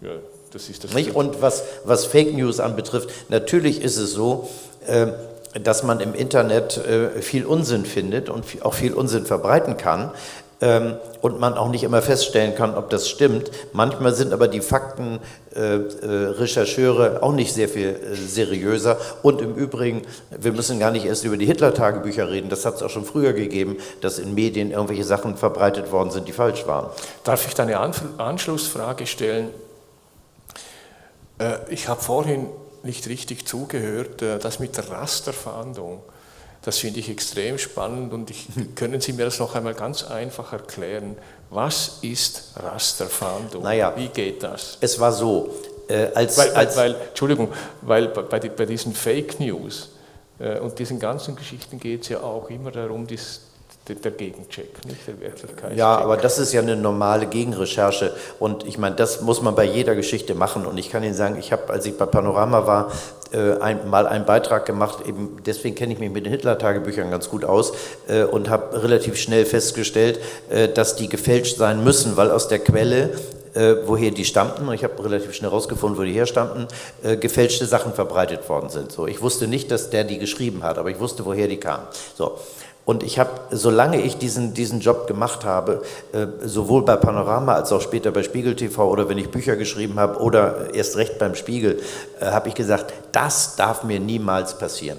Ja, 0.00 0.10
das 0.52 0.68
ist 0.68 0.84
das. 0.84 0.94
Nicht? 0.94 1.14
Und 1.14 1.42
was, 1.42 1.64
was 1.84 2.04
Fake 2.04 2.34
News 2.34 2.60
anbetrifft, 2.60 3.10
natürlich 3.28 3.80
ist 3.82 3.96
es 3.96 4.12
so, 4.12 4.48
äh, 4.86 5.08
dass 5.62 5.82
man 5.84 6.00
im 6.00 6.14
Internet 6.14 6.78
äh, 6.78 7.22
viel 7.22 7.46
Unsinn 7.46 7.86
findet 7.86 8.28
und 8.28 8.44
auch 8.62 8.74
viel 8.74 8.92
Unsinn 8.92 9.24
verbreiten 9.24 9.76
kann 9.76 10.10
ähm, 10.60 10.96
und 11.20 11.40
man 11.40 11.54
auch 11.54 11.68
nicht 11.68 11.84
immer 11.84 12.02
feststellen 12.02 12.54
kann, 12.54 12.74
ob 12.74 12.90
das 12.90 13.08
stimmt. 13.08 13.50
Manchmal 13.72 14.14
sind 14.14 14.32
aber 14.32 14.48
die 14.48 14.60
Fakten 14.60 15.20
äh, 15.54 15.76
äh, 15.76 15.80
Rechercheure 16.38 17.22
auch 17.22 17.32
nicht 17.32 17.52
sehr 17.52 17.68
viel 17.68 17.88
äh, 17.88 18.14
seriöser. 18.14 18.98
Und 19.22 19.40
im 19.40 19.54
Übrigen, 19.54 20.02
wir 20.30 20.52
müssen 20.52 20.78
gar 20.78 20.90
nicht 20.90 21.04
erst 21.06 21.24
über 21.24 21.36
die 21.36 21.46
Hitler-Tagebücher 21.46 22.30
reden. 22.30 22.48
Das 22.48 22.64
hat 22.64 22.76
es 22.76 22.82
auch 22.82 22.90
schon 22.90 23.04
früher 23.04 23.32
gegeben, 23.32 23.76
dass 24.00 24.18
in 24.18 24.34
Medien 24.34 24.70
irgendwelche 24.70 25.04
Sachen 25.04 25.36
verbreitet 25.36 25.92
worden 25.92 26.10
sind, 26.10 26.28
die 26.28 26.32
falsch 26.32 26.66
waren. 26.66 26.90
Darf 27.24 27.46
ich 27.46 27.54
da 27.54 27.64
eine 27.64 27.78
Anschlussfrage 28.18 29.06
stellen? 29.06 29.50
Äh, 31.38 31.56
ich 31.68 31.88
habe 31.88 32.00
vorhin 32.00 32.46
nicht 32.82 33.08
richtig 33.08 33.46
zugehört, 33.46 34.22
äh, 34.22 34.38
das 34.38 34.58
mit 34.58 34.76
der 34.76 34.90
Rasterfahndung. 34.90 36.02
Das 36.64 36.78
finde 36.78 37.00
ich 37.00 37.10
extrem 37.10 37.58
spannend 37.58 38.12
und 38.12 38.30
ich, 38.30 38.46
können 38.74 39.00
Sie 39.00 39.12
mir 39.12 39.26
das 39.26 39.38
noch 39.38 39.54
einmal 39.54 39.74
ganz 39.74 40.04
einfach 40.04 40.52
erklären? 40.52 41.16
Was 41.50 41.98
ist 42.00 42.54
Rasterfahndung? 42.56 43.62
Naja, 43.62 43.92
Wie 43.96 44.08
geht 44.08 44.42
das? 44.42 44.78
Es 44.80 44.98
war 44.98 45.12
so, 45.12 45.54
äh, 45.88 46.08
als, 46.14 46.38
weil, 46.38 46.50
als 46.54 46.76
weil, 46.76 46.96
Entschuldigung, 47.10 47.48
weil 47.82 48.08
bei, 48.08 48.40
bei 48.40 48.66
diesen 48.66 48.94
Fake 48.94 49.38
News 49.38 49.90
äh, 50.38 50.58
und 50.58 50.78
diesen 50.78 50.98
ganzen 50.98 51.36
Geschichten 51.36 51.78
geht 51.78 52.02
es 52.02 52.08
ja 52.08 52.20
auch 52.20 52.48
immer 52.48 52.70
darum, 52.70 53.06
dies, 53.06 53.42
der 53.86 54.12
Gegencheck, 54.12 54.86
nicht 54.86 55.06
der 55.06 55.20
Wirklichkeit. 55.20 55.76
Ja, 55.76 55.98
aber 55.98 56.16
das 56.16 56.38
ist 56.38 56.54
ja 56.54 56.62
eine 56.62 56.74
normale 56.74 57.26
Gegenrecherche 57.26 58.14
und 58.38 58.66
ich 58.66 58.78
meine, 58.78 58.96
das 58.96 59.20
muss 59.20 59.42
man 59.42 59.54
bei 59.54 59.64
jeder 59.64 59.94
Geschichte 59.94 60.34
machen 60.34 60.64
und 60.64 60.78
ich 60.78 60.90
kann 60.90 61.02
Ihnen 61.02 61.12
sagen, 61.12 61.36
ich 61.38 61.52
habe, 61.52 61.70
als 61.70 61.84
ich 61.84 61.96
bei 61.98 62.06
Panorama 62.06 62.66
war, 62.66 62.90
äh, 63.34 63.60
ein, 63.60 63.90
mal 63.90 64.06
einen 64.06 64.24
Beitrag 64.24 64.64
gemacht, 64.66 65.06
eben 65.06 65.38
deswegen 65.44 65.74
kenne 65.74 65.92
ich 65.92 65.98
mich 65.98 66.10
mit 66.10 66.24
den 66.24 66.32
Hitler-Tagebüchern 66.32 67.10
ganz 67.10 67.28
gut 67.28 67.44
aus 67.44 67.72
äh, 68.08 68.22
und 68.22 68.48
habe 68.48 68.82
relativ 68.82 69.16
schnell 69.16 69.44
festgestellt, 69.44 70.20
äh, 70.50 70.68
dass 70.68 70.96
die 70.96 71.08
gefälscht 71.08 71.56
sein 71.56 71.82
müssen, 71.82 72.16
weil 72.16 72.30
aus 72.30 72.48
der 72.48 72.60
Quelle 72.60 73.10
äh, 73.54 73.76
woher 73.86 74.10
die 74.10 74.24
stammten, 74.24 74.68
und 74.68 74.74
ich 74.74 74.84
habe 74.84 75.02
relativ 75.04 75.32
schnell 75.34 75.50
herausgefunden, 75.50 75.98
wo 75.98 76.02
die 76.02 76.12
herstammten, 76.12 76.66
äh, 77.02 77.16
gefälschte 77.16 77.66
Sachen 77.66 77.92
verbreitet 77.92 78.48
worden 78.48 78.68
sind. 78.68 78.92
So, 78.92 79.06
ich 79.06 79.22
wusste 79.22 79.46
nicht, 79.46 79.70
dass 79.70 79.90
der 79.90 80.04
die 80.04 80.18
geschrieben 80.18 80.62
hat, 80.62 80.78
aber 80.78 80.90
ich 80.90 81.00
wusste, 81.00 81.24
woher 81.24 81.48
die 81.48 81.58
kamen. 81.58 81.84
So, 82.16 82.38
und 82.86 83.02
ich 83.02 83.18
habe, 83.18 83.30
solange 83.50 84.00
ich 84.00 84.18
diesen, 84.18 84.52
diesen 84.52 84.80
Job 84.80 85.06
gemacht 85.06 85.44
habe, 85.44 85.82
äh, 86.12 86.26
sowohl 86.44 86.84
bei 86.84 86.96
Panorama 86.96 87.54
als 87.54 87.72
auch 87.72 87.80
später 87.80 88.10
bei 88.10 88.22
Spiegel 88.22 88.56
TV 88.56 88.90
oder 88.90 89.08
wenn 89.08 89.16
ich 89.16 89.30
Bücher 89.30 89.56
geschrieben 89.56 89.98
habe 89.98 90.20
oder 90.20 90.74
erst 90.74 90.96
recht 90.96 91.18
beim 91.18 91.34
Spiegel, 91.34 91.80
äh, 92.20 92.26
habe 92.26 92.48
ich 92.48 92.54
gesagt, 92.54 92.92
das 93.12 93.56
darf 93.56 93.84
mir 93.84 94.00
niemals 94.00 94.58
passieren. 94.58 94.98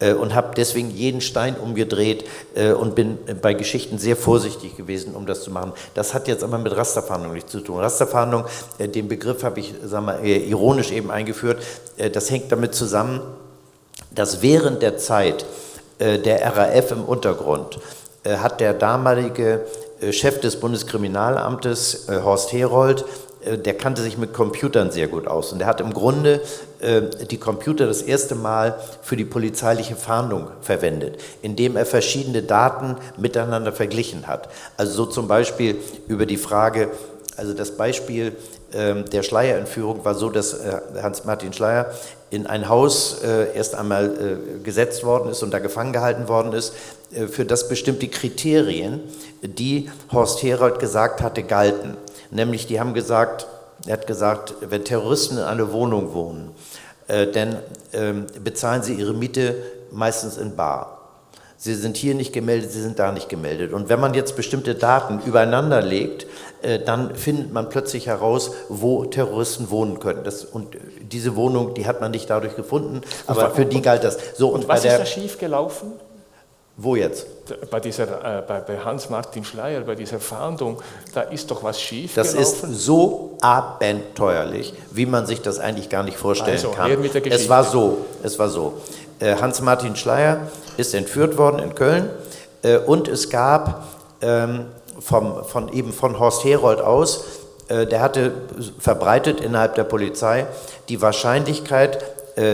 Äh, 0.00 0.14
und 0.14 0.34
habe 0.34 0.54
deswegen 0.56 0.90
jeden 0.90 1.20
Stein 1.20 1.56
umgedreht 1.56 2.24
und 2.80 2.94
bin 2.94 3.18
bei 3.40 3.54
Geschichten 3.54 3.98
sehr 3.98 4.16
vorsichtig 4.16 4.76
gewesen, 4.76 5.14
um 5.14 5.24
das 5.24 5.42
zu 5.42 5.50
machen. 5.52 5.72
Das 5.94 6.14
hat 6.14 6.26
jetzt 6.26 6.42
aber 6.42 6.58
mit 6.58 6.76
Rasterfahndung 6.76 7.32
nichts 7.32 7.52
zu 7.52 7.60
tun. 7.60 7.78
Rasterfahndung, 7.78 8.44
den 8.78 9.08
Begriff 9.08 9.44
habe 9.44 9.60
ich 9.60 9.72
sag 9.84 10.04
mal, 10.04 10.24
ironisch 10.24 10.90
eben 10.90 11.10
eingeführt, 11.10 11.62
das 12.12 12.30
hängt 12.30 12.50
damit 12.50 12.74
zusammen, 12.74 13.20
dass 14.10 14.42
während 14.42 14.82
der 14.82 14.96
Zeit, 14.96 15.44
der 16.00 16.56
RAF 16.56 16.92
im 16.92 17.04
Untergrund 17.04 17.78
äh, 18.22 18.36
hat 18.36 18.60
der 18.60 18.74
damalige 18.74 19.62
äh, 20.00 20.12
Chef 20.12 20.40
des 20.40 20.60
Bundeskriminalamtes, 20.60 22.06
Horst 22.08 22.52
Herold, 22.52 23.04
der 23.42 23.72
kannte 23.72 24.02
sich 24.02 24.18
mit 24.18 24.34
Computern 24.34 24.90
sehr 24.90 25.08
gut 25.08 25.26
aus. 25.26 25.50
Und 25.54 25.62
er 25.62 25.66
hat 25.66 25.80
im 25.80 25.94
Grunde 25.94 26.42
die 27.30 27.38
Computer 27.38 27.86
das 27.86 28.02
erste 28.02 28.34
Mal 28.34 28.78
für 29.00 29.16
die 29.16 29.24
polizeiliche 29.24 29.96
Fahndung 29.96 30.48
verwendet, 30.60 31.18
indem 31.40 31.76
er 31.78 31.86
verschiedene 31.86 32.42
Daten 32.42 32.96
miteinander 33.16 33.72
verglichen 33.72 34.26
hat. 34.26 34.50
Also 34.76 34.92
so 34.92 35.06
zum 35.06 35.26
Beispiel 35.26 35.76
über 36.06 36.26
die 36.26 36.36
Frage, 36.36 36.90
also 37.38 37.54
das 37.54 37.70
Beispiel 37.78 38.36
ähm, 38.74 39.06
der 39.10 39.22
Schleierentführung 39.22 40.04
war 40.04 40.14
so, 40.14 40.28
dass 40.28 40.54
Hans-Martin 41.00 41.54
Schleier 41.54 41.86
in 42.30 42.46
ein 42.46 42.68
Haus 42.68 43.22
äh, 43.22 43.54
erst 43.54 43.74
einmal 43.74 44.06
äh, 44.06 44.62
gesetzt 44.62 45.04
worden 45.04 45.30
ist 45.30 45.42
und 45.42 45.50
da 45.50 45.58
gefangen 45.58 45.92
gehalten 45.92 46.28
worden 46.28 46.52
ist, 46.52 46.74
äh, 47.12 47.26
für 47.26 47.44
das 47.44 47.68
bestimmte 47.68 48.08
Kriterien, 48.08 49.00
die 49.42 49.90
Horst 50.12 50.42
Herold 50.42 50.78
gesagt 50.78 51.22
hatte, 51.22 51.42
galten. 51.42 51.96
Nämlich, 52.30 52.66
die 52.66 52.78
haben 52.78 52.94
gesagt, 52.94 53.46
er 53.86 53.94
hat 53.94 54.06
gesagt, 54.06 54.54
wenn 54.60 54.84
Terroristen 54.84 55.38
in 55.38 55.44
einer 55.44 55.72
Wohnung 55.72 56.14
wohnen, 56.14 56.50
äh, 57.08 57.26
dann 57.26 57.58
ähm, 57.92 58.26
bezahlen 58.42 58.82
sie 58.82 58.94
ihre 58.94 59.14
Miete 59.14 59.56
meistens 59.90 60.36
in 60.36 60.54
Bar. 60.54 60.98
Sie 61.56 61.74
sind 61.74 61.96
hier 61.96 62.14
nicht 62.14 62.32
gemeldet, 62.32 62.72
Sie 62.72 62.80
sind 62.80 62.98
da 62.98 63.12
nicht 63.12 63.28
gemeldet. 63.28 63.72
Und 63.72 63.88
wenn 63.88 64.00
man 64.00 64.14
jetzt 64.14 64.34
bestimmte 64.34 64.74
Daten 64.74 65.20
übereinander 65.26 65.82
legt, 65.82 66.26
dann 66.84 67.14
findet 67.14 67.52
man 67.52 67.68
plötzlich 67.68 68.06
heraus, 68.06 68.50
wo 68.68 69.04
Terroristen 69.04 69.70
wohnen 69.70 69.98
können. 69.98 70.24
Das, 70.24 70.44
und 70.44 70.76
diese 71.00 71.36
Wohnung, 71.36 71.74
die 71.74 71.86
hat 71.86 72.00
man 72.00 72.10
nicht 72.10 72.28
dadurch 72.28 72.56
gefunden, 72.56 73.00
aber 73.26 73.50
für 73.50 73.64
die 73.64 73.80
galt 73.80 74.04
das. 74.04 74.18
So, 74.36 74.48
und, 74.48 74.62
und 74.62 74.68
was 74.68 74.84
ist 74.84 74.98
da 74.98 75.06
schief 75.06 75.38
gelaufen? 75.38 75.92
Wo 76.82 76.96
jetzt? 76.96 77.26
Bei, 77.70 77.78
dieser, 77.78 78.04
äh, 78.04 78.42
bei, 78.46 78.60
bei 78.60 78.78
Hans-Martin 78.78 79.44
Schleier, 79.44 79.82
bei 79.82 79.94
dieser 79.94 80.18
Fahndung, 80.18 80.78
da 81.12 81.22
ist 81.22 81.50
doch 81.50 81.62
was 81.62 81.78
schief 81.78 82.14
Das 82.14 82.32
gelaufen. 82.32 82.70
ist 82.70 82.80
so 82.84 83.36
abenteuerlich, 83.42 84.72
wie 84.90 85.04
man 85.04 85.26
sich 85.26 85.42
das 85.42 85.58
eigentlich 85.58 85.90
gar 85.90 86.02
nicht 86.04 86.16
vorstellen 86.16 86.56
also, 86.56 86.70
kann. 86.70 86.90
Es 87.28 87.50
war 87.50 87.64
so, 87.64 88.06
es 88.22 88.38
war 88.38 88.48
so. 88.48 88.74
Äh, 89.18 89.36
Hans-Martin 89.36 89.94
Schleier 89.94 90.48
ist 90.78 90.94
entführt 90.94 91.36
worden 91.36 91.58
in 91.58 91.74
Köln 91.74 92.08
äh, 92.62 92.78
und 92.78 93.08
es 93.08 93.28
gab 93.28 93.84
ähm, 94.22 94.66
vom, 94.98 95.44
von, 95.44 95.72
eben 95.72 95.92
von 95.92 96.18
Horst 96.18 96.44
Herold 96.44 96.80
aus, 96.80 97.24
äh, 97.68 97.86
der 97.86 98.00
hatte 98.00 98.32
verbreitet 98.78 99.40
innerhalb 99.40 99.74
der 99.74 99.84
Polizei 99.84 100.46
die 100.88 101.00
Wahrscheinlichkeit, 101.00 101.98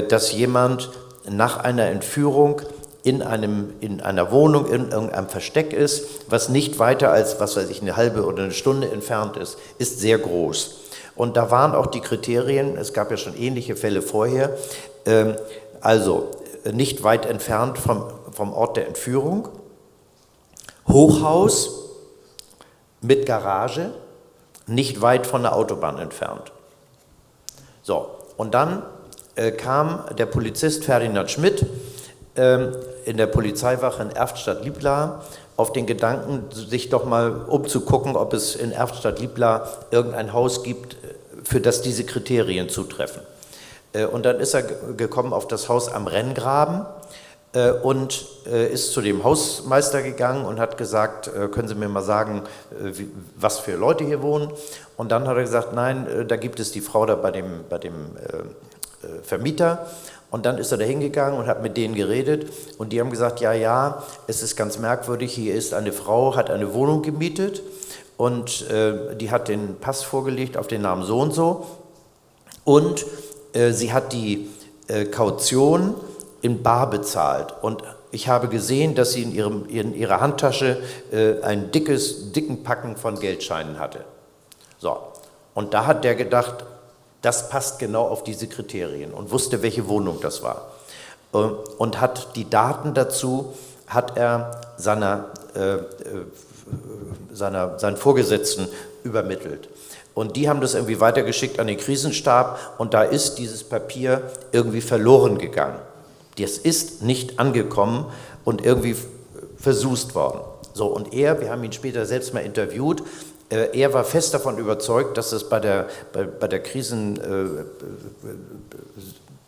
dass 0.08 0.32
jemand 0.32 0.90
nach 1.28 1.58
einer 1.58 1.84
Entführung 1.84 2.62
in, 3.06 3.22
einem, 3.22 3.72
in 3.80 4.00
einer 4.00 4.32
Wohnung, 4.32 4.66
in 4.66 4.90
irgendeinem 4.90 5.28
Versteck 5.28 5.72
ist, 5.72 6.08
was 6.28 6.48
nicht 6.48 6.80
weiter 6.80 7.12
als, 7.12 7.38
was 7.38 7.56
weiß 7.56 7.70
ich, 7.70 7.80
eine 7.80 7.96
halbe 7.96 8.24
oder 8.24 8.42
eine 8.42 8.52
Stunde 8.52 8.90
entfernt 8.90 9.36
ist, 9.36 9.58
ist 9.78 10.00
sehr 10.00 10.18
groß. 10.18 10.78
Und 11.14 11.36
da 11.36 11.52
waren 11.52 11.76
auch 11.76 11.86
die 11.86 12.00
Kriterien, 12.00 12.76
es 12.76 12.92
gab 12.92 13.12
ja 13.12 13.16
schon 13.16 13.36
ähnliche 13.36 13.76
Fälle 13.76 14.02
vorher, 14.02 14.56
ähm, 15.04 15.36
also 15.80 16.32
nicht 16.72 17.04
weit 17.04 17.26
entfernt 17.26 17.78
vom, 17.78 18.06
vom 18.32 18.52
Ort 18.52 18.76
der 18.76 18.88
Entführung. 18.88 19.50
Hochhaus 20.88 21.85
mit 23.06 23.26
Garage, 23.26 23.90
nicht 24.66 25.00
weit 25.00 25.26
von 25.26 25.42
der 25.42 25.54
Autobahn 25.54 25.98
entfernt. 25.98 26.52
So, 27.82 28.08
und 28.36 28.54
dann 28.54 28.82
äh, 29.36 29.52
kam 29.52 30.04
der 30.18 30.26
Polizist 30.26 30.84
Ferdinand 30.84 31.30
Schmidt 31.30 31.64
äh, 32.34 32.68
in 33.04 33.16
der 33.16 33.26
Polizeiwache 33.26 34.02
in 34.02 34.10
Erftstadt-Liebla 34.10 35.22
auf 35.56 35.72
den 35.72 35.86
Gedanken, 35.86 36.44
sich 36.50 36.90
doch 36.90 37.04
mal 37.04 37.44
umzugucken, 37.46 38.16
ob 38.16 38.34
es 38.34 38.56
in 38.56 38.72
Erftstadt-Liebla 38.72 39.68
irgendein 39.90 40.32
Haus 40.32 40.62
gibt, 40.62 40.96
für 41.44 41.60
das 41.60 41.80
diese 41.80 42.04
Kriterien 42.04 42.68
zutreffen. 42.68 43.22
Äh, 43.92 44.06
und 44.06 44.26
dann 44.26 44.40
ist 44.40 44.54
er 44.54 44.62
gekommen 44.62 45.32
auf 45.32 45.46
das 45.46 45.68
Haus 45.68 45.88
am 45.88 46.06
Renngraben 46.06 46.82
äh, 46.82 46.86
und 47.82 48.26
äh, 48.46 48.70
ist 48.70 48.92
zu 48.92 49.00
dem 49.00 49.24
Hausmeister 49.24 50.02
gegangen 50.02 50.44
und 50.44 50.60
hat 50.60 50.76
gesagt, 50.76 51.30
können 51.52 51.68
Sie 51.68 51.74
mir 51.74 51.88
mal 51.88 52.02
sagen, 52.02 52.42
was 53.36 53.58
für 53.58 53.76
Leute 53.76 54.04
hier 54.04 54.22
wohnen? 54.22 54.50
Und 54.96 55.10
dann 55.10 55.26
hat 55.26 55.36
er 55.36 55.42
gesagt, 55.42 55.72
nein, 55.72 56.26
da 56.28 56.36
gibt 56.36 56.60
es 56.60 56.72
die 56.72 56.82
Frau 56.82 57.06
da 57.06 57.14
bei 57.14 57.30
dem, 57.30 57.64
bei 57.70 57.78
dem 57.78 57.94
Vermieter. 59.22 59.86
Und 60.30 60.44
dann 60.44 60.58
ist 60.58 60.72
er 60.72 60.78
da 60.78 60.84
hingegangen 60.84 61.38
und 61.38 61.46
hat 61.46 61.62
mit 61.62 61.76
denen 61.76 61.94
geredet 61.94 62.50
und 62.78 62.92
die 62.92 63.00
haben 63.00 63.10
gesagt, 63.10 63.40
ja, 63.40 63.52
ja, 63.52 64.02
es 64.26 64.42
ist 64.42 64.56
ganz 64.56 64.78
merkwürdig, 64.78 65.32
hier 65.32 65.54
ist 65.54 65.72
eine 65.72 65.92
Frau, 65.92 66.34
hat 66.34 66.50
eine 66.50 66.74
Wohnung 66.74 67.02
gemietet 67.02 67.62
und 68.16 68.68
äh, 68.68 69.14
die 69.16 69.30
hat 69.30 69.48
den 69.48 69.76
Pass 69.76 70.02
vorgelegt 70.02 70.56
auf 70.56 70.66
den 70.66 70.82
Namen 70.82 71.04
so 71.04 71.20
und 71.20 71.32
so 71.32 71.66
und 72.64 73.06
äh, 73.52 73.70
sie 73.70 73.92
hat 73.92 74.12
die 74.12 74.48
äh, 74.88 75.04
Kaution 75.04 75.94
in 76.42 76.62
Bar 76.62 76.90
bezahlt 76.90 77.54
und 77.62 77.82
ich 78.10 78.28
habe 78.28 78.48
gesehen, 78.48 78.94
dass 78.94 79.12
sie 79.12 79.22
in, 79.22 79.34
ihrem, 79.34 79.66
in 79.68 79.94
ihrer 79.94 80.20
Handtasche 80.20 80.78
äh, 81.12 81.42
ein 81.42 81.70
dickes, 81.70 82.32
dicken 82.32 82.62
Packen 82.62 82.96
von 82.96 83.18
Geldscheinen 83.18 83.78
hatte. 83.78 84.04
So, 84.78 84.96
und 85.54 85.74
da 85.74 85.86
hat 85.86 86.04
der 86.04 86.14
gedacht, 86.14 86.64
das 87.22 87.48
passt 87.48 87.78
genau 87.78 88.06
auf 88.06 88.22
diese 88.22 88.46
Kriterien 88.46 89.12
und 89.12 89.30
wusste, 89.32 89.62
welche 89.62 89.88
Wohnung 89.88 90.20
das 90.20 90.42
war. 90.42 90.72
Äh, 91.34 91.38
und 91.78 92.00
hat 92.00 92.36
die 92.36 92.48
Daten 92.48 92.94
dazu, 92.94 93.54
hat 93.86 94.16
er 94.16 94.60
seiner, 94.76 95.26
äh, 95.54 95.78
seiner, 97.32 97.78
seinen 97.78 97.96
Vorgesetzten 97.96 98.68
übermittelt. 99.02 99.68
Und 100.14 100.36
die 100.36 100.48
haben 100.48 100.60
das 100.60 100.74
irgendwie 100.74 101.00
weitergeschickt 101.00 101.60
an 101.60 101.66
den 101.66 101.76
Krisenstab 101.76 102.76
und 102.78 102.94
da 102.94 103.02
ist 103.02 103.34
dieses 103.34 103.62
Papier 103.62 104.22
irgendwie 104.52 104.80
verloren 104.80 105.36
gegangen. 105.36 105.78
Das 106.38 106.58
ist 106.58 107.02
nicht 107.02 107.38
angekommen 107.38 108.06
und 108.44 108.64
irgendwie 108.64 108.96
versust 109.56 110.14
worden. 110.14 110.40
So, 110.74 110.86
und 110.86 111.14
er, 111.14 111.40
wir 111.40 111.50
haben 111.50 111.64
ihn 111.64 111.72
später 111.72 112.04
selbst 112.04 112.34
mal 112.34 112.40
interviewt, 112.40 113.02
äh, 113.48 113.78
er 113.78 113.94
war 113.94 114.04
fest 114.04 114.34
davon 114.34 114.58
überzeugt, 114.58 115.16
dass 115.16 115.32
es 115.32 115.48
bei 115.48 115.60
der, 115.60 115.86
bei, 116.12 116.24
bei 116.24 116.48
der 116.48 116.62
Krisen, 116.62 117.16
äh, 117.16 117.64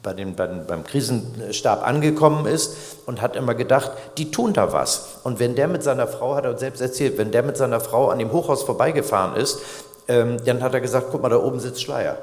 bei 0.02 0.15
den, 0.15 0.36
bei, 0.36 0.47
beim 0.47 0.85
Krisenstab 0.85 1.86
angekommen 1.86 2.47
ist 2.47 2.77
und 3.06 3.20
hat 3.20 3.35
immer 3.36 3.55
gedacht, 3.55 3.90
die 4.16 4.31
tun 4.31 4.52
da 4.52 4.73
was. 4.73 5.19
Und 5.24 5.40
wenn 5.40 5.56
der 5.56 5.69
mit 5.69 5.82
seiner 5.82 6.06
Frau, 6.06 6.35
hat 6.36 6.44
er 6.44 6.56
selbst 6.56 6.81
erzählt, 6.81 7.19
wenn 7.19 7.32
der 7.32 7.43
mit 7.43 7.56
seiner 7.56 7.81
Frau 7.81 8.09
an 8.09 8.19
dem 8.19 8.32
Hochhaus 8.32 8.62
vorbeigefahren 8.62 9.36
ist, 9.36 9.59
ähm, 10.06 10.36
dann 10.44 10.62
hat 10.62 10.73
er 10.74 10.81
gesagt, 10.81 11.09
guck 11.10 11.20
mal, 11.20 11.28
da 11.28 11.43
oben 11.43 11.60
sitzt 11.60 11.82
Schleier. 11.82 12.16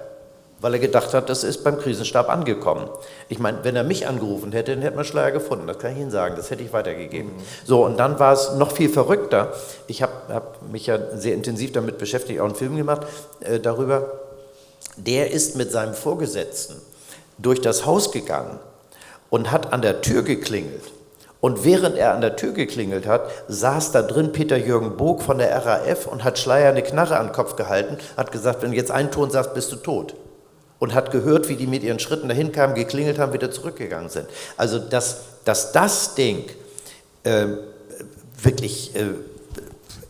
Weil 0.62 0.74
er 0.74 0.80
gedacht 0.80 1.14
hat, 1.14 1.30
das 1.30 1.44
ist 1.44 1.64
beim 1.64 1.78
Krisenstab 1.78 2.30
angekommen. 2.30 2.90
Ich 3.28 3.40
meine, 3.40 3.60
wenn 3.64 3.76
er 3.76 3.84
mich 3.84 4.08
angerufen 4.08 4.52
hätte, 4.54 4.74
dann 4.74 4.82
hätte 4.82 4.96
man 4.96 5.06
Schleier 5.06 5.32
gefunden. 5.32 5.68
Das 5.68 5.80
kann 5.80 5.92
ich 5.92 6.00
Ihnen 6.00 6.12
sagen. 6.12 6.36
Das 6.38 6.50
hätte 6.50 6.64
ich 6.64 6.72
weitergegeben. 6.72 7.32
Mhm. 7.36 7.42
So, 7.66 7.86
und 7.86 7.98
dann 7.98 8.20
war 8.20 8.34
es 8.34 8.54
noch 8.54 8.72
viel 8.72 8.90
verrückter. 8.90 9.54
Ich 9.88 10.02
habe 10.02 10.14
hab 10.30 10.62
mich 10.72 10.88
ja 10.88 10.98
sehr 11.18 11.34
intensiv 11.34 11.74
damit 11.74 11.98
beschäftigt, 11.98 12.40
auch 12.40 12.46
einen 12.46 12.56
Film 12.56 12.78
gemacht 12.78 13.02
äh, 13.42 13.60
darüber. 13.60 14.12
Der 14.98 15.32
ist 15.32 15.56
mit 15.58 15.72
seinem 15.72 15.94
Vorgesetzten 15.94 16.76
durch 17.38 17.62
das 17.62 17.86
Haus 17.86 18.12
gegangen 18.12 18.60
und 19.30 19.52
hat 19.52 19.74
an 19.74 19.82
der 19.82 20.02
Tür 20.02 20.24
geklingelt. 20.24 20.84
Und 21.42 21.64
während 21.64 21.98
er 21.98 22.14
an 22.14 22.22
der 22.22 22.38
Tür 22.38 22.54
geklingelt 22.54 23.06
hat, 23.06 23.30
saß 23.48 23.92
da 23.92 24.02
drin 24.02 24.32
Peter-Jürgen 24.32 24.98
Bog 24.98 25.22
von 25.22 25.38
der 25.38 25.66
RAF 25.66 26.08
und 26.08 26.24
hat 26.24 26.40
Schleier 26.40 26.70
eine 26.70 26.82
Knarre 26.82 27.18
an 27.18 27.28
den 27.28 27.34
Kopf 27.34 27.56
gehalten, 27.56 27.98
hat 28.18 28.32
gesagt, 28.32 28.64
wenn 28.64 28.72
du 28.72 28.78
jetzt 28.78 28.90
einen 28.90 29.12
Ton 29.12 29.30
sagst, 29.30 29.54
bist 29.54 29.72
du 29.72 29.76
tot. 29.76 30.16
Und 30.86 30.94
hat 30.94 31.10
gehört, 31.10 31.50
wie 31.50 31.56
die 31.56 31.66
mit 31.66 31.82
ihren 31.82 31.98
Schritten 31.98 32.30
dahin 32.30 32.52
kamen, 32.52 32.76
geklingelt 32.76 33.18
haben, 33.18 33.34
wieder 33.34 33.50
zurückgegangen 33.50 34.08
sind. 34.10 34.28
Also, 34.56 34.78
dass, 34.78 35.22
dass 35.44 35.72
das 35.72 36.14
Ding 36.14 36.46
äh, 37.24 37.48
wirklich 38.44 38.96
äh, 38.96 39.06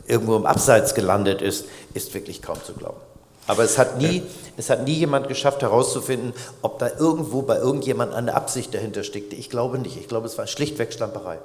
irgendwo 0.06 0.36
im 0.36 0.46
Abseits 0.46 0.94
gelandet 0.94 1.42
ist, 1.42 1.64
ist 1.94 2.14
wirklich 2.14 2.42
kaum 2.42 2.62
zu 2.62 2.74
glauben. 2.74 3.00
Aber 3.48 3.64
es 3.64 3.78
hat, 3.78 4.00
nie, 4.00 4.22
es 4.58 4.70
hat 4.70 4.84
nie 4.84 4.96
jemand 4.96 5.30
geschafft 5.30 5.62
herauszufinden, 5.62 6.34
ob 6.62 6.78
da 6.80 6.90
irgendwo 7.00 7.42
bei 7.44 7.56
irgendjemand 7.56 8.14
eine 8.14 8.34
Absicht 8.34 8.74
dahinter 8.74 9.06
steckte. 9.06 9.38
Ich 9.38 9.50
glaube 9.50 9.80
nicht. 9.80 9.96
Ich 9.96 10.10
glaube, 10.10 10.28
es 10.28 10.38
war 10.38 10.46
schlichtweg 10.46 10.92
Schlamperei. 10.92 11.38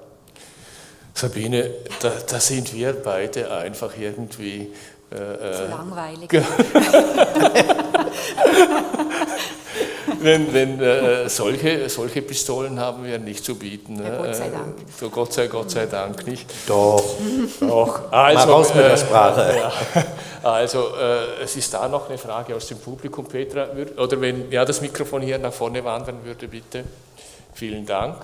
Sabine, 1.14 1.70
da, 2.02 2.10
da 2.26 2.40
sind 2.40 2.74
wir 2.74 2.94
beide 2.94 3.52
einfach 3.52 3.92
irgendwie. 3.96 4.72
Äh, 5.10 5.16
Zu 5.16 5.64
äh, 5.64 5.68
langweilig. 5.68 6.30
wenn, 10.20 10.52
wenn 10.52 10.80
äh, 10.80 11.28
solche, 11.28 11.88
solche 11.88 12.22
Pistolen 12.22 12.78
haben 12.78 13.04
wir 13.04 13.18
nicht 13.18 13.44
zu 13.44 13.56
bieten. 13.56 14.00
Ja, 14.02 14.18
Gott 14.18 14.36
sei 14.36 14.46
äh, 14.46 14.50
Dank. 14.50 14.76
So 14.98 15.10
Gott 15.10 15.32
sei, 15.32 15.46
Gott 15.48 15.70
sei 15.70 15.86
Dank 15.86 16.26
nicht. 16.26 16.48
Doch. 16.66 17.02
Doch. 17.60 18.12
Also, 18.12 18.46
Mal 18.46 18.52
raus 18.52 18.74
mit 18.74 18.84
der 18.84 18.92
äh, 18.92 18.98
Sprache. 18.98 19.54
Ja. 19.60 19.72
Also 20.42 20.96
äh, 20.96 21.42
es 21.42 21.54
ist 21.56 21.74
da 21.74 21.86
noch 21.86 22.08
eine 22.08 22.16
Frage 22.16 22.54
aus 22.54 22.66
dem 22.68 22.78
Publikum, 22.78 23.26
Petra. 23.26 23.66
Oder 23.98 24.20
wenn 24.20 24.50
ja, 24.50 24.64
das 24.64 24.80
Mikrofon 24.80 25.20
hier 25.20 25.38
nach 25.38 25.52
vorne 25.52 25.84
wandern 25.84 26.24
würde, 26.24 26.48
bitte. 26.48 26.84
Vielen 27.52 27.84
Dank. 27.84 28.16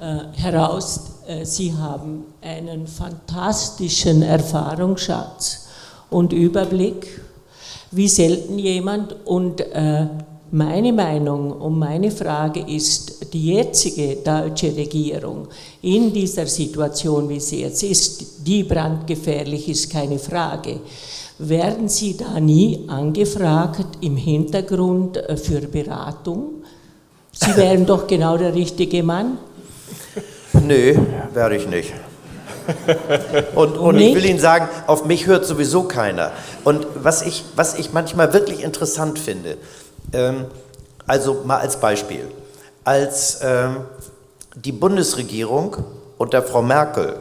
Äh, 0.00 0.18
Herr 0.36 0.70
Aust, 0.70 1.00
äh, 1.26 1.44
Sie 1.44 1.74
haben 1.74 2.24
einen 2.40 2.86
fantastischen 2.86 4.22
Erfahrungsschatz 4.22 5.66
und 6.10 6.32
Überblick, 6.32 7.20
wie 7.90 8.06
selten 8.06 8.60
jemand. 8.60 9.16
Und 9.26 9.60
äh, 9.60 10.06
meine 10.52 10.92
Meinung 10.92 11.50
und 11.50 11.80
meine 11.80 12.12
Frage 12.12 12.60
ist, 12.60 13.32
die 13.32 13.54
jetzige 13.54 14.16
deutsche 14.16 14.74
Regierung 14.76 15.48
in 15.82 16.12
dieser 16.12 16.46
Situation, 16.46 17.28
wie 17.28 17.40
sie 17.40 17.62
jetzt 17.62 17.82
ist, 17.82 18.46
die 18.46 18.62
brandgefährlich 18.62 19.68
ist, 19.68 19.90
keine 19.90 20.18
Frage. 20.20 20.78
Werden 21.40 21.88
Sie 21.88 22.16
da 22.16 22.38
nie 22.40 22.84
angefragt 22.88 23.98
im 24.00 24.16
Hintergrund 24.16 25.22
für 25.36 25.60
Beratung? 25.60 26.62
Sie 27.32 27.56
wären 27.56 27.84
doch 27.84 28.06
genau 28.06 28.36
der 28.36 28.54
richtige 28.54 29.02
Mann. 29.02 29.38
Nö, 30.52 30.94
werde 31.34 31.56
ich 31.56 31.66
nicht. 31.66 31.92
Und, 33.54 33.78
und 33.78 33.98
ich 33.98 34.14
will 34.14 34.26
Ihnen 34.26 34.38
sagen, 34.38 34.68
auf 34.86 35.06
mich 35.06 35.26
hört 35.26 35.46
sowieso 35.46 35.84
keiner. 35.84 36.32
Und 36.64 36.86
was 36.96 37.22
ich, 37.22 37.44
was 37.56 37.78
ich 37.78 37.94
manchmal 37.94 38.34
wirklich 38.34 38.62
interessant 38.62 39.18
finde, 39.18 39.56
ähm, 40.12 40.44
also 41.06 41.42
mal 41.46 41.58
als 41.60 41.80
Beispiel, 41.80 42.26
als 42.84 43.40
ähm, 43.42 43.86
die 44.54 44.72
Bundesregierung 44.72 45.76
unter 46.18 46.42
Frau 46.42 46.60
Merkel 46.60 47.20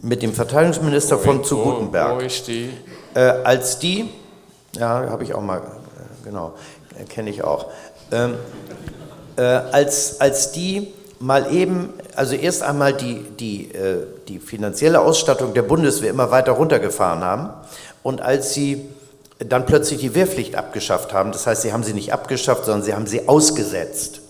mit 0.00 0.22
dem 0.22 0.32
Verteidigungsminister 0.32 1.18
von 1.18 1.44
zu 1.44 1.58
Gutenberg, 1.58 2.16
wo, 2.16 2.20
wo 2.20 2.20
ist 2.20 2.46
die? 2.46 2.70
Äh, 3.14 3.20
als 3.20 3.78
die, 3.78 4.08
ja, 4.78 5.10
habe 5.10 5.24
ich 5.24 5.34
auch 5.34 5.42
mal, 5.42 5.58
äh, 5.58 5.62
genau, 6.24 6.54
kenne 7.08 7.30
ich 7.30 7.42
auch, 7.42 7.66
ähm, 8.12 8.34
äh, 9.36 9.42
als, 9.42 10.20
als 10.20 10.52
die 10.52 10.94
mal 11.20 11.52
eben, 11.52 11.92
also 12.14 12.34
erst 12.34 12.62
einmal 12.62 12.92
die, 12.92 13.24
die, 13.38 13.72
äh, 13.72 14.06
die 14.28 14.38
finanzielle 14.38 15.00
Ausstattung 15.00 15.54
der 15.54 15.62
Bundeswehr 15.62 16.10
immer 16.10 16.30
weiter 16.30 16.52
runtergefahren 16.52 17.24
haben 17.24 17.50
und 18.02 18.20
als 18.20 18.54
sie 18.54 18.88
dann 19.38 19.66
plötzlich 19.66 20.00
die 20.00 20.14
Wehrpflicht 20.14 20.56
abgeschafft 20.56 21.12
haben, 21.12 21.32
das 21.32 21.46
heißt, 21.46 21.62
sie 21.62 21.72
haben 21.72 21.84
sie 21.84 21.92
nicht 21.92 22.12
abgeschafft, 22.12 22.64
sondern 22.64 22.82
sie 22.82 22.94
haben 22.94 23.06
sie 23.06 23.28
ausgesetzt. 23.28 24.20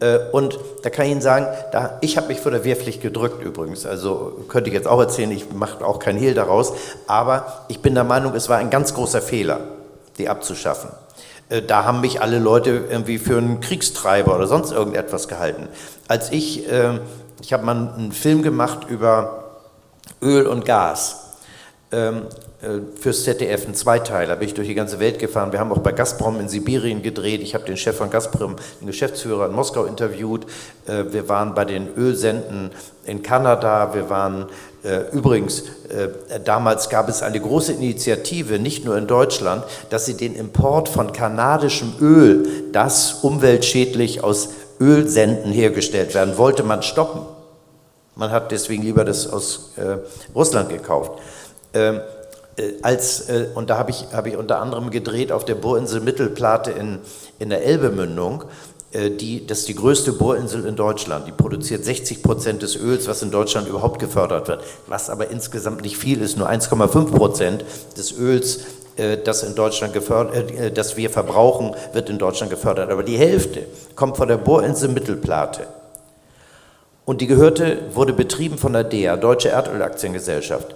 Äh, 0.00 0.18
und 0.32 0.58
da 0.82 0.90
kann 0.90 1.06
ich 1.06 1.12
Ihnen 1.12 1.20
sagen, 1.20 1.46
da, 1.72 1.98
ich 2.00 2.16
habe 2.16 2.28
mich 2.28 2.40
vor 2.40 2.52
der 2.52 2.64
Wehrpflicht 2.64 3.02
gedrückt 3.02 3.42
übrigens. 3.42 3.84
Also 3.84 4.44
könnte 4.48 4.70
ich 4.70 4.74
jetzt 4.74 4.86
auch 4.86 5.00
erzählen, 5.00 5.30
ich 5.32 5.52
mache 5.52 5.84
auch 5.84 5.98
kein 5.98 6.16
Hehl 6.16 6.34
daraus. 6.34 6.72
Aber 7.06 7.64
ich 7.68 7.80
bin 7.80 7.94
der 7.94 8.04
Meinung, 8.04 8.34
es 8.34 8.48
war 8.48 8.58
ein 8.58 8.70
ganz 8.70 8.94
großer 8.94 9.20
Fehler, 9.20 9.60
die 10.18 10.28
abzuschaffen. 10.28 10.90
Äh, 11.48 11.62
da 11.62 11.84
haben 11.84 12.00
mich 12.00 12.20
alle 12.20 12.38
Leute 12.38 12.70
irgendwie 12.90 13.18
für 13.18 13.38
einen 13.38 13.60
Kriegstreiber 13.60 14.34
oder 14.34 14.46
sonst 14.46 14.72
irgendetwas 14.72 15.28
gehalten. 15.28 15.68
Als 16.06 16.32
ich, 16.32 16.70
äh, 16.70 17.00
ich 17.42 17.52
habe 17.52 17.64
mal 17.64 17.94
einen 17.96 18.12
Film 18.12 18.42
gemacht 18.42 18.86
über 18.88 19.60
Öl 20.22 20.46
und 20.46 20.64
Gas. 20.64 21.24
ähm, 21.90 22.22
äh, 22.60 22.80
fürs 23.00 23.22
ZDF, 23.22 23.68
ein 23.68 23.74
Zweiteiler, 23.74 24.34
bin 24.34 24.48
ich 24.48 24.54
durch 24.54 24.66
die 24.66 24.74
ganze 24.74 24.98
Welt 24.98 25.20
gefahren. 25.20 25.52
Wir 25.52 25.60
haben 25.60 25.70
auch 25.70 25.78
bei 25.78 25.92
Gazprom 25.92 26.40
in 26.40 26.48
Sibirien 26.48 27.02
gedreht. 27.02 27.40
Ich 27.40 27.54
habe 27.54 27.64
den 27.64 27.76
Chef 27.76 27.96
von 27.96 28.10
Gazprom, 28.10 28.56
den 28.80 28.88
Geschäftsführer 28.88 29.46
in 29.46 29.52
Moskau 29.52 29.84
interviewt. 29.84 30.44
Äh, 30.86 31.04
wir 31.12 31.28
waren 31.28 31.54
bei 31.54 31.64
den 31.64 31.88
Ölsenden 31.96 32.70
in 33.04 33.22
Kanada. 33.22 33.94
Wir 33.94 34.10
waren 34.10 34.46
übrigens, 35.12 35.64
damals 36.44 36.88
gab 36.88 37.08
es 37.08 37.22
eine 37.22 37.40
große 37.40 37.72
Initiative, 37.72 38.58
nicht 38.58 38.84
nur 38.84 38.96
in 38.96 39.06
Deutschland, 39.06 39.64
dass 39.90 40.06
sie 40.06 40.14
den 40.14 40.36
Import 40.36 40.88
von 40.88 41.12
kanadischem 41.12 41.94
Öl, 42.00 42.46
das 42.72 43.14
umweltschädlich 43.22 44.22
aus 44.22 44.50
Ölsenden 44.80 45.50
hergestellt 45.50 46.14
werden, 46.14 46.38
wollte 46.38 46.62
man 46.62 46.82
stoppen. 46.82 47.22
Man 48.14 48.30
hat 48.30 48.52
deswegen 48.52 48.84
lieber 48.84 49.04
das 49.04 49.26
aus 49.26 49.72
Russland 50.34 50.68
gekauft. 50.68 51.12
Ähm, 51.74 52.00
äh, 52.58 52.72
als, 52.82 53.28
äh, 53.28 53.48
und 53.54 53.70
da 53.70 53.78
habe 53.78 53.90
ich, 53.90 54.06
hab 54.12 54.26
ich 54.26 54.36
unter 54.36 54.60
anderem 54.60 54.90
gedreht 54.90 55.32
auf 55.32 55.44
der 55.44 55.54
Bohrinsel 55.54 56.00
Mittelplate 56.00 56.72
in, 56.72 56.98
in 57.38 57.50
der 57.50 57.64
Elbemündung. 57.64 58.44
Äh, 58.92 59.10
die, 59.10 59.46
das 59.46 59.60
ist 59.60 59.68
die 59.68 59.74
größte 59.74 60.12
Bohrinsel 60.12 60.64
in 60.66 60.76
Deutschland. 60.76 61.26
Die 61.26 61.32
produziert 61.32 61.84
60 61.84 62.22
Prozent 62.22 62.62
des 62.62 62.76
Öls, 62.76 63.08
was 63.08 63.22
in 63.22 63.30
Deutschland 63.30 63.68
überhaupt 63.68 63.98
gefördert 63.98 64.48
wird. 64.48 64.64
Was 64.86 65.10
aber 65.10 65.30
insgesamt 65.30 65.82
nicht 65.82 65.96
viel 65.96 66.20
ist, 66.20 66.36
nur 66.36 66.48
1,5 66.48 67.12
Prozent 67.12 67.64
des 67.96 68.16
Öls, 68.18 68.60
äh, 68.96 69.18
das 69.18 69.42
in 69.42 69.54
Deutschland 69.54 69.92
gefördert, 69.92 70.50
äh, 70.50 70.70
das 70.70 70.96
wir 70.96 71.10
verbrauchen, 71.10 71.74
wird 71.92 72.10
in 72.10 72.18
Deutschland 72.18 72.50
gefördert. 72.50 72.90
Aber 72.90 73.02
die 73.02 73.18
Hälfte 73.18 73.66
kommt 73.94 74.16
von 74.16 74.28
der 74.28 74.38
Bohrinsel 74.38 74.88
Mittelplate. 74.88 75.66
Und 77.04 77.20
die 77.20 77.26
gehörte, 77.26 77.78
wurde 77.94 78.12
betrieben 78.12 78.58
von 78.58 78.74
der 78.74 78.84
DEA, 78.84 79.16
Deutsche 79.16 79.48
Erdölaktiengesellschaft 79.48 80.74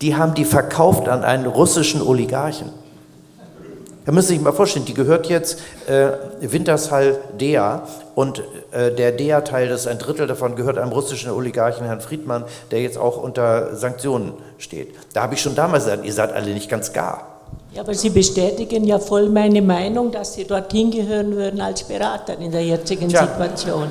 die 0.00 0.16
haben 0.16 0.34
die 0.34 0.44
verkauft 0.44 1.08
an 1.08 1.24
einen 1.24 1.46
russischen 1.46 2.02
Oligarchen. 2.02 2.70
Da 4.04 4.12
müssen 4.12 4.28
Sie 4.28 4.34
sich 4.34 4.42
mal 4.42 4.52
vorstellen, 4.52 4.84
die 4.84 4.92
gehört 4.92 5.28
jetzt 5.28 5.60
äh, 5.86 6.08
Wintershall 6.40 7.18
DEA 7.40 7.86
und 8.14 8.42
äh, 8.70 8.94
der 8.94 9.12
DEA-Teil, 9.12 9.68
das 9.68 9.82
ist 9.82 9.86
ein 9.86 9.98
Drittel 9.98 10.26
davon, 10.26 10.56
gehört 10.56 10.76
einem 10.76 10.92
russischen 10.92 11.30
Oligarchen, 11.30 11.86
Herrn 11.86 12.02
Friedmann, 12.02 12.44
der 12.70 12.82
jetzt 12.82 12.98
auch 12.98 13.16
unter 13.16 13.74
Sanktionen 13.76 14.34
steht. 14.58 14.94
Da 15.14 15.22
habe 15.22 15.34
ich 15.34 15.40
schon 15.40 15.54
damals 15.54 15.84
gesagt, 15.84 16.04
ihr 16.04 16.12
seid 16.12 16.32
alle 16.32 16.52
nicht 16.52 16.68
ganz 16.68 16.92
gar. 16.92 17.40
Ja, 17.72 17.80
aber 17.80 17.94
Sie 17.94 18.10
bestätigen 18.10 18.84
ja 18.84 18.98
voll 18.98 19.28
meine 19.30 19.62
Meinung, 19.62 20.12
dass 20.12 20.34
Sie 20.34 20.44
dorthin 20.44 20.90
gehören 20.90 21.34
würden 21.34 21.60
als 21.60 21.82
Berater 21.82 22.38
in 22.38 22.52
der 22.52 22.64
jetzigen 22.64 23.08
Tja. 23.08 23.26
Situation 23.26 23.88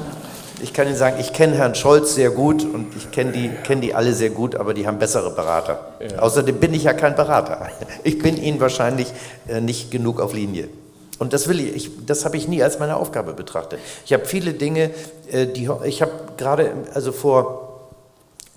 ich 0.63 0.73
kann 0.73 0.87
Ihnen 0.87 0.95
sagen, 0.95 1.17
ich 1.19 1.33
kenne 1.33 1.55
Herrn 1.55 1.75
Scholz 1.75 2.15
sehr 2.15 2.31
gut 2.31 2.63
und 2.63 2.95
ich 2.95 3.11
kenne 3.11 3.33
die, 3.33 3.49
kenn 3.63 3.81
die 3.81 3.93
alle 3.93 4.13
sehr 4.13 4.29
gut, 4.29 4.55
aber 4.55 4.73
die 4.73 4.87
haben 4.87 4.97
bessere 4.97 5.29
Berater. 5.31 5.93
Ja. 5.99 6.19
Außerdem 6.19 6.57
bin 6.57 6.73
ich 6.73 6.85
ja 6.85 6.93
kein 6.93 7.15
Berater. 7.15 7.69
Ich 8.03 8.17
bin 8.19 8.41
Ihnen 8.41 8.59
wahrscheinlich 8.59 9.11
äh, 9.47 9.59
nicht 9.59 9.91
genug 9.91 10.21
auf 10.21 10.33
Linie. 10.33 10.69
Und 11.19 11.33
das 11.33 11.47
will 11.47 11.59
ich, 11.59 11.75
ich 11.75 12.05
das 12.05 12.25
habe 12.25 12.37
ich 12.37 12.47
nie 12.47 12.63
als 12.63 12.79
meine 12.79 12.95
Aufgabe 12.95 13.33
betrachtet. 13.33 13.79
Ich 14.05 14.13
habe 14.13 14.25
viele 14.25 14.53
Dinge, 14.53 14.91
äh, 15.31 15.45
die 15.47 15.69
ich 15.85 16.01
habe 16.01 16.11
gerade, 16.37 16.71
also 16.93 17.11
vor 17.11 17.62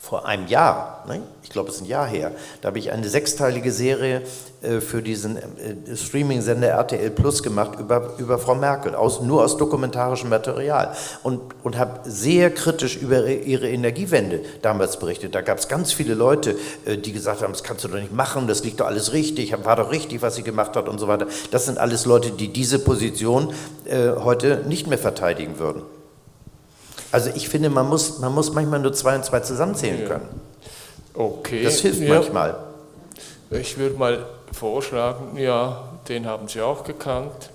vor 0.06 0.24
einem 0.24 0.46
Jahr, 0.46 1.04
ne? 1.08 1.20
ich 1.42 1.50
glaube 1.50 1.68
es 1.68 1.76
ist 1.76 1.82
ein 1.82 1.86
Jahr 1.86 2.06
her, 2.06 2.30
da 2.60 2.68
habe 2.68 2.78
ich 2.78 2.92
eine 2.92 3.08
sechsteilige 3.08 3.72
Serie 3.72 4.22
äh, 4.62 4.80
für 4.80 5.02
diesen 5.02 5.36
äh, 5.36 5.96
Streaming-Sender 5.96 6.68
RTL 6.68 7.10
Plus 7.10 7.42
gemacht 7.42 7.80
über, 7.80 8.14
über 8.18 8.38
Frau 8.38 8.54
Merkel, 8.54 8.94
aus, 8.94 9.20
nur 9.20 9.42
aus 9.42 9.56
dokumentarischem 9.56 10.28
Material 10.28 10.94
und, 11.24 11.40
und 11.64 11.76
habe 11.76 12.08
sehr 12.08 12.50
kritisch 12.50 12.96
über 12.96 13.26
ihre 13.26 13.68
Energiewende 13.68 14.42
damals 14.62 14.96
berichtet. 15.00 15.34
Da 15.34 15.40
gab 15.40 15.58
es 15.58 15.66
ganz 15.66 15.92
viele 15.92 16.14
Leute, 16.14 16.56
äh, 16.84 16.96
die 16.96 17.12
gesagt 17.12 17.42
haben, 17.42 17.52
das 17.52 17.64
kannst 17.64 17.82
du 17.82 17.88
doch 17.88 17.98
nicht 17.98 18.12
machen, 18.12 18.46
das 18.46 18.62
liegt 18.62 18.78
doch 18.78 18.86
alles 18.86 19.12
richtig, 19.12 19.52
war 19.64 19.74
doch 19.74 19.90
richtig, 19.90 20.22
was 20.22 20.36
sie 20.36 20.44
gemacht 20.44 20.76
hat 20.76 20.88
und 20.88 21.00
so 21.00 21.08
weiter. 21.08 21.26
Das 21.50 21.64
sind 21.64 21.78
alles 21.78 22.06
Leute, 22.06 22.30
die 22.30 22.52
diese 22.52 22.78
Position 22.78 23.52
äh, 23.86 24.10
heute 24.22 24.62
nicht 24.68 24.86
mehr 24.86 24.98
verteidigen 24.98 25.58
würden. 25.58 25.82
Also 27.12 27.30
ich 27.34 27.48
finde, 27.48 27.70
man 27.70 27.88
muss, 27.88 28.18
man 28.18 28.34
muss 28.34 28.52
manchmal 28.52 28.80
nur 28.80 28.92
zwei 28.92 29.16
und 29.16 29.24
zwei 29.24 29.40
zusammenzählen 29.40 30.02
ja. 30.02 30.08
können. 30.08 30.40
Okay. 31.14 31.62
Das 31.62 31.80
hilft 31.80 32.00
ja. 32.00 32.14
manchmal. 32.14 32.56
Ich 33.50 33.78
würde 33.78 33.96
mal 33.96 34.26
vorschlagen, 34.52 35.36
ja, 35.38 35.88
den 36.08 36.26
haben 36.26 36.48
Sie 36.48 36.60
auch 36.60 36.84
gekannt. 36.84 37.50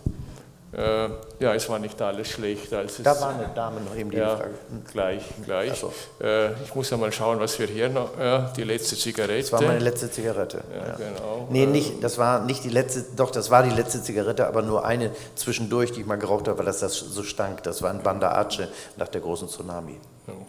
Äh, 0.74 1.10
ja, 1.40 1.54
es 1.54 1.68
war 1.68 1.80
nicht 1.80 2.02
alles 2.02 2.30
schlecht. 2.30 2.72
Da 2.72 3.20
war 3.20 3.36
eine 3.36 3.50
Dame 3.54 3.82
noch 3.82 3.94
eben 3.96 4.10
die 4.10 4.18
ja, 4.18 4.38
Frage. 4.38 4.54
Gleich, 4.92 5.24
gleich. 5.44 5.78
So. 5.78 5.92
Äh, 6.22 6.54
ich 6.64 6.74
muss 6.74 6.90
ja 6.90 6.96
mal 6.96 7.12
schauen, 7.12 7.42
was 7.42 7.60
wir 7.60 7.68
hier 7.68 7.90
noch. 7.90 8.18
Ja, 8.18 8.54
die 8.56 8.64
letzte 8.64 8.96
Zigarette. 8.96 9.42
Das 9.42 9.52
war 9.52 9.62
meine 9.62 9.80
letzte 9.80 10.10
Zigarette. 10.10 10.64
Ja, 10.74 10.88
ja. 10.88 10.96
genau. 10.96 11.48
Nee, 11.50 11.66
nicht, 11.66 12.02
das 12.02 12.18
war 12.18 12.46
nicht 12.46 12.64
die 12.64 12.70
letzte, 12.70 13.04
doch, 13.18 13.32
das 13.32 13.50
war 13.50 13.64
die 13.64 13.76
letzte 13.76 14.02
Zigarette, 14.02 14.48
aber 14.48 14.62
nur 14.62 14.86
eine 14.86 15.12
zwischendurch, 15.36 15.92
die 15.92 16.02
ich 16.02 16.06
mal 16.06 16.18
geraucht 16.18 16.48
habe, 16.48 16.60
weil 16.60 16.66
das, 16.66 16.80
das 16.80 16.98
so 16.98 17.24
stank. 17.24 17.64
Das 17.64 17.82
war 17.82 17.90
ein 17.90 18.02
Banda 18.02 18.32
Aceh 18.32 18.68
nach 18.96 19.10
der 19.10 19.20
großen 19.20 19.50
Tsunami. 19.50 19.98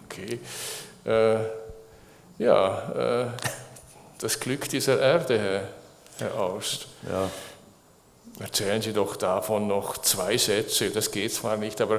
Okay. 0.05 0.39
Äh, 1.05 1.39
ja, 2.39 3.23
äh, 3.23 3.27
das 4.21 4.39
Glück 4.39 4.69
dieser 4.69 5.01
Erde, 5.01 5.37
Herr, 5.37 5.63
Herr 6.19 6.41
Aust. 6.41 6.87
Ja. 7.11 7.29
Erzählen 8.41 8.81
Sie 8.81 8.93
doch 8.93 9.17
davon 9.17 9.67
noch 9.69 9.99
zwei 9.99 10.39
Sätze. 10.39 10.91
Das 10.91 11.11
geht 11.11 11.35
zwar 11.35 11.57
nicht, 11.57 11.81
aber. 11.81 11.97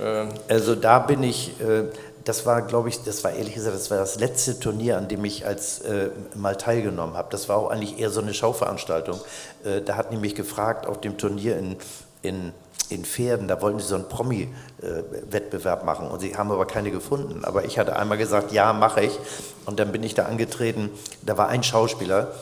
Äh 0.00 0.26
also 0.48 0.74
da 0.74 0.98
bin 0.98 1.22
ich. 1.22 1.60
Äh, 1.60 1.84
das 2.24 2.46
war, 2.46 2.62
glaube 2.62 2.88
ich, 2.88 3.02
das 3.02 3.22
war 3.22 3.32
ehrlich 3.32 3.54
gesagt, 3.54 3.76
das 3.76 3.90
war 3.90 3.98
das 3.98 4.18
letzte 4.18 4.58
Turnier, 4.58 4.96
an 4.96 5.08
dem 5.08 5.24
ich 5.24 5.46
als 5.46 5.80
äh, 5.80 6.08
mal 6.34 6.56
teilgenommen 6.56 7.16
habe. 7.16 7.28
Das 7.30 7.48
war 7.48 7.58
auch 7.58 7.68
eigentlich 7.68 7.98
eher 7.98 8.10
so 8.10 8.20
eine 8.20 8.32
Schauveranstaltung. 8.32 9.20
Äh, 9.62 9.82
da 9.82 9.96
hat 9.96 10.10
nämlich 10.10 10.34
gefragt 10.34 10.86
auf 10.86 11.00
dem 11.00 11.18
Turnier 11.18 11.58
in, 11.58 11.76
in, 12.22 12.52
in 12.88 13.04
Pferden, 13.04 13.46
da 13.46 13.60
wollten 13.60 13.78
sie 13.78 13.86
so 13.86 13.96
einen 13.96 14.08
Promi-Wettbewerb 14.08 15.84
machen 15.84 16.08
und 16.08 16.20
sie 16.20 16.36
haben 16.36 16.50
aber 16.50 16.66
keine 16.66 16.90
gefunden. 16.90 17.44
Aber 17.44 17.66
ich 17.66 17.78
hatte 17.78 17.96
einmal 17.96 18.16
gesagt, 18.16 18.52
ja, 18.52 18.72
mache 18.72 19.02
ich. 19.02 19.18
Und 19.66 19.78
dann 19.78 19.92
bin 19.92 20.02
ich 20.02 20.14
da 20.14 20.24
angetreten. 20.24 20.90
Da 21.22 21.36
war 21.36 21.48
ein 21.48 21.62
Schauspieler, 21.62 22.32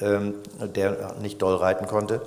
ähm, 0.00 0.34
der 0.74 1.14
nicht 1.22 1.40
doll 1.42 1.56
reiten 1.56 1.86
konnte. 1.86 2.22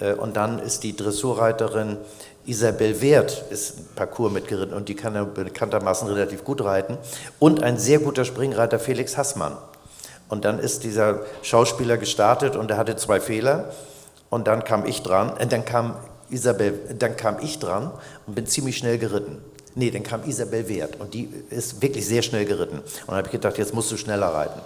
Äh, 0.00 0.14
und 0.14 0.36
dann 0.36 0.58
ist 0.58 0.82
die 0.82 0.96
Dressurreiterin 0.96 1.98
Isabel 2.46 3.00
Wert 3.00 3.44
ist 3.50 3.94
Parcours 3.96 4.30
mitgeritten 4.30 4.74
und 4.74 4.90
die 4.90 4.94
kann 4.94 5.14
ja 5.14 5.24
bekanntermaßen 5.24 6.08
relativ 6.08 6.44
gut 6.44 6.62
reiten. 6.62 6.98
Und 7.38 7.62
ein 7.62 7.78
sehr 7.78 8.00
guter 8.00 8.24
Springreiter 8.26 8.78
Felix 8.78 9.16
Hassmann. 9.16 9.56
Und 10.28 10.44
dann 10.44 10.58
ist 10.58 10.84
dieser 10.84 11.20
Schauspieler 11.42 11.96
gestartet 11.96 12.56
und 12.56 12.70
er 12.70 12.76
hatte 12.76 12.96
zwei 12.96 13.20
Fehler. 13.20 13.70
Und 14.28 14.46
dann 14.46 14.64
kam 14.64 14.84
ich 14.84 15.02
dran, 15.02 15.36
äh, 15.38 15.46
dann 15.46 15.64
kam 15.64 15.96
Isabel, 16.28 16.78
dann 16.98 17.16
kam 17.16 17.38
ich 17.40 17.58
dran 17.58 17.90
und 18.26 18.34
bin 18.34 18.46
ziemlich 18.46 18.76
schnell 18.76 18.98
geritten. 18.98 19.38
Nee, 19.74 19.90
dann 19.90 20.02
kam 20.02 20.22
Isabel 20.24 20.68
Wert 20.68 21.00
und 21.00 21.14
die 21.14 21.28
ist 21.50 21.82
wirklich 21.82 22.06
sehr 22.06 22.22
schnell 22.22 22.44
geritten. 22.44 22.78
Und 22.78 23.08
dann 23.08 23.16
habe 23.16 23.28
ich 23.28 23.32
gedacht, 23.32 23.58
jetzt 23.58 23.74
musst 23.74 23.90
du 23.90 23.96
schneller 23.96 24.28
reiten. 24.28 24.60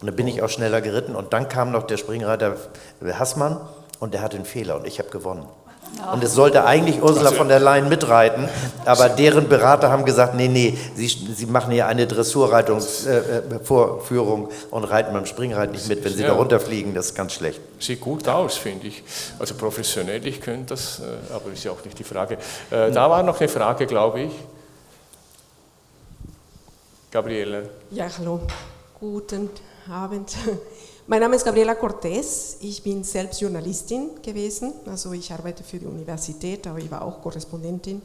Und 0.00 0.06
dann 0.06 0.16
bin 0.16 0.28
ich 0.28 0.42
auch 0.42 0.48
schneller 0.48 0.80
geritten 0.80 1.14
und 1.14 1.32
dann 1.32 1.48
kam 1.48 1.72
noch 1.72 1.84
der 1.84 1.96
Springreiter 1.96 2.56
Hassmann 3.04 3.60
und 4.00 4.14
der 4.14 4.22
hatte 4.22 4.36
einen 4.36 4.46
Fehler 4.46 4.76
und 4.76 4.86
ich 4.86 4.98
habe 4.98 5.10
gewonnen. 5.10 5.46
Und 6.12 6.22
es 6.22 6.34
sollte 6.34 6.64
eigentlich 6.64 7.02
Ursula 7.02 7.32
von 7.32 7.48
der 7.48 7.58
Leyen 7.60 7.88
mitreiten, 7.88 8.46
aber 8.84 9.08
deren 9.08 9.48
Berater 9.48 9.90
haben 9.90 10.04
gesagt, 10.04 10.34
nee, 10.34 10.48
nee, 10.48 10.76
sie, 10.94 11.08
sie 11.08 11.46
machen 11.46 11.72
hier 11.72 11.86
eine 11.86 12.06
Dressurreitungsvorführung 12.06 14.48
äh, 14.48 14.52
und 14.70 14.84
reiten 14.84 15.12
beim 15.12 15.26
Springreiten 15.26 15.72
nicht 15.72 15.88
mit. 15.88 16.04
Wenn 16.04 16.12
sie 16.12 16.22
ja. 16.22 16.28
da 16.28 16.34
runterfliegen, 16.34 16.94
das 16.94 17.06
ist 17.06 17.14
ganz 17.14 17.32
schlecht. 17.32 17.60
Sieht 17.80 18.00
gut 18.00 18.28
aus, 18.28 18.56
finde 18.56 18.86
ich. 18.86 19.02
Also 19.38 19.54
professionell, 19.54 20.24
ich 20.26 20.40
könnte 20.40 20.74
das, 20.74 21.00
äh, 21.00 21.04
aber 21.34 21.50
ist 21.52 21.64
ja 21.64 21.72
auch 21.72 21.84
nicht 21.84 21.98
die 21.98 22.04
Frage. 22.04 22.38
Äh, 22.70 22.92
da 22.92 23.10
war 23.10 23.22
noch 23.22 23.40
eine 23.40 23.48
Frage, 23.48 23.86
glaube 23.86 24.20
ich. 24.20 24.30
Gabriele. 27.10 27.70
Ja, 27.90 28.06
hallo. 28.18 28.40
Guten 29.00 29.48
Abend. 29.90 30.36
Mein 31.10 31.20
Name 31.20 31.36
ist 31.36 31.44
Gabriela 31.46 31.72
Cortés. 31.72 32.58
Ich 32.60 32.82
bin 32.82 33.02
selbst 33.02 33.40
Journalistin 33.40 34.10
gewesen. 34.22 34.74
Also 34.84 35.10
ich 35.12 35.32
arbeite 35.32 35.64
für 35.64 35.78
die 35.78 35.86
Universität, 35.86 36.66
aber 36.66 36.80
ich 36.80 36.90
war 36.90 37.00
auch 37.00 37.22
Korrespondentin. 37.22 38.02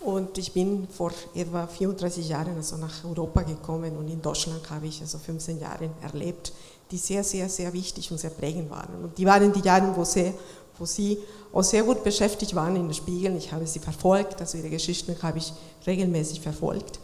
Und 0.00 0.36
ich 0.36 0.52
bin 0.52 0.88
vor 0.88 1.12
etwa 1.36 1.68
34 1.68 2.28
Jahren 2.28 2.56
also 2.56 2.78
nach 2.78 3.04
Europa 3.04 3.42
gekommen 3.42 3.96
und 3.96 4.08
in 4.08 4.20
Deutschland 4.20 4.68
habe 4.68 4.88
ich 4.88 5.00
also 5.00 5.18
15 5.18 5.60
Jahre 5.60 5.88
erlebt, 6.02 6.52
die 6.90 6.98
sehr, 6.98 7.22
sehr, 7.22 7.48
sehr 7.48 7.72
wichtig 7.72 8.10
und 8.10 8.18
sehr 8.18 8.30
prägend 8.30 8.70
waren. 8.70 9.04
Und 9.04 9.16
die 9.16 9.24
waren 9.24 9.52
die 9.52 9.60
Jahre, 9.60 9.94
wo, 9.94 10.02
sehr, 10.02 10.34
wo 10.80 10.84
Sie 10.84 11.18
auch 11.52 11.62
sehr 11.62 11.84
gut 11.84 12.02
beschäftigt 12.02 12.56
waren 12.56 12.74
in 12.74 12.88
den 12.88 12.94
Spiegeln. 12.94 13.36
Ich 13.36 13.52
habe 13.52 13.68
sie 13.68 13.78
verfolgt, 13.78 14.40
also 14.40 14.58
Ihre 14.58 14.70
Geschichten 14.70 15.16
habe 15.22 15.38
ich 15.38 15.52
regelmäßig 15.86 16.40
verfolgt. 16.40 16.98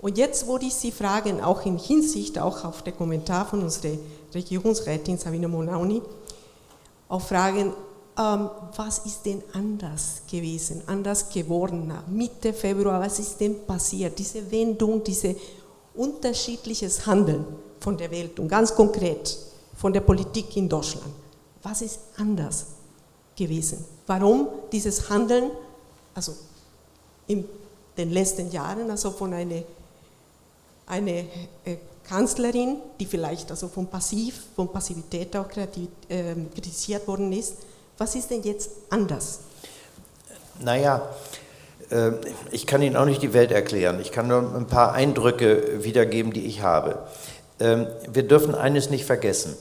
Und 0.00 0.16
jetzt 0.16 0.46
wollte 0.46 0.66
ich 0.66 0.74
Sie 0.74 0.92
fragen, 0.92 1.40
auch 1.40 1.66
in 1.66 1.76
Hinsicht 1.76 2.38
auch 2.38 2.64
auf 2.64 2.82
den 2.82 2.96
Kommentar 2.96 3.46
von 3.46 3.62
unserer 3.62 3.96
Regierungsrätin 4.32 5.18
Sabine 5.18 5.48
Monauni, 5.48 6.02
auch 7.08 7.22
fragen, 7.22 7.72
ähm, 8.18 8.50
was 8.76 8.98
ist 8.98 9.24
denn 9.24 9.42
anders 9.52 10.22
gewesen, 10.30 10.82
anders 10.86 11.28
geworden 11.28 11.92
Mitte 12.10 12.52
Februar, 12.52 13.00
was 13.00 13.18
ist 13.18 13.40
denn 13.40 13.64
passiert, 13.66 14.18
diese 14.18 14.50
Wendung, 14.50 15.02
dieses 15.02 15.36
unterschiedliches 15.94 17.06
Handeln 17.06 17.44
von 17.80 17.96
der 17.96 18.10
Welt 18.10 18.38
und 18.38 18.48
ganz 18.48 18.74
konkret 18.74 19.36
von 19.76 19.92
der 19.92 20.00
Politik 20.00 20.56
in 20.56 20.68
Deutschland. 20.68 21.12
Was 21.62 21.82
ist 21.82 22.00
anders 22.16 22.66
gewesen? 23.36 23.84
Warum 24.06 24.48
dieses 24.70 25.08
Handeln, 25.08 25.50
also 26.14 26.32
in 27.26 27.44
den 27.96 28.10
letzten 28.10 28.50
Jahren, 28.50 28.90
also 28.90 29.10
von 29.10 29.32
einer 29.32 29.62
eine, 30.88 31.26
äh, 31.64 31.76
Kanzlerin, 32.08 32.76
die 32.98 33.04
vielleicht 33.04 33.50
also 33.50 33.68
von 33.68 33.86
Passiv, 33.86 34.42
von 34.56 34.72
Passivität 34.72 35.36
auch 35.36 35.48
kreativ, 35.48 35.88
äh, 36.08 36.34
kritisiert 36.54 37.06
worden 37.06 37.32
ist. 37.32 37.56
Was 37.98 38.14
ist 38.14 38.30
denn 38.30 38.42
jetzt 38.42 38.70
anders? 38.88 39.40
Naja, 40.60 41.06
äh, 41.90 42.12
ich 42.50 42.66
kann 42.66 42.80
Ihnen 42.80 42.96
auch 42.96 43.04
nicht 43.04 43.22
die 43.22 43.34
Welt 43.34 43.52
erklären. 43.52 44.00
Ich 44.00 44.10
kann 44.10 44.28
nur 44.28 44.54
ein 44.56 44.66
paar 44.66 44.92
Eindrücke 44.92 45.84
wiedergeben, 45.84 46.32
die 46.32 46.46
ich 46.46 46.62
habe. 46.62 46.98
Ähm, 47.60 47.86
wir 48.10 48.22
dürfen 48.22 48.54
eines 48.54 48.88
nicht 48.88 49.04
vergessen. 49.04 49.56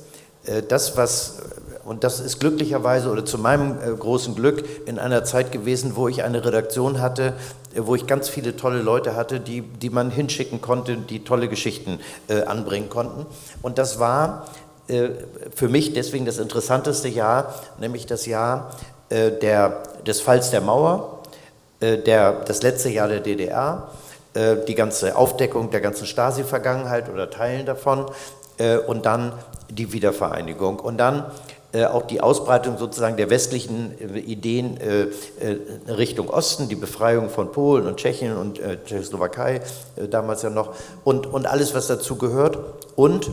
Äh, 0.45 0.63
das, 0.63 0.95
was 0.95 1.39
und 1.87 2.03
das 2.03 2.19
ist 2.19 2.41
glücklicherweise 2.41 3.09
oder 3.09 3.23
zu 3.23 3.37
meinem 3.37 3.77
äh, 3.81 3.95
großen 3.95 4.35
Glück 4.35 4.65
in 4.85 4.99
einer 4.99 5.23
Zeit 5.23 5.53
gewesen, 5.53 5.95
wo 5.95 6.09
ich 6.09 6.21
eine 6.21 6.43
Redaktion 6.43 6.99
hatte, 6.99 7.33
äh, 7.73 7.79
wo 7.83 7.95
ich 7.95 8.05
ganz 8.05 8.27
viele 8.27 8.57
tolle 8.57 8.81
Leute 8.81 9.15
hatte, 9.15 9.39
die, 9.39 9.61
die 9.61 9.89
man 9.89 10.11
hinschicken 10.11 10.59
konnte, 10.59 10.97
die 10.97 11.23
tolle 11.23 11.47
Geschichten 11.47 12.01
äh, 12.27 12.43
anbringen 12.43 12.89
konnten. 12.89 13.25
Und 13.61 13.77
das 13.77 13.99
war 13.99 14.47
äh, 14.89 15.11
für 15.55 15.69
mich 15.69 15.93
deswegen 15.93 16.25
das 16.25 16.39
interessanteste 16.39 17.07
Jahr, 17.07 17.55
nämlich 17.79 18.05
das 18.05 18.25
Jahr 18.25 18.71
der, 19.09 19.83
des 20.05 20.19
Falls 20.19 20.49
der 20.49 20.59
Mauer, 20.59 21.23
der, 21.79 22.41
das 22.43 22.61
letzte 22.61 22.89
Jahr 22.89 23.07
der 23.07 23.21
DDR, 23.21 23.87
die 24.67 24.75
ganze 24.75 25.15
Aufdeckung 25.15 25.71
der 25.71 25.79
ganzen 25.79 26.05
Stasi-Vergangenheit 26.05 27.09
oder 27.09 27.29
Teilen 27.29 27.65
davon 27.65 28.07
und 28.87 29.05
dann 29.05 29.31
die 29.69 29.93
Wiedervereinigung. 29.93 30.81
Und 30.81 30.97
dann 30.97 31.23
auch 31.85 32.03
die 32.03 32.21
Ausbreitung 32.21 32.77
sozusagen 32.77 33.17
der 33.17 33.29
westlichen 33.29 33.93
äh, 33.99 34.19
Ideen 34.19 34.77
äh, 34.77 35.07
Richtung 35.91 36.29
Osten, 36.29 36.69
die 36.69 36.75
Befreiung 36.75 37.29
von 37.29 37.51
Polen 37.51 37.87
und 37.87 37.97
Tschechien 37.97 38.37
und 38.37 38.61
Tschechoslowakei 38.85 39.61
damals 40.09 40.43
ja 40.43 40.49
noch 40.49 40.73
und, 41.03 41.27
und 41.27 41.45
alles, 41.45 41.73
was 41.73 41.87
dazu 41.87 42.15
gehört. 42.15 42.57
Und 42.95 43.29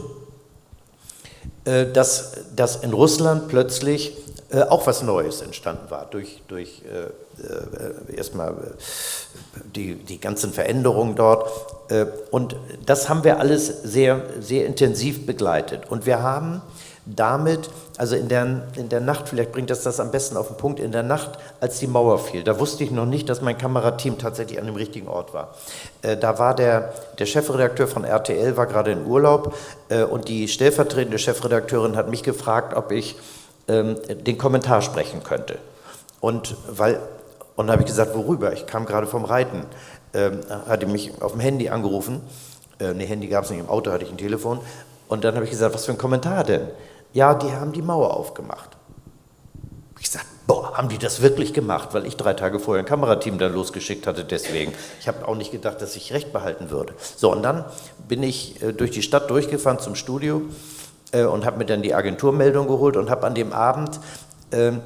dass, 1.65 2.33
dass 2.55 2.77
in 2.77 2.93
Russland 2.93 3.49
plötzlich 3.49 4.13
auch 4.69 4.87
was 4.87 5.03
Neues 5.03 5.41
entstanden 5.41 5.91
war 5.91 6.07
durch, 6.11 6.43
durch 6.47 6.83
erstmal 8.15 8.55
die, 9.75 9.95
die 9.95 10.21
ganzen 10.21 10.53
Veränderungen 10.53 11.17
dort. 11.17 11.51
und 12.31 12.57
das 12.85 13.09
haben 13.09 13.25
wir 13.25 13.41
alles 13.41 13.67
sehr, 13.83 14.23
sehr 14.41 14.67
intensiv 14.67 15.25
begleitet. 15.25 15.91
Und 15.91 16.05
wir 16.05 16.23
haben 16.23 16.61
damit, 17.07 17.69
also 17.99 18.17
in 18.17 18.29
der, 18.29 18.63
in 18.77 18.89
der 18.89 19.01
Nacht, 19.01 19.29
vielleicht 19.29 19.53
bringt 19.53 19.71
das 19.71 19.83
das 19.83 20.01
am 20.01 20.11
besten 20.11 20.37
auf 20.37 20.49
den 20.49 20.57
Punkt, 20.57 20.81
in 20.81 20.93
der 20.93 21.03
Nacht, 21.03 21.33
als 21.61 21.79
die 21.79 21.87
Mauer 21.87 22.19
fiel, 22.19 22.43
da 22.43 22.59
wusste 22.59 22.85
ich 22.85 22.91
noch 22.91 23.07
nicht, 23.07 23.29
dass 23.29 23.43
mein 23.43 23.59
Kamerateam 23.59 24.19
tatsächlich 24.19 24.59
an 24.59 24.67
dem 24.67 24.77
richtigen 24.77 25.09
Ort 25.09 25.35
war. 25.35 25.55
Äh, 26.03 26.17
da 26.17 26.39
war 26.39 26.55
der, 26.55 26.93
der 27.19 27.27
Chefredakteur 27.27 27.87
von 27.87 28.05
RTL, 28.05 28.57
war 28.57 28.67
gerade 28.67 28.93
in 28.93 29.07
Urlaub 29.07 29.55
äh, 29.89 30.05
und 30.05 30.29
die 30.29 30.49
stellvertretende 30.49 31.19
Chefredakteurin 31.19 31.97
hat 31.97 32.09
mich 32.09 32.23
gefragt, 32.23 32.75
ob 32.75 32.91
ich 32.91 33.17
ähm, 33.69 33.97
den 34.09 34.39
Kommentar 34.39 34.83
sprechen 34.83 35.23
könnte. 35.23 35.59
Und 36.21 36.57
weil 36.69 37.01
und 37.57 37.71
habe 37.71 37.83
ich 37.83 37.87
gesagt, 37.87 38.15
worüber? 38.15 38.53
Ich 38.53 38.67
kam 38.67 38.85
gerade 38.87 39.07
vom 39.07 39.25
Reiten. 39.25 39.65
Ähm, 40.13 40.41
hatte 40.69 40.87
mich 40.87 41.11
auf 41.21 41.33
dem 41.33 41.41
Handy 41.41 41.69
angerufen. 41.69 42.21
Äh, 42.81 42.95
ne, 42.95 43.05
Handy 43.05 43.29
gab 43.29 43.45
es 43.45 43.51
nicht, 43.51 43.61
im 43.61 43.69
Auto 43.69 43.93
hatte 43.93 44.05
ich 44.05 44.11
ein 44.11 44.17
Telefon. 44.17 44.61
Und 45.09 45.25
dann 45.25 45.35
habe 45.35 45.45
ich 45.45 45.51
gesagt, 45.51 45.75
was 45.75 45.85
für 45.85 45.93
ein 45.93 45.99
Kommentar 45.99 46.45
denn? 46.45 46.63
Ja, 47.15 47.33
die 47.33 47.53
haben 47.53 47.73
die 47.73 47.81
Mauer 47.81 48.15
aufgemacht. 48.15 48.71
Ich 50.01 50.11
sagte, 50.11 50.27
boah, 50.49 50.77
haben 50.77 50.89
die 50.89 50.99
das 50.99 51.23
wirklich 51.23 51.55
gemacht? 51.55 51.91
Weil 51.93 52.07
ich 52.07 52.17
drei 52.17 52.35
Tage 52.35 52.59
vorher 52.59 52.83
ein 52.83 52.89
Kamerateam 52.89 53.39
dann 53.39 53.55
losgeschickt 53.55 54.09
hatte, 54.09 54.25
deswegen. 54.25 54.73
Ich 55.01 55.07
habe 55.07 55.27
auch 55.29 55.37
nicht 55.37 55.53
gedacht, 55.53 55.81
dass 55.81 55.95
ich 55.95 56.13
recht 56.13 56.33
behalten 56.33 56.71
würde. 56.71 56.93
So, 57.17 57.31
und 57.31 57.45
dann 57.45 57.65
bin 58.09 58.25
ich 58.25 58.61
äh, 58.63 58.73
durch 58.73 58.91
die 58.91 59.03
Stadt 59.03 59.31
durchgefahren 59.31 59.79
zum 59.79 59.95
Studio 59.95 60.43
äh, 61.13 61.23
und 61.23 61.47
habe 61.47 61.59
mir 61.59 61.67
dann 61.67 61.83
die 61.83 61.95
Agenturmeldung 61.95 62.67
geholt 62.67 62.97
und 62.97 63.09
habe 63.11 63.29
an 63.29 63.37
dem 63.37 63.53
Abend 63.53 64.01
ähm, 64.51 64.81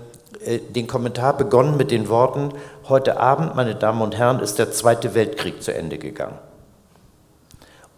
äh, 0.44 0.58
den 0.58 0.86
Kommentar 0.86 1.34
begonnen 1.34 1.78
mit 1.78 1.90
den 1.90 2.10
Worten, 2.10 2.52
heute 2.90 3.18
Abend, 3.18 3.54
meine 3.54 3.74
Damen 3.74 4.02
und 4.02 4.18
Herren, 4.18 4.40
ist 4.40 4.58
der 4.58 4.70
Zweite 4.70 5.14
Weltkrieg 5.14 5.62
zu 5.62 5.74
Ende 5.74 5.96
gegangen. 5.96 6.38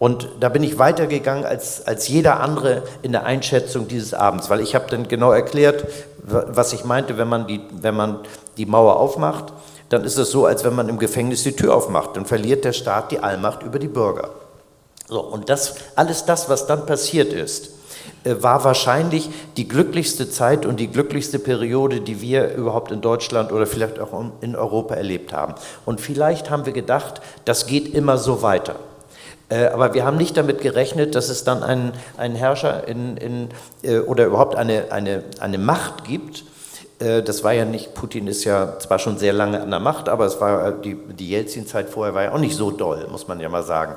Und 0.01 0.29
da 0.41 0.49
bin 0.49 0.63
ich 0.63 0.79
weitergegangen 0.79 1.45
als, 1.45 1.87
als 1.87 2.09
jeder 2.09 2.41
andere 2.41 2.85
in 3.03 3.13
der 3.13 3.27
Einschätzung 3.27 3.87
dieses 3.87 4.15
Abends, 4.15 4.49
weil 4.49 4.61
ich 4.61 4.75
habe 4.75 4.87
dann 4.89 5.09
genau 5.09 5.31
erklärt, 5.31 5.87
was 6.23 6.73
ich 6.73 6.87
meinte, 6.87 7.19
wenn 7.19 7.29
man, 7.29 7.47
die, 7.47 7.61
wenn 7.71 7.95
man 7.95 8.21
die 8.57 8.65
Mauer 8.65 8.97
aufmacht, 8.97 9.53
dann 9.91 10.03
ist 10.05 10.17
es 10.17 10.31
so, 10.31 10.47
als 10.47 10.65
wenn 10.65 10.75
man 10.75 10.89
im 10.89 10.99
Gefängnis 10.99 11.43
die 11.43 11.53
Tür 11.55 11.75
aufmacht. 11.75 12.17
Dann 12.17 12.25
verliert 12.25 12.65
der 12.65 12.73
Staat 12.73 13.13
die 13.13 13.19
Allmacht 13.19 13.63
über 13.63 13.79
die 13.79 13.89
Bürger. 13.89 14.31
So, 15.07 15.21
und 15.21 15.51
das, 15.51 15.75
alles 15.97 16.25
das, 16.25 16.49
was 16.49 16.67
dann 16.67 16.87
passiert 16.87 17.35
ist, 17.35 17.69
äh, 18.25 18.37
war 18.41 18.65
wahrscheinlich 18.65 19.29
die 19.59 19.69
glücklichste 19.69 20.31
Zeit 20.31 20.65
und 20.65 20.81
die 20.81 20.89
glücklichste 20.89 21.39
Periode, 21.39 22.01
die 22.01 22.23
wir 22.23 22.55
überhaupt 22.55 22.91
in 22.91 23.03
Deutschland 23.03 23.53
oder 23.53 23.67
vielleicht 23.67 23.99
auch 23.99 24.19
in 24.41 24.57
Europa 24.57 24.95
erlebt 24.95 25.35
haben. 25.35 25.57
Und 25.85 26.01
vielleicht 26.01 26.49
haben 26.49 26.65
wir 26.65 26.73
gedacht, 26.73 27.21
das 27.45 27.67
geht 27.67 27.93
immer 27.93 28.17
so 28.17 28.41
weiter. 28.41 28.77
Äh, 29.51 29.67
aber 29.67 29.95
wir 29.95 30.05
haben 30.05 30.17
nicht 30.17 30.37
damit 30.37 30.61
gerechnet, 30.61 31.15
dass 31.15 31.29
es 31.29 31.45
dann 31.45 31.63
einen, 31.63 31.93
einen 32.17 32.37
Herrscher 32.37 32.87
in, 32.87 33.17
in, 33.17 33.49
äh, 33.83 33.99
oder 33.99 34.25
überhaupt 34.27 34.57
eine, 34.57 34.93
eine, 34.93 35.25
eine 35.41 35.59
Macht 35.59 36.05
gibt, 36.05 36.45
äh, 37.01 37.23
das 37.23 37.43
war 37.43 37.53
ja 37.53 37.65
nicht, 37.65 37.95
Putin 37.95 38.29
ist 38.29 38.45
ja 38.45 38.79
zwar 38.79 39.01
schon 39.01 39.19
sehr 39.19 39.33
lange 39.33 39.61
an 39.61 39.71
der 39.71 39.81
Macht, 39.81 40.09
aber 40.09 40.27
es 40.27 40.41
war 40.41 40.71
die, 40.71 40.95
die 40.95 41.31
Jelzin-Zeit 41.31 41.91
vorher 41.91 42.15
war 42.15 42.23
ja 42.23 42.33
auch 42.33 42.39
nicht 42.39 42.55
so 42.57 42.71
doll, 42.71 43.09
muss 43.11 43.27
man 43.27 43.41
ja 43.41 43.49
mal 43.49 43.65
sagen. 43.65 43.97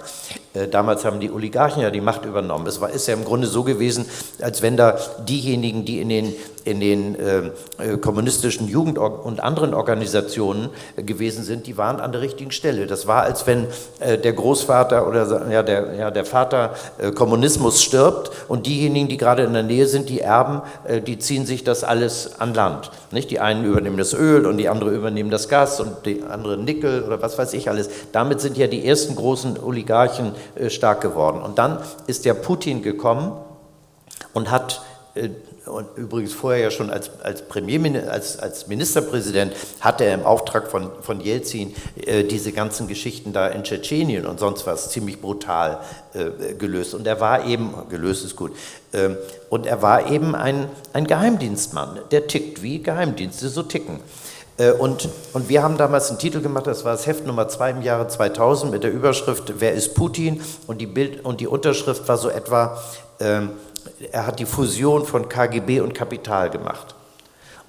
Damals 0.71 1.03
haben 1.03 1.19
die 1.19 1.31
Oligarchen 1.31 1.81
ja 1.81 1.89
die 1.89 2.01
Macht 2.01 2.25
übernommen. 2.25 2.67
Es 2.67 2.80
war, 2.80 2.89
ist 2.91 3.07
ja 3.07 3.13
im 3.15 3.25
Grunde 3.25 3.47
so 3.47 3.63
gewesen, 3.63 4.05
als 4.39 4.61
wenn 4.61 4.77
da 4.77 4.97
diejenigen, 5.27 5.84
die 5.84 5.99
in 5.99 6.09
den, 6.09 6.35
in 6.65 6.80
den 6.80 7.15
äh, 7.15 7.98
kommunistischen 7.98 8.68
Jugend- 8.68 8.98
und 8.98 9.41
anderen 9.41 9.73
Organisationen 9.73 10.69
äh, 10.95 11.03
gewesen 11.03 11.44
sind, 11.44 11.68
die 11.68 11.77
waren 11.77 11.99
an 11.99 12.11
der 12.11 12.22
richtigen 12.22 12.52
Stelle. 12.52 12.88
Das 12.88 13.07
war, 13.07 13.23
als 13.23 13.45
wenn 13.48 13.68
äh, 13.99 14.18
der 14.18 14.34
Großvater 14.34 15.07
oder 15.07 15.49
ja, 15.52 15.64
der, 15.64 15.94
ja, 15.95 16.11
der 16.11 16.26
Vater 16.26 16.76
Kommunismus 17.15 17.81
stirbt 17.81 18.31
und 18.48 18.65
diejenigen, 18.65 19.07
die 19.07 19.18
gerade 19.18 19.44
in 19.44 19.53
der 19.53 19.64
Nähe 19.64 19.88
sind, 19.88 20.10
die 20.10 20.22
Erben, 20.22 20.61
die 21.06 21.18
ziehen 21.18 21.45
sich 21.45 21.64
das 21.64 21.84
alles 21.84 22.40
an 22.40 22.53
Land. 22.53 22.91
Nicht? 23.11 23.31
Die 23.31 23.40
einen 23.40 23.64
übernehmen 23.64 23.98
das 23.98 24.14
Öl 24.14 24.45
und 24.45 24.57
die 24.57 24.69
anderen 24.69 24.95
übernehmen 24.95 25.30
das 25.30 25.49
Gas 25.49 25.80
und 25.80 26.06
die 26.06 26.23
anderen 26.23 26.65
Nickel 26.65 27.03
oder 27.03 27.22
was 27.22 27.38
weiß 27.38 27.53
ich 27.53 27.69
alles. 27.69 27.90
Damit 28.11 28.41
sind 28.41 28.57
ja 28.57 28.68
die 28.68 28.85
ersten 28.85 29.15
großen 29.15 29.61
Oligarchen 29.61 30.34
äh, 30.56 30.69
stark 30.69 31.02
geworden. 31.02 31.41
Und 31.41 31.57
dann 31.57 31.80
ist 32.07 32.26
der 32.26 32.34
Putin 32.34 32.81
gekommen 32.81 33.34
und 34.34 34.52
hat 34.52 34.81
äh, 35.15 35.30
und 35.65 35.88
übrigens 35.95 36.34
vorher 36.34 36.61
ja 36.61 36.72
schon 36.72 36.90
als, 36.90 37.10
als, 37.22 37.41
Premierminister, 37.44 38.11
als, 38.11 38.38
als 38.38 38.68
Ministerpräsident 38.68 39.53
hat 39.80 40.02
er 40.02 40.14
im 40.14 40.23
Auftrag 40.23 40.69
von, 40.69 40.91
von 41.02 41.22
Jelzin 41.22 41.73
äh, 42.06 42.23
diese 42.26 42.52
ganzen 42.52 42.88
Geschichten 42.88 43.31
da 43.31 43.48
in 43.48 43.64
Tschetschenien 43.64 44.26
und 44.26 44.40
sonst 44.40 44.68
was 44.68 44.90
ziemlich 44.90 45.22
brutal 45.22 45.80
äh, 46.14 46.53
gelöst. 46.56 46.94
Und 46.94 47.07
er 47.07 47.22
war 47.22 47.45
eben, 47.45 47.73
gelöst 47.90 48.26
ist 48.26 48.35
gut, 48.35 48.52
äh, 48.91 49.11
und 49.49 49.65
er 49.65 49.81
war 49.81 50.11
eben 50.11 50.35
ein, 50.35 50.68
ein 50.91 51.07
Geheimdienstmann, 51.07 51.99
der 52.11 52.27
tickt, 52.27 52.61
wie 52.61 52.84
Geheimdienste 52.84 53.48
so 53.48 53.64
ticken. 53.64 54.02
Äh, 54.57 54.72
und, 54.72 55.07
und 55.34 55.49
wir 55.49 55.64
haben 55.64 55.77
damals 55.77 56.10
einen 56.10 56.19
Titel 56.19 56.41
gemacht, 56.41 56.68
das 56.68 56.84
war 56.84 56.91
das 56.91 57.07
Heft 57.07 57.26
Nummer 57.26 57.48
2 57.48 57.72
im 57.72 57.81
Jahre 57.81 58.07
2000 58.07 58.72
mit 58.72 58.84
der 58.84 58.91
Überschrift 58.91 59.53
Wer 59.60 59.73
ist 59.73 59.95
Putin? 59.95 60.41
Und 60.68 60.81
die, 60.81 60.88
Bild, 60.88 61.23
und 61.23 61.40
die 61.40 61.48
Unterschrift 61.48 62.07
war 62.07 62.18
so 62.18 62.30
etwa, 62.30 62.81
ähm, 63.19 63.52
er 64.11 64.27
hat 64.27 64.39
die 64.39 64.45
Fusion 64.45 65.05
von 65.05 65.30
KGB 65.30 65.81
und 65.81 65.93
Kapital 65.93 66.49
gemacht. 66.49 66.95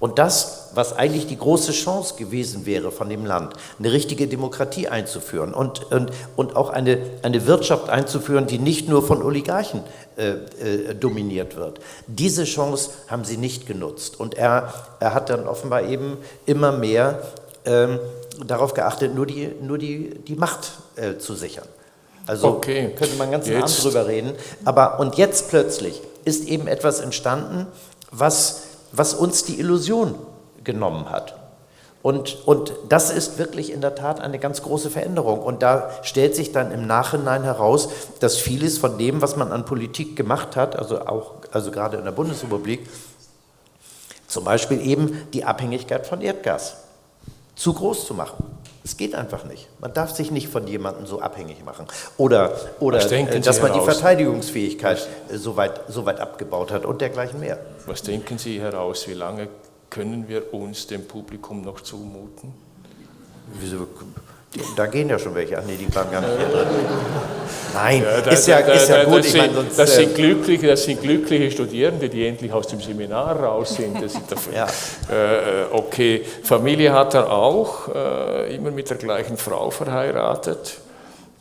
Und 0.00 0.18
das, 0.18 0.70
was 0.74 0.92
eigentlich 0.92 1.28
die 1.28 1.38
große 1.38 1.72
Chance 1.72 2.16
gewesen 2.16 2.66
wäre 2.66 2.90
von 2.90 3.08
dem 3.08 3.24
Land, 3.24 3.54
eine 3.78 3.92
richtige 3.92 4.26
Demokratie 4.26 4.88
einzuführen 4.88 5.54
und, 5.54 5.90
und, 5.90 6.10
und 6.36 6.56
auch 6.56 6.70
eine, 6.70 6.98
eine 7.22 7.46
Wirtschaft 7.46 7.88
einzuführen, 7.88 8.46
die 8.46 8.58
nicht 8.58 8.88
nur 8.88 9.06
von 9.06 9.22
Oligarchen 9.22 9.82
äh, 10.16 10.30
äh, 10.30 10.94
dominiert 10.94 11.56
wird. 11.56 11.80
Diese 12.06 12.44
Chance 12.44 12.90
haben 13.08 13.24
sie 13.24 13.36
nicht 13.36 13.66
genutzt. 13.66 14.20
Und 14.20 14.34
er, 14.34 14.74
er 15.00 15.14
hat 15.14 15.30
dann 15.30 15.46
offenbar 15.46 15.84
eben 15.84 16.18
immer 16.44 16.72
mehr 16.72 17.22
ähm, 17.64 17.98
darauf 18.44 18.74
geachtet, 18.74 19.14
nur 19.14 19.26
die, 19.26 19.52
nur 19.62 19.78
die, 19.78 20.10
die 20.26 20.34
Macht 20.34 20.72
äh, 20.96 21.16
zu 21.16 21.34
sichern. 21.34 21.66
Also 22.26 22.48
okay. 22.48 22.94
könnte 22.96 23.16
man 23.16 23.30
ganz 23.30 23.48
Abend 23.48 23.84
drüber 23.84 24.06
reden. 24.06 24.32
Aber 24.64 24.98
und 25.00 25.16
jetzt 25.16 25.48
plötzlich 25.50 26.00
ist 26.24 26.48
eben 26.48 26.66
etwas 26.66 27.00
entstanden, 27.00 27.66
was, 28.10 28.62
was 28.92 29.14
uns 29.14 29.44
die 29.44 29.58
Illusion 29.60 30.14
genommen 30.62 31.10
hat. 31.10 31.36
Und, 32.02 32.46
und 32.46 32.74
das 32.90 33.10
ist 33.10 33.38
wirklich 33.38 33.72
in 33.72 33.80
der 33.80 33.94
Tat 33.94 34.20
eine 34.20 34.38
ganz 34.38 34.62
große 34.62 34.90
Veränderung. 34.90 35.40
Und 35.40 35.62
da 35.62 35.90
stellt 36.02 36.36
sich 36.36 36.52
dann 36.52 36.70
im 36.70 36.86
Nachhinein 36.86 37.44
heraus, 37.44 37.88
dass 38.20 38.36
vieles 38.36 38.76
von 38.76 38.98
dem, 38.98 39.22
was 39.22 39.36
man 39.36 39.50
an 39.52 39.64
Politik 39.64 40.14
gemacht 40.14 40.54
hat, 40.54 40.76
also 40.76 41.00
auch 41.06 41.36
also 41.50 41.70
gerade 41.70 41.96
in 41.96 42.04
der 42.04 42.12
Bundesrepublik, 42.12 42.86
zum 44.26 44.44
Beispiel 44.44 44.86
eben 44.86 45.28
die 45.32 45.44
Abhängigkeit 45.44 46.06
von 46.06 46.20
Erdgas 46.20 46.76
zu 47.56 47.72
groß 47.72 48.06
zu 48.06 48.12
machen. 48.12 48.53
Es 48.86 48.98
geht 48.98 49.14
einfach 49.14 49.44
nicht. 49.44 49.66
Man 49.80 49.94
darf 49.94 50.14
sich 50.14 50.30
nicht 50.30 50.48
von 50.48 50.66
jemandem 50.66 51.06
so 51.06 51.18
abhängig 51.18 51.64
machen. 51.64 51.86
Oder, 52.18 52.54
oder 52.80 52.98
äh, 53.10 53.40
dass 53.40 53.62
man 53.62 53.72
die 53.72 53.80
Verteidigungsfähigkeit 53.80 55.08
so 55.32 55.56
weit, 55.56 55.80
so 55.88 56.04
weit 56.04 56.20
abgebaut 56.20 56.70
hat 56.70 56.84
und 56.84 57.00
dergleichen 57.00 57.40
mehr. 57.40 57.58
Was 57.86 58.02
denken 58.02 58.36
Sie 58.36 58.60
heraus, 58.60 59.08
wie 59.08 59.14
lange 59.14 59.48
können 59.88 60.28
wir 60.28 60.52
uns 60.52 60.86
dem 60.86 61.06
Publikum 61.08 61.62
noch 61.62 61.80
zumuten? 61.80 62.52
Wieso? 63.58 63.88
Da 64.76 64.86
gehen 64.86 65.08
ja 65.08 65.18
schon 65.18 65.34
welche. 65.34 65.58
Ach 65.58 65.62
nee, 65.66 65.76
die 65.76 65.92
waren 65.94 66.10
gar 66.10 66.20
nicht 66.20 66.36
hier 66.36 66.48
drin. 66.48 66.66
Nein, 67.74 68.02
ja, 68.02 68.20
da, 68.20 68.30
ist 68.30 68.46
ja, 68.46 68.62
da, 68.62 68.72
ist 68.72 68.88
ja 68.88 68.98
da, 68.98 69.04
gut. 69.04 69.24
Das, 69.24 69.32
sind, 69.32 69.54
sonst, 69.54 69.78
das, 69.78 69.94
sind 69.96 70.10
äh, 70.12 70.14
glückliche, 70.14 70.66
das 70.68 70.84
sind 70.84 71.02
glückliche 71.02 71.50
Studierende, 71.50 72.08
die 72.08 72.26
endlich 72.26 72.52
aus 72.52 72.68
dem 72.68 72.80
Seminar 72.80 73.40
raus 73.40 73.74
sind. 73.74 73.96
Das 74.00 74.14
ist 74.14 74.30
dafür, 74.30 74.52
ja. 74.54 74.66
äh, 75.10 75.64
okay, 75.72 76.24
Familie 76.42 76.92
hat 76.92 77.14
er 77.14 77.32
auch, 77.32 77.88
äh, 77.92 78.54
immer 78.54 78.70
mit 78.70 78.90
der 78.90 78.96
gleichen 78.96 79.36
Frau 79.36 79.70
verheiratet. 79.70 80.78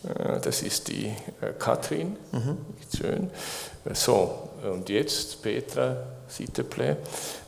Äh, 0.04 0.40
das 0.42 0.64
ist 0.64 0.88
die 0.88 1.06
äh, 1.06 1.54
Katrin. 1.60 2.18
Mhm. 2.32 2.58
Schön. 2.98 3.30
So, 3.94 4.50
und 4.72 4.90
jetzt 4.90 5.42
Petra 5.42 5.98
Sitteple. 6.28 6.98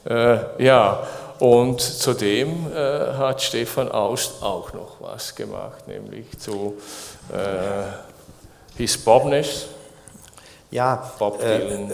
Äh, 0.07 0.63
ja, 0.63 1.07
und 1.39 1.81
zudem 1.81 2.71
äh, 2.71 2.77
hat 3.17 3.41
Stefan 3.41 3.91
Aust 3.91 4.41
auch 4.41 4.73
noch 4.73 5.01
was 5.01 5.35
gemacht, 5.35 5.87
nämlich 5.87 6.37
zu 6.39 6.75
äh, 7.31 8.77
His 8.77 8.97
Bobness. 8.97 9.67
Ja, 10.71 11.11
Bob 11.19 11.41
äh, 11.41 11.87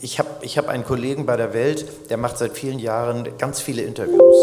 ich 0.00 0.18
habe 0.18 0.28
ich 0.40 0.56
hab 0.56 0.68
einen 0.68 0.84
Kollegen 0.84 1.26
bei 1.26 1.36
der 1.36 1.52
Welt, 1.52 2.10
der 2.10 2.16
macht 2.16 2.38
seit 2.38 2.52
vielen 2.52 2.78
Jahren 2.78 3.36
ganz 3.36 3.60
viele 3.60 3.82
Interviews. 3.82 4.36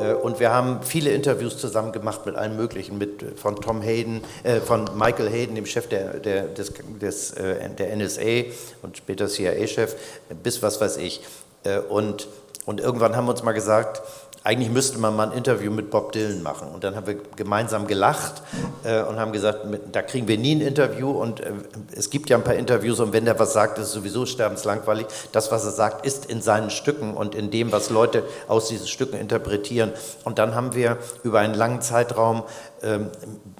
Äh, 0.00 0.14
und 0.14 0.40
wir 0.40 0.50
haben 0.50 0.80
viele 0.82 1.10
Interviews 1.10 1.58
zusammen 1.58 1.92
gemacht 1.92 2.26
mit 2.26 2.34
allen 2.34 2.56
möglichen, 2.56 2.98
mit, 2.98 3.38
von 3.38 3.56
Tom 3.56 3.82
Hayden, 3.82 4.22
äh, 4.42 4.60
von 4.60 4.88
Michael 4.96 5.30
Hayden, 5.30 5.54
dem 5.54 5.66
Chef 5.66 5.88
der, 5.88 6.14
der, 6.14 6.46
des, 6.46 6.72
des, 7.00 7.32
äh, 7.32 7.68
der 7.70 7.96
NSA 7.96 8.50
und 8.82 8.96
später 8.96 9.28
CIA-Chef, 9.28 9.94
bis 10.42 10.62
was 10.62 10.80
weiß 10.80 10.96
ich. 10.96 11.20
Äh, 11.64 11.78
und, 11.78 12.26
und 12.66 12.80
irgendwann 12.80 13.16
haben 13.16 13.26
wir 13.26 13.32
uns 13.32 13.42
mal 13.42 13.52
gesagt, 13.52 14.02
eigentlich 14.42 14.70
müsste 14.70 14.98
man 14.98 15.14
mal 15.14 15.30
ein 15.30 15.36
Interview 15.36 15.70
mit 15.70 15.90
Bob 15.90 16.12
Dylan 16.12 16.42
machen. 16.42 16.68
Und 16.72 16.82
dann 16.82 16.96
haben 16.96 17.06
wir 17.06 17.16
gemeinsam 17.36 17.86
gelacht 17.86 18.42
äh, 18.84 19.02
und 19.02 19.18
haben 19.18 19.32
gesagt, 19.32 19.66
mit, 19.66 19.94
da 19.94 20.00
kriegen 20.00 20.28
wir 20.28 20.38
nie 20.38 20.54
ein 20.54 20.62
Interview. 20.62 21.10
Und 21.10 21.40
äh, 21.40 21.52
es 21.94 22.08
gibt 22.08 22.30
ja 22.30 22.38
ein 22.38 22.44
paar 22.44 22.54
Interviews 22.54 23.00
und 23.00 23.12
wenn 23.12 23.26
der 23.26 23.38
was 23.38 23.52
sagt, 23.52 23.76
ist 23.76 23.88
es 23.88 23.92
sowieso 23.92 24.24
sterbenslangweilig. 24.24 25.06
Das, 25.32 25.52
was 25.52 25.66
er 25.66 25.72
sagt, 25.72 26.06
ist 26.06 26.24
in 26.24 26.40
seinen 26.40 26.70
Stücken 26.70 27.12
und 27.12 27.34
in 27.34 27.50
dem, 27.50 27.70
was 27.70 27.90
Leute 27.90 28.22
aus 28.48 28.68
diesen 28.68 28.86
Stücken 28.86 29.16
interpretieren. 29.16 29.92
Und 30.24 30.38
dann 30.38 30.54
haben 30.54 30.74
wir 30.74 30.96
über 31.22 31.40
einen 31.40 31.54
langen 31.54 31.82
Zeitraum 31.82 32.44
ähm, 32.82 33.10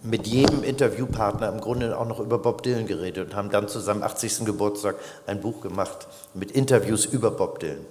mit 0.02 0.26
jedem 0.26 0.64
Interviewpartner 0.64 1.50
im 1.50 1.60
Grunde 1.60 1.98
auch 1.98 2.06
noch 2.06 2.20
über 2.20 2.38
Bob 2.38 2.62
Dylan 2.62 2.86
geredet 2.86 3.28
und 3.28 3.36
haben 3.36 3.50
dann 3.50 3.68
zu 3.68 3.80
seinem 3.80 4.02
80. 4.02 4.46
Geburtstag 4.46 4.94
ein 5.26 5.42
Buch 5.42 5.60
gemacht 5.60 6.08
mit 6.32 6.52
Interviews 6.52 7.04
über 7.04 7.30
Bob 7.30 7.58
Dylan. 7.58 7.84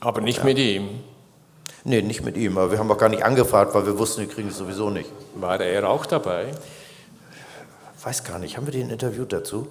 Aber 0.00 0.20
nicht 0.20 0.38
ja. 0.38 0.44
mit 0.44 0.58
ihm. 0.58 0.88
Nee, 1.84 2.00
nicht 2.00 2.24
mit 2.24 2.36
ihm, 2.36 2.56
aber 2.56 2.70
wir 2.70 2.78
haben 2.78 2.90
auch 2.90 2.98
gar 2.98 3.10
nicht 3.10 3.24
angefragt, 3.24 3.74
weil 3.74 3.84
wir 3.84 3.98
wussten, 3.98 4.22
wir 4.22 4.28
kriegen 4.28 4.48
es 4.48 4.56
sowieso 4.56 4.88
nicht. 4.88 5.10
War 5.34 5.60
er 5.60 5.88
auch 5.88 6.06
dabei? 6.06 6.46
Weiß 8.02 8.24
gar 8.24 8.38
nicht, 8.38 8.56
haben 8.56 8.66
wir 8.66 8.72
den 8.72 8.90
interviewt 8.90 9.32
dazu? 9.32 9.66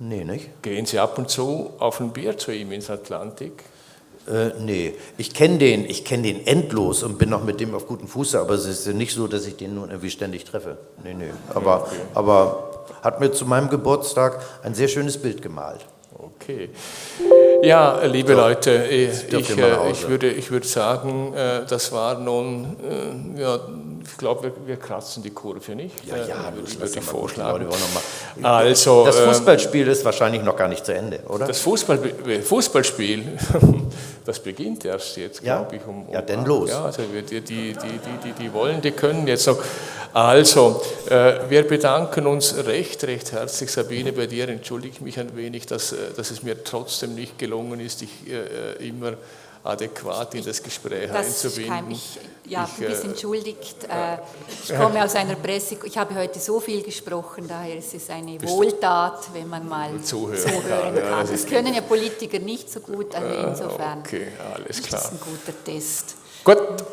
Nee, 0.00 0.24
nicht? 0.24 0.62
Gehen 0.62 0.84
Sie 0.84 0.98
ab 0.98 1.16
und 1.16 1.30
zu 1.30 1.74
auf 1.78 2.00
ein 2.00 2.12
Bier 2.12 2.36
zu 2.36 2.52
ihm 2.52 2.72
ins 2.72 2.90
Atlantik? 2.90 3.62
Äh, 4.28 4.50
nee, 4.60 4.94
ich 5.16 5.32
kenne 5.32 5.58
den, 5.58 5.84
ich 5.84 6.04
kenne 6.04 6.24
den 6.24 6.46
endlos 6.46 7.02
und 7.02 7.18
bin 7.18 7.30
noch 7.30 7.44
mit 7.44 7.60
dem 7.60 7.74
auf 7.74 7.86
gutem 7.86 8.08
Fuße, 8.08 8.38
aber 8.38 8.54
es 8.54 8.66
ist 8.66 8.86
nicht 8.88 9.14
so, 9.14 9.26
dass 9.28 9.46
ich 9.46 9.56
den 9.56 9.76
nun 9.76 9.90
irgendwie 9.90 10.10
ständig 10.10 10.44
treffe. 10.44 10.78
Nee, 11.04 11.14
nee. 11.14 11.30
Aber, 11.54 11.82
okay. 11.82 11.96
aber 12.14 12.86
hat 13.02 13.20
mir 13.20 13.32
zu 13.32 13.46
meinem 13.46 13.68
Geburtstag 13.68 14.40
ein 14.62 14.74
sehr 14.74 14.88
schönes 14.88 15.18
Bild 15.18 15.42
gemalt. 15.42 15.86
Okay. 16.16 16.70
Ja, 17.62 18.04
liebe 18.04 18.32
so, 18.32 18.38
Leute, 18.38 18.86
ich, 18.90 19.32
ich, 19.32 19.56
äh, 19.56 19.90
ich, 19.92 20.08
würde, 20.08 20.28
ich 20.28 20.50
würde 20.50 20.66
sagen, 20.66 21.32
äh, 21.32 21.64
das 21.68 21.92
war 21.92 22.18
nun, 22.18 22.76
äh, 23.36 23.40
ja, 23.40 23.60
ich 24.04 24.16
glaube, 24.16 24.44
wir, 24.44 24.52
wir, 24.66 24.76
kratzen 24.76 25.22
die 25.22 25.30
Kurve 25.30 25.74
nicht. 25.74 26.04
Ja, 26.04 26.16
ja, 26.16 26.52
würde 26.54 26.68
ich, 26.68 26.78
würde 26.78 26.98
ich 26.98 27.04
vorschlagen. 27.04 27.66
Also, 28.42 29.04
das 29.04 29.18
Fußballspiel 29.18 29.88
ist 29.88 30.04
wahrscheinlich 30.04 30.42
noch 30.42 30.56
gar 30.56 30.68
nicht 30.68 30.84
zu 30.84 30.94
Ende, 30.94 31.20
oder? 31.28 31.46
Das 31.46 31.60
Fußball, 31.60 31.98
Fußballspiel, 32.42 33.38
das 34.24 34.40
beginnt 34.40 34.84
erst 34.84 35.16
jetzt, 35.16 35.42
ja? 35.42 35.58
glaube 35.58 35.76
ich. 35.76 35.86
Um, 35.86 36.06
um 36.06 36.12
ja, 36.12 36.22
denn 36.22 36.44
los. 36.44 36.70
Ja, 36.70 36.84
also 36.84 37.02
die, 37.02 37.40
die, 37.40 37.40
die, 37.40 37.74
die, 37.74 38.32
die 38.32 38.52
wollen, 38.52 38.80
die 38.80 38.92
können 38.92 39.26
jetzt 39.26 39.46
noch. 39.46 39.58
Also, 40.14 40.82
wir 41.08 41.66
bedanken 41.66 42.26
uns 42.26 42.54
recht, 42.66 43.04
recht 43.04 43.32
herzlich. 43.32 43.70
Sabine, 43.70 44.12
bei 44.12 44.26
dir 44.26 44.48
entschuldige 44.48 44.94
ich 44.94 45.00
mich 45.00 45.18
ein 45.18 45.34
wenig, 45.36 45.66
dass, 45.66 45.94
dass 46.16 46.30
es 46.30 46.42
mir 46.42 46.62
trotzdem 46.62 47.14
nicht 47.14 47.38
gelungen 47.38 47.80
ist, 47.80 48.02
dich 48.02 48.10
immer 48.80 49.14
adäquat 49.64 50.34
in 50.34 50.44
das 50.44 50.62
Gespräch 50.62 51.08
das 51.08 51.44
einzubinden. 51.44 51.72
Kann 51.72 51.88
mich, 51.88 52.18
ja, 52.46 52.68
ich, 52.68 52.82
du 52.84 52.90
bist 52.90 53.04
entschuldigt. 53.04 53.84
Äh, 53.84 54.18
ich 54.62 54.76
komme 54.76 55.04
aus 55.04 55.14
einer 55.14 55.36
Presse, 55.36 55.76
ich 55.84 55.96
habe 55.96 56.14
heute 56.14 56.38
so 56.38 56.60
viel 56.60 56.82
gesprochen, 56.82 57.46
daher 57.48 57.76
ist 57.76 57.94
es 57.94 58.10
eine 58.10 58.40
Wohltat, 58.42 59.32
wenn 59.32 59.48
man 59.48 59.68
mal 59.68 60.00
zuhören, 60.02 60.38
zuhören 60.38 60.94
kann. 60.94 61.04
kann. 61.04 61.30
das 61.30 61.46
können 61.46 61.74
ja 61.74 61.80
Politiker 61.80 62.38
nicht 62.38 62.70
so 62.70 62.80
gut, 62.80 63.14
also 63.14 63.48
insofern 63.48 64.00
okay, 64.00 64.28
alles 64.54 64.82
klar. 64.82 65.00
das 65.00 65.04
ist 65.04 65.12
ein 65.12 65.20
guter 65.20 65.64
Test. 65.64 66.16
Gut. 66.44 66.84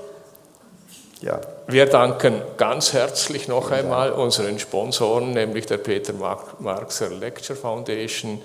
Ja. 1.22 1.42
Wir 1.68 1.86
danken 1.86 2.42
ganz 2.56 2.94
herzlich 2.94 3.50
noch 3.50 3.72
einmal 3.72 4.14
unseren 4.14 4.58
Sponsoren, 4.58 5.32
nämlich 5.32 5.66
der 5.66 5.78
Peter 5.78 6.14
Marxer 6.14 7.10
Lecture 7.10 7.60
Foundation, 7.60 8.42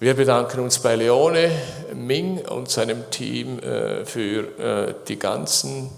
wir 0.00 0.14
bedanken 0.14 0.58
uns 0.58 0.80
bei 0.80 0.96
Leone 0.96 1.52
Ming 1.94 2.44
und 2.46 2.68
seinem 2.68 3.10
Team 3.10 3.60
äh, 3.60 4.04
für 4.04 4.58
äh, 4.58 4.94
die 5.06 5.18
ganzen 5.18 5.88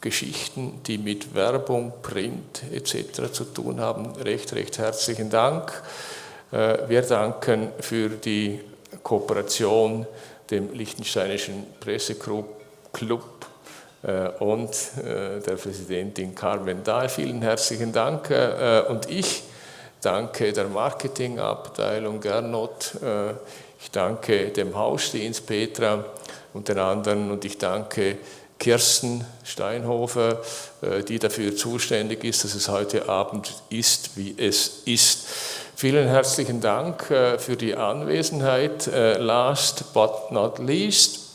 Geschichten, 0.00 0.80
die 0.86 0.96
mit 0.96 1.34
Werbung, 1.34 1.92
Print 2.00 2.62
etc. 2.72 3.30
zu 3.30 3.44
tun 3.44 3.80
haben. 3.80 4.12
Recht, 4.16 4.54
recht 4.54 4.78
herzlichen 4.78 5.28
Dank. 5.28 5.70
Äh, 6.50 6.88
wir 6.88 7.02
danken 7.02 7.68
für 7.78 8.08
die 8.08 8.60
Kooperation 9.02 10.06
dem 10.50 10.72
Liechtensteinischen 10.72 11.66
Presseclub 11.80 12.56
und 14.38 14.70
der 14.96 15.40
Präsidentin 15.40 16.34
Carmen 16.34 16.82
Dahl. 16.84 17.10
Vielen 17.10 17.42
herzlichen 17.42 17.92
Dank. 17.92 18.30
Und 18.88 19.10
ich 19.10 19.42
danke 20.00 20.52
der 20.52 20.68
Marketingabteilung 20.68 22.20
Gernot, 22.20 22.94
äh, 23.02 23.30
ich 23.80 23.90
danke 23.90 24.48
dem 24.48 24.76
Hausdienst 24.76 25.46
Petra 25.46 26.04
und 26.52 26.68
den 26.68 26.78
anderen 26.78 27.30
und 27.30 27.44
ich 27.44 27.58
danke 27.58 28.18
Kirsten 28.58 29.24
Steinhofer, 29.44 30.40
äh, 30.82 31.02
die 31.02 31.18
dafür 31.18 31.54
zuständig 31.54 32.24
ist, 32.24 32.44
dass 32.44 32.54
es 32.54 32.68
heute 32.68 33.08
Abend 33.08 33.54
ist, 33.70 34.16
wie 34.16 34.34
es 34.36 34.82
ist. 34.84 35.26
Vielen 35.76 36.08
herzlichen 36.08 36.60
Dank 36.60 37.10
äh, 37.10 37.38
für 37.38 37.56
die 37.56 37.76
Anwesenheit. 37.76 38.86
Last 38.86 39.92
but 39.94 40.32
not 40.32 40.58
least, 40.58 41.27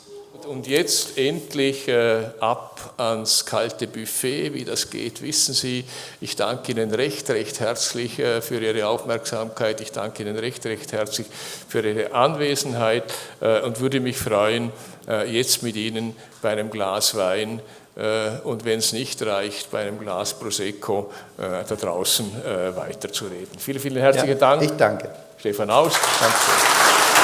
und 0.45 0.67
jetzt 0.67 1.17
endlich 1.17 1.87
äh, 1.87 2.25
ab 2.39 2.93
ans 2.97 3.45
kalte 3.45 3.87
Buffet. 3.87 4.53
Wie 4.53 4.65
das 4.65 4.89
geht, 4.89 5.21
wissen 5.21 5.53
Sie. 5.53 5.85
Ich 6.21 6.35
danke 6.35 6.71
Ihnen 6.71 6.93
recht, 6.93 7.29
recht 7.29 7.59
herzlich 7.59 8.19
äh, 8.19 8.41
für 8.41 8.59
Ihre 8.59 8.87
Aufmerksamkeit. 8.87 9.81
Ich 9.81 9.91
danke 9.91 10.23
Ihnen 10.23 10.37
recht, 10.37 10.65
recht 10.65 10.91
herzlich 10.91 11.27
für 11.67 11.87
Ihre 11.87 12.13
Anwesenheit 12.13 13.03
äh, 13.41 13.61
und 13.61 13.79
würde 13.79 13.99
mich 13.99 14.17
freuen, 14.17 14.71
jetzt 15.27 15.63
mit 15.63 15.75
Ihnen 15.75 16.15
bei 16.41 16.51
einem 16.51 16.69
Glas 16.69 17.15
Wein 17.17 17.59
und 18.45 18.63
wenn 18.63 18.79
es 18.79 18.93
nicht 18.93 19.21
reicht, 19.21 19.69
bei 19.69 19.81
einem 19.81 19.99
Glas 19.99 20.33
Prosecco 20.33 21.11
da 21.35 21.63
draußen 21.63 22.31
weiterzureden. 22.73 23.59
Vielen, 23.59 23.79
vielen 23.81 23.97
herzlichen 23.97 24.29
ja, 24.29 24.35
Dank. 24.35 24.63
Ich 24.63 24.71
danke. 24.71 25.09
Stefan 25.37 25.69
Aust. 25.71 25.99
Danke. 26.21 27.22